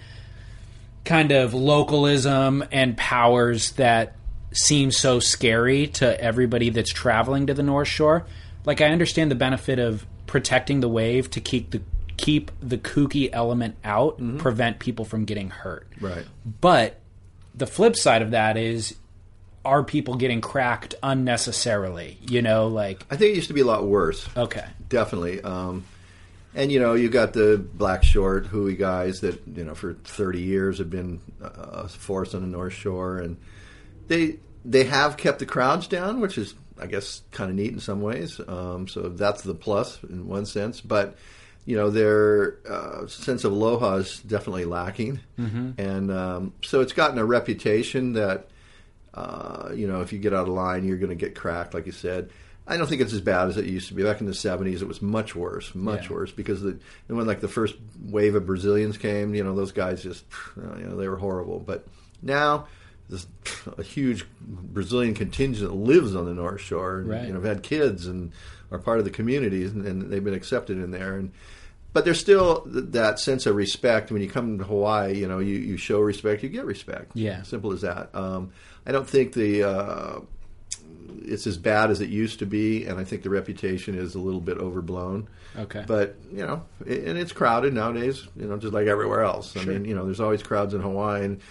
kind 1.05 1.31
of 1.31 1.53
localism 1.53 2.63
and 2.71 2.97
powers 2.97 3.73
that 3.73 4.15
seem 4.51 4.91
so 4.91 5.19
scary 5.19 5.87
to 5.87 6.19
everybody 6.19 6.69
that's 6.69 6.91
traveling 6.91 7.47
to 7.47 7.53
the 7.53 7.63
North 7.63 7.87
Shore? 7.87 8.25
Like 8.65 8.81
I 8.81 8.87
understand 8.87 9.31
the 9.31 9.35
benefit 9.35 9.79
of 9.79 10.05
protecting 10.27 10.79
the 10.79 10.89
wave 10.89 11.29
to 11.31 11.41
keep 11.41 11.71
the 11.71 11.81
keep 12.19 12.51
the 12.59 12.77
kooky 12.77 13.29
element 13.31 13.77
out, 13.83 14.19
prevent 14.37 14.79
people 14.79 15.05
from 15.05 15.23
getting 15.23 15.49
hurt. 15.49 15.87
Right. 16.01 16.25
But 16.59 16.99
the 17.55 17.65
flip 17.65 17.95
side 17.95 18.21
of 18.21 18.31
that 18.31 18.57
is 18.57 18.95
are 19.63 19.83
people 19.83 20.15
getting 20.15 20.41
cracked 20.41 20.95
unnecessarily? 21.01 22.17
You 22.21 22.41
know, 22.41 22.67
like 22.67 23.05
I 23.09 23.15
think 23.15 23.31
it 23.31 23.35
used 23.35 23.47
to 23.47 23.53
be 23.53 23.61
a 23.61 23.65
lot 23.65 23.85
worse. 23.85 24.27
okay. 24.35 24.65
Definitely. 24.89 25.41
Um, 25.41 25.85
and 26.53 26.71
you 26.71 26.79
know, 26.79 26.93
you 26.93 27.09
got 27.09 27.33
the 27.33 27.57
black 27.57 28.03
short 28.03 28.47
Hui 28.47 28.75
guys 28.75 29.21
that 29.21 29.41
you 29.55 29.63
know 29.63 29.75
for 29.75 29.93
thirty 29.93 30.41
years 30.41 30.79
have 30.79 30.89
been 30.89 31.21
uh, 31.41 31.47
a 31.83 31.87
force 31.87 32.33
on 32.33 32.41
the 32.41 32.47
North 32.47 32.73
Shore, 32.73 33.19
and 33.19 33.37
they 34.07 34.39
they 34.65 34.83
have 34.85 35.15
kept 35.15 35.39
the 35.39 35.45
crowds 35.45 35.87
down, 35.87 36.19
which 36.19 36.37
is 36.37 36.55
I 36.77 36.87
guess 36.87 37.21
kind 37.31 37.49
of 37.49 37.55
neat 37.55 37.71
in 37.71 37.79
some 37.79 38.01
ways. 38.01 38.41
Um, 38.45 38.87
so 38.87 39.09
that's 39.09 39.43
the 39.43 39.53
plus 39.53 40.03
in 40.03 40.27
one 40.27 40.45
sense, 40.45 40.81
but 40.81 41.15
you 41.69 41.75
know 41.75 41.89
their 41.91 42.57
uh, 42.67 43.05
sense 43.07 43.43
of 43.43 43.51
aloha 43.51 43.97
is 43.97 44.19
definitely 44.21 44.65
lacking, 44.65 45.19
and 45.37 46.11
um, 46.11 46.53
so 46.63 46.81
it's 46.81 46.93
gotten 46.93 47.19
a 47.19 47.25
reputation 47.25 48.13
that 48.13 48.47
uh, 49.13 49.69
you 49.75 49.87
know, 49.87 50.01
if 50.01 50.11
you 50.13 50.19
get 50.19 50.33
out 50.33 50.47
of 50.47 50.53
line, 50.53 50.85
you're 50.85 50.97
going 50.97 51.09
to 51.09 51.15
get 51.25 51.35
cracked, 51.35 51.73
like 51.73 51.85
you 51.85 51.91
said. 51.91 52.29
I 52.67 52.77
don't 52.77 52.87
think 52.87 53.01
it's 53.01 53.13
as 53.13 53.21
bad 53.21 53.47
as 53.49 53.57
it 53.57 53.65
used 53.65 53.87
to 53.87 53.95
be. 53.95 54.03
Back 54.03 54.19
in 54.21 54.27
the 54.27 54.31
'70s, 54.33 54.81
it 54.81 54.87
was 54.87 55.01
much 55.01 55.35
worse, 55.35 55.73
much 55.75 56.05
Yeah. 56.09 56.13
worse, 56.15 56.31
because 56.31 56.61
the 56.61 56.77
when 57.07 57.25
like 57.27 57.39
the 57.41 57.47
first 57.47 57.75
wave 58.01 58.35
of 58.35 58.45
Brazilians 58.45 58.97
came, 58.97 59.33
you 59.35 59.43
know, 59.43 59.55
those 59.55 59.71
guys 59.71 60.03
just, 60.03 60.23
you 60.57 60.63
know, 60.87 60.95
they 60.95 61.07
were 61.07 61.17
horrible. 61.17 61.59
But 61.59 61.87
now, 62.21 62.67
there's 63.09 63.25
a 63.77 63.81
huge 63.83 64.25
Brazilian 64.39 65.15
contingent 65.15 65.73
lives 65.75 66.15
on 66.15 66.25
the 66.25 66.33
North 66.33 66.61
Shore, 66.61 66.99
and 66.99 67.09
Right. 67.09 67.23
you 67.27 67.33
know, 67.33 67.39
have 67.41 67.43
had 67.55 67.63
kids 67.63 68.05
and 68.05 68.31
are 68.71 68.77
part 68.77 68.99
of 68.99 69.05
the 69.05 69.11
communities, 69.11 69.71
and, 69.71 69.83
and 69.87 70.11
they've 70.11 70.23
been 70.23 70.35
accepted 70.35 70.77
in 70.77 70.91
there. 70.91 71.15
And 71.17 71.31
but 71.93 72.05
there's 72.05 72.19
still 72.19 72.61
th- 72.61 72.85
that 72.89 73.19
sense 73.19 73.45
of 73.45 73.55
respect 73.55 74.11
when 74.11 74.21
you 74.21 74.29
come 74.29 74.57
to 74.59 74.63
Hawaii. 74.63 75.17
You 75.17 75.27
know, 75.27 75.39
you, 75.39 75.57
you 75.57 75.77
show 75.77 75.99
respect, 75.99 76.43
you 76.43 76.49
get 76.49 76.65
respect. 76.65 77.11
Yeah. 77.15 77.41
simple 77.43 77.73
as 77.73 77.81
that. 77.81 78.13
Um, 78.13 78.51
I 78.85 78.91
don't 78.91 79.07
think 79.07 79.33
the 79.33 79.63
uh, 79.63 80.19
it's 81.23 81.47
as 81.47 81.57
bad 81.57 81.91
as 81.91 82.01
it 82.01 82.09
used 82.09 82.39
to 82.39 82.45
be, 82.45 82.85
and 82.85 82.99
I 82.99 83.03
think 83.03 83.23
the 83.23 83.29
reputation 83.29 83.95
is 83.95 84.15
a 84.15 84.19
little 84.19 84.41
bit 84.41 84.57
overblown. 84.57 85.27
Okay. 85.57 85.83
But 85.85 86.15
you 86.31 86.45
know, 86.45 86.65
it, 86.85 87.03
and 87.05 87.17
it's 87.17 87.31
crowded 87.31 87.73
nowadays. 87.73 88.27
You 88.35 88.47
know, 88.47 88.57
just 88.57 88.73
like 88.73 88.87
everywhere 88.87 89.23
else. 89.23 89.53
Sure. 89.53 89.61
I 89.61 89.65
mean, 89.65 89.85
you 89.85 89.95
know, 89.95 90.05
there's 90.05 90.19
always 90.19 90.43
crowds 90.43 90.73
in 90.73 90.81
Hawaii, 90.81 91.25
and 91.25 91.41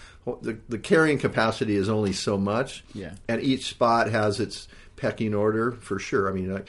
the 0.43 0.59
the 0.69 0.79
carrying 0.79 1.19
capacity 1.19 1.77
is 1.77 1.89
only 1.89 2.13
so 2.13 2.39
much. 2.39 2.85
Yeah. 2.95 3.15
And 3.29 3.43
each 3.43 3.69
spot 3.69 4.11
has 4.11 4.41
its 4.41 4.69
pecking 4.97 5.35
order 5.35 5.73
for 5.73 5.99
sure. 5.99 6.29
I 6.29 6.33
mean. 6.33 6.53
Like, 6.53 6.69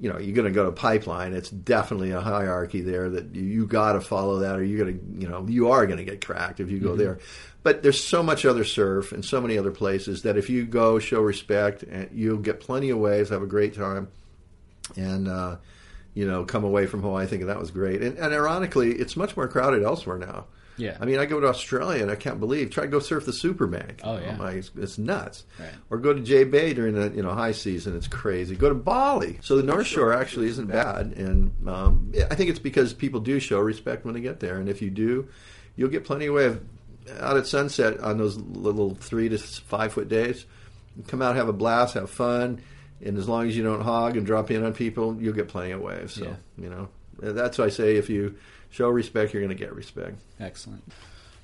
you 0.00 0.12
know, 0.12 0.18
you're 0.18 0.34
going 0.34 0.46
to 0.46 0.54
go 0.54 0.64
to 0.64 0.72
pipeline. 0.72 1.34
It's 1.34 1.50
definitely 1.50 2.12
a 2.12 2.20
hierarchy 2.20 2.80
there 2.82 3.10
that 3.10 3.34
you, 3.34 3.42
you 3.42 3.66
got 3.66 3.94
to 3.94 4.00
follow 4.00 4.40
that, 4.40 4.56
or 4.56 4.62
you're 4.62 4.84
going 4.84 4.98
to, 4.98 5.20
you 5.20 5.28
know, 5.28 5.46
you 5.48 5.70
are 5.70 5.86
going 5.86 5.98
to 5.98 6.04
get 6.04 6.24
cracked 6.24 6.60
if 6.60 6.70
you 6.70 6.78
go 6.78 6.94
there. 6.96 7.18
But 7.64 7.82
there's 7.82 8.02
so 8.02 8.22
much 8.22 8.46
other 8.46 8.64
surf 8.64 9.12
and 9.12 9.24
so 9.24 9.40
many 9.40 9.58
other 9.58 9.72
places 9.72 10.22
that 10.22 10.36
if 10.36 10.48
you 10.48 10.64
go, 10.64 10.98
show 10.98 11.20
respect, 11.20 11.82
and 11.82 12.08
you'll 12.12 12.38
get 12.38 12.60
plenty 12.60 12.90
of 12.90 12.98
waves, 12.98 13.30
have 13.30 13.42
a 13.42 13.46
great 13.46 13.74
time 13.74 14.08
and 14.96 15.28
uh, 15.28 15.56
you 16.14 16.26
know 16.26 16.44
come 16.44 16.64
away 16.64 16.86
from 16.86 17.02
Hawaii 17.02 17.26
thinking 17.26 17.48
that 17.48 17.58
was 17.58 17.70
great. 17.70 18.02
And, 18.02 18.18
and 18.18 18.32
ironically, 18.32 18.92
it's 18.92 19.16
much 19.16 19.36
more 19.36 19.48
crowded 19.48 19.82
elsewhere 19.82 20.18
now. 20.18 20.46
Yeah. 20.78 20.96
I 21.00 21.04
mean, 21.04 21.18
I 21.18 21.26
go 21.26 21.40
to 21.40 21.48
Australia 21.48 22.02
and 22.02 22.10
I 22.10 22.14
can't 22.14 22.40
believe. 22.40 22.70
Try 22.70 22.84
to 22.84 22.88
go 22.90 23.00
surf 23.00 23.26
the 23.26 23.32
Superbank. 23.32 24.00
Oh, 24.04 24.18
yeah. 24.18 24.36
my, 24.36 24.62
it's 24.76 24.96
nuts. 24.98 25.44
Right. 25.58 25.68
Or 25.90 25.98
go 25.98 26.14
to 26.14 26.20
J 26.20 26.44
Bay 26.44 26.72
during 26.72 26.94
the 26.94 27.10
you 27.14 27.22
know 27.22 27.32
high 27.32 27.52
season. 27.52 27.96
It's 27.96 28.08
crazy. 28.08 28.54
Go 28.56 28.68
to 28.68 28.74
Bali. 28.74 29.38
So 29.42 29.56
the 29.56 29.62
North 29.62 29.86
Shore 29.86 30.12
actually 30.14 30.46
isn't 30.48 30.66
bad, 30.68 31.12
and 31.16 31.52
um, 31.68 32.12
I 32.30 32.34
think 32.34 32.48
it's 32.50 32.58
because 32.58 32.92
people 32.94 33.20
do 33.20 33.38
show 33.40 33.60
respect 33.60 34.04
when 34.04 34.14
they 34.14 34.20
get 34.20 34.40
there, 34.40 34.56
and 34.58 34.68
if 34.68 34.80
you 34.80 34.90
do, 34.90 35.28
you'll 35.76 35.90
get 35.90 36.04
plenty 36.04 36.26
of 36.26 36.34
wave 36.34 36.60
out 37.20 37.36
at 37.36 37.46
sunset 37.46 37.98
on 38.00 38.18
those 38.18 38.36
little 38.36 38.94
three 38.94 39.28
to 39.30 39.38
five 39.38 39.92
foot 39.92 40.08
days. 40.08 40.44
Come 41.06 41.22
out, 41.22 41.36
have 41.36 41.48
a 41.48 41.52
blast, 41.52 41.94
have 41.94 42.10
fun, 42.10 42.60
and 43.04 43.16
as 43.16 43.28
long 43.28 43.48
as 43.48 43.56
you 43.56 43.62
don't 43.62 43.80
hog 43.80 44.16
and 44.16 44.26
drop 44.26 44.50
in 44.50 44.64
on 44.64 44.74
people, 44.74 45.16
you'll 45.20 45.32
get 45.34 45.48
plenty 45.48 45.70
of 45.72 45.80
waves. 45.80 46.14
So 46.14 46.24
Yeah. 46.24 46.34
you 46.58 46.68
know 46.70 46.88
that's 47.20 47.58
why 47.58 47.64
I 47.64 47.68
say 47.70 47.96
if 47.96 48.08
you 48.10 48.36
show 48.70 48.88
respect, 48.88 49.32
you're 49.32 49.42
going 49.42 49.56
to 49.56 49.62
get 49.62 49.74
respect. 49.74 50.16
Excellent. 50.40 50.84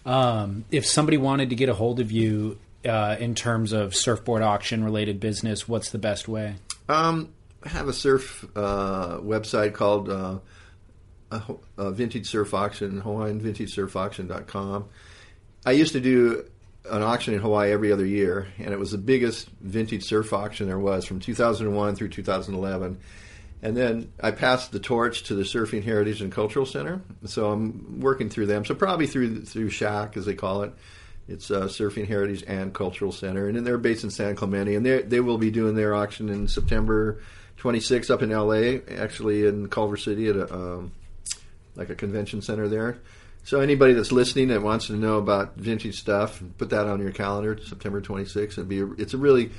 Um, 0.07 0.65
if 0.71 0.87
somebody 0.87 1.17
wanted 1.17 1.51
to 1.51 1.57
get 1.57 1.69
a 1.69 1.75
hold 1.75 2.01
of 2.01 2.13
you 2.13 2.59
uh, 2.87 3.17
in 3.19 3.35
terms 3.35 3.73
of 3.73 3.95
surfboard 3.95 4.43
auction 4.43 4.85
related 4.85 5.21
business, 5.21 5.67
what's 5.69 5.91
the 5.91 5.99
best 5.99 6.29
way? 6.29 6.57
Um, 6.89 7.33
I 7.63 7.71
have 7.71 7.89
a 7.89 7.93
surf 7.93 8.45
uh, 8.55 9.19
website 9.19 9.73
called 9.73 10.11
uh, 10.11 10.39
Vintage 11.79 12.27
Surf 12.29 12.53
Auction, 12.53 13.01
HawaiianVintageSurfAuction.com. 13.03 14.89
I 15.67 15.73
used 15.73 15.93
to 15.93 16.01
do 16.01 16.45
an 16.91 17.03
auction 17.03 17.33
in 17.33 17.41
Hawaii 17.41 17.73
every 17.73 17.91
other 17.91 18.05
year, 18.05 18.49
and 18.59 18.73
it 18.73 18.79
was 18.79 18.91
the 18.91 18.99
biggest 18.99 19.49
vintage 19.61 20.05
surf 20.05 20.35
auction 20.35 20.67
there 20.67 20.79
was 20.79 21.07
from 21.07 21.21
2001 21.21 21.97
through 21.97 22.09
2011. 22.09 22.99
And 23.65 23.75
then 23.75 24.13
I 24.21 24.31
passed 24.31 24.73
the 24.73 24.79
torch 24.79 25.23
to 25.25 25.35
the 25.35 25.43
Surfing 25.43 25.83
Heritage 25.83 26.21
and 26.21 26.31
Cultural 26.31 26.67
Center. 26.67 27.01
So 27.25 27.51
I'm 27.51 27.99
working 28.01 28.29
through 28.29 28.47
them. 28.47 28.67
So 28.67 28.75
probably 28.75 29.07
through 29.07 29.47
through 29.47 29.71
SHAC, 29.71 30.19
as 30.19 30.27
they 30.27 30.35
call 30.35 30.63
it. 30.63 30.73
It's 31.27 31.51
uh, 31.51 31.63
Surfing 31.63 32.07
Heritage 32.07 32.45
and 32.47 32.75
Cultural 32.75 33.11
Center, 33.11 33.47
and 33.47 33.57
then 33.57 33.65
they're 33.65 33.79
based 33.79 34.05
in 34.05 34.11
San 34.11 34.37
Clemente, 34.37 34.75
and 34.75 34.85
they 34.85 35.21
will 35.21 35.39
be 35.39 35.51
doing 35.51 35.75
their 35.75 35.95
auction 35.95 36.29
in 36.29 36.49
September 36.49 37.23
26th 37.59 38.11
up 38.11 38.21
in 38.21 38.29
LA, 38.29 38.81
actually 39.01 39.47
in 39.47 39.71
Culver 39.71 39.97
City 39.97 40.29
at 40.29 40.37
a 40.37 40.55
um, 40.55 40.93
like 41.77 41.89
a 41.89 41.95
convention 41.95 42.43
center 42.43 42.69
there. 42.69 42.99
So 43.45 43.61
anybody 43.61 43.95
that's 43.95 44.13
listening 44.13 44.49
that 44.49 44.63
wants 44.63 44.89
to 44.89 44.95
know 44.95 45.17
about 45.17 45.57
vintage 45.57 45.99
stuff, 45.99 46.43
put 46.59 46.71
that 46.71 46.87
on 46.87 47.01
your 47.01 47.13
calendar. 47.13 47.59
September 47.63 48.01
26th. 48.01 48.53
It'd 48.53 48.69
be 48.69 48.81
a, 48.81 48.87
it's 48.93 49.15
a 49.15 49.19
really 49.19 49.51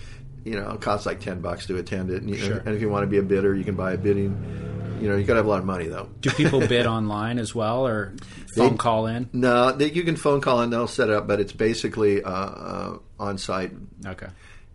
you 0.46 0.54
know 0.56 0.72
it 0.72 0.82
costs 0.82 1.06
like 1.06 1.20
10 1.20 1.42
bucks 1.42 1.66
to 1.68 1.76
attend 1.78 2.10
it, 2.12 2.22
and, 2.22 2.30
you, 2.30 2.38
Sure. 2.38 2.58
and 2.60 2.70
if 2.76 2.80
you 2.82 2.88
want 2.90 3.04
to 3.04 3.08
be 3.08 3.18
a 3.18 3.24
bidder, 3.24 3.54
you 3.54 3.66
can 3.66 3.76
buy 3.76 3.92
a 3.94 3.98
bidding. 3.98 4.62
You 5.02 5.10
know, 5.10 5.18
you 5.18 5.26
got 5.26 5.34
to 5.34 5.40
have 5.40 5.46
a 5.46 5.50
lot 5.50 5.60
of 5.60 5.66
money 5.66 5.88
though. 5.88 6.08
Do 6.22 6.30
people 6.32 6.60
bid 6.68 6.86
online 6.86 7.38
as 7.38 7.54
well, 7.54 7.86
or 7.86 8.14
phone 8.56 8.72
They- 8.72 8.78
call 8.78 9.08
in? 9.08 9.30
No, 9.34 9.74
they, 9.74 9.92
you 9.92 10.04
can 10.04 10.16
phone 10.16 10.40
call 10.40 10.62
in. 10.62 10.70
they'll 10.70 10.88
set 10.88 11.10
it 11.10 11.16
up, 11.16 11.28
but 11.28 11.42
it's 11.42 11.52
basically 11.52 12.24
uh, 12.24 12.30
uh, 12.32 12.98
on 13.20 13.38
site. 13.38 13.74
Okay. 14.06 14.28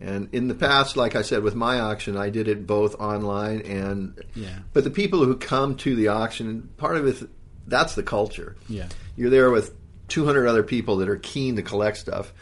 And 0.03 0.29
in 0.33 0.49
the 0.49 0.55
past, 0.55 0.97
like 0.97 1.15
I 1.17 1.23
said, 1.23 1.43
with 1.43 1.55
my 1.55 1.79
auction, 1.81 2.17
I 2.17 2.31
did 2.31 2.49
it 2.49 2.67
both 2.67 2.99
online 3.01 3.61
and. 3.63 4.19
Yeah. 4.35 4.59
But 4.73 4.85
the 4.85 4.91
people 4.91 5.25
who 5.25 5.37
come 5.37 5.77
to 5.77 5.95
the 5.97 6.09
auction, 6.09 6.69
part 6.79 6.97
of 6.97 7.07
it, 7.07 7.29
that's 7.67 7.95
the 7.95 8.03
culture. 8.03 8.57
Yeah. 8.69 8.89
You're 9.17 9.31
there 9.31 9.51
with 9.51 9.75
200 10.09 10.47
other 10.47 10.63
people 10.63 10.97
that 10.99 11.09
are 11.09 11.17
keen 11.17 11.57
to 11.57 11.63
collect 11.63 11.97
stuff. 11.99 12.33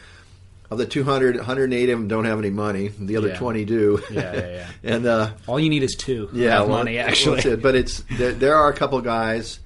Of 0.71 0.77
the 0.77 0.85
200, 0.85 1.37
108 1.37 1.89
of 1.89 1.97
them 1.99 2.07
don't 2.07 2.25
have 2.25 2.37
any 2.37 2.51
money. 2.51 2.89
The 2.89 3.17
other 3.17 3.29
Yeah. 3.29 3.37
20 3.37 3.65
do. 3.65 4.01
Yeah, 4.11 4.33
yeah, 4.35 4.39
yeah. 4.83 4.95
and 4.95 5.05
uh, 5.07 5.31
All 5.47 5.59
you 5.59 5.69
need 5.69 5.81
is 5.83 5.95
two. 5.95 6.29
yeah, 6.31 6.61
of 6.61 6.67
well, 6.69 6.77
money 6.77 6.97
well, 6.97 7.07
actually. 7.07 7.35
that's 7.37 7.45
it. 7.47 7.61
But 7.63 7.75
it's 7.75 8.03
there, 8.17 8.33
there 8.33 8.55
are 8.55 8.69
a 8.69 8.73
couple 8.73 9.01
guys 9.01 9.59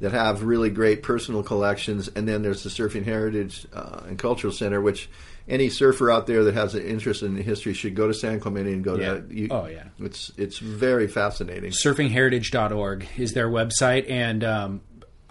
that 0.00 0.12
have 0.12 0.42
really 0.44 0.70
great 0.70 1.02
personal 1.02 1.42
collections, 1.42 2.08
and 2.14 2.28
then 2.28 2.42
there's 2.42 2.62
the 2.62 2.70
Surfing 2.70 3.04
Heritage 3.04 3.66
uh, 3.72 4.02
and 4.06 4.18
Cultural 4.18 4.52
Center, 4.52 4.80
which 4.80 5.08
any 5.48 5.68
surfer 5.70 6.10
out 6.10 6.26
there 6.26 6.44
that 6.44 6.54
has 6.54 6.74
an 6.74 6.84
interest 6.86 7.22
in 7.22 7.36
history 7.36 7.74
should 7.74 7.94
go 7.94 8.06
to 8.06 8.14
San 8.14 8.38
Clemente 8.40 8.72
and 8.72 8.82
go 8.84 8.96
Yeah. 8.96 9.14
to. 9.14 9.24
You, 9.30 9.48
Oh, 9.50 9.66
yeah. 9.66 9.84
it's 10.00 10.30
it's 10.36 10.58
very 10.58 11.06
fascinating. 11.08 11.72
surfingheritage.org 11.72 13.06
is 13.18 13.32
their 13.34 13.48
website 13.48 14.08
and 14.10 14.42
um, 14.44 14.80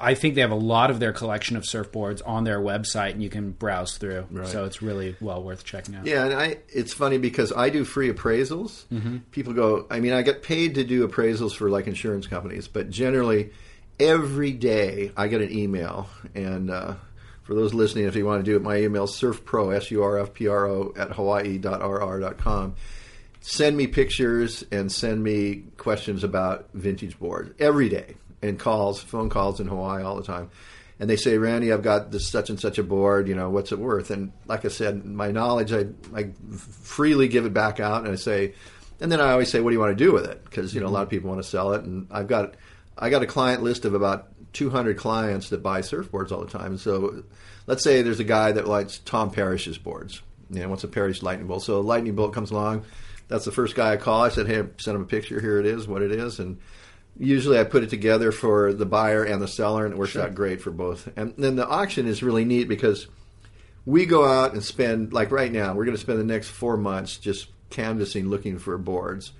i 0.04 0.14
think 0.14 0.36
they 0.36 0.42
have 0.42 0.52
a 0.52 0.56
lot 0.56 0.92
of 0.92 1.00
their 1.00 1.14
collection 1.14 1.56
of 1.58 1.64
surfboards 1.64 2.22
on 2.26 2.44
their 2.44 2.60
website 2.60 3.12
and 3.12 3.24
you 3.24 3.30
can 3.30 3.52
browse 3.52 3.98
through 3.98 4.26
Right. 4.30 4.48
so 4.48 4.66
it's 4.66 4.82
really 4.82 5.16
well 5.22 5.42
worth 5.42 5.64
checking 5.64 5.96
out 5.96 6.06
Yeah, 6.06 6.26
and 6.26 6.34
I 6.34 6.58
it's 6.70 6.94
funny 6.94 7.18
because 7.18 7.52
I 7.56 7.70
do 7.70 7.84
free 7.86 8.12
appraisals. 8.12 8.84
People 9.32 9.54
go, 9.54 9.88
I 9.90 10.00
mean, 10.00 10.14
I 10.14 10.22
get 10.22 10.44
paid 10.44 10.76
to 10.76 10.84
do 10.84 11.08
appraisals 11.08 11.54
for 11.56 11.70
like 11.70 11.88
insurance 11.88 12.28
companies, 12.28 12.68
but 12.68 12.90
generally 12.90 13.52
every 14.00 14.52
day 14.52 15.12
I 15.16 15.28
get 15.28 15.42
an 15.42 15.52
email. 15.52 16.10
And 16.36 16.70
uh, 16.70 16.96
for 17.44 17.54
those 17.56 17.74
listening, 17.74 18.06
if 18.06 18.16
you 18.16 18.26
want 18.26 18.44
to 18.44 18.52
do 18.52 18.56
it, 18.56 18.62
my 18.62 18.78
email 18.78 19.04
is 19.06 19.12
surfpro, 19.12 19.76
S 19.76 19.92
U 19.92 20.04
R 20.04 20.18
F 20.20 20.34
P 20.34 20.48
R 20.48 20.66
O, 20.68 20.94
at 20.98 21.12
hawaii.rr.com. 21.14 22.76
Send 23.42 23.76
me 23.76 23.88
pictures 23.88 24.64
and 24.72 24.90
send 24.92 25.22
me 25.24 25.64
questions 25.78 26.24
about 26.24 26.70
vintage 26.74 27.20
boards 27.20 27.52
every 27.60 27.90
day 27.90 28.16
and 28.50 28.60
calls, 28.60 29.02
phone 29.02 29.30
calls 29.30 29.60
in 29.60 29.68
Hawaii 29.68 30.04
all 30.04 30.16
the 30.16 30.24
time 30.24 30.50
and 31.00 31.10
they 31.10 31.16
say, 31.16 31.38
Randy, 31.38 31.74
I've 31.74 31.82
got 31.82 32.12
this 32.12 32.30
such 32.30 32.50
and 32.50 32.60
such 32.60 32.78
a 32.78 32.84
board. 32.84 33.28
You 33.28 33.36
know, 33.36 33.50
what's 33.50 33.72
it 33.72 33.80
worth? 33.80 34.12
And 34.12 34.32
like 34.46 34.64
I 34.64 34.70
said, 34.70 35.04
my 35.04 35.32
knowledge, 35.32 35.74
I, 35.74 35.88
I 36.16 36.30
freely 36.56 37.28
give 37.28 37.46
it 37.46 37.54
back 37.54 37.80
out, 37.80 38.04
and 38.04 38.12
I 38.12 38.16
say, 38.16 38.54
and 39.02 39.12
then 39.12 39.20
I 39.20 39.32
always 39.32 39.52
say, 39.52 39.60
what 39.60 39.72
do 39.72 39.74
you 39.74 39.80
want 39.80 39.98
to 39.98 40.04
do 40.04 40.14
with 40.14 40.26
it? 40.26 40.44
Because 40.46 40.74
you 40.74 40.82
know, 40.82 40.88
a 40.88 40.90
lot 40.90 41.04
of 41.04 41.10
people 41.10 41.30
want 41.30 41.44
to 41.44 41.50
sell 41.50 41.74
it, 41.74 41.84
and 41.84 42.08
I've 42.12 42.28
got, 42.28 42.56
I 42.98 43.10
got 43.10 43.24
a 43.24 43.28
client 43.28 43.64
list 43.64 43.86
of 43.86 43.96
about 43.96 44.30
200 44.54 44.98
clients 44.98 45.50
that 45.50 45.64
buy 45.64 45.82
surfboards 45.82 46.32
all 46.32 46.42
the 46.42 46.52
time. 46.52 46.78
So, 46.78 47.24
let's 47.66 47.84
say 47.84 48.02
there's 48.02 48.20
a 48.20 48.26
guy 48.26 48.52
that 48.52 48.68
likes 48.68 49.00
Tom 49.00 49.32
Parrish's 49.32 49.78
boards. 49.78 50.22
You 50.52 50.62
know, 50.62 50.70
wants 50.70 50.84
a 50.84 50.88
Parrish 50.88 51.24
lightning 51.24 51.48
bolt. 51.48 51.64
So 51.64 51.80
a 51.80 51.82
lightning 51.82 52.16
bolt 52.16 52.34
comes 52.34 52.52
along. 52.52 52.86
That's 53.28 53.46
the 53.46 53.52
first 53.52 53.76
guy 53.76 53.94
I 53.94 53.98
call. 53.98 54.22
I 54.22 54.30
said, 54.30 54.46
hey, 54.46 54.64
send 54.78 54.96
him 54.96 55.02
a 55.02 55.06
picture. 55.06 55.42
Here 55.42 55.60
it 55.60 55.66
is, 55.66 55.88
what 55.88 56.04
it 56.04 56.12
is, 56.12 56.40
and 56.40 56.60
usually 57.18 57.60
I 57.60 57.64
put 57.64 57.84
it 57.84 57.90
together 57.90 58.32
for 58.32 58.74
the 58.74 58.86
buyer 58.86 59.24
and 59.24 59.42
the 59.42 59.48
seller, 59.48 59.86
and 59.86 59.94
it 59.94 59.98
works 59.98 60.16
out 60.16 60.36
great 60.36 60.62
for 60.62 60.72
both. 60.72 61.10
And 61.16 61.34
then 61.38 61.56
the 61.56 61.68
auction 61.68 62.08
is 62.08 62.24
really 62.24 62.46
neat 62.46 62.68
because 62.68 63.08
we 63.86 64.06
go 64.06 64.26
out 64.26 64.54
and 64.54 64.64
spend, 64.64 65.14
like 65.14 65.32
right 65.32 65.52
now, 65.52 65.74
we're 65.74 65.86
going 65.86 65.98
to 65.98 66.02
spend 66.02 66.20
the 66.20 66.24
next 66.24 66.50
four 66.50 66.78
months 66.78 67.18
just 67.18 67.48
canvassing, 67.70 68.30
looking 68.30 68.58
for 68.58 68.78
boards. 68.78 69.34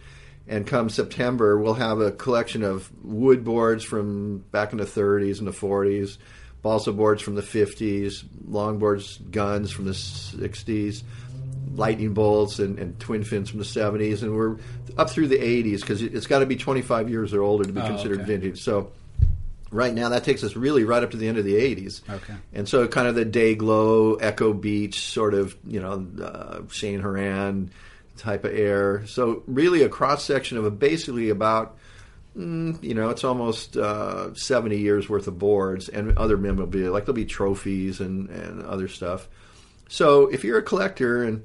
And 0.48 0.68
come 0.68 0.90
September, 0.90 1.58
we'll 1.58 1.76
have 1.76 2.00
a 2.00 2.12
collection 2.12 2.64
of 2.64 2.92
wood 3.04 3.46
boards 3.46 3.84
from 3.84 4.40
back 4.52 4.74
in 4.74 4.78
the 4.78 4.84
30s 4.84 5.40
and 5.40 5.48
the 5.48 5.52
40s, 5.52 6.18
balsa 6.62 6.92
boards 6.92 7.22
from 7.22 7.36
the 7.36 7.42
50s, 7.42 8.26
longboards, 8.50 9.32
guns 9.32 9.72
from 9.72 9.86
the 9.86 9.92
60s, 9.92 11.04
lightning 11.76 12.14
bolts 12.14 12.60
and, 12.60 12.78
and 12.80 13.00
twin 13.00 13.24
fins 13.24 13.50
from 13.50 13.60
the 13.60 13.66
70s, 13.66 14.22
and 14.24 14.36
we're 14.36 14.58
up 14.98 15.10
through 15.10 15.28
the 15.28 15.38
80s 15.38 15.82
because 15.82 16.02
it, 16.02 16.14
it's 16.16 16.28
got 16.28 16.40
to 16.40 16.46
be 16.46 16.56
25 16.56 17.10
years 17.10 17.34
or 17.34 17.42
older 17.42 17.64
to 17.66 17.72
be 17.74 17.82
Oh, 17.82 17.88
considered 17.88 18.20
okay. 18.22 18.28
vintage. 18.28 18.62
So 18.62 18.92
right 19.72 19.94
now 19.94 20.10
that 20.10 20.24
takes 20.24 20.44
us 20.44 20.56
really 20.56 20.84
right 20.84 21.04
up 21.04 21.12
to 21.12 21.18
the 21.18 21.28
end 21.28 21.38
of 21.38 21.46
the 21.46 21.56
80s. 21.56 22.08
Okay. 22.10 22.34
And 22.54 22.68
so 22.70 22.88
kind 22.88 23.08
of 23.08 23.16
the 23.16 23.26
day 23.26 23.56
glow, 23.56 24.16
Echo 24.16 24.54
Beach 24.54 25.00
sort 25.00 25.34
of, 25.34 25.56
you 25.66 25.80
know, 25.80 26.06
uh, 26.24 26.62
Cheyne 26.72 27.02
Horan 27.02 27.72
type 28.18 28.44
of 28.46 28.54
air. 28.54 29.06
So 29.08 29.42
really 29.48 29.82
a 29.82 29.90
cross 29.90 30.24
section 30.24 30.58
of 30.60 30.66
a 30.66 30.72
basically 30.72 31.30
about 31.30 31.76
mm, 32.38 32.82
you 32.84 32.94
know, 32.94 33.10
it's 33.10 33.24
almost 33.24 33.76
uh, 33.78 34.34
70 34.36 34.78
years 34.78 35.10
worth 35.10 35.28
of 35.28 35.40
boards 35.40 35.90
and 35.90 36.18
other 36.18 36.38
memorabilia. 36.38 36.92
Like 36.92 37.06
there'll 37.06 37.16
be 37.16 37.26
trophies 37.26 38.00
and, 38.00 38.30
and 38.30 38.64
other 38.64 38.88
stuff. 38.88 39.28
So 39.94 40.26
if 40.26 40.44
you're 40.44 40.58
a 40.58 40.64
collector 40.64 41.24
and 41.24 41.44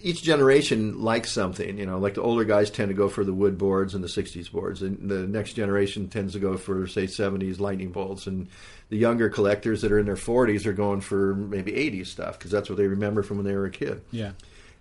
each 0.00 0.22
generation 0.22 1.02
likes 1.02 1.30
something, 1.30 1.76
you 1.76 1.84
know, 1.84 1.98
like 1.98 2.14
the 2.14 2.22
older 2.22 2.44
guys 2.44 2.70
tend 2.70 2.88
to 2.88 2.94
go 2.94 3.10
for 3.10 3.24
the 3.24 3.34
wood 3.34 3.58
boards 3.58 3.94
and 3.94 4.02
the 4.02 4.08
60s 4.08 4.50
boards, 4.50 4.80
and 4.80 5.10
the 5.10 5.26
next 5.26 5.52
generation 5.52 6.08
tends 6.08 6.32
to 6.32 6.38
go 6.38 6.56
for, 6.56 6.86
say, 6.86 7.04
70s 7.04 7.60
lightning 7.60 7.92
bolts, 7.92 8.26
and 8.26 8.48
the 8.88 8.96
younger 8.96 9.28
collectors 9.28 9.82
that 9.82 9.92
are 9.92 9.98
in 9.98 10.06
their 10.06 10.14
40s 10.14 10.64
are 10.64 10.72
going 10.72 11.02
for 11.02 11.34
maybe 11.34 11.72
80s 11.72 12.06
stuff 12.06 12.38
because 12.38 12.50
that's 12.50 12.70
what 12.70 12.78
they 12.78 12.86
remember 12.86 13.22
from 13.22 13.36
when 13.36 13.44
they 13.44 13.54
were 13.54 13.66
a 13.66 13.70
kid. 13.70 14.00
yeah 14.12 14.32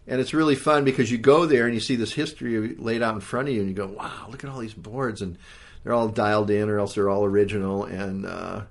And 0.07 0.21
it's 0.21 0.33
really 0.33 0.55
fun 0.55 0.85
because 0.85 1.11
you 1.11 1.17
go 1.17 1.45
there 1.45 1.65
and 1.65 1.73
you 1.73 1.81
see 1.81 1.97
this 1.97 2.13
history 2.13 2.73
laid 2.75 3.01
out 3.01 3.15
in 3.15 3.19
front 3.19 3.49
of 3.49 3.53
you, 3.53 3.59
and 3.59 3.69
you 3.69 3.75
go, 3.75 3.87
"Wow, 3.87 4.27
look 4.29 4.45
at 4.45 4.49
all 4.49 4.59
these 4.59 4.73
boards!" 4.73 5.21
And 5.21 5.37
they're 5.83 5.91
all 5.93 6.07
dialed 6.07 6.49
in, 6.49 6.69
or 6.69 6.79
else 6.79 6.95
they're 6.95 7.09
all 7.09 7.25
original. 7.25 7.83
And 7.83 8.25
uh, 8.25 8.61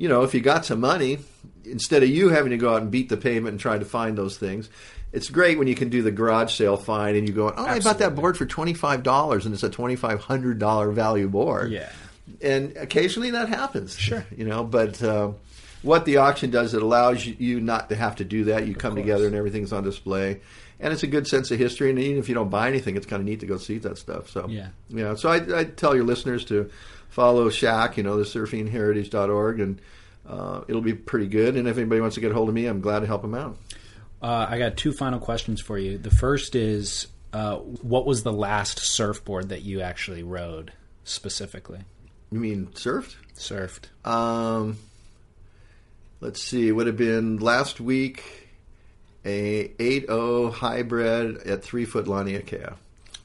you 0.00 0.08
know, 0.08 0.22
if 0.22 0.32
you 0.32 0.40
got 0.40 0.64
some 0.64 0.80
money, 0.80 1.18
instead 1.64 2.02
of 2.02 2.08
you 2.08 2.30
having 2.30 2.50
to 2.50 2.56
go 2.56 2.74
out 2.74 2.80
and 2.82 2.90
beat 2.90 3.08
the 3.10 3.16
pavement 3.18 3.52
and 3.52 3.60
try 3.60 3.76
to 3.78 3.84
find 3.84 4.16
those 4.16 4.38
things, 4.38 4.70
it's 5.12 5.28
great 5.28 5.58
when 5.58 5.68
you 5.68 5.74
can 5.74 5.90
do 5.90 6.00
the 6.02 6.10
garage 6.10 6.54
sale 6.54 6.76
find, 6.76 7.16
and 7.16 7.28
you 7.28 7.34
go, 7.34 7.52
"Oh, 7.54 7.64
I 7.66 7.80
bought 7.80 7.98
that 7.98 8.14
board 8.14 8.38
for 8.38 8.46
twenty 8.46 8.74
five 8.74 9.02
dollars, 9.02 9.44
and 9.44 9.52
it's 9.54 9.62
a 9.62 9.68
twenty 9.68 9.96
five 9.96 10.20
hundred 10.20 10.58
dollar 10.58 10.90
value 10.90 11.28
board." 11.28 11.70
yeah 11.70 11.90
and 12.40 12.76
occasionally 12.76 13.30
that 13.32 13.48
happens. 13.48 13.96
Sure. 13.98 14.24
you 14.36 14.44
know, 14.44 14.62
but 14.64 15.02
uh, 15.02 15.32
what 15.82 16.04
the 16.04 16.18
auction 16.18 16.50
does, 16.50 16.74
it 16.74 16.82
allows 16.82 17.26
you, 17.26 17.34
you 17.38 17.60
not 17.60 17.88
to 17.88 17.96
have 17.96 18.16
to 18.16 18.24
do 18.24 18.44
that. 18.44 18.66
You 18.66 18.74
come 18.74 18.92
course. 18.92 19.02
together 19.02 19.26
and 19.26 19.34
everything's 19.34 19.72
on 19.72 19.82
display, 19.82 20.40
and 20.78 20.92
it's 20.92 21.02
a 21.02 21.06
good 21.08 21.26
sense 21.26 21.50
of 21.50 21.58
history. 21.58 21.90
And 21.90 21.98
even 21.98 22.18
if 22.18 22.28
you 22.28 22.34
don't 22.34 22.48
buy 22.50 22.68
anything, 22.68 22.96
it's 22.96 23.06
kind 23.06 23.20
of 23.20 23.26
neat 23.26 23.40
to 23.40 23.46
go 23.46 23.56
see 23.56 23.78
that 23.78 23.98
stuff. 23.98 24.30
So 24.30 24.46
Yeah. 24.48 24.68
yeah. 24.88 25.14
So 25.16 25.28
I, 25.28 25.60
I 25.60 25.64
tell 25.64 25.94
your 25.94 26.04
listeners 26.04 26.44
to 26.46 26.70
follow 27.10 27.50
SHAC, 27.50 27.96
you 27.98 28.02
know, 28.02 28.16
the 28.16 28.24
surfingheritage.org, 28.24 29.60
and 29.60 29.80
uh, 30.26 30.62
it'll 30.68 30.80
be 30.80 30.94
pretty 30.94 31.26
good. 31.26 31.56
And 31.56 31.68
if 31.68 31.76
anybody 31.76 32.00
wants 32.00 32.14
to 32.14 32.20
get 32.20 32.30
a 32.30 32.34
hold 32.34 32.48
of 32.48 32.54
me, 32.54 32.66
I'm 32.66 32.80
glad 32.80 33.00
to 33.00 33.06
help 33.06 33.22
them 33.22 33.34
out. 33.34 33.58
uh, 34.22 34.46
i 34.48 34.58
got 34.58 34.76
two 34.76 34.92
final 34.92 35.18
questions 35.18 35.60
for 35.60 35.78
you 35.78 35.96
the 35.98 36.10
first 36.10 36.54
is 36.54 37.06
uh, 37.32 37.56
what 37.56 38.04
was 38.06 38.22
the 38.22 38.32
last 38.32 38.78
surfboard 38.80 39.48
that 39.50 39.62
you 39.62 39.80
actually 39.80 40.22
rode 40.22 40.72
specifically 41.04 41.80
You 42.30 42.40
mean 42.40 42.66
surfed? 42.74 43.14
surfed 43.36 43.84
Um, 44.08 44.78
let's 46.20 46.42
see, 46.42 46.68
it 46.68 46.72
would 46.72 46.86
have 46.86 46.96
been 46.96 47.38
last 47.38 47.80
week 47.80 48.48
a 49.24 49.68
8.0 49.78 50.52
hybrid 50.52 51.38
at 51.46 51.62
three 51.62 51.84
foot 51.84 52.06
Laniakea. 52.06 52.74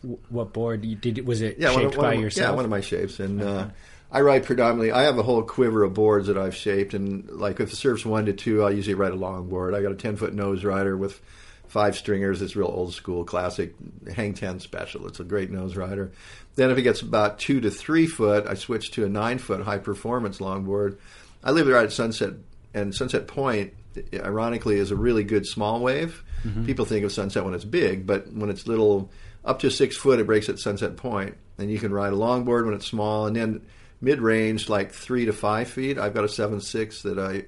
Wh- 0.06 0.32
what 0.32 0.54
board 0.54 0.86
you 0.86 0.96
did 0.96 1.26
was 1.26 1.42
it 1.42 1.58
Yeah, 1.60 1.72
one, 1.72 1.80
shaped 1.82 1.94
of- 1.94 1.98
one 1.98 2.06
by 2.08 2.14
of, 2.16 2.22
yourself 2.22 2.52
Yeah, 2.52 2.56
one 2.56 2.66
of 2.66 2.72
my 2.72 2.82
shapes, 2.82 3.20
and 3.20 3.42
uh, 3.42 3.68
I 4.12 4.22
write 4.22 4.44
predominantly. 4.46 4.92
I 4.92 5.04
have 5.04 5.18
a 5.18 5.24
whole 5.24 5.42
quiver 5.44 5.84
of 5.84 5.94
boards 5.94 6.28
that 6.28 6.38
I've 6.38 6.56
shaped, 6.56 6.94
and 6.94 7.30
like 7.30 7.60
if 7.60 7.72
it 7.74 7.76
serves 7.76 8.06
one 8.06 8.26
to 8.28 8.34
two, 8.34 8.64
I'll 8.64 8.72
usually 8.72 8.94
write 8.96 9.12
a 9.12 9.16
long 9.16 9.48
board. 9.50 9.74
I 9.74 9.82
got 9.82 9.92
a 9.92 9.96
ten 9.96 10.16
foot 10.16 10.34
nose 10.34 10.64
rider 10.64 10.96
with 10.96 11.20
five 11.68 11.96
stringers. 11.98 12.42
It's 12.42 12.56
real 12.56 12.68
old 12.68 12.94
school, 12.94 13.24
classic 13.26 13.74
hang 14.14 14.34
ten 14.34 14.60
special. 14.60 15.08
It's 15.08 15.20
a 15.20 15.24
great 15.24 15.50
nose 15.52 15.76
rider. 15.76 16.12
Then 16.56 16.72
if 16.72 16.78
it 16.78 16.84
gets 16.84 17.02
about 17.02 17.40
two 17.40 17.60
to 17.62 17.70
three 17.72 18.08
foot, 18.08 18.46
I 18.48 18.54
switch 18.54 18.92
to 18.92 19.04
a 19.06 19.10
nine 19.10 19.40
foot 19.40 19.62
high 19.64 19.80
performance 19.80 20.38
longboard. 20.38 20.98
I 21.44 21.52
live 21.52 21.68
right 21.68 21.84
at 21.84 21.92
Sunset, 21.92 22.34
and 22.74 22.96
Sunset 22.96 23.28
Point, 23.28 23.74
ironically, 24.14 24.78
is 24.78 24.92
a 24.92 24.96
really 24.96 25.24
good 25.24 25.46
small 25.46 25.80
wave. 25.82 26.24
People 26.66 26.86
think 26.86 27.04
of 27.04 27.12
Sunset 27.12 27.44
when 27.44 27.56
it's 27.56 27.66
big, 27.66 28.06
but 28.06 28.32
when 28.32 28.50
it's 28.52 28.68
little 28.68 29.10
up 29.46 29.60
to 29.60 29.70
six 29.70 29.96
foot, 29.96 30.20
it 30.20 30.26
breaks 30.26 30.50
at 30.50 30.60
Sunset 30.60 30.98
Point, 30.98 31.38
and 31.58 31.72
you 31.72 31.80
can 31.80 31.94
ride 31.94 32.12
a 32.12 32.18
longboard 32.18 32.66
when 32.66 32.74
it's 32.74 32.88
small, 32.88 33.28
and 33.28 33.36
then 33.36 33.66
mid 34.02 34.20
range, 34.20 34.68
like 34.68 34.92
three 34.92 35.26
to 35.26 35.34
five 35.34 35.70
feet. 35.70 35.98
I've 35.98 36.14
got 36.14 36.26
a 36.26 36.30
seven 36.30 36.60
six 36.62 37.04
that 37.04 37.20
I. 37.20 37.46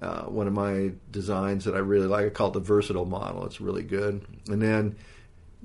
Uh, 0.00 0.26
one 0.26 0.46
of 0.46 0.52
my 0.52 0.92
designs 1.10 1.64
that 1.64 1.74
I 1.74 1.78
really 1.78 2.06
like. 2.06 2.24
I 2.24 2.28
call 2.28 2.50
it 2.50 2.52
the 2.52 2.60
versatile 2.60 3.04
model. 3.04 3.44
It's 3.46 3.60
really 3.60 3.82
good. 3.82 4.24
And 4.48 4.62
then 4.62 4.94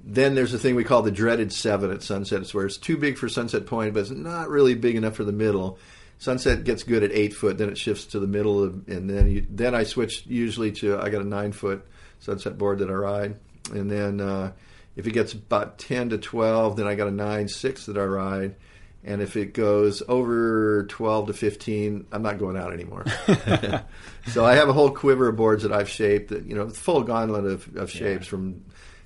then 0.04 0.36
there's 0.36 0.54
a 0.54 0.60
thing 0.60 0.76
we 0.76 0.84
call 0.84 1.02
the 1.02 1.12
dreaded 1.12 1.54
seven 1.54 1.92
at 1.92 2.04
Sunset. 2.04 2.42
It's 2.42 2.54
where 2.54 2.66
it's 2.66 2.78
too 2.78 2.98
big 2.98 3.18
for 3.18 3.30
Sunset 3.30 3.66
Point, 3.66 3.94
but 3.94 4.02
it's 4.02 4.10
not 4.10 4.50
really 4.50 4.76
big 4.76 4.96
enough 4.96 5.16
for 5.16 5.24
the 5.24 5.32
middle. 5.32 5.78
Sunset 6.18 6.64
gets 6.64 6.84
good 6.84 7.04
at 7.04 7.12
eight 7.12 7.34
foot, 7.34 7.58
then 7.58 7.70
it 7.70 7.78
shifts 7.78 8.06
to 8.08 8.20
the 8.20 8.28
middle, 8.28 8.64
of, 8.64 8.88
and 8.88 9.10
then 9.10 9.30
you, 9.30 9.46
then 9.50 9.76
I 9.76 9.84
switch 9.84 10.26
usually 10.26 10.72
to 10.74 11.00
I 11.00 11.10
got 11.10 11.22
a 11.22 11.28
nine 11.28 11.52
foot 11.52 11.86
Sunset 12.20 12.58
board 12.58 12.80
that 12.80 12.90
I 12.90 12.94
ride, 12.94 13.40
and 13.72 13.90
then 13.90 14.22
uh, 14.22 14.52
if 14.96 15.08
it 15.08 15.12
gets 15.12 15.34
about 15.34 15.78
ten 15.78 16.10
to 16.10 16.18
twelve, 16.18 16.78
then 16.78 16.88
I 16.88 16.96
got 16.96 17.08
a 17.08 17.12
nine 17.12 17.48
six 17.48 17.86
that 17.88 17.98
I 17.98 18.04
ride, 18.04 18.56
and 19.04 19.22
if 19.22 19.36
it 19.36 19.54
goes 19.54 20.04
over 20.08 20.86
twelve 20.86 21.28
to 21.28 21.34
fifteen, 21.34 22.06
I'm 22.12 22.22
not 22.22 22.40
going 22.40 22.58
out 22.58 22.74
anymore. 22.74 23.06
so 24.28 24.46
I 24.46 24.56
have 24.56 24.70
a 24.70 24.74
whole 24.74 24.92
quiver 24.92 25.30
of 25.30 25.36
boards 25.36 25.64
that 25.64 25.72
I've 25.72 25.90
shaped, 25.90 26.30
that 26.30 26.46
you 26.46 26.56
know, 26.56 26.70
full 26.70 27.04
gauntlet 27.04 27.46
of, 27.46 27.76
of 27.76 27.90
shapes 27.90 28.26
yeah. 28.26 28.30
from 28.30 28.66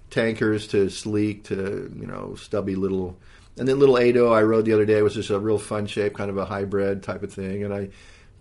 tankers 0.09 0.67
to 0.67 0.89
sleek 0.89 1.43
to 1.45 1.91
you 1.95 2.07
know 2.07 2.35
stubby 2.35 2.75
little 2.75 3.17
and 3.57 3.67
then 3.67 3.79
little 3.79 3.97
Ado 3.97 4.31
I 4.31 4.43
rode 4.43 4.65
the 4.65 4.73
other 4.73 4.85
day 4.85 5.01
was 5.01 5.15
just 5.15 5.29
a 5.29 5.39
real 5.39 5.57
fun 5.57 5.87
shape, 5.87 6.15
kind 6.15 6.29
of 6.29 6.37
a 6.37 6.45
hybrid 6.45 7.03
type 7.03 7.23
of 7.23 7.33
thing. 7.33 7.63
And 7.63 7.73
I, 7.73 7.89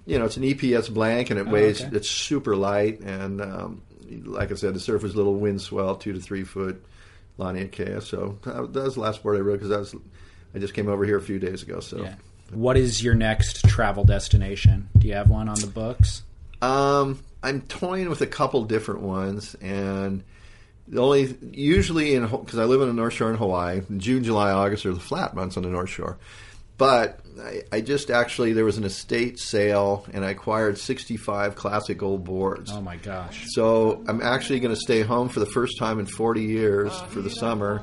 you 0.04 0.18
know, 0.18 0.26
it's 0.26 0.36
an 0.36 0.42
EPS 0.42 0.92
blank 0.92 1.30
and 1.30 1.40
it 1.40 1.46
oh, 1.48 1.50
weighs, 1.50 1.82
okay. 1.82 1.96
it's 1.96 2.10
super 2.10 2.54
light. 2.54 3.00
And 3.00 3.40
um, 3.40 3.82
like 4.24 4.52
I 4.52 4.54
said, 4.54 4.74
the 4.74 4.80
surf 4.80 5.02
was 5.02 5.16
little 5.16 5.34
wind 5.34 5.62
swell, 5.62 5.96
two 5.96 6.12
to 6.12 6.20
three 6.20 6.44
foot 6.44 6.84
Laniakea. 7.38 8.02
So 8.02 8.38
that 8.44 8.72
was 8.72 8.94
the 8.94 9.00
last 9.00 9.22
board 9.22 9.36
I 9.36 9.40
rode 9.40 9.60
because 9.60 9.92
was, 9.92 10.02
I 10.54 10.58
just 10.58 10.74
came 10.74 10.88
over 10.88 11.04
here 11.04 11.18
a 11.18 11.22
few 11.22 11.38
days 11.38 11.62
ago. 11.62 11.80
So, 11.80 12.02
yeah. 12.02 12.14
what 12.50 12.76
is 12.76 13.02
your 13.02 13.14
next 13.14 13.68
travel 13.68 14.04
destination? 14.04 14.88
Do 14.96 15.08
you 15.08 15.14
have 15.14 15.28
one 15.28 15.48
on 15.48 15.60
the 15.60 15.66
books? 15.66 16.22
Um, 16.62 17.20
I'm 17.42 17.62
toying 17.62 18.08
with 18.08 18.20
a 18.22 18.26
couple 18.26 18.64
different 18.64 19.02
ones 19.02 19.54
and 19.60 20.24
the 20.88 21.00
only 21.00 21.36
usually 21.52 22.14
in 22.14 22.26
because 22.26 22.58
I 22.58 22.64
live 22.64 22.80
in 22.80 22.88
the 22.88 22.94
North 22.94 23.12
Shore 23.12 23.30
in 23.30 23.36
Hawaii, 23.36 23.82
June, 23.96 24.24
July, 24.24 24.50
August 24.50 24.86
are 24.86 24.94
the 24.94 25.00
flat 25.00 25.34
months 25.34 25.56
on 25.56 25.62
the 25.62 25.68
North 25.68 25.90
Shore. 25.90 26.16
But 26.78 27.20
I, 27.40 27.62
I, 27.72 27.80
just 27.80 28.10
actually 28.10 28.52
there 28.52 28.64
was 28.64 28.78
an 28.78 28.84
estate 28.84 29.38
sale 29.38 30.06
and 30.12 30.24
I 30.24 30.30
acquired 30.30 30.78
65 30.78 31.54
classic 31.54 32.02
old 32.02 32.24
boards. 32.24 32.70
Oh 32.72 32.80
my 32.80 32.96
gosh! 32.96 33.44
So 33.48 34.02
I'm 34.08 34.22
actually 34.22 34.60
going 34.60 34.74
to 34.74 34.80
stay 34.80 35.02
home 35.02 35.28
for 35.28 35.40
the 35.40 35.46
first 35.46 35.78
time 35.78 35.98
in 35.98 36.06
40 36.06 36.42
years 36.42 36.98
for 37.08 37.20
the 37.20 37.30
summer 37.30 37.82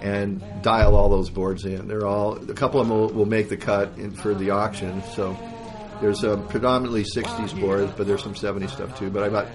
and 0.00 0.42
dial 0.62 0.96
all 0.96 1.08
those 1.08 1.30
boards 1.30 1.64
in. 1.64 1.88
They're 1.88 2.06
all 2.06 2.36
a 2.36 2.54
couple 2.54 2.80
of 2.80 2.88
them 2.88 2.96
will, 2.96 3.08
will 3.08 3.26
make 3.26 3.48
the 3.48 3.56
cut 3.56 3.98
in, 3.98 4.12
for 4.12 4.34
the 4.34 4.50
auction. 4.50 5.02
So 5.14 5.36
there's 6.00 6.24
a 6.24 6.36
predominantly 6.36 7.04
60s 7.04 7.58
boards, 7.60 7.92
but 7.96 8.06
there's 8.06 8.22
some 8.22 8.34
70s 8.34 8.70
stuff 8.70 8.98
too. 8.98 9.10
But 9.10 9.22
I 9.22 9.28
got 9.28 9.48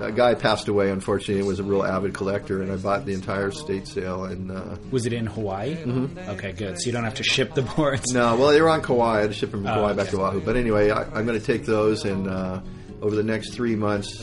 a 0.00 0.12
guy 0.12 0.34
passed 0.34 0.68
away. 0.68 0.90
Unfortunately, 0.90 1.42
was 1.42 1.60
a 1.60 1.62
real 1.62 1.84
avid 1.84 2.14
collector, 2.14 2.62
and 2.62 2.70
I 2.72 2.76
bought 2.76 3.04
the 3.04 3.14
entire 3.14 3.50
state 3.50 3.86
sale. 3.86 4.24
And 4.24 4.50
uh, 4.50 4.76
was 4.90 5.06
it 5.06 5.12
in 5.12 5.26
Hawaii? 5.26 5.76
Mm-hmm. 5.76 6.30
Okay, 6.30 6.52
good. 6.52 6.80
So 6.80 6.86
you 6.86 6.92
don't 6.92 7.04
have 7.04 7.14
to 7.14 7.22
ship 7.22 7.54
the 7.54 7.62
boards. 7.62 8.12
No, 8.12 8.36
well, 8.36 8.48
they 8.48 8.60
were 8.60 8.68
on 8.68 8.82
Kauai. 8.82 9.18
I 9.18 9.20
had 9.22 9.30
to 9.30 9.36
ship 9.36 9.50
them 9.50 9.62
from 9.62 9.70
oh, 9.70 9.74
Kauai 9.74 9.90
okay. 9.90 9.96
back 9.96 10.08
to 10.10 10.22
Oahu. 10.22 10.40
But 10.40 10.56
anyway, 10.56 10.90
I, 10.90 11.02
am 11.18 11.26
going 11.26 11.38
to 11.38 11.44
take 11.44 11.64
those 11.64 12.04
and. 12.04 12.28
Uh, 12.28 12.60
over 13.00 13.14
the 13.14 13.22
next 13.22 13.54
three 13.54 13.76
months, 13.76 14.22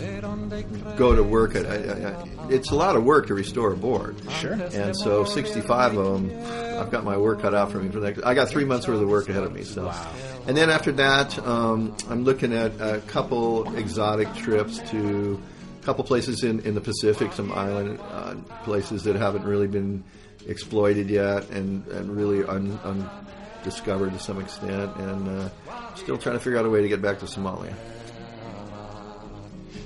go 0.97 1.15
to 1.15 1.23
work. 1.23 1.55
At, 1.55 1.65
I, 1.65 2.09
I, 2.09 2.49
it's 2.49 2.71
a 2.71 2.75
lot 2.75 2.95
of 2.95 3.03
work 3.03 3.27
to 3.27 3.33
restore 3.33 3.71
a 3.73 3.77
board. 3.77 4.17
Sure. 4.39 4.53
And 4.53 4.95
so, 4.95 5.23
65 5.23 5.97
of 5.97 6.05
them, 6.05 6.79
I've 6.79 6.91
got 6.91 7.03
my 7.03 7.17
work 7.17 7.41
cut 7.41 7.53
out 7.53 7.71
for 7.71 7.79
me 7.79 7.89
for 7.89 7.99
the 7.99 8.07
next. 8.07 8.23
I 8.23 8.33
got 8.33 8.49
three 8.49 8.65
months 8.65 8.87
worth 8.87 9.01
of 9.01 9.07
work 9.07 9.29
ahead 9.29 9.43
of 9.43 9.53
me. 9.53 9.63
So, 9.63 9.85
wow. 9.85 10.13
and 10.47 10.55
then 10.55 10.69
after 10.69 10.91
that, 10.93 11.37
um, 11.45 11.95
I'm 12.09 12.23
looking 12.23 12.53
at 12.53 12.71
a 12.79 13.01
couple 13.07 13.75
exotic 13.77 14.33
trips 14.35 14.79
to 14.91 15.41
a 15.81 15.85
couple 15.85 16.03
places 16.03 16.43
in, 16.43 16.59
in 16.61 16.75
the 16.75 16.81
Pacific, 16.81 17.33
some 17.33 17.51
island 17.51 17.99
uh, 18.01 18.35
places 18.63 19.03
that 19.03 19.15
haven't 19.15 19.43
really 19.43 19.67
been 19.67 20.03
exploited 20.47 21.09
yet 21.09 21.49
and, 21.49 21.87
and 21.87 22.15
really 22.15 22.43
un, 22.43 22.79
undiscovered 22.83 24.13
to 24.13 24.19
some 24.19 24.39
extent, 24.39 24.95
and 24.97 25.27
uh, 25.27 25.49
still 25.95 26.17
trying 26.17 26.35
to 26.35 26.39
figure 26.39 26.59
out 26.59 26.65
a 26.65 26.69
way 26.69 26.81
to 26.81 26.87
get 26.87 27.01
back 27.01 27.19
to 27.19 27.25
Somalia. 27.25 27.73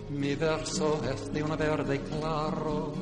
Mi 0.10 0.36
verso 0.36 1.00
es 1.12 1.32
de 1.32 1.44
una 1.44 1.56
verde 1.56 2.02
claro 2.02 2.94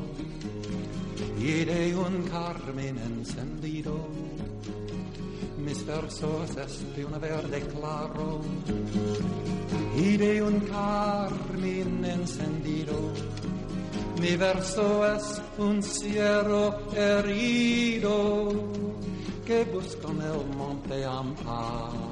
y 1.39 1.63
de 1.63 1.95
un 1.95 2.23
carmen 2.23 2.97
encendido. 2.97 4.07
Mis 5.57 5.85
versos 5.85 6.57
es 6.57 6.95
de 6.95 7.05
una 7.05 7.17
verde 7.17 7.61
claro 7.61 8.41
y 9.97 10.17
de 10.17 10.41
un 10.43 10.59
carmín 10.61 12.03
encendido. 12.03 12.93
Mi 14.21 14.35
verso 14.35 15.15
es 15.15 15.41
un 15.57 15.81
cierro 15.81 16.91
herido 16.95 18.51
que 19.45 19.63
busca 19.65 20.07
en 20.09 20.21
el 20.21 20.45
monte 20.57 21.05
amparo. 21.05 22.06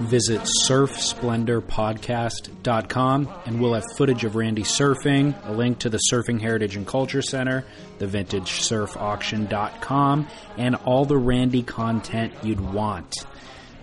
Visit 0.00 0.42
surfsplendorpodcast.com 0.68 3.28
and 3.46 3.60
we'll 3.60 3.74
have 3.74 3.84
footage 3.96 4.24
of 4.24 4.34
Randy 4.36 4.62
surfing, 4.62 5.34
a 5.46 5.52
link 5.52 5.78
to 5.80 5.88
the 5.88 5.98
Surfing 6.12 6.40
Heritage 6.40 6.76
and 6.76 6.86
Culture 6.86 7.22
Center, 7.22 7.64
the 7.98 8.06
vintagesurfauction.com, 8.06 10.28
and 10.56 10.76
all 10.76 11.04
the 11.04 11.18
Randy 11.18 11.62
content 11.62 12.32
you'd 12.42 12.60
want 12.60 13.26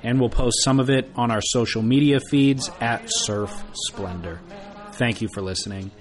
and 0.03 0.19
we'll 0.19 0.29
post 0.29 0.61
some 0.63 0.79
of 0.79 0.89
it 0.89 1.09
on 1.15 1.31
our 1.31 1.41
social 1.41 1.81
media 1.81 2.19
feeds 2.29 2.69
at 2.81 3.03
Surf 3.07 3.63
Splendor. 3.73 4.39
Thank 4.93 5.21
you 5.21 5.29
for 5.33 5.41
listening. 5.41 5.91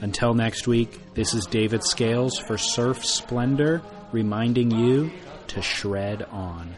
Until 0.00 0.34
next 0.34 0.66
week, 0.66 1.14
this 1.14 1.32
is 1.32 1.46
David 1.46 1.84
Scales 1.84 2.38
for 2.38 2.58
Surf 2.58 3.04
Splendor, 3.04 3.80
reminding 4.10 4.72
you 4.72 5.12
to 5.46 5.62
shred 5.62 6.24
on. 6.24 6.74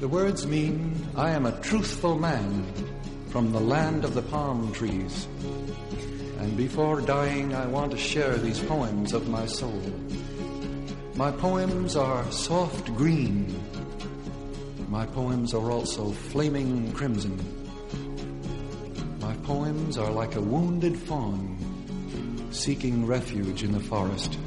The 0.00 0.06
words 0.06 0.46
mean 0.46 0.94
I 1.16 1.30
am 1.30 1.44
a 1.44 1.60
truthful 1.60 2.16
man 2.16 2.64
from 3.30 3.50
the 3.50 3.60
land 3.60 4.04
of 4.04 4.14
the 4.14 4.22
palm 4.22 4.72
trees. 4.72 5.26
And 6.38 6.56
before 6.56 7.00
dying, 7.00 7.52
I 7.52 7.66
want 7.66 7.90
to 7.90 7.98
share 7.98 8.36
these 8.36 8.60
poems 8.60 9.12
of 9.12 9.28
my 9.28 9.44
soul. 9.46 9.82
My 11.16 11.32
poems 11.32 11.96
are 11.96 12.30
soft 12.30 12.94
green. 12.94 13.52
My 14.88 15.04
poems 15.04 15.52
are 15.52 15.68
also 15.68 16.12
flaming 16.12 16.92
crimson. 16.92 17.36
My 19.20 19.34
poems 19.38 19.98
are 19.98 20.12
like 20.12 20.36
a 20.36 20.40
wounded 20.40 20.96
fawn 20.96 21.58
seeking 22.50 23.04
refuge 23.04 23.64
in 23.64 23.72
the 23.72 23.80
forest. 23.80 24.38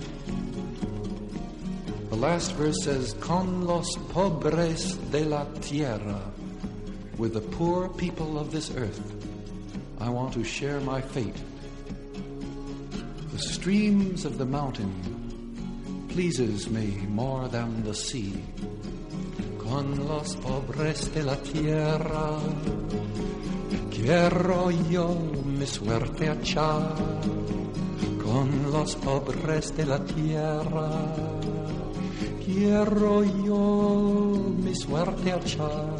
The 2.11 2.17
last 2.17 2.51
verse 2.55 2.83
says, 2.83 3.13
Con 3.21 3.65
los 3.65 3.87
pobres 4.11 4.97
de 5.11 5.23
la 5.23 5.45
tierra, 5.61 6.19
with 7.17 7.33
the 7.33 7.39
poor 7.39 7.87
people 7.87 8.37
of 8.37 8.51
this 8.51 8.69
earth, 8.75 8.99
I 9.97 10.09
want 10.09 10.33
to 10.33 10.43
share 10.43 10.81
my 10.81 10.99
fate. 10.99 11.41
The 13.31 13.39
streams 13.39 14.25
of 14.25 14.37
the 14.37 14.45
mountain 14.45 14.91
pleases 16.09 16.69
me 16.69 16.87
more 17.07 17.47
than 17.47 17.81
the 17.85 17.95
sea. 17.95 18.43
Con 19.57 20.05
los 20.05 20.35
pobres 20.35 21.13
de 21.13 21.23
la 21.23 21.35
tierra 21.35 22.41
quiero 23.89 24.69
yo 24.89 25.15
mi 25.45 25.65
suerte 25.65 26.29
echar. 26.29 26.93
Con 28.21 28.69
los 28.69 28.95
pobres 28.95 29.71
de 29.77 29.85
la 29.85 29.99
tierra 29.99 31.31
quiero 32.53 33.23
yo 33.23 34.53
mi 34.63 34.75
suerte 34.75 35.29
echar. 35.29 35.97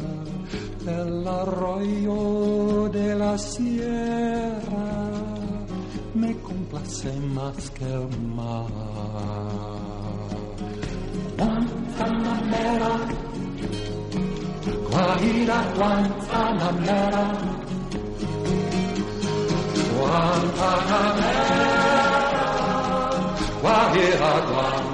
El 0.86 1.26
arroyo 1.26 2.88
de 2.88 3.14
la 3.14 3.38
sierra 3.38 5.10
me 6.14 6.36
complace 6.38 7.12
más 7.20 7.70
que 7.70 7.84
el 7.84 8.08
mar. 8.34 8.66
Guantanamera, 11.38 12.92
Guajira, 14.90 15.58
Guantanamera, 15.76 17.24
Guantanamera, 19.96 21.72
Guajira, 23.62 24.30
Guantanamera, 24.50 24.91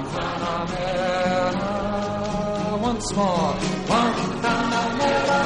once 2.99 3.15
more. 3.15 3.55
Guantanamera, 3.87 5.39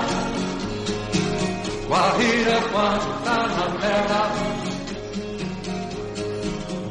Guajira, 1.88 2.58
Guantanamera, 2.72 4.22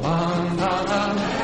Guantanamera. 0.01 1.42